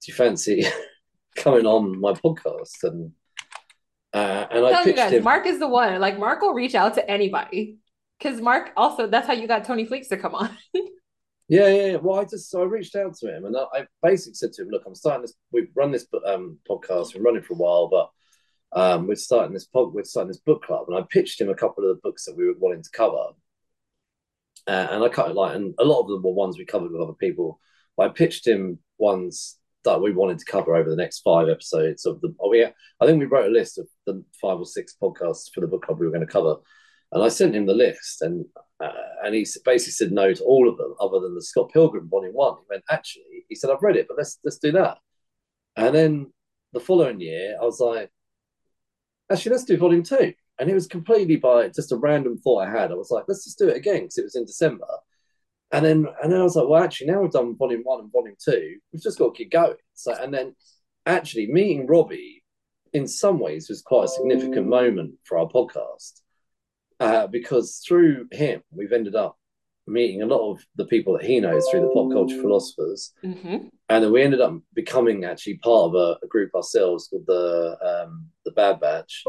"Do 0.01 0.11
you 0.11 0.13
fancy 0.13 0.65
coming 1.35 1.65
on 1.65 1.99
my 1.99 2.13
podcast?" 2.13 2.83
And 2.83 3.11
uh, 4.13 4.47
and 4.51 4.65
I 4.65 4.71
Tell 4.71 4.79
you 4.79 4.85
pitched 4.85 4.97
guys, 4.97 5.13
him. 5.13 5.23
Mark 5.23 5.45
is 5.45 5.59
the 5.59 5.67
one. 5.67 5.99
Like 5.99 6.19
Mark 6.19 6.41
will 6.41 6.53
reach 6.53 6.75
out 6.75 6.95
to 6.95 7.09
anybody. 7.09 7.77
Because 8.17 8.41
Mark 8.41 8.71
also, 8.75 9.07
that's 9.07 9.27
how 9.27 9.33
you 9.33 9.47
got 9.47 9.63
Tony 9.63 9.85
Fleecs 9.85 10.09
to 10.09 10.17
come 10.17 10.35
on. 10.35 10.49
Yeah, 11.49 11.67
yeah, 11.67 11.85
yeah. 11.87 11.95
Well, 11.97 12.19
I 12.19 12.25
just 12.25 12.51
so 12.51 12.61
I 12.61 12.65
reached 12.65 12.95
out 12.95 13.15
to 13.15 13.35
him 13.35 13.45
and 13.45 13.57
I, 13.57 13.63
I 13.73 13.85
basically 14.03 14.35
said 14.35 14.53
to 14.53 14.61
him, 14.61 14.69
"Look, 14.69 14.83
I'm 14.85 14.93
starting 14.93 15.23
this. 15.23 15.33
We've 15.51 15.71
run 15.75 15.91
this 15.91 16.05
um, 16.25 16.59
podcast. 16.69 17.13
We've 17.13 17.23
run 17.23 17.37
it 17.37 17.45
for 17.45 17.53
a 17.53 17.57
while, 17.57 17.89
but 17.89 18.09
um, 18.79 19.07
we're 19.07 19.15
starting 19.15 19.53
this 19.53 19.65
pod. 19.65 19.91
We're 19.91 20.03
starting 20.03 20.27
this 20.27 20.39
book 20.39 20.63
club." 20.63 20.85
And 20.87 20.97
I 20.97 21.01
pitched 21.09 21.41
him 21.41 21.49
a 21.49 21.55
couple 21.55 21.83
of 21.83 21.95
the 21.95 22.01
books 22.03 22.25
that 22.25 22.37
we 22.37 22.45
were 22.45 22.53
wanting 22.59 22.83
to 22.83 22.91
cover, 22.91 23.29
uh, 24.67 24.87
and 24.91 25.03
I 25.03 25.09
kind 25.09 25.31
of 25.31 25.35
like, 25.35 25.55
and 25.55 25.73
a 25.79 25.83
lot 25.83 26.01
of 26.01 26.07
them 26.07 26.21
were 26.21 26.33
ones 26.33 26.57
we 26.57 26.65
covered 26.65 26.91
with 26.91 27.01
other 27.01 27.13
people. 27.13 27.59
But 27.97 28.11
I 28.11 28.13
pitched 28.13 28.45
him 28.45 28.77
ones 28.99 29.57
that 29.85 30.01
we 30.01 30.11
wanted 30.11 30.37
to 30.37 30.45
cover 30.45 30.75
over 30.75 30.87
the 30.87 30.95
next 30.95 31.21
five 31.21 31.49
episodes 31.49 32.05
of 32.05 32.21
the. 32.21 32.35
Oh, 32.39 32.53
yeah, 32.53 32.69
I 33.01 33.07
think 33.07 33.19
we 33.19 33.25
wrote 33.25 33.47
a 33.47 33.51
list 33.51 33.79
of 33.79 33.87
the 34.05 34.23
five 34.39 34.59
or 34.59 34.67
six 34.67 34.95
podcasts 35.01 35.51
for 35.51 35.61
the 35.61 35.67
book 35.67 35.83
club 35.83 35.99
we 35.99 36.05
were 36.05 36.13
going 36.13 36.27
to 36.27 36.31
cover, 36.31 36.57
and 37.11 37.23
I 37.23 37.29
sent 37.29 37.55
him 37.55 37.65
the 37.65 37.73
list, 37.73 38.21
and 38.21 38.45
uh, 38.79 38.91
and 39.23 39.35
he 39.35 39.45
basically 39.65 39.91
said 39.91 40.11
no 40.11 40.33
to 40.33 40.43
all 40.43 40.69
of 40.69 40.77
them, 40.77 40.95
other 40.99 41.19
than 41.19 41.35
the 41.35 41.43
Scott 41.43 41.71
Pilgrim 41.71 42.09
Volume 42.09 42.33
One. 42.33 42.55
He 42.59 42.65
went, 42.69 42.83
actually, 42.89 43.45
he 43.49 43.55
said, 43.55 43.69
I've 43.69 43.83
read 43.83 43.97
it, 43.97 44.07
but 44.07 44.17
let's 44.17 44.39
let's 44.43 44.57
do 44.57 44.71
that. 44.73 44.97
And 45.75 45.93
then 45.93 46.33
the 46.73 46.79
following 46.79 47.19
year, 47.19 47.57
I 47.61 47.65
was 47.65 47.79
like, 47.79 48.09
actually, 49.31 49.51
let's 49.53 49.65
do 49.65 49.77
Volume 49.77 50.03
Two. 50.03 50.33
And 50.59 50.69
it 50.69 50.73
was 50.73 50.87
completely 50.87 51.37
by 51.37 51.69
just 51.69 51.91
a 51.91 51.97
random 51.97 52.37
thought 52.37 52.67
I 52.67 52.69
had. 52.69 52.91
I 52.91 52.95
was 52.95 53.11
like, 53.11 53.25
let's 53.27 53.45
just 53.45 53.57
do 53.57 53.69
it 53.69 53.77
again 53.77 54.01
because 54.01 54.17
it 54.17 54.25
was 54.25 54.35
in 54.35 54.45
December. 54.45 54.87
And 55.71 55.85
then 55.85 56.07
and 56.23 56.31
then 56.31 56.39
I 56.39 56.43
was 56.43 56.55
like, 56.55 56.67
well, 56.67 56.83
actually, 56.83 57.07
now 57.07 57.21
we've 57.21 57.31
done 57.31 57.57
Volume 57.57 57.81
One 57.83 58.01
and 58.01 58.11
Volume 58.11 58.35
Two, 58.43 58.77
we've 58.91 59.03
just 59.03 59.19
got 59.19 59.33
to 59.33 59.37
keep 59.37 59.51
going. 59.51 59.75
So 59.93 60.13
and 60.13 60.33
then 60.33 60.55
actually 61.05 61.47
meeting 61.51 61.85
Robbie 61.85 62.43
in 62.93 63.07
some 63.07 63.39
ways 63.39 63.69
was 63.69 63.81
quite 63.81 64.05
a 64.05 64.07
significant 64.07 64.67
moment 64.67 65.13
for 65.25 65.37
our 65.37 65.47
podcast 65.47 66.21
uh, 66.99 67.27
because 67.27 67.81
through 67.87 68.27
him 68.31 68.61
we've 68.71 68.91
ended 68.93 69.15
up 69.15 69.37
meeting 69.87 70.21
a 70.21 70.25
lot 70.25 70.51
of 70.51 70.59
the 70.75 70.85
people 70.85 71.13
that 71.13 71.25
he 71.25 71.39
knows 71.39 71.67
through 71.69 71.81
the 71.81 71.87
pop 71.93 72.11
culture 72.11 72.39
philosophers 72.41 73.11
Mm-hmm. 73.23 73.67
and 73.89 74.03
then 74.03 74.11
we 74.11 74.21
ended 74.21 74.39
up 74.41 74.53
becoming 74.73 75.25
actually 75.25 75.57
part 75.57 75.85
of 75.89 75.95
a, 75.95 76.17
a 76.23 76.27
group 76.27 76.53
ourselves 76.53 77.07
called 77.07 77.25
the 77.25 77.77
um, 77.89 78.27
the 78.45 78.51
Bad 78.51 78.79
Batch, 78.79 79.23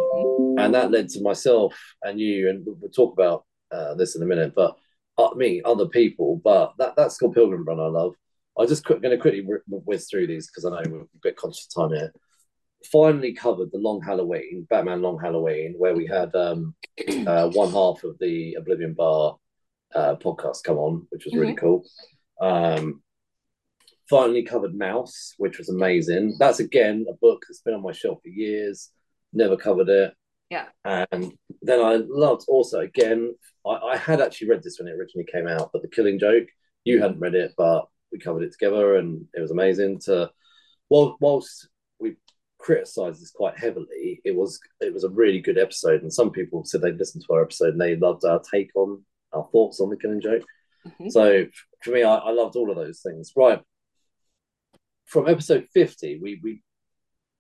and 0.59 0.75
that 0.75 0.91
led 0.91 1.09
to 1.11 1.23
myself 1.23 1.75
and 2.03 2.21
you, 2.21 2.49
and 2.51 2.65
we'll, 2.67 2.77
we'll 2.81 2.91
talk 2.91 3.13
about 3.15 3.45
uh, 3.73 3.95
this 3.95 4.17
in 4.17 4.23
a 4.23 4.27
minute. 4.27 4.53
But 4.55 4.77
uh, 5.19 5.35
me, 5.35 5.61
other 5.65 5.87
people, 5.87 6.41
but 6.45 6.75
that 6.79 6.95
that's 6.97 7.17
called 7.19 7.35
Pilgrim 7.35 7.65
Run. 7.65 7.81
I 7.81 7.87
love. 7.87 8.15
I'm 8.59 8.69
just 8.69 8.85
qu- 8.85 9.01
going 9.01 9.17
to 9.17 9.19
quickly 9.19 9.43
wh- 9.47 9.87
whiz 9.87 10.09
through 10.11 10.27
these 10.27 10.47
because 10.49 10.65
I 10.67 10.71
know 10.71 10.91
we're 10.91 11.01
a 11.03 11.07
bit 11.23 11.37
conscious 11.37 11.67
of 11.75 11.83
time 11.91 11.97
here. 11.97 12.13
Finally 12.91 13.35
covered 13.35 13.71
the 13.73 13.79
Long 13.79 14.01
Halloween, 14.01 14.67
Batman 14.71 15.03
Long 15.03 15.19
Halloween, 15.21 15.75
where 15.77 15.95
we 15.95 16.07
had 16.07 16.35
um, 16.35 16.75
uh, 17.27 17.49
one 17.53 17.71
half 17.73 18.03
of 18.05 18.19
the 18.19 18.55
Oblivion 18.55 18.95
Bar 18.95 19.37
uh, 19.95 20.17
podcast 20.17 20.63
come 20.65 20.79
on, 20.79 21.07
which 21.11 21.25
was 21.25 21.35
really 21.35 21.53
Mhm. 21.55 21.59
cool. 21.59 21.85
Um, 22.41 23.03
finally 24.09 24.43
covered 24.43 24.73
Maus, 24.75 25.35
which 25.39 25.59
was 25.59 25.69
amazing. 25.69 26.37
That's 26.39 26.61
again 26.61 27.07
a 27.09 27.13
book 27.15 27.45
that's 27.47 27.61
been 27.61 27.75
on 27.75 27.83
my 27.83 27.93
shelf 27.93 28.21
for 28.23 28.29
years. 28.29 28.91
Never 29.33 29.57
covered 29.57 29.89
it. 29.89 30.15
Yeah. 30.51 30.67
And 30.85 31.33
then 31.63 31.81
I 31.81 31.97
loved 32.09 32.45
also 32.49 32.81
again. 32.81 33.35
I, 33.67 33.71
I 33.71 33.97
had 33.97 34.21
actually 34.21 34.49
read 34.49 34.63
this 34.63 34.79
when 34.79 34.89
it 34.89 34.97
originally 34.99 35.29
came 35.31 35.47
out, 35.47 35.71
but 35.73 35.83
The 35.83 35.89
Killing 35.89 36.19
Joke. 36.19 36.49
You 36.85 37.01
hadn't 37.01 37.21
read 37.21 37.35
it, 37.35 37.53
but 37.59 37.87
we 38.11 38.19
covered 38.19 38.43
it 38.43 38.53
together, 38.53 38.97
and 38.97 39.27
it 39.35 39.41
was 39.41 39.51
amazing. 39.51 40.01
To 40.07 40.31
well, 40.89 41.17
whilst 41.21 41.69
this 42.67 43.33
quite 43.35 43.59
heavily, 43.59 44.21
it 44.25 44.35
was 44.35 44.61
it 44.81 44.93
was 44.93 45.05
a 45.05 45.09
really 45.09 45.41
good 45.41 45.59
episode, 45.59 46.03
and 46.03 46.13
some 46.13 46.31
people 46.31 46.65
said 46.65 46.83
they 46.83 46.93
listened 46.93 47.25
to 47.27 47.33
our 47.35 47.43
episode 47.43 47.73
and 47.73 47.81
they 47.81 47.97
loved 47.97 48.25
our 48.25 48.41
take 48.41 48.71
on 48.75 49.03
our 49.33 49.49
thoughts 49.53 49.81
on 49.81 49.91
The 49.91 49.97
Killing 49.97 50.21
Joke. 50.21 50.43
Mhm. 50.87 51.11
So 51.11 51.47
for 51.83 51.91
me, 51.91 52.03
I, 52.03 52.17
I 52.17 52.31
loved 52.31 52.57
all 52.57 52.71
of 52.71 52.77
those 52.77 53.01
things. 53.01 53.33
Right. 53.37 53.63
From 55.07 55.29
episode 55.29 55.69
50, 55.73 56.21
we 56.23 56.41
we 56.43 56.63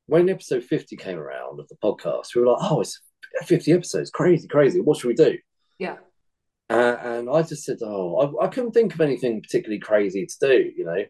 when 0.06 0.28
episode 0.28 0.64
50 0.64 0.96
came 0.96 1.18
around 1.18 1.60
of 1.60 1.68
the 1.68 1.76
podcast, 1.76 2.34
we 2.34 2.40
were 2.42 2.48
like, 2.48 2.70
oh, 2.70 2.80
it's 2.80 3.00
50 3.44 3.72
episodes, 3.72 4.10
crazy, 4.10 4.48
crazy. 4.48 4.80
What 4.80 4.98
should 4.98 5.08
we 5.08 5.14
do? 5.14 5.38
Yeah. 5.78 5.98
Uh, 6.68 6.96
and 7.00 7.30
I 7.30 7.42
just 7.42 7.64
said, 7.64 7.78
oh, 7.82 8.36
I, 8.40 8.46
I 8.46 8.48
couldn't 8.48 8.72
think 8.72 8.94
of 8.94 9.00
anything 9.00 9.40
particularly 9.40 9.78
crazy 9.80 10.26
to 10.26 10.34
do, 10.40 10.70
you 10.76 10.84
know. 10.84 11.04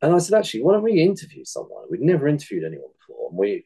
And 0.00 0.14
I 0.14 0.18
said, 0.18 0.38
actually, 0.38 0.62
why 0.62 0.72
don't 0.72 0.82
we 0.82 1.02
interview 1.02 1.44
someone? 1.44 1.84
We'd 1.90 2.00
never 2.00 2.28
interviewed 2.28 2.64
anyone 2.64 2.90
before, 3.08 3.30
and 3.30 3.38
we 3.38 3.64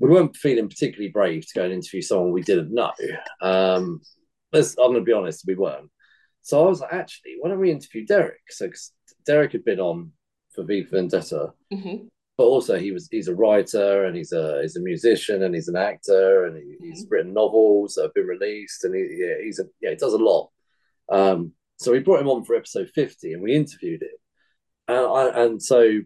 we 0.00 0.08
weren't 0.08 0.36
feeling 0.36 0.68
particularly 0.68 1.10
brave 1.10 1.46
to 1.46 1.54
go 1.54 1.64
and 1.64 1.72
interview 1.72 2.00
someone 2.02 2.32
we 2.32 2.42
didn't 2.42 2.72
know. 2.72 2.92
Um, 3.40 4.00
I'm 4.52 4.62
going 4.76 4.94
to 4.94 5.00
be 5.02 5.12
honest, 5.12 5.44
we 5.46 5.54
weren't. 5.54 5.90
So 6.42 6.64
I 6.64 6.68
was 6.68 6.80
like, 6.80 6.92
actually, 6.92 7.34
why 7.40 7.50
don't 7.50 7.58
we 7.58 7.70
interview 7.70 8.06
Derek? 8.06 8.40
So 8.48 8.70
Derek 9.26 9.52
had 9.52 9.64
been 9.64 9.80
on 9.80 10.12
for 10.54 10.64
V 10.64 10.84
for 10.84 10.96
Vendetta, 10.96 11.52
Mm-hmm. 11.72 12.06
but 12.38 12.44
also 12.44 12.78
he 12.78 12.92
was 12.92 13.08
he's 13.10 13.28
a 13.28 13.34
writer 13.34 14.04
and 14.04 14.16
he's 14.16 14.32
a 14.32 14.60
he's 14.62 14.76
a 14.76 14.80
musician 14.80 15.42
and 15.42 15.54
he's 15.54 15.68
an 15.68 15.76
actor 15.76 16.44
and 16.46 16.56
he, 16.56 16.76
he's 16.80 17.06
written 17.10 17.34
novels 17.34 17.94
that 17.94 18.02
have 18.04 18.14
been 18.14 18.26
released 18.26 18.84
and 18.84 18.94
he, 18.94 19.02
yeah 19.20 19.34
he's 19.44 19.58
a 19.58 19.64
yeah 19.82 19.90
he 19.90 19.96
does 19.96 20.14
a 20.14 20.18
lot. 20.18 20.48
Um, 21.10 21.52
so 21.78 21.92
we 21.92 21.98
brought 21.98 22.20
him 22.20 22.28
on 22.28 22.44
for 22.44 22.54
episode 22.54 22.88
fifty 22.94 23.32
and 23.32 23.42
we 23.42 23.54
interviewed 23.54 24.02
him, 24.02 24.08
and 24.88 25.06
I, 25.06 25.44
and 25.44 25.62
so 25.62 26.00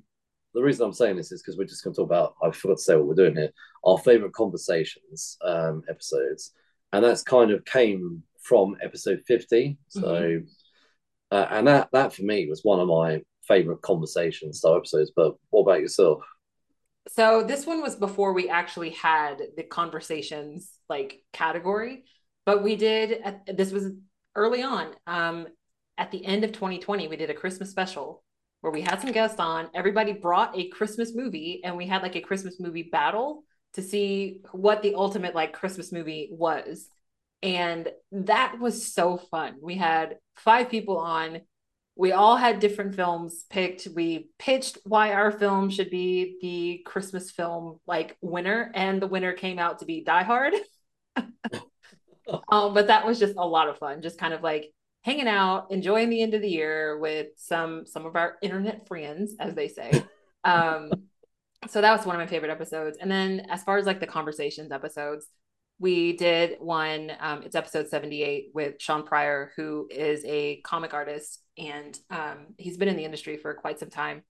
the 0.54 0.62
reason 0.62 0.86
I'm 0.86 0.92
saying 0.92 1.16
this 1.16 1.32
is 1.32 1.42
because 1.42 1.56
we're 1.56 1.64
just 1.64 1.84
going 1.84 1.94
to 1.94 2.00
talk 2.00 2.08
about 2.08 2.34
I 2.42 2.50
forgot 2.50 2.78
to 2.78 2.82
say 2.82 2.96
what 2.96 3.06
we're 3.06 3.14
doing 3.14 3.36
here 3.36 3.50
our 3.84 3.98
favorite 3.98 4.32
conversations 4.32 5.36
um, 5.44 5.82
episodes, 5.88 6.52
and 6.92 7.04
that's 7.04 7.22
kind 7.22 7.50
of 7.50 7.64
came 7.64 8.22
from 8.42 8.76
episode 8.82 9.22
fifty. 9.26 9.78
So. 9.88 10.40
Uh, 11.30 11.46
and 11.50 11.66
that 11.66 11.88
that 11.94 12.12
for 12.12 12.24
me 12.24 12.46
was 12.46 12.60
one 12.62 12.78
of 12.78 12.86
my 12.86 13.22
favorite 13.48 13.80
conversation 13.80 14.52
style 14.52 14.76
episodes. 14.76 15.12
But 15.16 15.34
what 15.48 15.62
about 15.62 15.80
yourself? 15.80 16.20
So 17.08 17.42
this 17.42 17.66
one 17.66 17.80
was 17.80 17.96
before 17.96 18.32
we 18.32 18.48
actually 18.48 18.90
had 18.90 19.42
the 19.56 19.64
conversations 19.64 20.70
like 20.88 21.22
category, 21.32 22.04
but 22.46 22.62
we 22.62 22.76
did. 22.76 23.20
At, 23.22 23.56
this 23.56 23.72
was 23.72 23.90
early 24.36 24.62
on. 24.62 24.90
Um, 25.06 25.46
at 25.98 26.10
the 26.10 26.24
end 26.24 26.44
of 26.44 26.52
2020, 26.52 27.08
we 27.08 27.16
did 27.16 27.30
a 27.30 27.34
Christmas 27.34 27.70
special 27.70 28.22
where 28.62 28.72
we 28.72 28.80
had 28.80 29.00
some 29.00 29.12
guests 29.12 29.38
on. 29.38 29.68
Everybody 29.74 30.12
brought 30.12 30.56
a 30.56 30.68
Christmas 30.68 31.14
movie, 31.14 31.60
and 31.64 31.76
we 31.76 31.86
had 31.86 32.02
like 32.02 32.16
a 32.16 32.20
Christmas 32.20 32.58
movie 32.58 32.88
battle 32.90 33.44
to 33.74 33.82
see 33.82 34.40
what 34.52 34.82
the 34.82 34.94
ultimate 34.94 35.34
like 35.34 35.52
Christmas 35.52 35.92
movie 35.92 36.30
was. 36.32 36.88
And 37.42 37.88
that 38.12 38.58
was 38.60 38.94
so 38.94 39.18
fun. 39.18 39.56
We 39.60 39.74
had 39.74 40.16
five 40.36 40.70
people 40.70 40.96
on. 40.96 41.40
We 41.96 42.12
all 42.12 42.36
had 42.36 42.60
different 42.60 42.94
films 42.94 43.44
picked. 43.50 43.88
We 43.94 44.28
pitched 44.38 44.78
why 44.84 45.12
our 45.12 45.32
film 45.32 45.68
should 45.68 45.90
be 45.90 46.38
the 46.40 46.82
Christmas 46.90 47.32
film 47.32 47.80
like 47.86 48.16
winner, 48.20 48.70
and 48.74 49.02
the 49.02 49.08
winner 49.08 49.32
came 49.32 49.58
out 49.58 49.80
to 49.80 49.84
be 49.84 50.04
Die 50.04 50.22
Hard. 50.22 50.54
um, 52.48 52.74
but 52.74 52.86
that 52.86 53.04
was 53.04 53.18
just 53.18 53.34
a 53.36 53.46
lot 53.46 53.68
of 53.68 53.78
fun, 53.78 54.02
just 54.02 54.18
kind 54.18 54.32
of 54.32 54.42
like 54.42 54.72
hanging 55.02 55.28
out, 55.28 55.70
enjoying 55.70 56.10
the 56.10 56.22
end 56.22 56.34
of 56.34 56.42
the 56.42 56.48
year 56.48 56.98
with 56.98 57.28
some 57.36 57.86
some 57.86 58.06
of 58.06 58.16
our 58.16 58.36
internet 58.42 58.86
friends, 58.88 59.34
as 59.38 59.54
they 59.54 59.68
say. 59.68 60.02
Um, 60.44 60.90
so 61.68 61.80
that 61.80 61.96
was 61.96 62.04
one 62.04 62.16
of 62.16 62.20
my 62.20 62.26
favorite 62.26 62.50
episodes. 62.50 62.98
And 63.00 63.08
then 63.08 63.46
as 63.48 63.62
far 63.62 63.78
as 63.78 63.86
like 63.86 64.00
the 64.00 64.08
conversations 64.08 64.72
episodes, 64.72 65.28
we 65.78 66.16
did 66.16 66.56
one. 66.58 67.12
Um, 67.20 67.42
it's 67.44 67.54
episode 67.54 67.88
seventy 67.88 68.22
eight 68.22 68.50
with 68.52 68.80
Shawn 68.80 69.04
Pryor, 69.04 69.52
who 69.56 69.86
is 69.88 70.24
a 70.24 70.60
comic 70.62 70.94
artist, 70.94 71.42
and 71.56 71.96
um, 72.10 72.54
he's 72.58 72.76
been 72.76 72.88
in 72.88 72.96
the 72.96 73.04
industry 73.04 73.36
for 73.36 73.54
quite 73.54 73.78
some 73.78 73.90
time. 73.90 74.22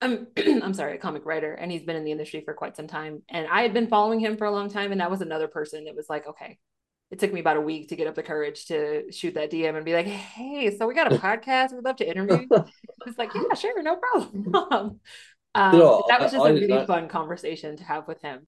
I'm 0.00 0.26
I'm 0.36 0.74
sorry, 0.74 0.96
a 0.96 0.98
comic 0.98 1.24
writer, 1.24 1.54
and 1.54 1.70
he's 1.70 1.84
been 1.84 1.96
in 1.96 2.04
the 2.04 2.12
industry 2.12 2.42
for 2.44 2.54
quite 2.54 2.76
some 2.76 2.86
time. 2.86 3.22
And 3.28 3.46
I 3.48 3.62
had 3.62 3.74
been 3.74 3.88
following 3.88 4.20
him 4.20 4.36
for 4.36 4.46
a 4.46 4.50
long 4.50 4.68
time, 4.68 4.92
and 4.92 5.00
that 5.00 5.10
was 5.10 5.20
another 5.20 5.48
person. 5.48 5.86
It 5.86 5.96
was 5.96 6.06
like, 6.08 6.26
okay, 6.26 6.58
it 7.10 7.18
took 7.18 7.32
me 7.32 7.40
about 7.40 7.56
a 7.56 7.60
week 7.60 7.88
to 7.90 7.96
get 7.96 8.06
up 8.06 8.14
the 8.14 8.22
courage 8.22 8.66
to 8.66 9.10
shoot 9.12 9.34
that 9.34 9.50
DM 9.50 9.76
and 9.76 9.84
be 9.84 9.92
like, 9.94 10.06
hey, 10.06 10.76
so 10.76 10.86
we 10.86 10.94
got 10.94 11.12
a 11.12 11.16
podcast. 11.18 11.72
We'd 11.72 11.84
love 11.84 11.96
to 11.96 12.08
interview. 12.08 12.46
you." 12.50 12.64
It's 13.06 13.18
like, 13.18 13.32
yeah, 13.34 13.54
sure, 13.54 13.82
no 13.82 13.96
problem. 13.96 14.54
um, 15.54 15.78
know, 15.78 16.04
that 16.08 16.20
was 16.20 16.32
just 16.32 16.44
I- 16.44 16.50
a 16.50 16.54
really 16.54 16.72
I- 16.72 16.86
fun 16.86 17.08
conversation 17.08 17.76
to 17.76 17.84
have 17.84 18.08
with 18.08 18.20
him. 18.22 18.46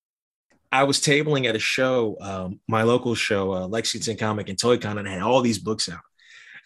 I 0.73 0.83
was 0.83 0.99
tabling 0.99 1.47
at 1.47 1.55
a 1.55 1.61
show, 1.61 2.17
um, 2.21 2.61
my 2.67 2.83
local 2.83 3.15
show, 3.15 3.53
uh, 3.53 3.67
Lexington 3.69 4.17
Comic 4.17 4.49
and 4.49 4.59
Toy 4.59 4.77
Con, 4.79 4.99
and 4.99 5.09
I 5.09 5.13
had 5.13 5.23
all 5.23 5.41
these 5.41 5.61
books 5.61 5.89
out. 5.89 6.01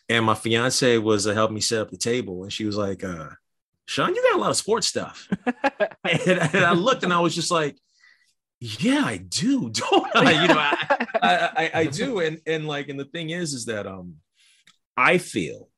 And 0.09 0.24
my 0.24 0.34
fiance 0.34 0.97
was 0.99 1.26
uh, 1.26 1.34
helping 1.34 1.55
me 1.55 1.61
set 1.61 1.82
up 1.82 1.91
the 1.91 1.99
table, 1.99 2.43
and 2.43 2.53
she 2.53 2.64
was 2.64 2.76
like, 2.76 3.05
uh, 3.05 3.28
"Shawn, 3.84 4.14
you 4.14 4.22
got 4.22 4.36
a 4.38 4.41
lot 4.41 4.51
of 4.51 4.57
sports 4.57 4.86
stuff." 4.86 5.28
and, 5.47 6.20
and 6.28 6.64
I 6.64 6.72
looked, 6.72 7.05
and 7.05 7.12
I 7.12 7.20
was 7.20 7.34
just 7.34 7.51
like, 7.51 7.76
"Yeah, 8.59 9.03
I 9.05 9.18
do, 9.18 9.68
don't 9.70 10.16
I? 10.16 10.43
You 10.43 10.49
know, 10.49 10.59
I, 10.59 11.07
I, 11.23 11.71
I, 11.75 11.85
do." 11.87 12.21
And 12.21 12.41
and 12.47 12.66
like, 12.66 12.89
and 12.89 12.99
the 12.99 13.05
thing 13.05 13.31
is, 13.31 13.53
is 13.53 13.66
that 13.66 13.87
um, 13.87 14.16
I 14.97 15.18
feel 15.18 15.68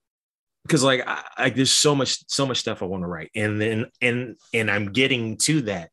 because 0.65 0.83
like 0.83 1.03
I, 1.07 1.23
I 1.37 1.51
there's 1.51 1.73
so 1.73 1.95
much 1.95 2.29
so 2.29 2.47
much 2.47 2.59
stuff 2.59 2.83
I 2.83 2.87
want 2.87 3.03
to 3.03 3.09
write, 3.09 3.31
and 3.35 3.61
then 3.61 3.87
and 4.01 4.37
and 4.53 4.71
I'm 4.71 4.93
getting 4.93 5.37
to 5.39 5.63
that. 5.63 5.91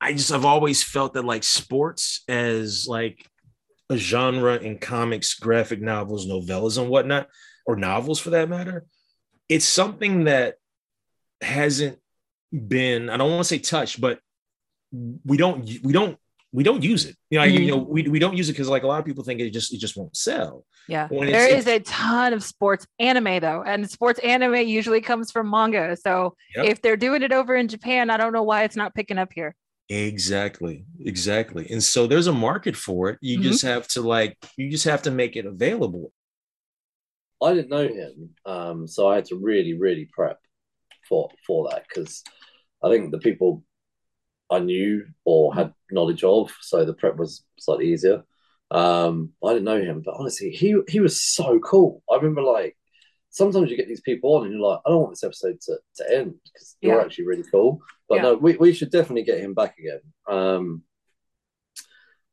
I 0.00 0.12
just 0.12 0.32
I've 0.32 0.44
always 0.44 0.82
felt 0.82 1.14
that 1.14 1.24
like 1.24 1.42
sports 1.42 2.22
as 2.28 2.86
like 2.88 3.26
a 3.90 3.96
genre 3.96 4.56
in 4.56 4.78
comics, 4.78 5.34
graphic 5.34 5.80
novels, 5.80 6.26
novellas, 6.26 6.78
and 6.78 6.88
whatnot, 6.88 7.28
or 7.66 7.76
novels 7.76 8.18
for 8.18 8.30
that 8.30 8.48
matter, 8.48 8.84
it's 9.48 9.64
something 9.64 10.24
that 10.24 10.56
hasn't 11.40 11.98
been, 12.52 13.10
I 13.10 13.16
don't 13.16 13.30
want 13.30 13.40
to 13.40 13.44
say 13.44 13.58
touched, 13.58 14.00
but 14.00 14.20
we 15.24 15.36
don't 15.36 15.68
we 15.82 15.92
don't 15.92 16.18
we 16.52 16.62
don't 16.62 16.82
use 16.82 17.04
it. 17.04 17.16
You 17.30 17.38
know, 17.38 17.44
Mhm. 17.46 17.60
you 17.60 17.70
know, 17.72 17.76
we, 17.78 18.02
we 18.08 18.18
don't 18.18 18.36
use 18.36 18.48
it 18.48 18.52
because 18.52 18.68
like 18.68 18.82
a 18.82 18.86
lot 18.86 18.98
of 19.00 19.04
people 19.04 19.24
think 19.24 19.40
it 19.40 19.50
just 19.50 19.74
it 19.74 19.78
just 19.78 19.96
won't 19.96 20.16
sell. 20.16 20.64
Yeah, 20.88 21.08
When 21.08 21.30
there 21.30 21.44
it's- 21.46 21.60
is 21.62 21.66
a 21.66 21.80
ton 21.80 22.32
of 22.32 22.42
sports 22.42 22.86
anime 23.00 23.40
though, 23.40 23.62
and 23.66 23.88
sports 23.90 24.20
anime 24.20 24.54
usually 24.66 25.00
comes 25.00 25.30
from 25.32 25.50
manga. 25.50 25.96
So 25.96 26.36
Yep. 26.54 26.64
if 26.66 26.82
they're 26.82 26.96
doing 26.96 27.22
it 27.22 27.32
over 27.32 27.54
in 27.56 27.68
Japan, 27.68 28.08
I 28.10 28.16
don't 28.16 28.32
know 28.32 28.44
why 28.44 28.62
it's 28.64 28.76
not 28.76 28.94
picking 28.94 29.18
up 29.18 29.32
here. 29.34 29.54
Exactly, 29.88 30.84
exactly. 31.04 31.66
And 31.70 31.82
so 31.82 32.06
there's 32.06 32.26
a 32.26 32.32
market 32.32 32.76
for 32.76 33.10
it. 33.10 33.18
You 33.20 33.38
Mhm. 33.38 33.42
just 33.42 33.62
have 33.62 33.86
to 33.88 34.00
like 34.00 34.36
you 34.56 34.70
just 34.70 34.84
have 34.84 35.02
to 35.02 35.10
make 35.10 35.36
it 35.36 35.46
available. 35.46 36.12
I 37.42 37.52
didn't 37.54 37.68
know 37.70 37.86
him, 37.86 38.30
um, 38.46 38.88
so 38.88 39.08
I 39.08 39.16
had 39.16 39.26
to 39.26 39.36
really, 39.36 39.74
really 39.74 40.06
prep 40.10 40.38
for 41.08 41.28
for 41.46 41.68
that 41.70 41.84
because 41.88 42.22
I 42.82 42.88
think 42.90 43.10
the 43.10 43.18
people 43.18 43.62
I 44.50 44.60
knew 44.60 45.06
or 45.24 45.54
had 45.54 45.72
knowledge 45.90 46.24
of, 46.24 46.52
so 46.60 46.84
the 46.84 46.94
prep 46.94 47.16
was 47.16 47.44
slightly 47.58 47.92
easier. 47.92 48.24
Um, 48.70 49.32
I 49.44 49.50
didn't 49.52 49.64
know 49.64 49.80
him, 49.80 50.02
but 50.04 50.14
honestly, 50.18 50.50
he 50.50 50.76
he 50.88 51.00
was 51.00 51.20
so 51.20 51.58
cool. 51.60 52.02
I 52.10 52.16
remember 52.16 52.42
like 52.42 52.76
sometimes 53.30 53.70
you 53.70 53.76
get 53.76 53.88
these 53.88 54.00
people 54.00 54.34
on 54.36 54.44
and 54.44 54.52
you're 54.54 54.62
like, 54.62 54.80
I 54.86 54.90
don't 54.90 55.02
want 55.02 55.12
this 55.12 55.24
episode 55.24 55.60
to, 55.62 55.78
to 55.96 56.16
end 56.16 56.34
because 56.44 56.76
you're 56.80 56.98
Yeah. 56.98 57.04
actually 57.04 57.26
really 57.26 57.44
cool. 57.50 57.80
But 58.08 58.16
Yeah. 58.16 58.22
no, 58.22 58.34
we, 58.34 58.56
we 58.56 58.72
should 58.72 58.90
definitely 58.90 59.24
get 59.24 59.40
him 59.40 59.54
back 59.54 59.76
again. 59.78 60.00
Um, 60.28 60.82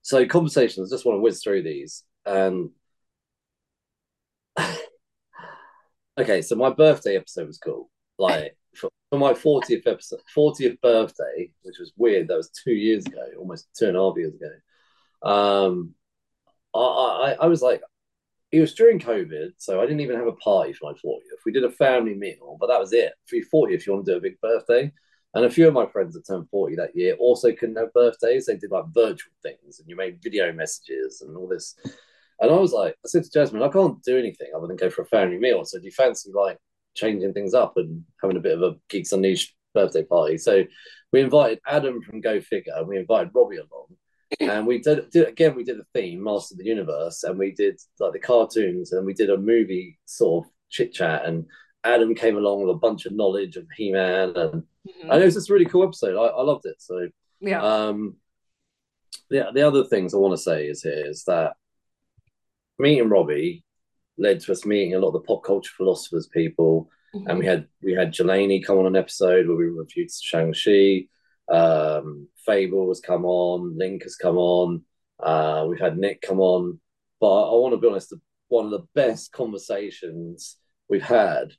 so 0.02 0.26
conversations, 0.26 0.90
just 0.92 1.06
want 1.06 1.18
to 1.18 1.22
whiz 1.22 1.42
through 1.44 1.64
these. 1.64 2.04
And 2.26 2.72
okay, 6.20 6.42
so 6.42 6.56
my 6.56 6.70
birthday 6.70 7.16
episode 7.18 7.48
was 7.48 7.58
cool. 7.58 7.90
Like 8.18 8.56
for, 9.14 9.20
my 9.20 9.34
40th 9.34 9.86
episode, 9.86 10.22
40th 10.36 10.82
birthday, 10.82 11.52
which 11.62 11.78
was 11.80 11.94
weird. 11.98 12.28
That 12.28 12.38
was 12.38 12.50
two 12.50 12.74
years 12.74 13.06
ago, 13.06 13.22
almost 13.38 13.68
two 13.78 13.88
and 13.88 13.98
a 13.98 14.00
half 14.00 14.18
years 14.18 14.34
ago. 14.34 15.30
Um, 15.30 15.94
I, 16.76 16.80
I, 16.80 17.36
I 17.42 17.46
was 17.46 17.62
like, 17.62 17.82
it 18.52 18.60
was 18.60 18.74
during 18.74 19.00
COVID, 19.00 19.52
so 19.58 19.80
I 19.80 19.86
didn't 19.86 20.02
even 20.02 20.18
have 20.18 20.28
a 20.28 20.34
party 20.34 20.74
for 20.74 20.92
my 20.92 20.98
40th. 20.98 21.46
We 21.46 21.52
did 21.52 21.64
a 21.64 21.72
family 21.72 22.16
meal, 22.16 22.58
but 22.60 22.68
that 22.68 22.80
was 22.80 22.94
it. 22.94 23.14
For 23.28 23.36
your 23.36 23.46
40th, 23.54 23.86
you 23.86 23.94
want 23.94 24.06
to 24.06 24.12
do 24.14 24.18
a 24.18 24.22
big 24.22 24.40
birthday. 24.42 24.92
And 25.36 25.46
a 25.46 25.50
few 25.50 25.68
of 25.68 25.74
my 25.74 25.88
friends 25.88 26.14
that 26.14 26.28
turned 26.28 26.50
40 26.50 26.76
that 26.76 26.96
year 26.96 27.16
also 27.16 27.52
couldn't 27.52 27.78
have 27.78 27.94
birthdays. 27.94 28.46
They 28.46 28.58
did 28.58 28.72
like 28.72 28.86
virtual 28.94 29.34
things 29.42 29.80
and 29.80 29.90
you 29.90 29.96
made 29.96 30.22
video 30.22 30.52
messages 30.54 31.22
and 31.22 31.36
all 31.36 31.48
this. 31.48 31.76
And 32.40 32.52
I 32.52 32.56
was 32.56 32.72
like, 32.72 32.94
I 33.04 33.08
said 33.08 33.24
to 33.24 33.32
Jasmine, 33.32 33.64
I 33.64 33.70
can't 33.70 34.02
do 34.04 34.18
anything 34.18 34.50
other 34.56 34.68
than 34.68 34.76
go 34.76 34.92
for 34.92 35.02
a 35.02 35.08
family 35.08 35.40
meal. 35.40 35.66
So 35.66 35.80
do 35.80 35.86
you 35.86 35.92
fancy 35.92 36.32
like 36.32 36.60
changing 36.96 37.34
things 37.34 37.54
up 37.54 37.74
and 37.78 38.04
having 38.22 38.38
a 38.38 38.42
bit 38.42 38.58
of 38.58 38.62
a 38.64 38.76
Geeks 38.90 39.12
Unleashed 39.12 39.56
birthday 39.74 40.04
party? 40.04 40.38
So 40.38 40.64
we 41.12 41.22
invited 41.22 41.60
Adam 41.68 42.02
from 42.02 42.22
Go 42.22 42.42
Figure 42.42 42.74
and 42.76 42.88
we 42.88 42.98
invited 42.98 43.32
Robbie 43.34 43.58
along. 43.58 43.88
And 44.40 44.66
we 44.66 44.80
did, 44.80 45.12
did 45.12 45.28
again, 45.28 45.56
we 45.56 45.64
did 45.64 45.80
a 45.80 45.86
theme, 45.94 46.24
Master 46.24 46.56
of 46.56 46.58
the 46.58 46.66
Universe, 46.66 47.24
and 47.24 47.38
we 47.38 47.52
did 47.52 47.80
like 48.00 48.14
the 48.14 48.20
cartoons 48.20 48.92
and 48.92 49.06
we 49.06 49.14
did 49.14 49.30
a 49.30 49.38
movie 49.38 50.00
sort 50.06 50.46
of 50.46 50.52
chit 50.72 50.92
chat. 50.92 51.26
And 51.26 51.46
Adam 51.84 52.16
came 52.16 52.36
along 52.36 52.62
with 52.62 52.76
a 52.76 52.80
bunch 52.80 53.06
of 53.06 53.14
knowledge 53.14 53.58
of 53.58 53.68
He 53.78 53.92
Man 53.92 54.34
and 54.36 54.64
and 55.04 55.22
it 55.22 55.26
was 55.26 55.36
just 55.36 55.50
a 55.50 55.54
really 55.54 55.66
cool 55.66 55.84
episode. 55.84 56.18
I, 56.18 56.26
I 56.28 56.42
loved 56.42 56.66
it. 56.66 56.76
So 56.82 57.10
Yeah. 57.42 57.62
um, 57.62 58.16
the 59.30 59.52
the 59.54 59.62
other 59.62 59.84
things 59.84 60.14
I 60.14 60.18
want 60.18 60.34
to 60.36 60.42
say 60.42 60.66
is 60.66 60.82
here 60.82 61.06
is 61.06 61.26
that 61.26 61.54
meeting 62.80 63.10
Robbie 63.10 63.64
led 64.18 64.40
to 64.42 64.52
us 64.52 64.66
meeting 64.66 64.96
a 64.96 65.00
lot 65.00 65.08
of 65.10 65.14
the 65.14 65.20
pop 65.22 65.44
culture 65.44 65.72
philosophers 65.76 66.28
people, 66.28 66.90
and 67.14 67.40
we 67.40 67.46
had 67.46 67.68
we 67.82 67.94
had 67.94 68.14
Jelani 68.14 68.64
come 68.66 68.78
on 68.80 68.88
an 68.88 68.96
episode 68.96 69.48
where 69.48 69.58
we 69.58 69.66
reviewed 69.66 70.10
Shang 70.12 70.54
Chi. 70.54 71.08
Um, 71.54 72.28
Fable 72.46 72.88
has 72.90 73.00
come 73.00 73.26
on, 73.26 73.78
Link 73.78 74.04
has 74.04 74.16
come 74.16 74.38
on. 74.38 74.84
Uh, 75.20 75.66
we've 75.70 75.80
had 75.80 75.98
Nick 75.98 76.22
come 76.22 76.40
on, 76.40 76.80
but 77.20 77.50
I, 77.50 77.54
want 77.54 77.74
to 77.74 77.78
be 77.78 77.88
honest. 77.88 78.14
one 78.48 78.66
of 78.66 78.72
the 78.72 78.88
best 78.96 79.32
conversations 79.32 80.58
we've 80.90 81.04
had 81.04 81.54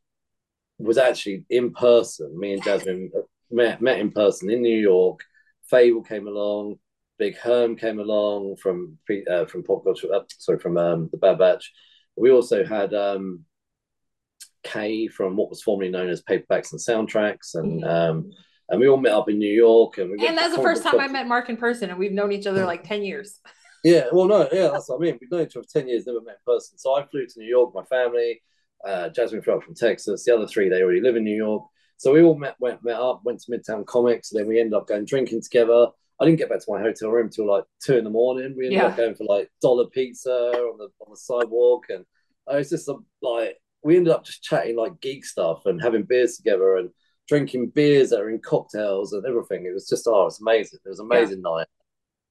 was 0.78 0.98
actually 0.98 1.44
in 1.50 1.72
person. 1.72 2.38
Me 2.38 2.54
and 2.54 2.62
Jasmine 2.62 3.10
met 3.50 3.80
met 3.80 4.00
in 4.00 4.10
person 4.10 4.50
in 4.50 4.62
New 4.62 4.78
York. 4.78 5.20
Fable 5.70 6.02
came 6.02 6.26
along. 6.26 6.76
Big 7.18 7.36
Herm 7.36 7.76
came 7.76 8.00
along 8.00 8.56
from 8.56 8.98
uh, 9.30 9.44
from 9.46 9.62
Pop 9.62 9.84
Culture. 9.84 10.12
Uh, 10.12 10.20
sorry, 10.38 10.58
from 10.58 10.76
um, 10.76 11.08
the 11.12 11.18
Bad 11.18 11.38
Batch. 11.38 11.72
We 12.16 12.30
also 12.30 12.64
had 12.64 12.94
um, 12.94 13.44
Kay 14.62 15.08
from 15.08 15.36
what 15.36 15.50
was 15.50 15.62
formerly 15.62 15.90
known 15.90 16.08
as 16.08 16.22
Paperbacks 16.22 16.72
and 16.72 16.80
Soundtracks, 16.80 17.54
and 17.54 17.82
Mm-hmm. 17.82 18.18
um, 18.18 18.30
and 18.70 18.80
we 18.80 18.88
all 18.88 18.96
met 18.96 19.12
up 19.12 19.28
in 19.28 19.38
New 19.38 19.52
York. 19.52 19.98
And 19.98 20.10
we 20.10 20.26
And 20.26 20.38
that's 20.38 20.56
the 20.56 20.62
first 20.62 20.82
time 20.82 20.98
I 20.98 21.06
met 21.06 21.26
Mark 21.26 21.50
in 21.50 21.56
person, 21.56 21.90
and 21.90 21.98
we've 21.98 22.12
known 22.12 22.32
each 22.32 22.46
other 22.46 22.64
like 22.64 22.82
10 22.84 23.04
years. 23.04 23.40
Yeah, 23.86 24.04
well, 24.12 24.24
no, 24.24 24.48
yeah, 24.50 24.70
that's 24.72 24.88
what 24.88 24.96
I 24.96 25.00
mean. 25.00 25.18
We've 25.20 25.30
known 25.30 25.42
each 25.42 25.54
other 25.56 25.66
for 25.70 25.80
10 25.80 25.88
years, 25.88 26.06
never 26.06 26.22
met 26.22 26.38
in 26.46 26.54
person. 26.54 26.78
So 26.78 26.94
I 26.96 27.04
flew 27.04 27.26
to 27.26 27.38
New 27.38 27.46
York, 27.46 27.74
my 27.74 27.84
family. 27.84 28.40
Uh, 28.82 29.10
Jasmine 29.10 29.42
flew 29.42 29.56
up 29.56 29.62
from 29.62 29.74
Texas. 29.74 30.24
The 30.24 30.34
other 30.34 30.46
three, 30.46 30.70
they 30.70 30.80
already 30.80 31.02
live 31.02 31.16
in 31.16 31.24
New 31.24 31.36
York. 31.36 31.64
So 31.98 32.14
we 32.14 32.22
all 32.22 32.34
met, 32.34 32.56
went, 32.58 32.82
met 32.82 32.96
up, 32.96 33.20
went 33.24 33.42
to 33.42 33.50
Midtown 33.52 33.84
Comics. 33.84 34.32
And 34.32 34.40
then 34.40 34.48
we 34.48 34.58
ended 34.58 34.72
up 34.72 34.88
going 34.88 35.04
drinking 35.04 35.42
together. 35.42 35.88
I 36.20 36.24
didn't 36.24 36.38
get 36.38 36.48
back 36.48 36.60
to 36.60 36.72
my 36.72 36.80
hotel 36.80 37.10
room 37.10 37.28
till 37.28 37.46
like 37.46 37.64
two 37.84 37.96
in 37.96 38.04
the 38.04 38.10
morning. 38.10 38.54
We 38.56 38.66
ended 38.66 38.80
up 38.90 38.96
going 38.96 39.14
for 39.14 39.24
like 39.24 39.50
dollar 39.60 39.86
pizza 39.86 40.30
on 40.30 40.78
the 40.78 40.88
on 41.00 41.10
the 41.10 41.16
sidewalk, 41.16 41.86
and 41.88 42.04
it 42.50 42.56
was 42.56 42.70
just 42.70 42.88
a, 42.88 42.96
like 43.22 43.56
we 43.82 43.96
ended 43.96 44.12
up 44.12 44.24
just 44.24 44.42
chatting 44.42 44.76
like 44.76 45.00
geek 45.00 45.24
stuff 45.24 45.66
and 45.66 45.82
having 45.82 46.04
beers 46.04 46.36
together 46.36 46.76
and 46.76 46.90
drinking 47.26 47.70
beers 47.70 48.10
that 48.10 48.20
are 48.20 48.30
in 48.30 48.38
cocktails 48.40 49.12
and 49.12 49.26
everything. 49.26 49.66
It 49.66 49.74
was 49.74 49.88
just 49.88 50.06
oh, 50.06 50.26
it's 50.26 50.40
amazing. 50.40 50.80
It 50.84 50.88
was 50.88 51.00
an 51.00 51.06
amazing 51.06 51.42
night, 51.42 51.66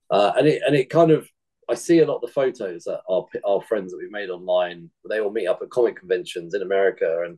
uh, 0.09 0.31
and 0.38 0.47
it 0.47 0.61
and 0.65 0.75
it 0.75 0.89
kind 0.89 1.11
of 1.11 1.27
I 1.69 1.75
see 1.75 1.99
a 1.99 2.05
lot 2.05 2.15
of 2.15 2.21
the 2.21 2.27
photos 2.27 2.84
that 2.86 3.01
our 3.09 3.25
our 3.45 3.61
friends 3.61 3.91
that 3.91 3.97
we've 3.97 4.11
made 4.11 4.29
online. 4.29 4.89
They 5.09 5.19
all 5.19 5.31
meet 5.31 5.47
up 5.47 5.61
at 5.61 5.69
comic 5.69 5.97
conventions 5.97 6.53
in 6.53 6.61
America, 6.61 7.23
and 7.25 7.38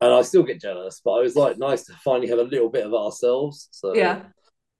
and 0.00 0.12
I 0.12 0.22
still 0.22 0.42
get 0.42 0.60
jealous. 0.60 1.00
But 1.04 1.18
it 1.18 1.22
was 1.22 1.36
like 1.36 1.58
nice 1.58 1.84
to 1.84 1.92
finally 2.04 2.28
have 2.28 2.38
a 2.38 2.42
little 2.44 2.68
bit 2.68 2.86
of 2.86 2.94
ourselves. 2.94 3.68
So 3.70 3.94
Yeah. 3.94 4.24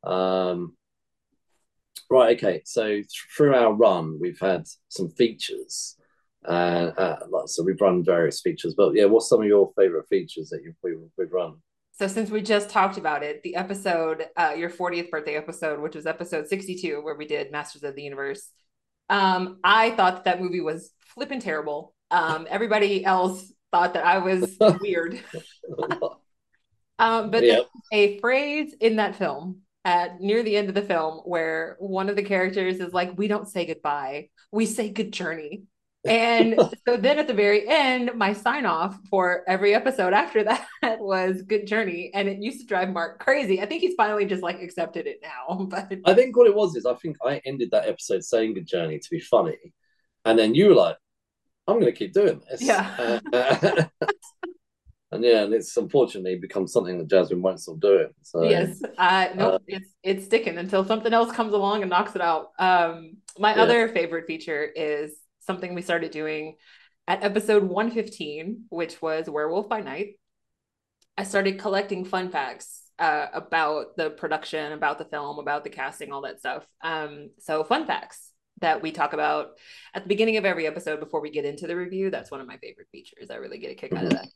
um, 0.05 0.76
right. 2.11 2.36
Okay. 2.36 2.62
So 2.64 2.86
th- 2.86 3.06
through 3.36 3.54
our 3.54 3.72
run, 3.72 4.18
we've 4.20 4.38
had 4.40 4.66
some 4.88 5.09
features. 5.11 5.96
Uh, 6.46 6.92
uh, 6.96 7.46
so 7.46 7.62
we've 7.62 7.80
run 7.80 8.04
various 8.04 8.40
features, 8.40 8.74
but 8.74 8.94
yeah, 8.94 9.04
what's 9.04 9.28
some 9.28 9.40
of 9.40 9.46
your 9.46 9.72
favorite 9.76 10.09
features 10.09 10.48
that 10.50 10.62
you've 10.62 10.76
we've, 10.82 10.96
we've 11.18 11.32
run? 11.32 11.56
So 11.92 12.06
since 12.06 12.30
we 12.30 12.40
just 12.42 12.70
talked 12.70 12.96
about 12.96 13.24
it, 13.24 13.42
the 13.42 13.56
episode, 13.56 14.26
uh, 14.36 14.54
your 14.56 14.70
40th 14.70 15.11
birthday 15.11 15.34
episode, 15.34 15.80
which 15.80 15.96
was 15.96 16.06
episode 16.06 16.46
62, 16.46 17.02
where 17.02 17.16
we 17.16 17.26
did 17.26 17.50
Masters 17.50 17.82
of 17.82 17.96
the 17.96 18.02
Universe, 18.02 18.50
um, 19.11 19.59
I 19.64 19.90
thought 19.90 20.16
that, 20.16 20.24
that 20.24 20.40
movie 20.40 20.61
was 20.61 20.92
flipping 21.00 21.40
terrible. 21.40 21.92
Um, 22.11 22.46
everybody 22.48 23.04
else 23.04 23.52
thought 23.72 23.94
that 23.94 24.06
I 24.06 24.18
was 24.18 24.56
weird. 24.80 25.20
Um, 27.00 27.30
but 27.30 27.44
Yep. 27.44 27.68
a 27.92 28.18
phrase 28.18 28.74
in 28.80 28.96
that 28.96 29.14
film 29.14 29.62
at 29.85 30.20
near 30.20 30.43
the 30.43 30.57
end 30.57 30.68
of 30.68 30.74
the 30.74 30.83
film 30.83 31.18
where 31.24 31.76
one 31.79 32.09
of 32.09 32.16
the 32.16 32.22
characters 32.22 32.81
is 32.81 32.93
like, 32.93 33.16
"We 33.16 33.29
don't 33.29 33.49
say 33.49 33.66
goodbye, 33.66 34.29
we 34.53 34.66
say 34.66 34.91
good 34.91 35.12
journey." 35.12 35.64
And 36.07 36.59
so 36.87 36.97
then 36.97 37.18
at 37.18 37.26
the 37.26 37.35
very 37.35 37.68
end, 37.68 38.11
my 38.14 38.33
sign 38.33 38.66
off 38.66 38.99
for 39.11 39.43
every 39.49 39.74
episode 39.74 40.12
after 40.12 40.45
that 40.45 40.66
was 40.83 41.43
good 41.43 41.66
journey, 41.66 42.11
and 42.14 42.29
it 42.29 42.39
used 42.43 42.61
to 42.61 42.66
drive 42.66 42.91
Mark 42.91 43.20
crazy. 43.20 43.61
I 43.61 43.66
think 43.66 43.83
he's 43.83 43.95
finally 43.95 44.24
just 44.24 44.43
like 44.43 44.61
accepted 44.61 45.07
it 45.07 45.20
now, 45.22 45.64
but 45.70 45.93
I 46.05 46.14
think 46.14 46.37
what 46.37 46.47
it 46.47 46.55
was 46.55 46.76
is 46.76 46.87
I 46.87 46.95
think 46.95 47.16
I 47.24 47.41
ended 47.45 47.70
that 47.72 47.89
episode 47.89 48.24
saying 48.24 48.55
"Good 48.55 48.66
Journey" 48.66 48.99
to 48.99 49.11
be 49.11 49.20
funny, 49.20 49.59
and 50.24 50.39
then 50.39 50.55
you 50.55 50.68
were 50.68 50.74
like, 50.74 50.97
"I'm 51.66 51.81
going 51.81 51.93
to 51.93 51.99
keep 51.99 52.12
doing 52.12 52.41
this." 52.49 52.62
Yeah. 52.62 53.20
Uh, 53.33 53.85
and 55.11 55.24
yeah, 55.24 55.42
and 55.42 55.54
it's 55.54 55.76
unfortunately 55.76 56.36
become 56.36 56.66
something 56.66 56.98
that 56.98 57.09
Jasmine 57.09 57.42
won't 57.42 57.61
stop 57.61 57.80
doing. 57.80 58.09
So 58.22 58.42
yes, 58.44 58.82
uh, 58.98 59.28
nope, 59.34 59.54
uh, 59.54 59.59
it's 59.66 59.90
it's 60.02 60.24
sticking 60.26 60.59
until 60.59 60.84
something 60.84 61.12
else 61.12 61.32
comes 61.32 61.52
along 61.52 61.82
and 61.82 61.90
knocks 61.90 62.14
it 62.14 62.22
out. 62.22 62.50
Um, 62.59 63.18
my 63.38 63.56
Yeah. 63.56 63.62
other 63.62 63.88
favorite 63.88 64.26
feature 64.26 64.64
is 64.64 65.12
something 65.40 65.74
we 65.74 65.82
started 65.82 66.11
doing 66.11 66.56
at 67.06 67.22
episode 67.24 67.64
115, 67.64 68.64
which 68.68 69.00
was 69.00 69.28
Werewolf 69.30 69.68
by 69.68 69.80
Night. 69.80 70.18
I 71.16 71.24
started 71.24 71.59
collecting 71.59 72.04
fun 72.04 72.30
facts 72.30 72.82
uh, 72.98 73.26
about 73.32 73.96
the 73.96 74.11
production, 74.11 74.72
about 74.72 74.98
the 74.98 75.04
film, 75.04 75.38
about 75.38 75.64
the 75.64 75.70
casting, 75.70 76.12
all 76.12 76.22
that 76.22 76.38
stuff. 76.38 76.66
Um, 76.82 77.30
so 77.40 77.64
fun 77.64 77.86
facts 77.86 78.32
that 78.61 78.82
we 78.82 78.90
talk 78.92 79.12
about 79.12 79.50
at 79.94 80.02
the 80.02 80.09
beginning 80.09 80.36
of 80.36 80.44
every 80.44 80.66
episode 80.66 81.00
before 81.00 81.20
we 81.20 81.30
get 81.30 81.44
into 81.44 81.66
the 81.66 81.76
review. 81.76 82.11
That's 82.11 82.30
one 82.30 82.40
of 82.40 82.46
my 82.46 82.56
favorite 82.59 82.88
features. 82.92 83.30
I 83.30 83.36
really 83.36 83.59
get 83.59 83.72
a 83.72 83.74
kick 83.74 83.96
out 83.96 84.06
of 84.06 84.12
that. 84.12 84.28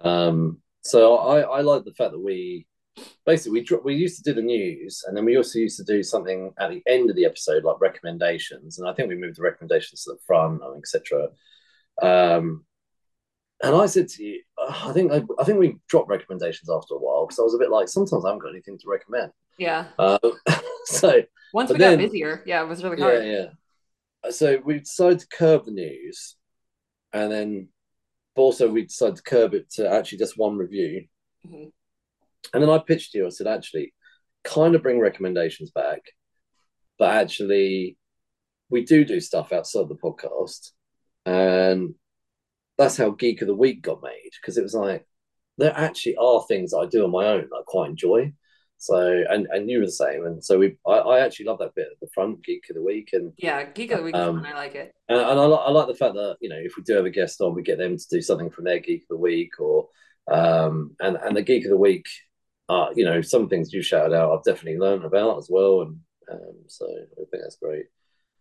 Um, 0.00 0.58
so 0.82 1.16
I, 1.16 1.40
I 1.40 1.60
like 1.60 1.84
the 1.84 1.94
fact 1.94 2.12
that 2.12 2.20
we 2.20 2.66
basically 3.24 3.64
we, 3.70 3.78
we 3.84 3.94
used 3.94 4.22
to 4.22 4.30
do 4.30 4.34
the 4.34 4.42
news 4.42 5.04
and 5.06 5.16
then 5.16 5.24
we 5.24 5.36
also 5.36 5.58
used 5.58 5.76
to 5.78 5.84
do 5.84 6.02
something 6.02 6.52
at 6.58 6.70
the 6.70 6.82
end 6.86 7.08
of 7.08 7.16
the 7.16 7.24
episode 7.24 7.64
like 7.64 7.80
recommendations 7.80 8.78
and 8.78 8.88
I 8.88 8.92
think 8.92 9.08
we 9.08 9.16
moved 9.16 9.38
the 9.38 9.42
recommendations 9.42 10.04
to 10.04 10.12
the 10.12 10.18
front 10.26 10.60
etc. 10.78 11.28
Um, 12.02 12.64
and 13.62 13.76
I 13.76 13.86
said 13.86 14.08
to 14.08 14.24
you, 14.24 14.42
uh, 14.58 14.88
I 14.88 14.92
think 14.92 15.12
I, 15.12 15.22
I 15.38 15.44
think 15.44 15.58
we 15.58 15.76
dropped 15.88 16.08
recommendations 16.08 16.70
after 16.70 16.94
a 16.94 16.98
while 16.98 17.26
because 17.26 17.38
I 17.38 17.42
was 17.42 17.54
a 17.54 17.58
bit 17.58 17.70
like 17.70 17.88
sometimes 17.88 18.24
I 18.24 18.28
haven't 18.28 18.42
got 18.42 18.50
anything 18.50 18.78
to 18.78 18.88
recommend. 18.88 19.32
Yeah. 19.58 19.86
Um, 19.98 20.18
so 20.86 21.22
Once 21.52 21.70
we 21.70 21.78
got 21.78 21.98
busier, 21.98 22.42
yeah, 22.46 22.62
it 22.62 22.68
was 22.68 22.82
really 22.82 22.98
yeah, 22.98 23.04
hard. 23.04 23.24
yeah. 23.24 24.30
So 24.30 24.60
we 24.64 24.78
decided 24.78 25.20
to 25.20 25.26
curb 25.28 25.66
the 25.66 25.72
news, 25.72 26.36
and 27.12 27.30
then 27.30 27.68
but 28.34 28.42
also 28.42 28.68
we 28.68 28.82
decided 28.82 29.16
to 29.16 29.22
curb 29.22 29.54
it 29.54 29.70
to 29.70 29.88
actually 29.88 30.18
just 30.18 30.38
one 30.38 30.56
review. 30.56 31.06
Mhm. 31.46 31.72
And 32.52 32.62
then 32.62 32.70
I 32.70 32.78
pitched 32.78 33.12
to 33.12 33.18
you. 33.18 33.26
I 33.26 33.30
said, 33.30 33.46
actually, 33.46 33.94
kind 34.44 34.74
of 34.74 34.82
bring 34.82 34.98
recommendations 34.98 35.70
back, 35.70 36.00
but 36.98 37.10
actually, 37.10 37.96
we 38.70 38.84
do 38.84 39.04
do 39.04 39.20
stuff 39.20 39.52
outside 39.52 39.88
the 39.88 39.96
podcast, 39.96 40.70
and 41.26 41.94
that's 42.78 42.96
how 42.96 43.10
Geek 43.10 43.42
of 43.42 43.48
the 43.48 43.54
Week 43.54 43.82
got 43.82 44.02
made 44.02 44.30
because 44.40 44.56
it 44.56 44.62
was 44.62 44.74
like 44.74 45.06
there 45.58 45.76
actually 45.76 46.16
are 46.16 46.42
things 46.46 46.72
I 46.72 46.86
do 46.86 47.04
on 47.04 47.10
my 47.10 47.26
own 47.26 47.42
that 47.50 47.56
I 47.56 47.62
quite 47.66 47.90
enjoy. 47.90 48.32
So 48.82 49.22
and 49.28 49.46
and 49.50 49.68
you 49.68 49.80
were 49.80 49.84
the 49.84 49.92
same, 49.92 50.24
and 50.24 50.42
so 50.42 50.58
we 50.58 50.76
I, 50.86 50.92
I 50.92 51.20
actually 51.20 51.44
love 51.44 51.58
that 51.58 51.74
bit 51.74 51.88
at 51.92 52.00
the 52.00 52.08
front, 52.14 52.42
Geek 52.42 52.64
of 52.70 52.76
the 52.76 52.82
Week, 52.82 53.10
and 53.12 53.30
Yeah, 53.36 53.62
Geek 53.64 53.90
of 53.90 53.98
the 53.98 54.04
Week 54.04 54.14
is 54.14 54.20
Um. 54.20 54.42
I 54.42 54.54
like 54.54 54.74
it. 54.74 54.94
and, 55.10 55.18
and 55.18 55.38
I, 55.38 55.44
li- 55.44 55.64
I 55.66 55.70
like 55.70 55.86
the 55.86 55.94
fact 55.94 56.14
that 56.14 56.38
you 56.40 56.48
know 56.48 56.56
if 56.56 56.78
we 56.78 56.82
do 56.82 56.94
have 56.94 57.04
a 57.04 57.10
guest 57.10 57.42
on, 57.42 57.54
we 57.54 57.62
get 57.62 57.76
them 57.76 57.98
to 57.98 58.06
do 58.10 58.22
something 58.22 58.48
from 58.48 58.64
their 58.64 58.78
geek 58.80 59.02
of 59.02 59.08
the 59.10 59.16
week, 59.18 59.60
or 59.60 59.88
um, 60.28 60.96
and 61.00 61.16
and 61.16 61.36
the 61.36 61.42
geek 61.42 61.64
of 61.64 61.70
the 61.70 61.76
week, 61.76 62.06
uh, 62.70 62.88
you 62.96 63.04
know, 63.04 63.20
some 63.20 63.50
things 63.50 63.70
you 63.70 63.82
shouted 63.82 64.14
out, 64.16 64.32
I've 64.32 64.44
definitely 64.44 64.78
learned 64.80 65.04
about 65.04 65.36
as 65.36 65.48
well, 65.50 65.82
and 65.82 65.98
um, 66.32 66.54
so 66.66 66.86
I 66.86 67.24
think 67.30 67.42
that's 67.42 67.58
great. 67.62 67.84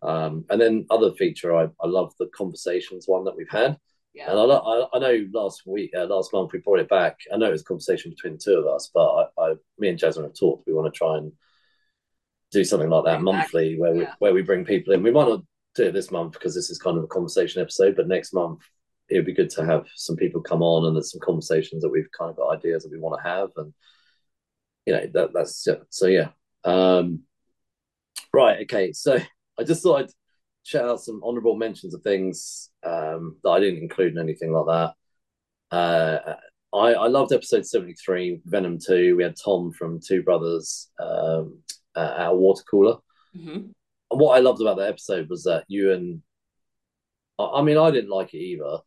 Um, 0.01 0.45
and 0.49 0.61
then 0.61 0.85
other 0.89 1.11
feature, 1.15 1.53
I, 1.53 1.63
I 1.83 1.87
love 1.87 2.13
the 2.17 2.27
conversations 2.27 3.09
one 3.09 3.25
that 3.25 3.35
we've 3.35 3.49
had, 3.51 3.77
Yeah. 4.13 4.31
and 4.31 4.39
I, 4.39 4.43
I 4.43 4.87
I 4.93 4.99
know 4.99 5.27
last 5.33 5.63
week, 5.67 5.91
uh, 5.95 6.05
last 6.05 6.33
month 6.33 6.51
we 6.51 6.59
brought 6.59 6.79
it 6.79 6.89
back. 6.89 7.19
I 7.31 7.37
know 7.37 7.47
it 7.47 7.51
was 7.51 7.61
a 7.61 7.65
conversation 7.65 8.09
between 8.11 8.33
the 8.33 8.39
two 8.39 8.57
of 8.57 8.65
us, 8.67 8.89
but 8.93 9.29
I, 9.37 9.41
I 9.41 9.53
me 9.77 9.89
and 9.89 9.99
Jasmine 9.99 10.25
have 10.25 10.33
talked. 10.33 10.65
We 10.67 10.73
want 10.73 10.91
to 10.91 10.97
try 10.97 11.17
and 11.17 11.31
do 12.51 12.63
something 12.63 12.89
like 12.89 13.05
that 13.05 13.21
Bring 13.21 13.25
back- 13.25 13.35
monthly, 13.43 13.79
where 13.79 13.93
we 13.93 14.01
yeah. 14.01 14.13
where 14.19 14.33
we 14.33 14.41
bring 14.41 14.65
people 14.65 14.93
in. 14.93 15.03
We 15.03 15.11
might 15.11 15.27
not 15.27 15.43
do 15.75 15.85
it 15.85 15.93
this 15.93 16.09
month 16.11 16.33
because 16.33 16.55
this 16.55 16.69
is 16.71 16.79
kind 16.79 16.97
of 16.97 17.03
a 17.03 17.07
conversation 17.07 17.61
episode, 17.61 17.95
but 17.95 18.07
next 18.07 18.33
month 18.33 18.61
it 19.09 19.15
would 19.15 19.25
be 19.25 19.33
good 19.33 19.49
to 19.51 19.65
have 19.65 19.85
some 19.95 20.15
people 20.15 20.41
come 20.41 20.61
on 20.61 20.85
and 20.85 20.95
there's 20.95 21.11
some 21.11 21.21
conversations 21.21 21.81
that 21.81 21.89
we've 21.89 22.11
kind 22.11 22.29
of 22.29 22.37
got 22.37 22.55
ideas 22.55 22.83
that 22.83 22.91
we 22.91 22.99
want 22.99 23.21
to 23.21 23.27
have, 23.29 23.49
and 23.57 23.73
you 24.85 24.93
know 24.93 25.05
that 25.13 25.33
that's 25.33 25.67
so 25.89 26.07
yeah. 26.07 26.29
Um, 26.63 27.21
right, 28.33 28.61
okay, 28.63 28.91
so 28.91 29.19
I 29.59 29.63
just 29.63 29.83
thought 29.83 30.01
I'd 30.01 30.11
shout 30.69 30.87
out 30.87 31.01
some 31.01 31.21
honourable 31.23 31.55
mentions 31.55 31.95
of 31.95 32.01
things 32.03 32.69
um, 32.83 33.37
that 33.43 33.49
I 33.49 33.59
didn't 33.59 33.81
include 33.81 34.13
in 34.13 34.19
anything 34.19 34.53
like 34.53 34.65
that. 35.71 35.75
Uh, 35.75 36.35
I, 36.71 36.93
I 36.93 37.07
loved 37.07 37.33
episode 37.33 37.65
73, 37.65 38.41
Venom 38.45 38.77
2. 38.77 39.15
We 39.15 39.23
had 39.23 39.35
Tom 39.43 39.71
from 39.71 39.99
Two 39.99 40.21
Brothers 40.21 40.91
um, 40.99 41.57
uh, 41.95 42.13
our 42.17 42.35
water 42.35 42.63
cooler. 42.69 42.97
Mhm. 43.35 43.71
And 44.11 44.19
what 44.19 44.37
I 44.37 44.41
loved 44.41 44.61
about 44.61 44.77
that 44.77 44.89
episode 44.89 45.27
was 45.27 45.43
that 45.43 45.65
you 45.67 45.91
and 45.91 46.21
I 47.39 47.45
I 47.45 47.61
mean, 47.63 47.77
I 47.77 47.89
didn't 47.89 48.11
like 48.11 48.33
it 48.35 48.39
either, 48.39 48.77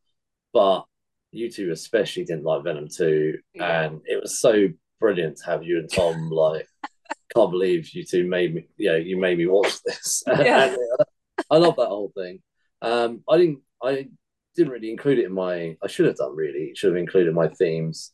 but 0.52 0.84
you 1.32 1.50
two 1.50 1.72
especially 1.72 2.24
didn't 2.24 2.44
like 2.44 2.62
Venom 2.62 2.88
2. 2.88 3.38
Yeah. 3.54 3.82
And 3.82 4.02
it 4.04 4.22
was 4.22 4.38
so 4.38 4.68
brilliant 5.00 5.38
to 5.38 5.46
have 5.46 5.64
you 5.64 5.80
and 5.80 5.92
Tom 5.92 6.30
like, 6.30 6.68
can't 7.34 7.50
believe 7.50 7.90
you 7.92 8.04
two 8.04 8.24
made 8.24 8.54
me, 8.54 8.66
you 8.76 8.90
know, 8.90 8.96
you 8.96 9.16
made 9.16 9.38
me 9.38 9.46
watch 9.46 9.82
this. 9.82 10.22
Yeah. 10.28 10.76
And, 10.76 10.78
uh, 11.00 11.04
I 11.52 11.58
love 11.58 11.76
that 11.76 11.88
whole 11.88 12.12
thing. 12.16 12.40
Um, 12.80 13.22
I 13.28 13.36
didn't, 13.36 13.60
I 13.82 14.08
didn't 14.56 14.72
really 14.72 14.90
include 14.90 15.18
it 15.18 15.26
in 15.26 15.32
my, 15.32 15.76
I 15.82 15.86
should 15.86 16.06
have 16.06 16.16
done 16.16 16.34
really, 16.34 16.72
should 16.74 16.90
have 16.92 16.96
included 16.96 17.34
my 17.34 17.48
themes. 17.48 18.12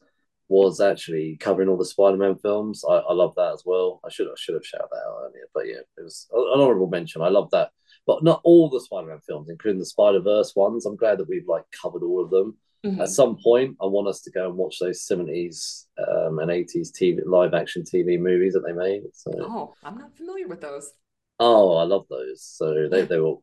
Was 0.51 0.81
actually 0.81 1.37
covering 1.37 1.69
all 1.69 1.77
the 1.77 1.85
Spider-Man 1.85 2.37
films. 2.37 2.83
I, 2.89 2.95
I 2.95 3.13
love 3.13 3.35
that 3.37 3.53
as 3.53 3.65
well. 3.67 4.01
I 4.03 4.09
should 4.09 4.29
I 4.29 4.37
should 4.37 4.55
have 4.55 4.65
shouted 4.65 4.89
that 4.91 4.97
out 5.07 5.19
earlier, 5.27 5.47
but 5.53 5.67
yeah, 5.67 5.83
it 5.99 6.03
was 6.03 6.27
an 6.33 6.61
honorable 6.63 6.87
mention. 6.89 7.21
I 7.21 7.29
love 7.29 7.51
that 7.51 7.71
but 8.07 8.25
not 8.25 8.41
all 8.43 8.71
the 8.71 8.81
Spider-Man 8.81 9.21
films, 9.27 9.51
including 9.51 9.79
the 9.79 9.85
Spider-Verse 9.85 10.57
ones. 10.57 10.87
I'm 10.87 10.97
glad 10.97 11.19
that 11.19 11.29
we've 11.29 11.47
like 11.47 11.65
covered 11.83 12.03
all 12.03 12.25
of 12.25 12.31
them. 12.31 12.57
Mhm. 12.87 13.01
At 13.03 13.11
some 13.11 13.37
point, 13.45 13.77
I 13.83 13.87
want 13.87 14.09
us 14.09 14.23
to 14.23 14.31
go 14.31 14.49
and 14.49 14.57
watch 14.57 14.79
those 14.79 15.03
70s 15.07 15.87
um, 15.99 16.39
and 16.39 16.51
80s 16.51 16.91
TV 16.91 17.21
live 17.27 17.53
action 17.53 17.83
TV 17.83 18.19
movies 18.19 18.55
that 18.55 18.65
they 18.67 18.73
made. 18.73 19.03
So, 19.13 19.31
Oh, 19.41 19.75
I'm 19.85 19.99
not 19.99 20.17
familiar 20.17 20.49
with 20.49 20.63
those. 20.63 20.95
Oh, 21.41 21.77
I 21.77 21.85
love 21.85 22.07
those. 22.11 22.43
So 22.43 22.89
they, 22.89 23.05
they 23.05 23.19
were, 23.19 23.37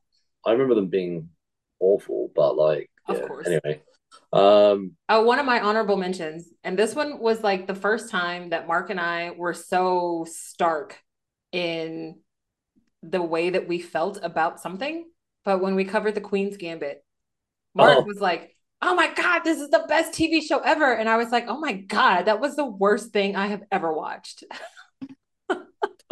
I 0.46 0.52
remember 0.52 0.76
them 0.76 0.88
being 0.88 1.30
awful, 1.80 2.32
but 2.36 2.56
like, 2.56 2.90
Of 3.08 3.18
yeah, 3.18 3.28
course. 3.28 3.48
anyway. 3.48 3.82
Um, 4.34 4.94
Oh, 5.08 5.24
one 5.24 5.40
of 5.40 5.46
my 5.46 5.60
honorable 5.62 5.98
mentions, 5.98 6.50
and 6.64 6.78
this 6.80 6.96
one 6.96 7.20
was 7.20 7.44
like 7.44 7.68
the 7.68 7.76
first 7.76 8.10
time 8.10 8.50
that 8.50 8.68
Mark 8.68 8.90
and 8.90 9.00
I 9.00 9.32
were 9.32 9.54
so 9.54 10.26
stark 10.28 11.00
in 11.52 12.20
the 13.04 13.22
way 13.22 13.52
that 13.52 13.68
we 13.68 13.80
felt 13.80 14.20
about 14.24 14.60
something. 14.60 15.06
But 15.44 15.62
when 15.62 15.76
we 15.76 15.86
covered 15.86 16.16
the 16.16 16.22
Queen's 16.22 16.58
Gambit, 16.58 17.04
Mark 17.76 18.00
Oh. 18.00 18.04
was 18.06 18.20
like, 18.20 18.56
Oh 18.82 18.96
my 18.96 19.14
God, 19.14 19.40
this 19.44 19.60
is 19.60 19.70
the 19.70 19.86
best 19.88 20.14
TV 20.14 20.42
show 20.42 20.60
ever. 20.60 20.94
And 20.94 21.08
I 21.10 21.18
was 21.18 21.30
like, 21.32 21.46
Oh 21.48 21.60
my 21.60 21.74
God, 21.74 22.24
that 22.24 22.40
was 22.42 22.56
the 22.56 22.66
worst 22.66 23.12
thing 23.12 23.36
I 23.36 23.48
have 23.48 23.64
ever 23.72 23.94
watched. 23.94 24.44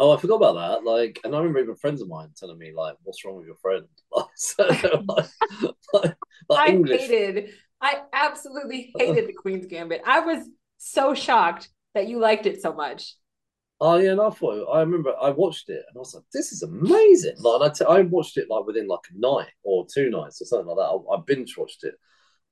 Oh, 0.04 0.12
I 0.12 0.20
forgot 0.20 0.36
about 0.36 0.54
that. 0.54 0.84
Like, 0.84 1.20
and 1.24 1.34
I 1.34 1.38
remember 1.38 1.60
even 1.60 1.76
friends 1.76 2.02
of 2.02 2.08
mine 2.08 2.28
telling 2.36 2.58
me, 2.58 2.72
like, 2.74 2.96
"What's 3.04 3.24
wrong 3.24 3.36
with 3.36 3.46
your 3.46 3.56
friend?" 3.56 3.86
Like, 4.14 4.26
so, 4.36 4.64
like, 5.08 5.26
like, 5.92 6.14
like 6.48 6.66
I 6.66 6.68
English. 6.68 6.90
hated, 6.90 7.50
I 7.80 8.02
absolutely 8.12 8.94
hated 8.98 9.26
the 9.28 9.32
Queen's 9.32 9.66
Gambit. 9.66 10.02
I 10.06 10.20
was 10.20 10.48
so 10.78 11.14
shocked 11.14 11.68
that 11.94 12.08
you 12.08 12.18
liked 12.18 12.46
it 12.46 12.60
so 12.62 12.72
much. 12.72 13.14
Oh 13.80 13.96
yeah, 13.96 14.12
and 14.12 14.20
I 14.20 14.30
thought 14.30 14.68
I 14.72 14.80
remember 14.80 15.14
I 15.20 15.30
watched 15.30 15.68
it 15.68 15.84
and 15.88 15.96
I 15.96 15.98
was 15.98 16.14
like, 16.14 16.24
"This 16.32 16.52
is 16.52 16.62
amazing!" 16.62 17.34
Like, 17.38 17.60
and 17.60 17.70
I, 17.70 17.74
t- 17.74 17.84
I 17.84 18.00
watched 18.02 18.36
it 18.36 18.48
like 18.48 18.64
within 18.66 18.86
like 18.88 19.00
a 19.12 19.18
night 19.18 19.50
or 19.62 19.86
two 19.92 20.10
nights 20.10 20.40
or 20.40 20.44
something 20.46 20.68
like 20.68 20.76
that. 20.76 20.82
I, 21.12 21.14
I 21.16 21.20
binge 21.26 21.56
watched 21.58 21.84
it, 21.84 21.94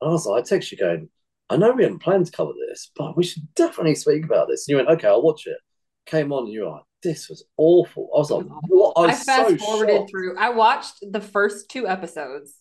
and 0.01 0.11
I 0.11 0.13
was 0.13 0.27
like, 0.27 0.45
I 0.45 0.47
text 0.47 0.73
you 0.73 0.79
going, 0.79 1.11
"I 1.51 1.57
know 1.59 1.73
we 1.73 1.85
hadn't 1.85 2.01
planned 2.03 2.27
to 2.27 2.33
cover 2.33 2.53
this, 2.69 2.91
but 2.97 3.17
we 3.17 3.25
should 3.25 3.55
definitely 3.55 3.95
speak 3.97 4.25
about 4.25 4.49
this." 4.49 4.69
And 4.69 4.73
you 4.73 4.77
went, 4.79 4.91
"Okay, 4.99 5.09
I'll 5.09 5.23
watch 5.23 5.47
it." 5.47 5.59
Came 6.07 6.33
on, 6.33 6.45
and 6.45 6.53
you 6.53 6.63
were 6.63 6.71
like, 6.73 6.85
"This 7.03 7.29
was 7.29 7.45
awful." 7.57 8.09
I 8.15 8.19
was 8.19 8.31
like, 8.31 8.47
"What?" 8.69 8.93
I 8.97 9.05
I 9.11 9.15
fast 9.15 9.27
so 9.27 9.57
forwarded 9.59 9.97
shocked. 9.97 10.11
through. 10.11 10.37
I 10.39 10.51
watched 10.51 11.05
the 11.11 11.21
first 11.21 11.69
two 11.69 11.87
episodes, 11.89 12.55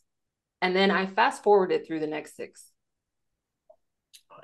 and 0.61 0.75
then 0.75 0.91
I 0.91 1.05
fast 1.05 1.43
forwarded 1.43 1.85
through 1.85 1.99
the 2.01 2.07
next 2.07 2.35
six. 2.35 2.65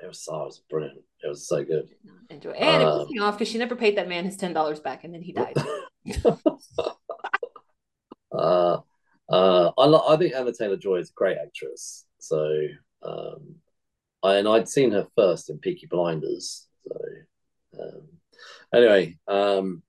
It 0.00 0.06
was, 0.06 0.22
so 0.22 0.42
it 0.42 0.44
was 0.44 0.62
brilliant. 0.70 1.00
It 1.24 1.28
was 1.28 1.48
so 1.48 1.64
good. 1.64 1.88
Enjoy, 2.30 2.50
and 2.52 2.82
it 2.82 2.86
Um, 2.86 3.00
pissed 3.00 3.10
me 3.10 3.18
off 3.18 3.34
because 3.36 3.48
she 3.48 3.58
never 3.58 3.74
paid 3.74 3.96
that 3.98 4.08
man 4.08 4.24
his 4.24 4.36
ten 4.36 4.52
dollars 4.52 4.78
back, 4.78 5.02
and 5.04 5.12
then 5.12 5.22
he 5.22 5.32
died. 5.32 5.56
Uh, 8.30 8.80
uh, 9.30 9.70
I, 9.76 9.84
lo- 9.86 10.04
I 10.08 10.16
think 10.16 10.34
Anya 10.34 10.52
Taylor 10.52 10.76
Joy 10.76 10.96
is 10.96 11.10
a 11.10 11.14
great 11.14 11.38
actress. 11.38 12.06
So, 12.18 12.66
um, 13.02 13.56
I, 14.22 14.36
and 14.36 14.48
I'd 14.48 14.68
seen 14.68 14.90
her 14.92 15.06
first 15.16 15.50
in 15.50 15.58
Peaky 15.58 15.86
Blinders. 15.86 16.66
So, 16.86 16.96
um, 17.82 18.02
anyway, 18.74 19.18
um, 19.26 19.82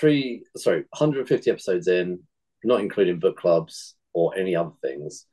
three, 0.00 0.44
sorry, 0.56 0.84
150 0.90 1.50
episodes 1.50 1.86
in, 1.86 2.20
not 2.64 2.80
including 2.80 3.18
book 3.18 3.36
clubs 3.36 3.94
or 4.14 4.36
any 4.36 4.56
other 4.56 4.72
things. 4.82 5.26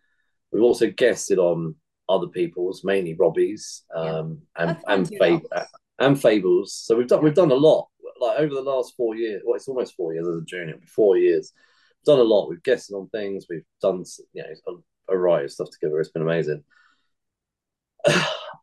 We've 0.52 0.64
also 0.64 0.90
guested 0.92 1.40
on 1.40 1.76
other 2.10 2.28
people's, 2.28 2.84
mainly 2.84 3.16
Robbie's, 3.16 3.84
um, 3.96 4.42
and 4.58 4.78
and 4.88 5.10
Fab- 5.18 5.68
and 6.00 6.22
Fables. 6.22 6.74
So 6.74 6.96
we've 6.96 7.08
done 7.08 7.24
we've 7.24 7.34
done 7.34 7.52
a 7.52 7.56
lot. 7.56 7.88
Like 8.20 8.40
over 8.40 8.54
the 8.54 8.62
last 8.62 8.96
four 8.96 9.16
years, 9.16 9.42
well, 9.46 9.56
it's 9.56 9.68
almost 9.68 9.96
four 9.96 10.14
years 10.14 10.28
as 10.28 10.42
a 10.42 10.46
journey. 10.46 10.74
Four 10.88 11.18
years, 11.18 11.54
we've 12.00 12.16
done 12.16 12.20
a 12.20 12.28
lot. 12.28 12.50
We've 12.50 12.64
guessed 12.64 12.92
on 12.94 13.10
things. 13.10 13.46
We've 13.50 13.66
done 13.82 14.04
you 14.34 14.44
know 14.44 14.50
a, 14.68 15.14
a 15.14 15.18
variety 15.18 15.46
of 15.46 15.52
stuff 15.52 15.70
together. 15.72 16.00
It's 16.00 16.12
been 16.12 16.22
amazing. 16.22 16.64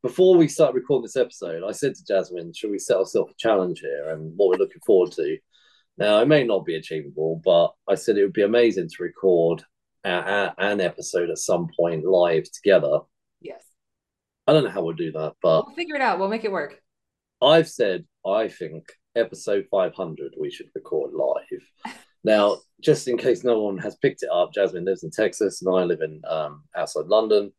Before 0.02 0.36
we 0.36 0.48
start 0.48 0.74
recording 0.74 1.04
this 1.04 1.16
episode, 1.16 1.62
I 1.66 1.72
said 1.72 1.94
to 1.94 2.04
Jasmine, 2.04 2.52
"Should 2.54 2.70
we 2.70 2.78
set 2.78 2.96
ourselves 2.96 3.32
a 3.32 3.36
challenge 3.36 3.80
here 3.80 4.10
and 4.10 4.32
what 4.36 4.48
we're 4.48 4.62
looking 4.62 4.82
forward 4.86 5.12
to?" 5.12 5.38
Now, 5.96 6.20
it 6.20 6.28
may 6.28 6.44
not 6.44 6.64
be 6.64 6.76
achievable, 6.76 7.40
but 7.44 7.72
I 7.88 7.94
said 7.94 8.16
it 8.16 8.22
would 8.22 8.32
be 8.32 8.42
amazing 8.42 8.88
to 8.88 9.02
record 9.02 9.62
a, 10.04 10.10
a, 10.10 10.54
an 10.58 10.80
episode 10.80 11.30
at 11.30 11.38
some 11.38 11.68
point 11.76 12.04
live 12.04 12.44
together. 12.50 13.00
yes, 13.40 13.62
I 14.46 14.52
don't 14.52 14.64
know 14.64 14.70
how 14.70 14.82
we'll 14.82 14.96
do 14.96 15.12
that, 15.12 15.34
but 15.42 15.66
we'll 15.66 15.76
figure 15.76 15.96
it 15.96 16.02
out. 16.02 16.18
We'll 16.18 16.28
make 16.28 16.44
it 16.44 16.52
work. 16.52 16.80
I've 17.40 17.68
said 17.68 18.04
I 18.26 18.48
think 18.48 18.84
episode 19.14 19.66
500 19.70 20.34
we 20.38 20.50
should 20.50 20.68
record 20.74 21.12
live. 21.12 21.94
Now, 22.26 22.56
just 22.80 23.06
in 23.06 23.18
case 23.18 23.44
no 23.44 23.60
one 23.60 23.76
has 23.76 23.96
picked 23.96 24.22
it 24.22 24.30
up, 24.32 24.54
Jasmine 24.54 24.86
lives 24.86 25.04
in 25.04 25.10
Texas 25.10 25.60
and 25.60 25.76
I 25.76 25.84
live 25.84 26.00
in 26.00 26.22
um, 26.26 26.64
outside 26.74 27.04
London, 27.04 27.52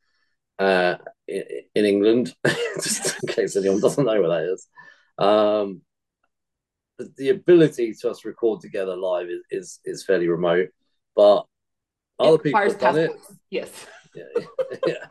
uh, 0.58 0.96
in, 1.28 1.44
in 1.76 1.86
England. 1.86 2.34
just 2.82 3.24
in 3.24 3.32
case 3.32 3.56
anyone 3.56 3.80
doesn't 3.80 4.04
know 4.04 4.20
where 4.20 4.30
that 4.30 4.52
is. 4.52 4.68
Um, 5.20 5.82
the, 6.98 7.30
ability 7.30 7.94
to 8.02 8.10
us 8.10 8.26
record 8.26 8.62
together 8.62 8.96
live 8.96 9.28
is 9.28 9.42
is, 9.52 9.80
is 9.86 10.06
fairly 10.06 10.28
remote, 10.28 10.70
but 11.16 11.46
other 12.20 12.38
people 12.38 12.60
have 12.60 12.80
done 12.80 12.98
it. 12.98 13.12
Yes. 13.50 13.86
Yeah, 14.16 14.46
yeah. 14.88 15.06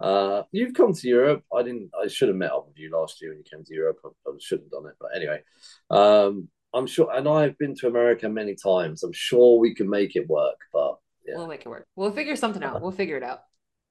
Uh, 0.00 0.44
you've 0.52 0.74
come 0.74 0.92
to 0.92 1.08
Europe. 1.08 1.42
I 1.54 1.62
didn't. 1.62 1.90
I 2.00 2.06
should 2.06 2.28
have 2.28 2.36
met 2.36 2.52
up 2.52 2.68
with 2.68 2.78
you 2.78 2.90
last 2.92 3.20
year 3.20 3.30
when 3.30 3.38
you 3.38 3.44
came 3.44 3.64
to 3.64 3.74
Europe. 3.74 3.98
I, 4.04 4.08
I 4.08 4.32
should 4.38 4.60
have 4.60 4.70
done 4.70 4.86
it, 4.86 4.94
but 5.00 5.10
anyway, 5.14 5.42
um, 5.90 6.48
I'm 6.72 6.86
sure. 6.86 7.10
And 7.12 7.28
I've 7.28 7.58
been 7.58 7.74
to 7.76 7.88
America 7.88 8.28
many 8.28 8.54
times. 8.54 9.02
I'm 9.02 9.12
sure 9.12 9.58
we 9.58 9.74
can 9.74 9.90
make 9.90 10.14
it 10.14 10.28
work. 10.28 10.58
But 10.72 10.98
yeah. 11.26 11.36
We'll 11.36 11.48
make 11.48 11.66
it 11.66 11.68
work. 11.68 11.86
We'll 11.96 12.12
figure 12.12 12.36
something 12.36 12.62
out. 12.62 12.80
We'll 12.80 12.92
figure 12.92 13.16
it 13.16 13.24
out. 13.24 13.40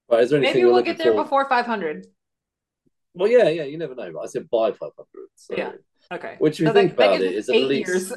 But 0.08 0.24
is 0.24 0.30
there 0.30 0.40
anything 0.40 0.64
Maybe 0.64 0.72
we'll 0.72 0.84
get 0.84 0.98
there 0.98 1.12
for? 1.12 1.24
before 1.24 1.50
500. 1.50 2.08
Well, 3.18 3.30
yeah, 3.30 3.50
yeah. 3.50 3.64
You 3.64 3.78
never 3.78 3.96
know. 3.96 4.12
But 4.14 4.20
I 4.20 4.26
said 4.28 4.50
by 4.50 4.72
500. 4.72 4.92
So. 5.36 5.56
Yeah. 5.58 5.72
Okay. 6.12 6.36
Which, 6.40 6.56
if 6.56 6.60
you 6.62 6.68
So 6.68 6.74
think 6.74 6.92
that- 6.92 6.98
that 6.98 7.16
about 7.16 7.22
it, 7.22 7.50
at 7.50 7.56
least 7.68 8.12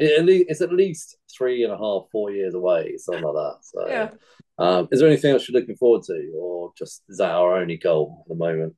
at 0.00 0.24
least 0.24 0.46
it's 0.50 0.60
at 0.60 0.72
least 0.72 1.16
three 1.36 1.62
and 1.64 1.72
a 1.72 1.76
half, 1.78 2.04
four 2.10 2.30
years 2.32 2.54
away, 2.54 2.96
something 2.98 3.22
like 3.24 3.34
that. 3.34 3.56
So, 3.62 3.88
Yeah. 3.88 4.10
um, 4.58 4.88
is 4.90 4.98
there 5.00 5.08
anything 5.08 5.30
else 5.32 5.48
you're 5.48 5.58
looking 5.60 5.76
forward 5.76 6.02
to, 6.04 6.32
or 6.36 6.72
just 6.76 7.02
is 7.08 7.18
that 7.18 7.30
our 7.30 7.56
only 7.56 7.76
goal 7.76 8.18
at 8.24 8.28
the 8.28 8.34
moment? 8.34 8.74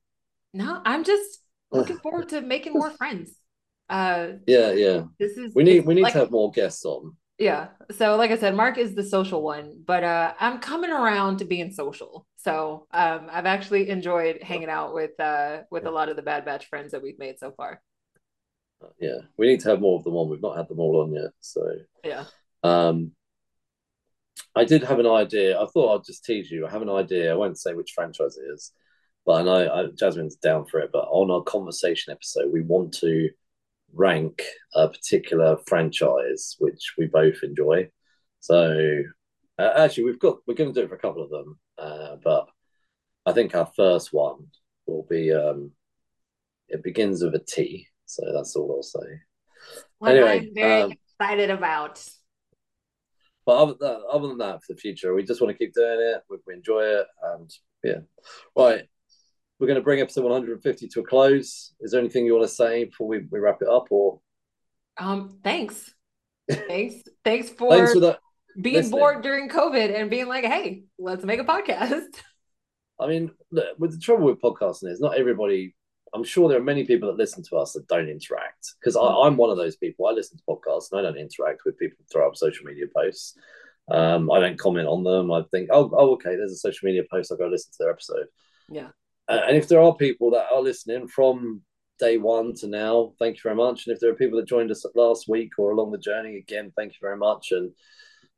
No, 0.53 0.81
I'm 0.85 1.03
just 1.03 1.39
looking 1.71 1.97
forward 1.97 2.29
to 2.29 2.41
making 2.41 2.73
more 2.73 2.91
friends. 2.99 3.35
Uh, 3.89 4.33
Yeah, 4.45 4.71
yeah. 4.71 5.03
this 5.19 5.37
is 5.37 5.53
We 5.55 5.63
need 5.63 5.85
we 5.85 5.95
need 5.95 6.03
like- 6.03 6.13
to 6.13 6.19
have 6.19 6.31
more 6.31 6.51
guests 6.51 6.85
on. 6.85 7.15
Yeah. 7.39 7.67
So 7.91 8.15
like 8.15 8.31
I 8.31 8.37
said, 8.37 8.55
Mark 8.55 8.77
is 8.79 8.95
the 8.95 9.03
social 9.03 9.41
one, 9.43 9.83
but 9.85 10.03
uh 10.03 10.33
I'm 10.39 10.57
coming 10.59 10.91
around 10.91 11.37
to 11.39 11.45
being 11.45 11.71
social. 11.71 12.25
So 12.47 12.87
um 12.91 13.27
I've 13.31 13.45
actually 13.45 13.89
enjoyed 13.89 14.41
hanging 14.41 14.69
out 14.69 14.93
with 14.93 15.19
uh 15.19 15.63
with 15.69 15.85
a 15.85 15.91
lot 15.91 16.09
of 16.09 16.15
the 16.15 16.21
Bad 16.21 16.45
Batch 16.45 16.67
friends 16.67 16.91
that 16.93 17.03
we've 17.03 17.19
made 17.19 17.39
so 17.39 17.51
far. 17.51 17.81
Yeah, 18.99 19.17
we 19.37 19.47
need 19.47 19.59
to 19.61 19.69
have 19.69 19.81
more 19.81 19.97
of 19.97 20.03
them 20.03 20.15
on. 20.15 20.29
We've 20.29 20.41
not 20.41 20.55
had 20.55 20.67
them 20.67 20.79
all 20.79 21.01
on 21.01 21.11
yet. 21.11 21.31
So, 21.39 21.61
Yeah. 22.03 22.25
um, 22.63 23.11
I 24.55 24.65
did 24.65 24.83
have 24.83 24.99
an 24.99 25.07
idea. 25.07 25.59
I 25.59 25.65
thought 25.65 25.95
I'd 25.95 26.05
just 26.05 26.23
tease 26.23 26.51
you. 26.51 26.65
I 26.65 26.69
have 26.69 26.83
an 26.83 26.89
idea. 26.89 27.31
I 27.31 27.35
won't 27.35 27.59
say 27.59 27.73
which 27.73 27.93
franchise 27.95 28.37
it 28.37 28.45
is, 28.53 28.71
but 29.25 29.33
I 29.33 29.43
know 29.43 29.73
I, 29.73 29.85
Jasmine's 29.97 30.35
down 30.35 30.65
for 30.67 30.79
it. 30.79 30.91
But 30.93 31.05
on 31.09 31.31
our 31.31 31.41
conversation 31.41 32.13
episode, 32.13 32.53
we 32.53 32.61
want 32.61 32.93
to 32.99 33.29
rank 33.93 34.43
a 34.75 34.87
particular 34.87 35.57
franchise 35.65 36.55
which 36.59 36.93
we 36.99 37.07
both 37.07 37.41
enjoy. 37.41 37.89
So, 38.41 39.03
uh, 39.57 39.73
actually, 39.75 40.03
we've 40.03 40.19
got 40.19 40.37
we're 40.45 40.53
going 40.53 40.71
to 40.71 40.79
do 40.79 40.85
it 40.85 40.89
for 40.89 40.95
a 40.95 40.99
couple 40.99 41.23
of 41.23 41.31
them, 41.31 41.59
uh, 41.77 42.15
but 42.23 42.47
I 43.25 43.33
think 43.33 43.55
our 43.55 43.69
first 43.75 44.13
one 44.13 44.47
will 44.85 45.05
be 45.09 45.33
um, 45.33 45.71
it 46.69 46.83
begins 46.83 47.23
with 47.23 47.35
a 47.35 47.39
T. 47.39 47.87
So 48.05 48.23
that's 48.33 48.55
all 48.55 48.71
I'll 48.71 48.83
say. 48.83 49.19
What 49.99 50.11
Anyway, 50.11 50.47
I'm 50.47 50.53
very 50.53 50.81
um, 50.83 50.91
excited 50.91 51.49
about. 51.49 52.03
But 53.45 53.57
other 53.57 53.75
than, 53.79 53.89
that, 53.89 54.01
other 54.11 54.27
than 54.27 54.37
that, 54.39 54.63
for 54.63 54.73
the 54.73 54.79
future, 54.79 55.13
we 55.13 55.23
just 55.23 55.41
want 55.41 55.51
to 55.51 55.57
keep 55.57 55.73
doing 55.73 55.99
it. 55.99 56.21
We, 56.29 56.37
we 56.45 56.53
enjoy 56.53 56.83
it, 56.83 57.07
and 57.23 57.49
yeah. 57.83 57.99
Right, 58.57 58.83
we're 59.59 59.67
going 59.67 59.79
to 59.79 59.83
bring 59.83 60.01
episode 60.01 60.23
150 60.23 60.87
to 60.87 60.99
a 60.99 61.03
close. 61.03 61.73
Is 61.79 61.91
there 61.91 61.99
anything 61.99 62.25
you 62.25 62.35
want 62.35 62.47
to 62.47 62.53
say 62.53 62.85
before 62.85 63.07
we, 63.07 63.19
we 63.31 63.39
wrap 63.39 63.61
it 63.61 63.69
up, 63.69 63.87
or 63.89 64.19
Um 64.97 65.39
thanks. 65.43 65.93
Thanks. 66.49 67.03
Thanks 67.25 67.49
for, 67.49 67.69
thanks 67.69 67.93
for 67.93 67.99
that? 67.99 68.19
Being 68.59 68.75
listening. 68.77 68.99
bored 68.99 69.21
during 69.21 69.49
COVID 69.49 69.99
and 69.99 70.09
being 70.09 70.27
like, 70.27 70.45
hey, 70.45 70.83
let's 70.97 71.23
make 71.23 71.39
a 71.39 71.43
podcast. 71.43 72.01
I 72.99 73.07
mean, 73.07 73.31
look, 73.51 73.77
with 73.77 73.91
the 73.91 73.99
trouble 73.99 74.25
with 74.25 74.41
podcasting 74.41 74.91
is 74.91 74.99
not 74.99 75.17
everybody. 75.17 75.75
I'm 76.13 76.23
sure 76.23 76.49
there 76.49 76.57
are 76.57 76.63
many 76.63 76.85
people 76.85 77.09
that 77.09 77.17
listen 77.17 77.43
to 77.43 77.57
us 77.57 77.73
that 77.73 77.87
don't 77.87 78.09
interact 78.09 78.73
because 78.79 78.95
I'm 78.95 79.37
one 79.37 79.49
of 79.49 79.57
those 79.57 79.75
people. 79.75 80.07
I 80.07 80.11
listen 80.11 80.37
to 80.37 80.43
podcasts 80.49 80.91
and 80.91 80.99
I 80.99 81.03
don't 81.03 81.19
interact 81.19 81.61
with 81.65 81.77
people 81.77 81.97
who 81.99 82.05
throw 82.11 82.27
up 82.27 82.35
social 82.35 82.65
media 82.65 82.85
posts. 82.95 83.35
Um, 83.89 84.31
I 84.31 84.39
don't 84.39 84.57
comment 84.57 84.87
on 84.87 85.03
them. 85.03 85.31
I 85.31 85.43
think, 85.51 85.69
oh, 85.71 85.91
oh, 85.93 86.13
okay, 86.13 86.35
there's 86.35 86.51
a 86.51 86.57
social 86.57 86.87
media 86.87 87.03
post. 87.11 87.31
I'll 87.31 87.37
go 87.37 87.47
listen 87.47 87.71
to 87.73 87.77
their 87.79 87.91
episode. 87.91 88.27
Yeah. 88.69 88.89
Uh, 89.27 89.41
and 89.47 89.57
if 89.57 89.67
there 89.67 89.81
are 89.81 89.95
people 89.95 90.31
that 90.31 90.47
are 90.51 90.61
listening 90.61 91.07
from 91.07 91.61
day 91.99 92.17
one 92.17 92.53
to 92.55 92.67
now, 92.67 93.13
thank 93.19 93.35
you 93.35 93.41
very 93.43 93.55
much. 93.55 93.85
And 93.85 93.93
if 93.93 93.99
there 93.99 94.09
are 94.11 94.15
people 94.15 94.39
that 94.39 94.47
joined 94.47 94.71
us 94.71 94.85
last 94.95 95.27
week 95.27 95.51
or 95.57 95.71
along 95.71 95.91
the 95.91 95.97
journey, 95.97 96.37
again, 96.37 96.71
thank 96.75 96.93
you 96.93 96.99
very 97.01 97.17
much. 97.17 97.51
And 97.51 97.71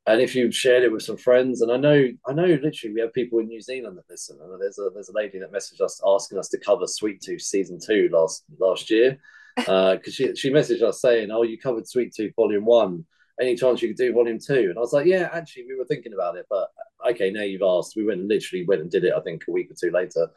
and 0.06 0.20
if 0.20 0.34
you 0.34 0.50
shared 0.50 0.82
it 0.82 0.92
with 0.92 1.02
some 1.02 1.16
friends, 1.16 1.60
and 1.60 1.70
I 1.70 1.76
know, 1.76 2.08
I 2.26 2.32
know, 2.32 2.44
literally, 2.46 2.94
we 2.94 3.00
have 3.00 3.12
people 3.12 3.38
in 3.38 3.46
New 3.46 3.60
Zealand 3.60 3.96
that 3.98 4.08
listen. 4.10 4.38
And 4.42 4.60
there's 4.60 4.78
a 4.78 4.88
there's 4.94 5.08
a 5.10 5.14
lady 5.14 5.38
that 5.38 5.52
messaged 5.52 5.80
us 5.80 6.00
asking 6.04 6.38
us 6.38 6.48
to 6.48 6.58
cover 6.58 6.86
Sweet 6.86 7.20
Tooth 7.20 7.42
season 7.42 7.78
two 7.84 8.08
last 8.12 8.44
last 8.58 8.90
year, 8.90 9.18
because 9.56 10.14
she 10.14 10.34
she 10.36 10.50
messaged 10.50 10.82
us 10.82 11.00
saying, 11.00 11.30
"Oh, 11.30 11.42
you 11.42 11.58
covered 11.58 11.86
Sweet 11.88 12.14
Tooth 12.14 12.34
volume 12.34 12.64
one. 12.64 13.04
Any 13.40 13.56
chance 13.56 13.80
you 13.80 13.88
could 13.88 13.96
do 13.96 14.12
volume 14.12 14.38
two? 14.38 14.68
And 14.70 14.76
I 14.76 14.80
was 14.80 14.92
like, 14.92 15.06
"Yeah, 15.06 15.28
actually, 15.32 15.66
we 15.66 15.76
were 15.76 15.84
thinking 15.86 16.14
about 16.14 16.36
it, 16.36 16.46
but 16.50 16.68
okay, 17.10 17.30
now 17.30 17.42
you've 17.42 17.62
asked." 17.62 17.94
We 17.96 18.04
went 18.04 18.20
and 18.20 18.28
literally 18.28 18.64
went 18.66 18.80
and 18.82 18.90
did 18.90 19.04
it. 19.04 19.14
I 19.16 19.20
think 19.20 19.44
a 19.48 19.52
week 19.52 19.70
or 19.70 19.74
two 19.80 19.90
later. 19.90 20.28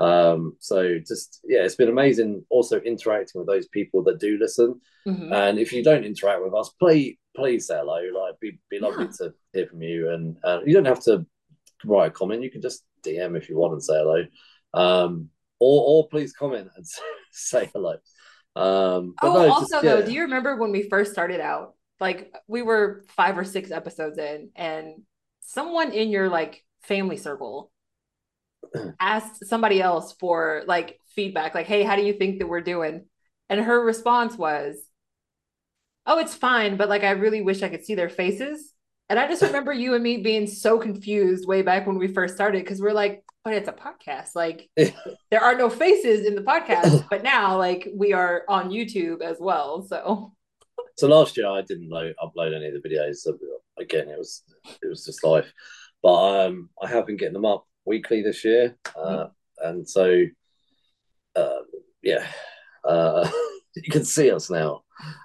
Um, 0.00 0.56
so 0.60 0.98
just 1.00 1.40
yeah, 1.44 1.64
it's 1.64 1.74
been 1.74 1.88
amazing. 1.88 2.44
Also 2.50 2.78
interacting 2.80 3.40
with 3.40 3.48
those 3.48 3.66
people 3.68 4.04
that 4.04 4.20
do 4.20 4.38
listen, 4.40 4.80
Mhm. 5.06 5.32
and 5.32 5.58
if 5.58 5.72
you 5.72 5.82
don't 5.82 6.04
interact 6.04 6.42
with 6.44 6.54
us, 6.54 6.68
please 6.78 7.16
please 7.38 7.66
say 7.66 7.76
hello. 7.76 8.00
Like, 8.14 8.38
be 8.40 8.58
be 8.70 8.78
lovely 8.80 9.04
Yeah. 9.04 9.10
to 9.18 9.34
hear 9.52 9.66
from 9.66 9.82
you, 9.82 10.10
and 10.10 10.36
uh, 10.44 10.60
you 10.64 10.74
don't 10.74 10.84
have 10.84 11.02
to 11.04 11.24
write 11.84 12.08
a 12.08 12.10
comment. 12.10 12.42
You 12.42 12.50
can 12.50 12.62
just 12.62 12.84
DM 13.04 13.36
if 13.36 13.48
you 13.48 13.56
want 13.56 13.72
and 13.74 13.82
say 13.82 13.94
hello, 13.94 14.24
um, 14.74 15.30
or 15.58 15.84
or 15.86 16.08
please 16.08 16.32
comment 16.32 16.68
and 16.76 16.86
say 17.32 17.70
hello. 17.72 17.96
Um, 18.56 19.14
but 19.20 19.28
Oh, 19.28 19.34
no, 19.34 19.50
also 19.50 19.66
just, 19.66 19.84
though, 19.84 20.02
do 20.02 20.12
you 20.12 20.22
remember 20.22 20.56
when 20.56 20.72
we 20.72 20.88
first 20.88 21.12
started 21.12 21.40
out? 21.40 21.74
Like 22.00 22.32
we 22.46 22.62
were 22.62 23.04
five 23.16 23.36
or 23.38 23.44
six 23.44 23.70
episodes 23.70 24.18
in, 24.18 24.50
and 24.54 25.02
someone 25.40 25.92
in 25.92 26.10
your 26.10 26.28
like 26.28 26.64
family 26.82 27.16
circle 27.16 27.70
asked 29.00 29.46
somebody 29.46 29.80
else 29.80 30.14
for 30.20 30.62
like 30.66 31.00
feedback, 31.14 31.54
like, 31.54 31.66
"Hey, 31.66 31.82
how 31.82 31.96
do 31.96 32.02
you 32.02 32.12
think 32.12 32.38
that 32.38 32.48
we're 32.48 32.60
doing?" 32.60 33.06
And 33.48 33.60
her 33.60 33.80
response 33.82 34.36
was, 34.36 34.76
"Oh, 36.08 36.18
it's 36.18 36.34
fine, 36.34 36.76
but 36.76 36.88
like 36.88 37.04
I 37.04 37.10
really 37.10 37.42
wish 37.42 37.62
I 37.62 37.68
could 37.68 37.84
see 37.84 37.94
their 37.94 38.08
faces." 38.08 38.74
And 39.08 39.18
I 39.18 39.28
just 39.28 39.42
remember 39.48 39.72
you 39.72 39.94
and 39.94 40.02
me 40.02 40.18
being 40.18 40.46
so 40.46 40.78
confused 40.78 41.46
way 41.46 41.62
back 41.62 41.86
when 41.86 41.98
we 41.98 42.08
first 42.08 42.34
started 42.34 42.64
because 42.64 42.80
we're 42.80 42.92
like, 42.92 43.24
"But 43.44 43.54
it's 43.54 43.68
a 43.68 43.72
podcast, 43.72 44.30
like." 44.34 44.68
there 45.30 45.42
are 45.42 45.56
no 45.56 45.70
faces 45.70 46.26
in 46.26 46.34
the 46.34 46.42
podcast, 46.42 47.06
but 47.10 47.22
now 47.22 47.56
like 47.58 47.88
we 47.94 48.12
are 48.12 48.42
on 48.48 48.70
YouTube 48.70 49.22
as 49.22 49.36
well. 49.38 49.82
So 49.82 50.32
So 50.96 51.06
last 51.06 51.36
year 51.36 51.46
I 51.46 51.62
didn't 51.62 51.90
load, 51.90 52.14
upload 52.20 52.56
any 52.56 52.66
of 52.66 52.82
the 52.82 52.88
videos. 52.88 53.16
So 53.18 53.38
again, 53.78 54.08
it 54.08 54.18
was 54.18 54.42
it 54.82 54.88
was 54.88 55.04
just 55.04 55.24
life. 55.24 55.52
But 56.02 56.46
um, 56.46 56.70
I 56.82 56.88
have 56.88 57.06
been 57.06 57.16
getting 57.16 57.34
them 57.34 57.44
up 57.44 57.66
weekly 57.84 58.22
this 58.22 58.44
year, 58.44 58.76
uh, 58.96 59.26
and 59.58 59.88
so 59.88 60.24
uh, 61.36 61.62
yeah, 62.02 62.26
uh, 62.84 63.28
you 63.74 63.90
can 63.90 64.04
see 64.04 64.30
us 64.30 64.50
now. 64.50 64.82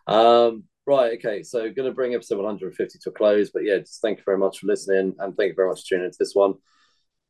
Um, 0.07 0.63
right, 0.85 1.13
okay. 1.13 1.43
So 1.43 1.61
going 1.71 1.89
to 1.89 1.95
bring 1.95 2.13
episode 2.13 2.37
150 2.37 2.99
to 2.99 3.09
a 3.09 3.13
close. 3.13 3.51
But 3.51 3.63
yeah, 3.63 3.79
just 3.79 4.01
thank 4.01 4.17
you 4.17 4.23
very 4.25 4.37
much 4.37 4.59
for 4.59 4.67
listening, 4.67 5.15
and 5.19 5.35
thank 5.35 5.49
you 5.49 5.55
very 5.55 5.69
much 5.69 5.81
for 5.81 5.87
tuning 5.89 6.05
into 6.05 6.17
this 6.19 6.35
one. 6.35 6.55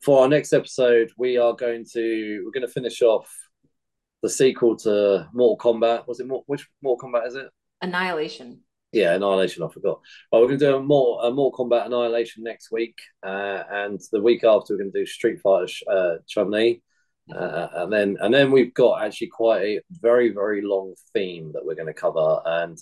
For 0.01 0.21
our 0.21 0.27
next 0.27 0.53
episode, 0.53 1.11
we 1.17 1.37
are 1.37 1.53
going 1.53 1.85
to 1.93 2.41
we're 2.43 2.51
going 2.51 2.67
to 2.67 2.73
finish 2.73 3.01
off 3.01 3.29
the 4.21 4.29
sequel 4.29 4.75
to 4.77 5.27
Mortal 5.33 5.73
Kombat. 5.73 6.07
Was 6.07 6.19
it 6.19 6.27
Mor- 6.27 6.43
which 6.47 6.67
Mortal 6.81 7.09
Kombat 7.09 7.27
is 7.27 7.35
it? 7.35 7.49
annihilation. 7.83 8.61
Yeah, 8.91 9.15
Annihilation. 9.15 9.63
I 9.63 9.69
forgot. 9.69 9.99
Well, 10.31 10.41
we're 10.41 10.47
going 10.47 10.59
to 10.59 10.65
do 10.65 10.75
a 10.75 10.81
more 10.81 11.19
a 11.25 11.31
Mortal 11.31 11.65
Kombat 11.65 11.87
Annihilation 11.87 12.43
next 12.43 12.71
week, 12.71 12.95
uh, 13.25 13.63
and 13.69 13.99
the 14.11 14.21
week 14.21 14.43
after 14.43 14.73
we're 14.73 14.79
going 14.83 14.91
to 14.91 14.99
do 14.99 15.05
Street 15.05 15.39
Fighter 15.41 15.71
uh, 15.91 16.15
Chun 16.27 16.51
Li, 16.51 16.81
uh, 17.35 17.67
and 17.73 17.91
then 17.91 18.17
and 18.21 18.33
then 18.33 18.51
we've 18.51 18.73
got 18.73 19.03
actually 19.03 19.27
quite 19.27 19.61
a 19.63 19.81
very 19.89 20.29
very 20.29 20.61
long 20.61 20.93
theme 21.13 21.51
that 21.53 21.65
we're 21.65 21.75
going 21.75 21.87
to 21.87 21.93
cover, 21.93 22.41
and 22.45 22.77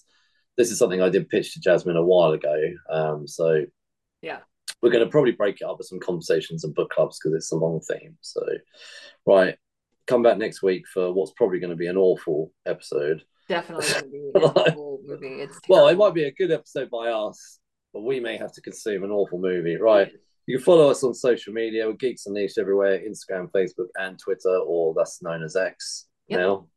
this 0.58 0.72
is 0.72 0.78
something 0.78 1.02
I 1.02 1.10
did 1.10 1.30
pitch 1.30 1.54
to 1.54 1.60
Jasmine 1.60 1.96
a 1.98 2.04
while 2.04 2.32
ago. 2.32 2.56
Um, 2.90 3.28
so 3.28 3.64
Yeah. 4.22 4.40
we're 4.82 4.92
going 4.92 5.04
to 5.06 5.10
probably 5.10 5.32
break 5.32 5.62
it 5.62 5.66
up 5.66 5.78
with 5.78 5.88
some 5.88 6.00
conversations 6.00 6.64
and 6.64 6.76
book 6.76 6.90
clubs 6.92 7.20
because 7.20 7.36
it's 7.36 7.52
a 7.52 7.56
long 7.56 7.80
theme. 7.82 8.18
So, 8.22 8.42
right, 9.26 9.56
come 10.08 10.24
back 10.24 10.38
next 10.38 10.62
week 10.62 10.84
for 10.94 11.12
what's 11.14 11.32
probably 11.38 11.60
going 11.60 11.70
to 11.72 11.76
be 11.76 11.88
an 11.88 11.98
awful 11.98 12.52
episode. 12.66 13.24
Definitely 13.50 14.10
be 14.12 14.32
an 14.36 14.42
awful 14.44 15.00
movie. 15.06 15.42
It's 15.42 15.60
Well, 15.70 15.88
it 15.88 15.98
might 15.98 16.14
be 16.14 16.26
a 16.26 16.32
good 16.32 16.52
episode 16.52 16.90
by 16.90 17.08
us, 17.10 17.60
but 17.94 18.02
we 18.02 18.20
may 18.20 18.38
have 18.38 18.54
to 18.54 18.62
consume 18.62 19.04
an 19.04 19.12
awful 19.12 19.40
movie. 19.40 19.78
Right. 19.78 20.12
You 20.48 20.58
can 20.58 20.66
follow 20.66 20.90
us 20.90 21.04
on 21.04 21.14
social 21.14 21.54
media. 21.54 21.86
We're 21.88 21.94
Geeks 21.94 22.26
Unleashed 22.26 22.58
everywhere 22.58 23.00
Instagram, 23.00 23.50
Facebook, 23.52 23.88
and 24.00 24.18
Twitter, 24.20 24.58
or 24.66 24.94
that's 24.98 25.22
known 25.22 25.44
as 25.44 25.56
X 25.56 26.08
Yep. 26.28 26.40
now. 26.40 26.68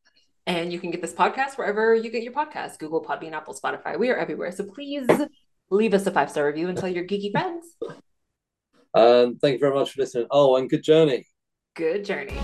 And 0.46 0.72
you 0.72 0.78
can 0.78 0.90
get 0.90 1.00
this 1.00 1.12
podcast 1.12 1.56
wherever 1.56 1.94
you 1.94 2.10
get 2.10 2.22
your 2.22 2.32
podcast 2.32 2.78
Google, 2.78 3.02
Podbean, 3.02 3.32
Apple, 3.32 3.54
Spotify. 3.54 3.98
We 3.98 4.10
are 4.10 4.16
everywhere. 4.16 4.52
So 4.52 4.64
please 4.64 5.08
leave 5.70 5.94
us 5.94 6.06
a 6.06 6.10
five 6.10 6.30
star 6.30 6.46
review 6.46 6.68
and 6.68 6.78
tell 6.78 6.88
your 6.88 7.04
geeky 7.04 7.30
friends. 7.30 7.66
Um, 8.94 9.38
thank 9.38 9.54
you 9.54 9.58
very 9.58 9.74
much 9.74 9.92
for 9.92 10.02
listening. 10.02 10.28
Oh, 10.30 10.56
and 10.56 10.70
good 10.70 10.84
journey. 10.84 11.26
Good 11.74 12.04
journey. 12.04 12.38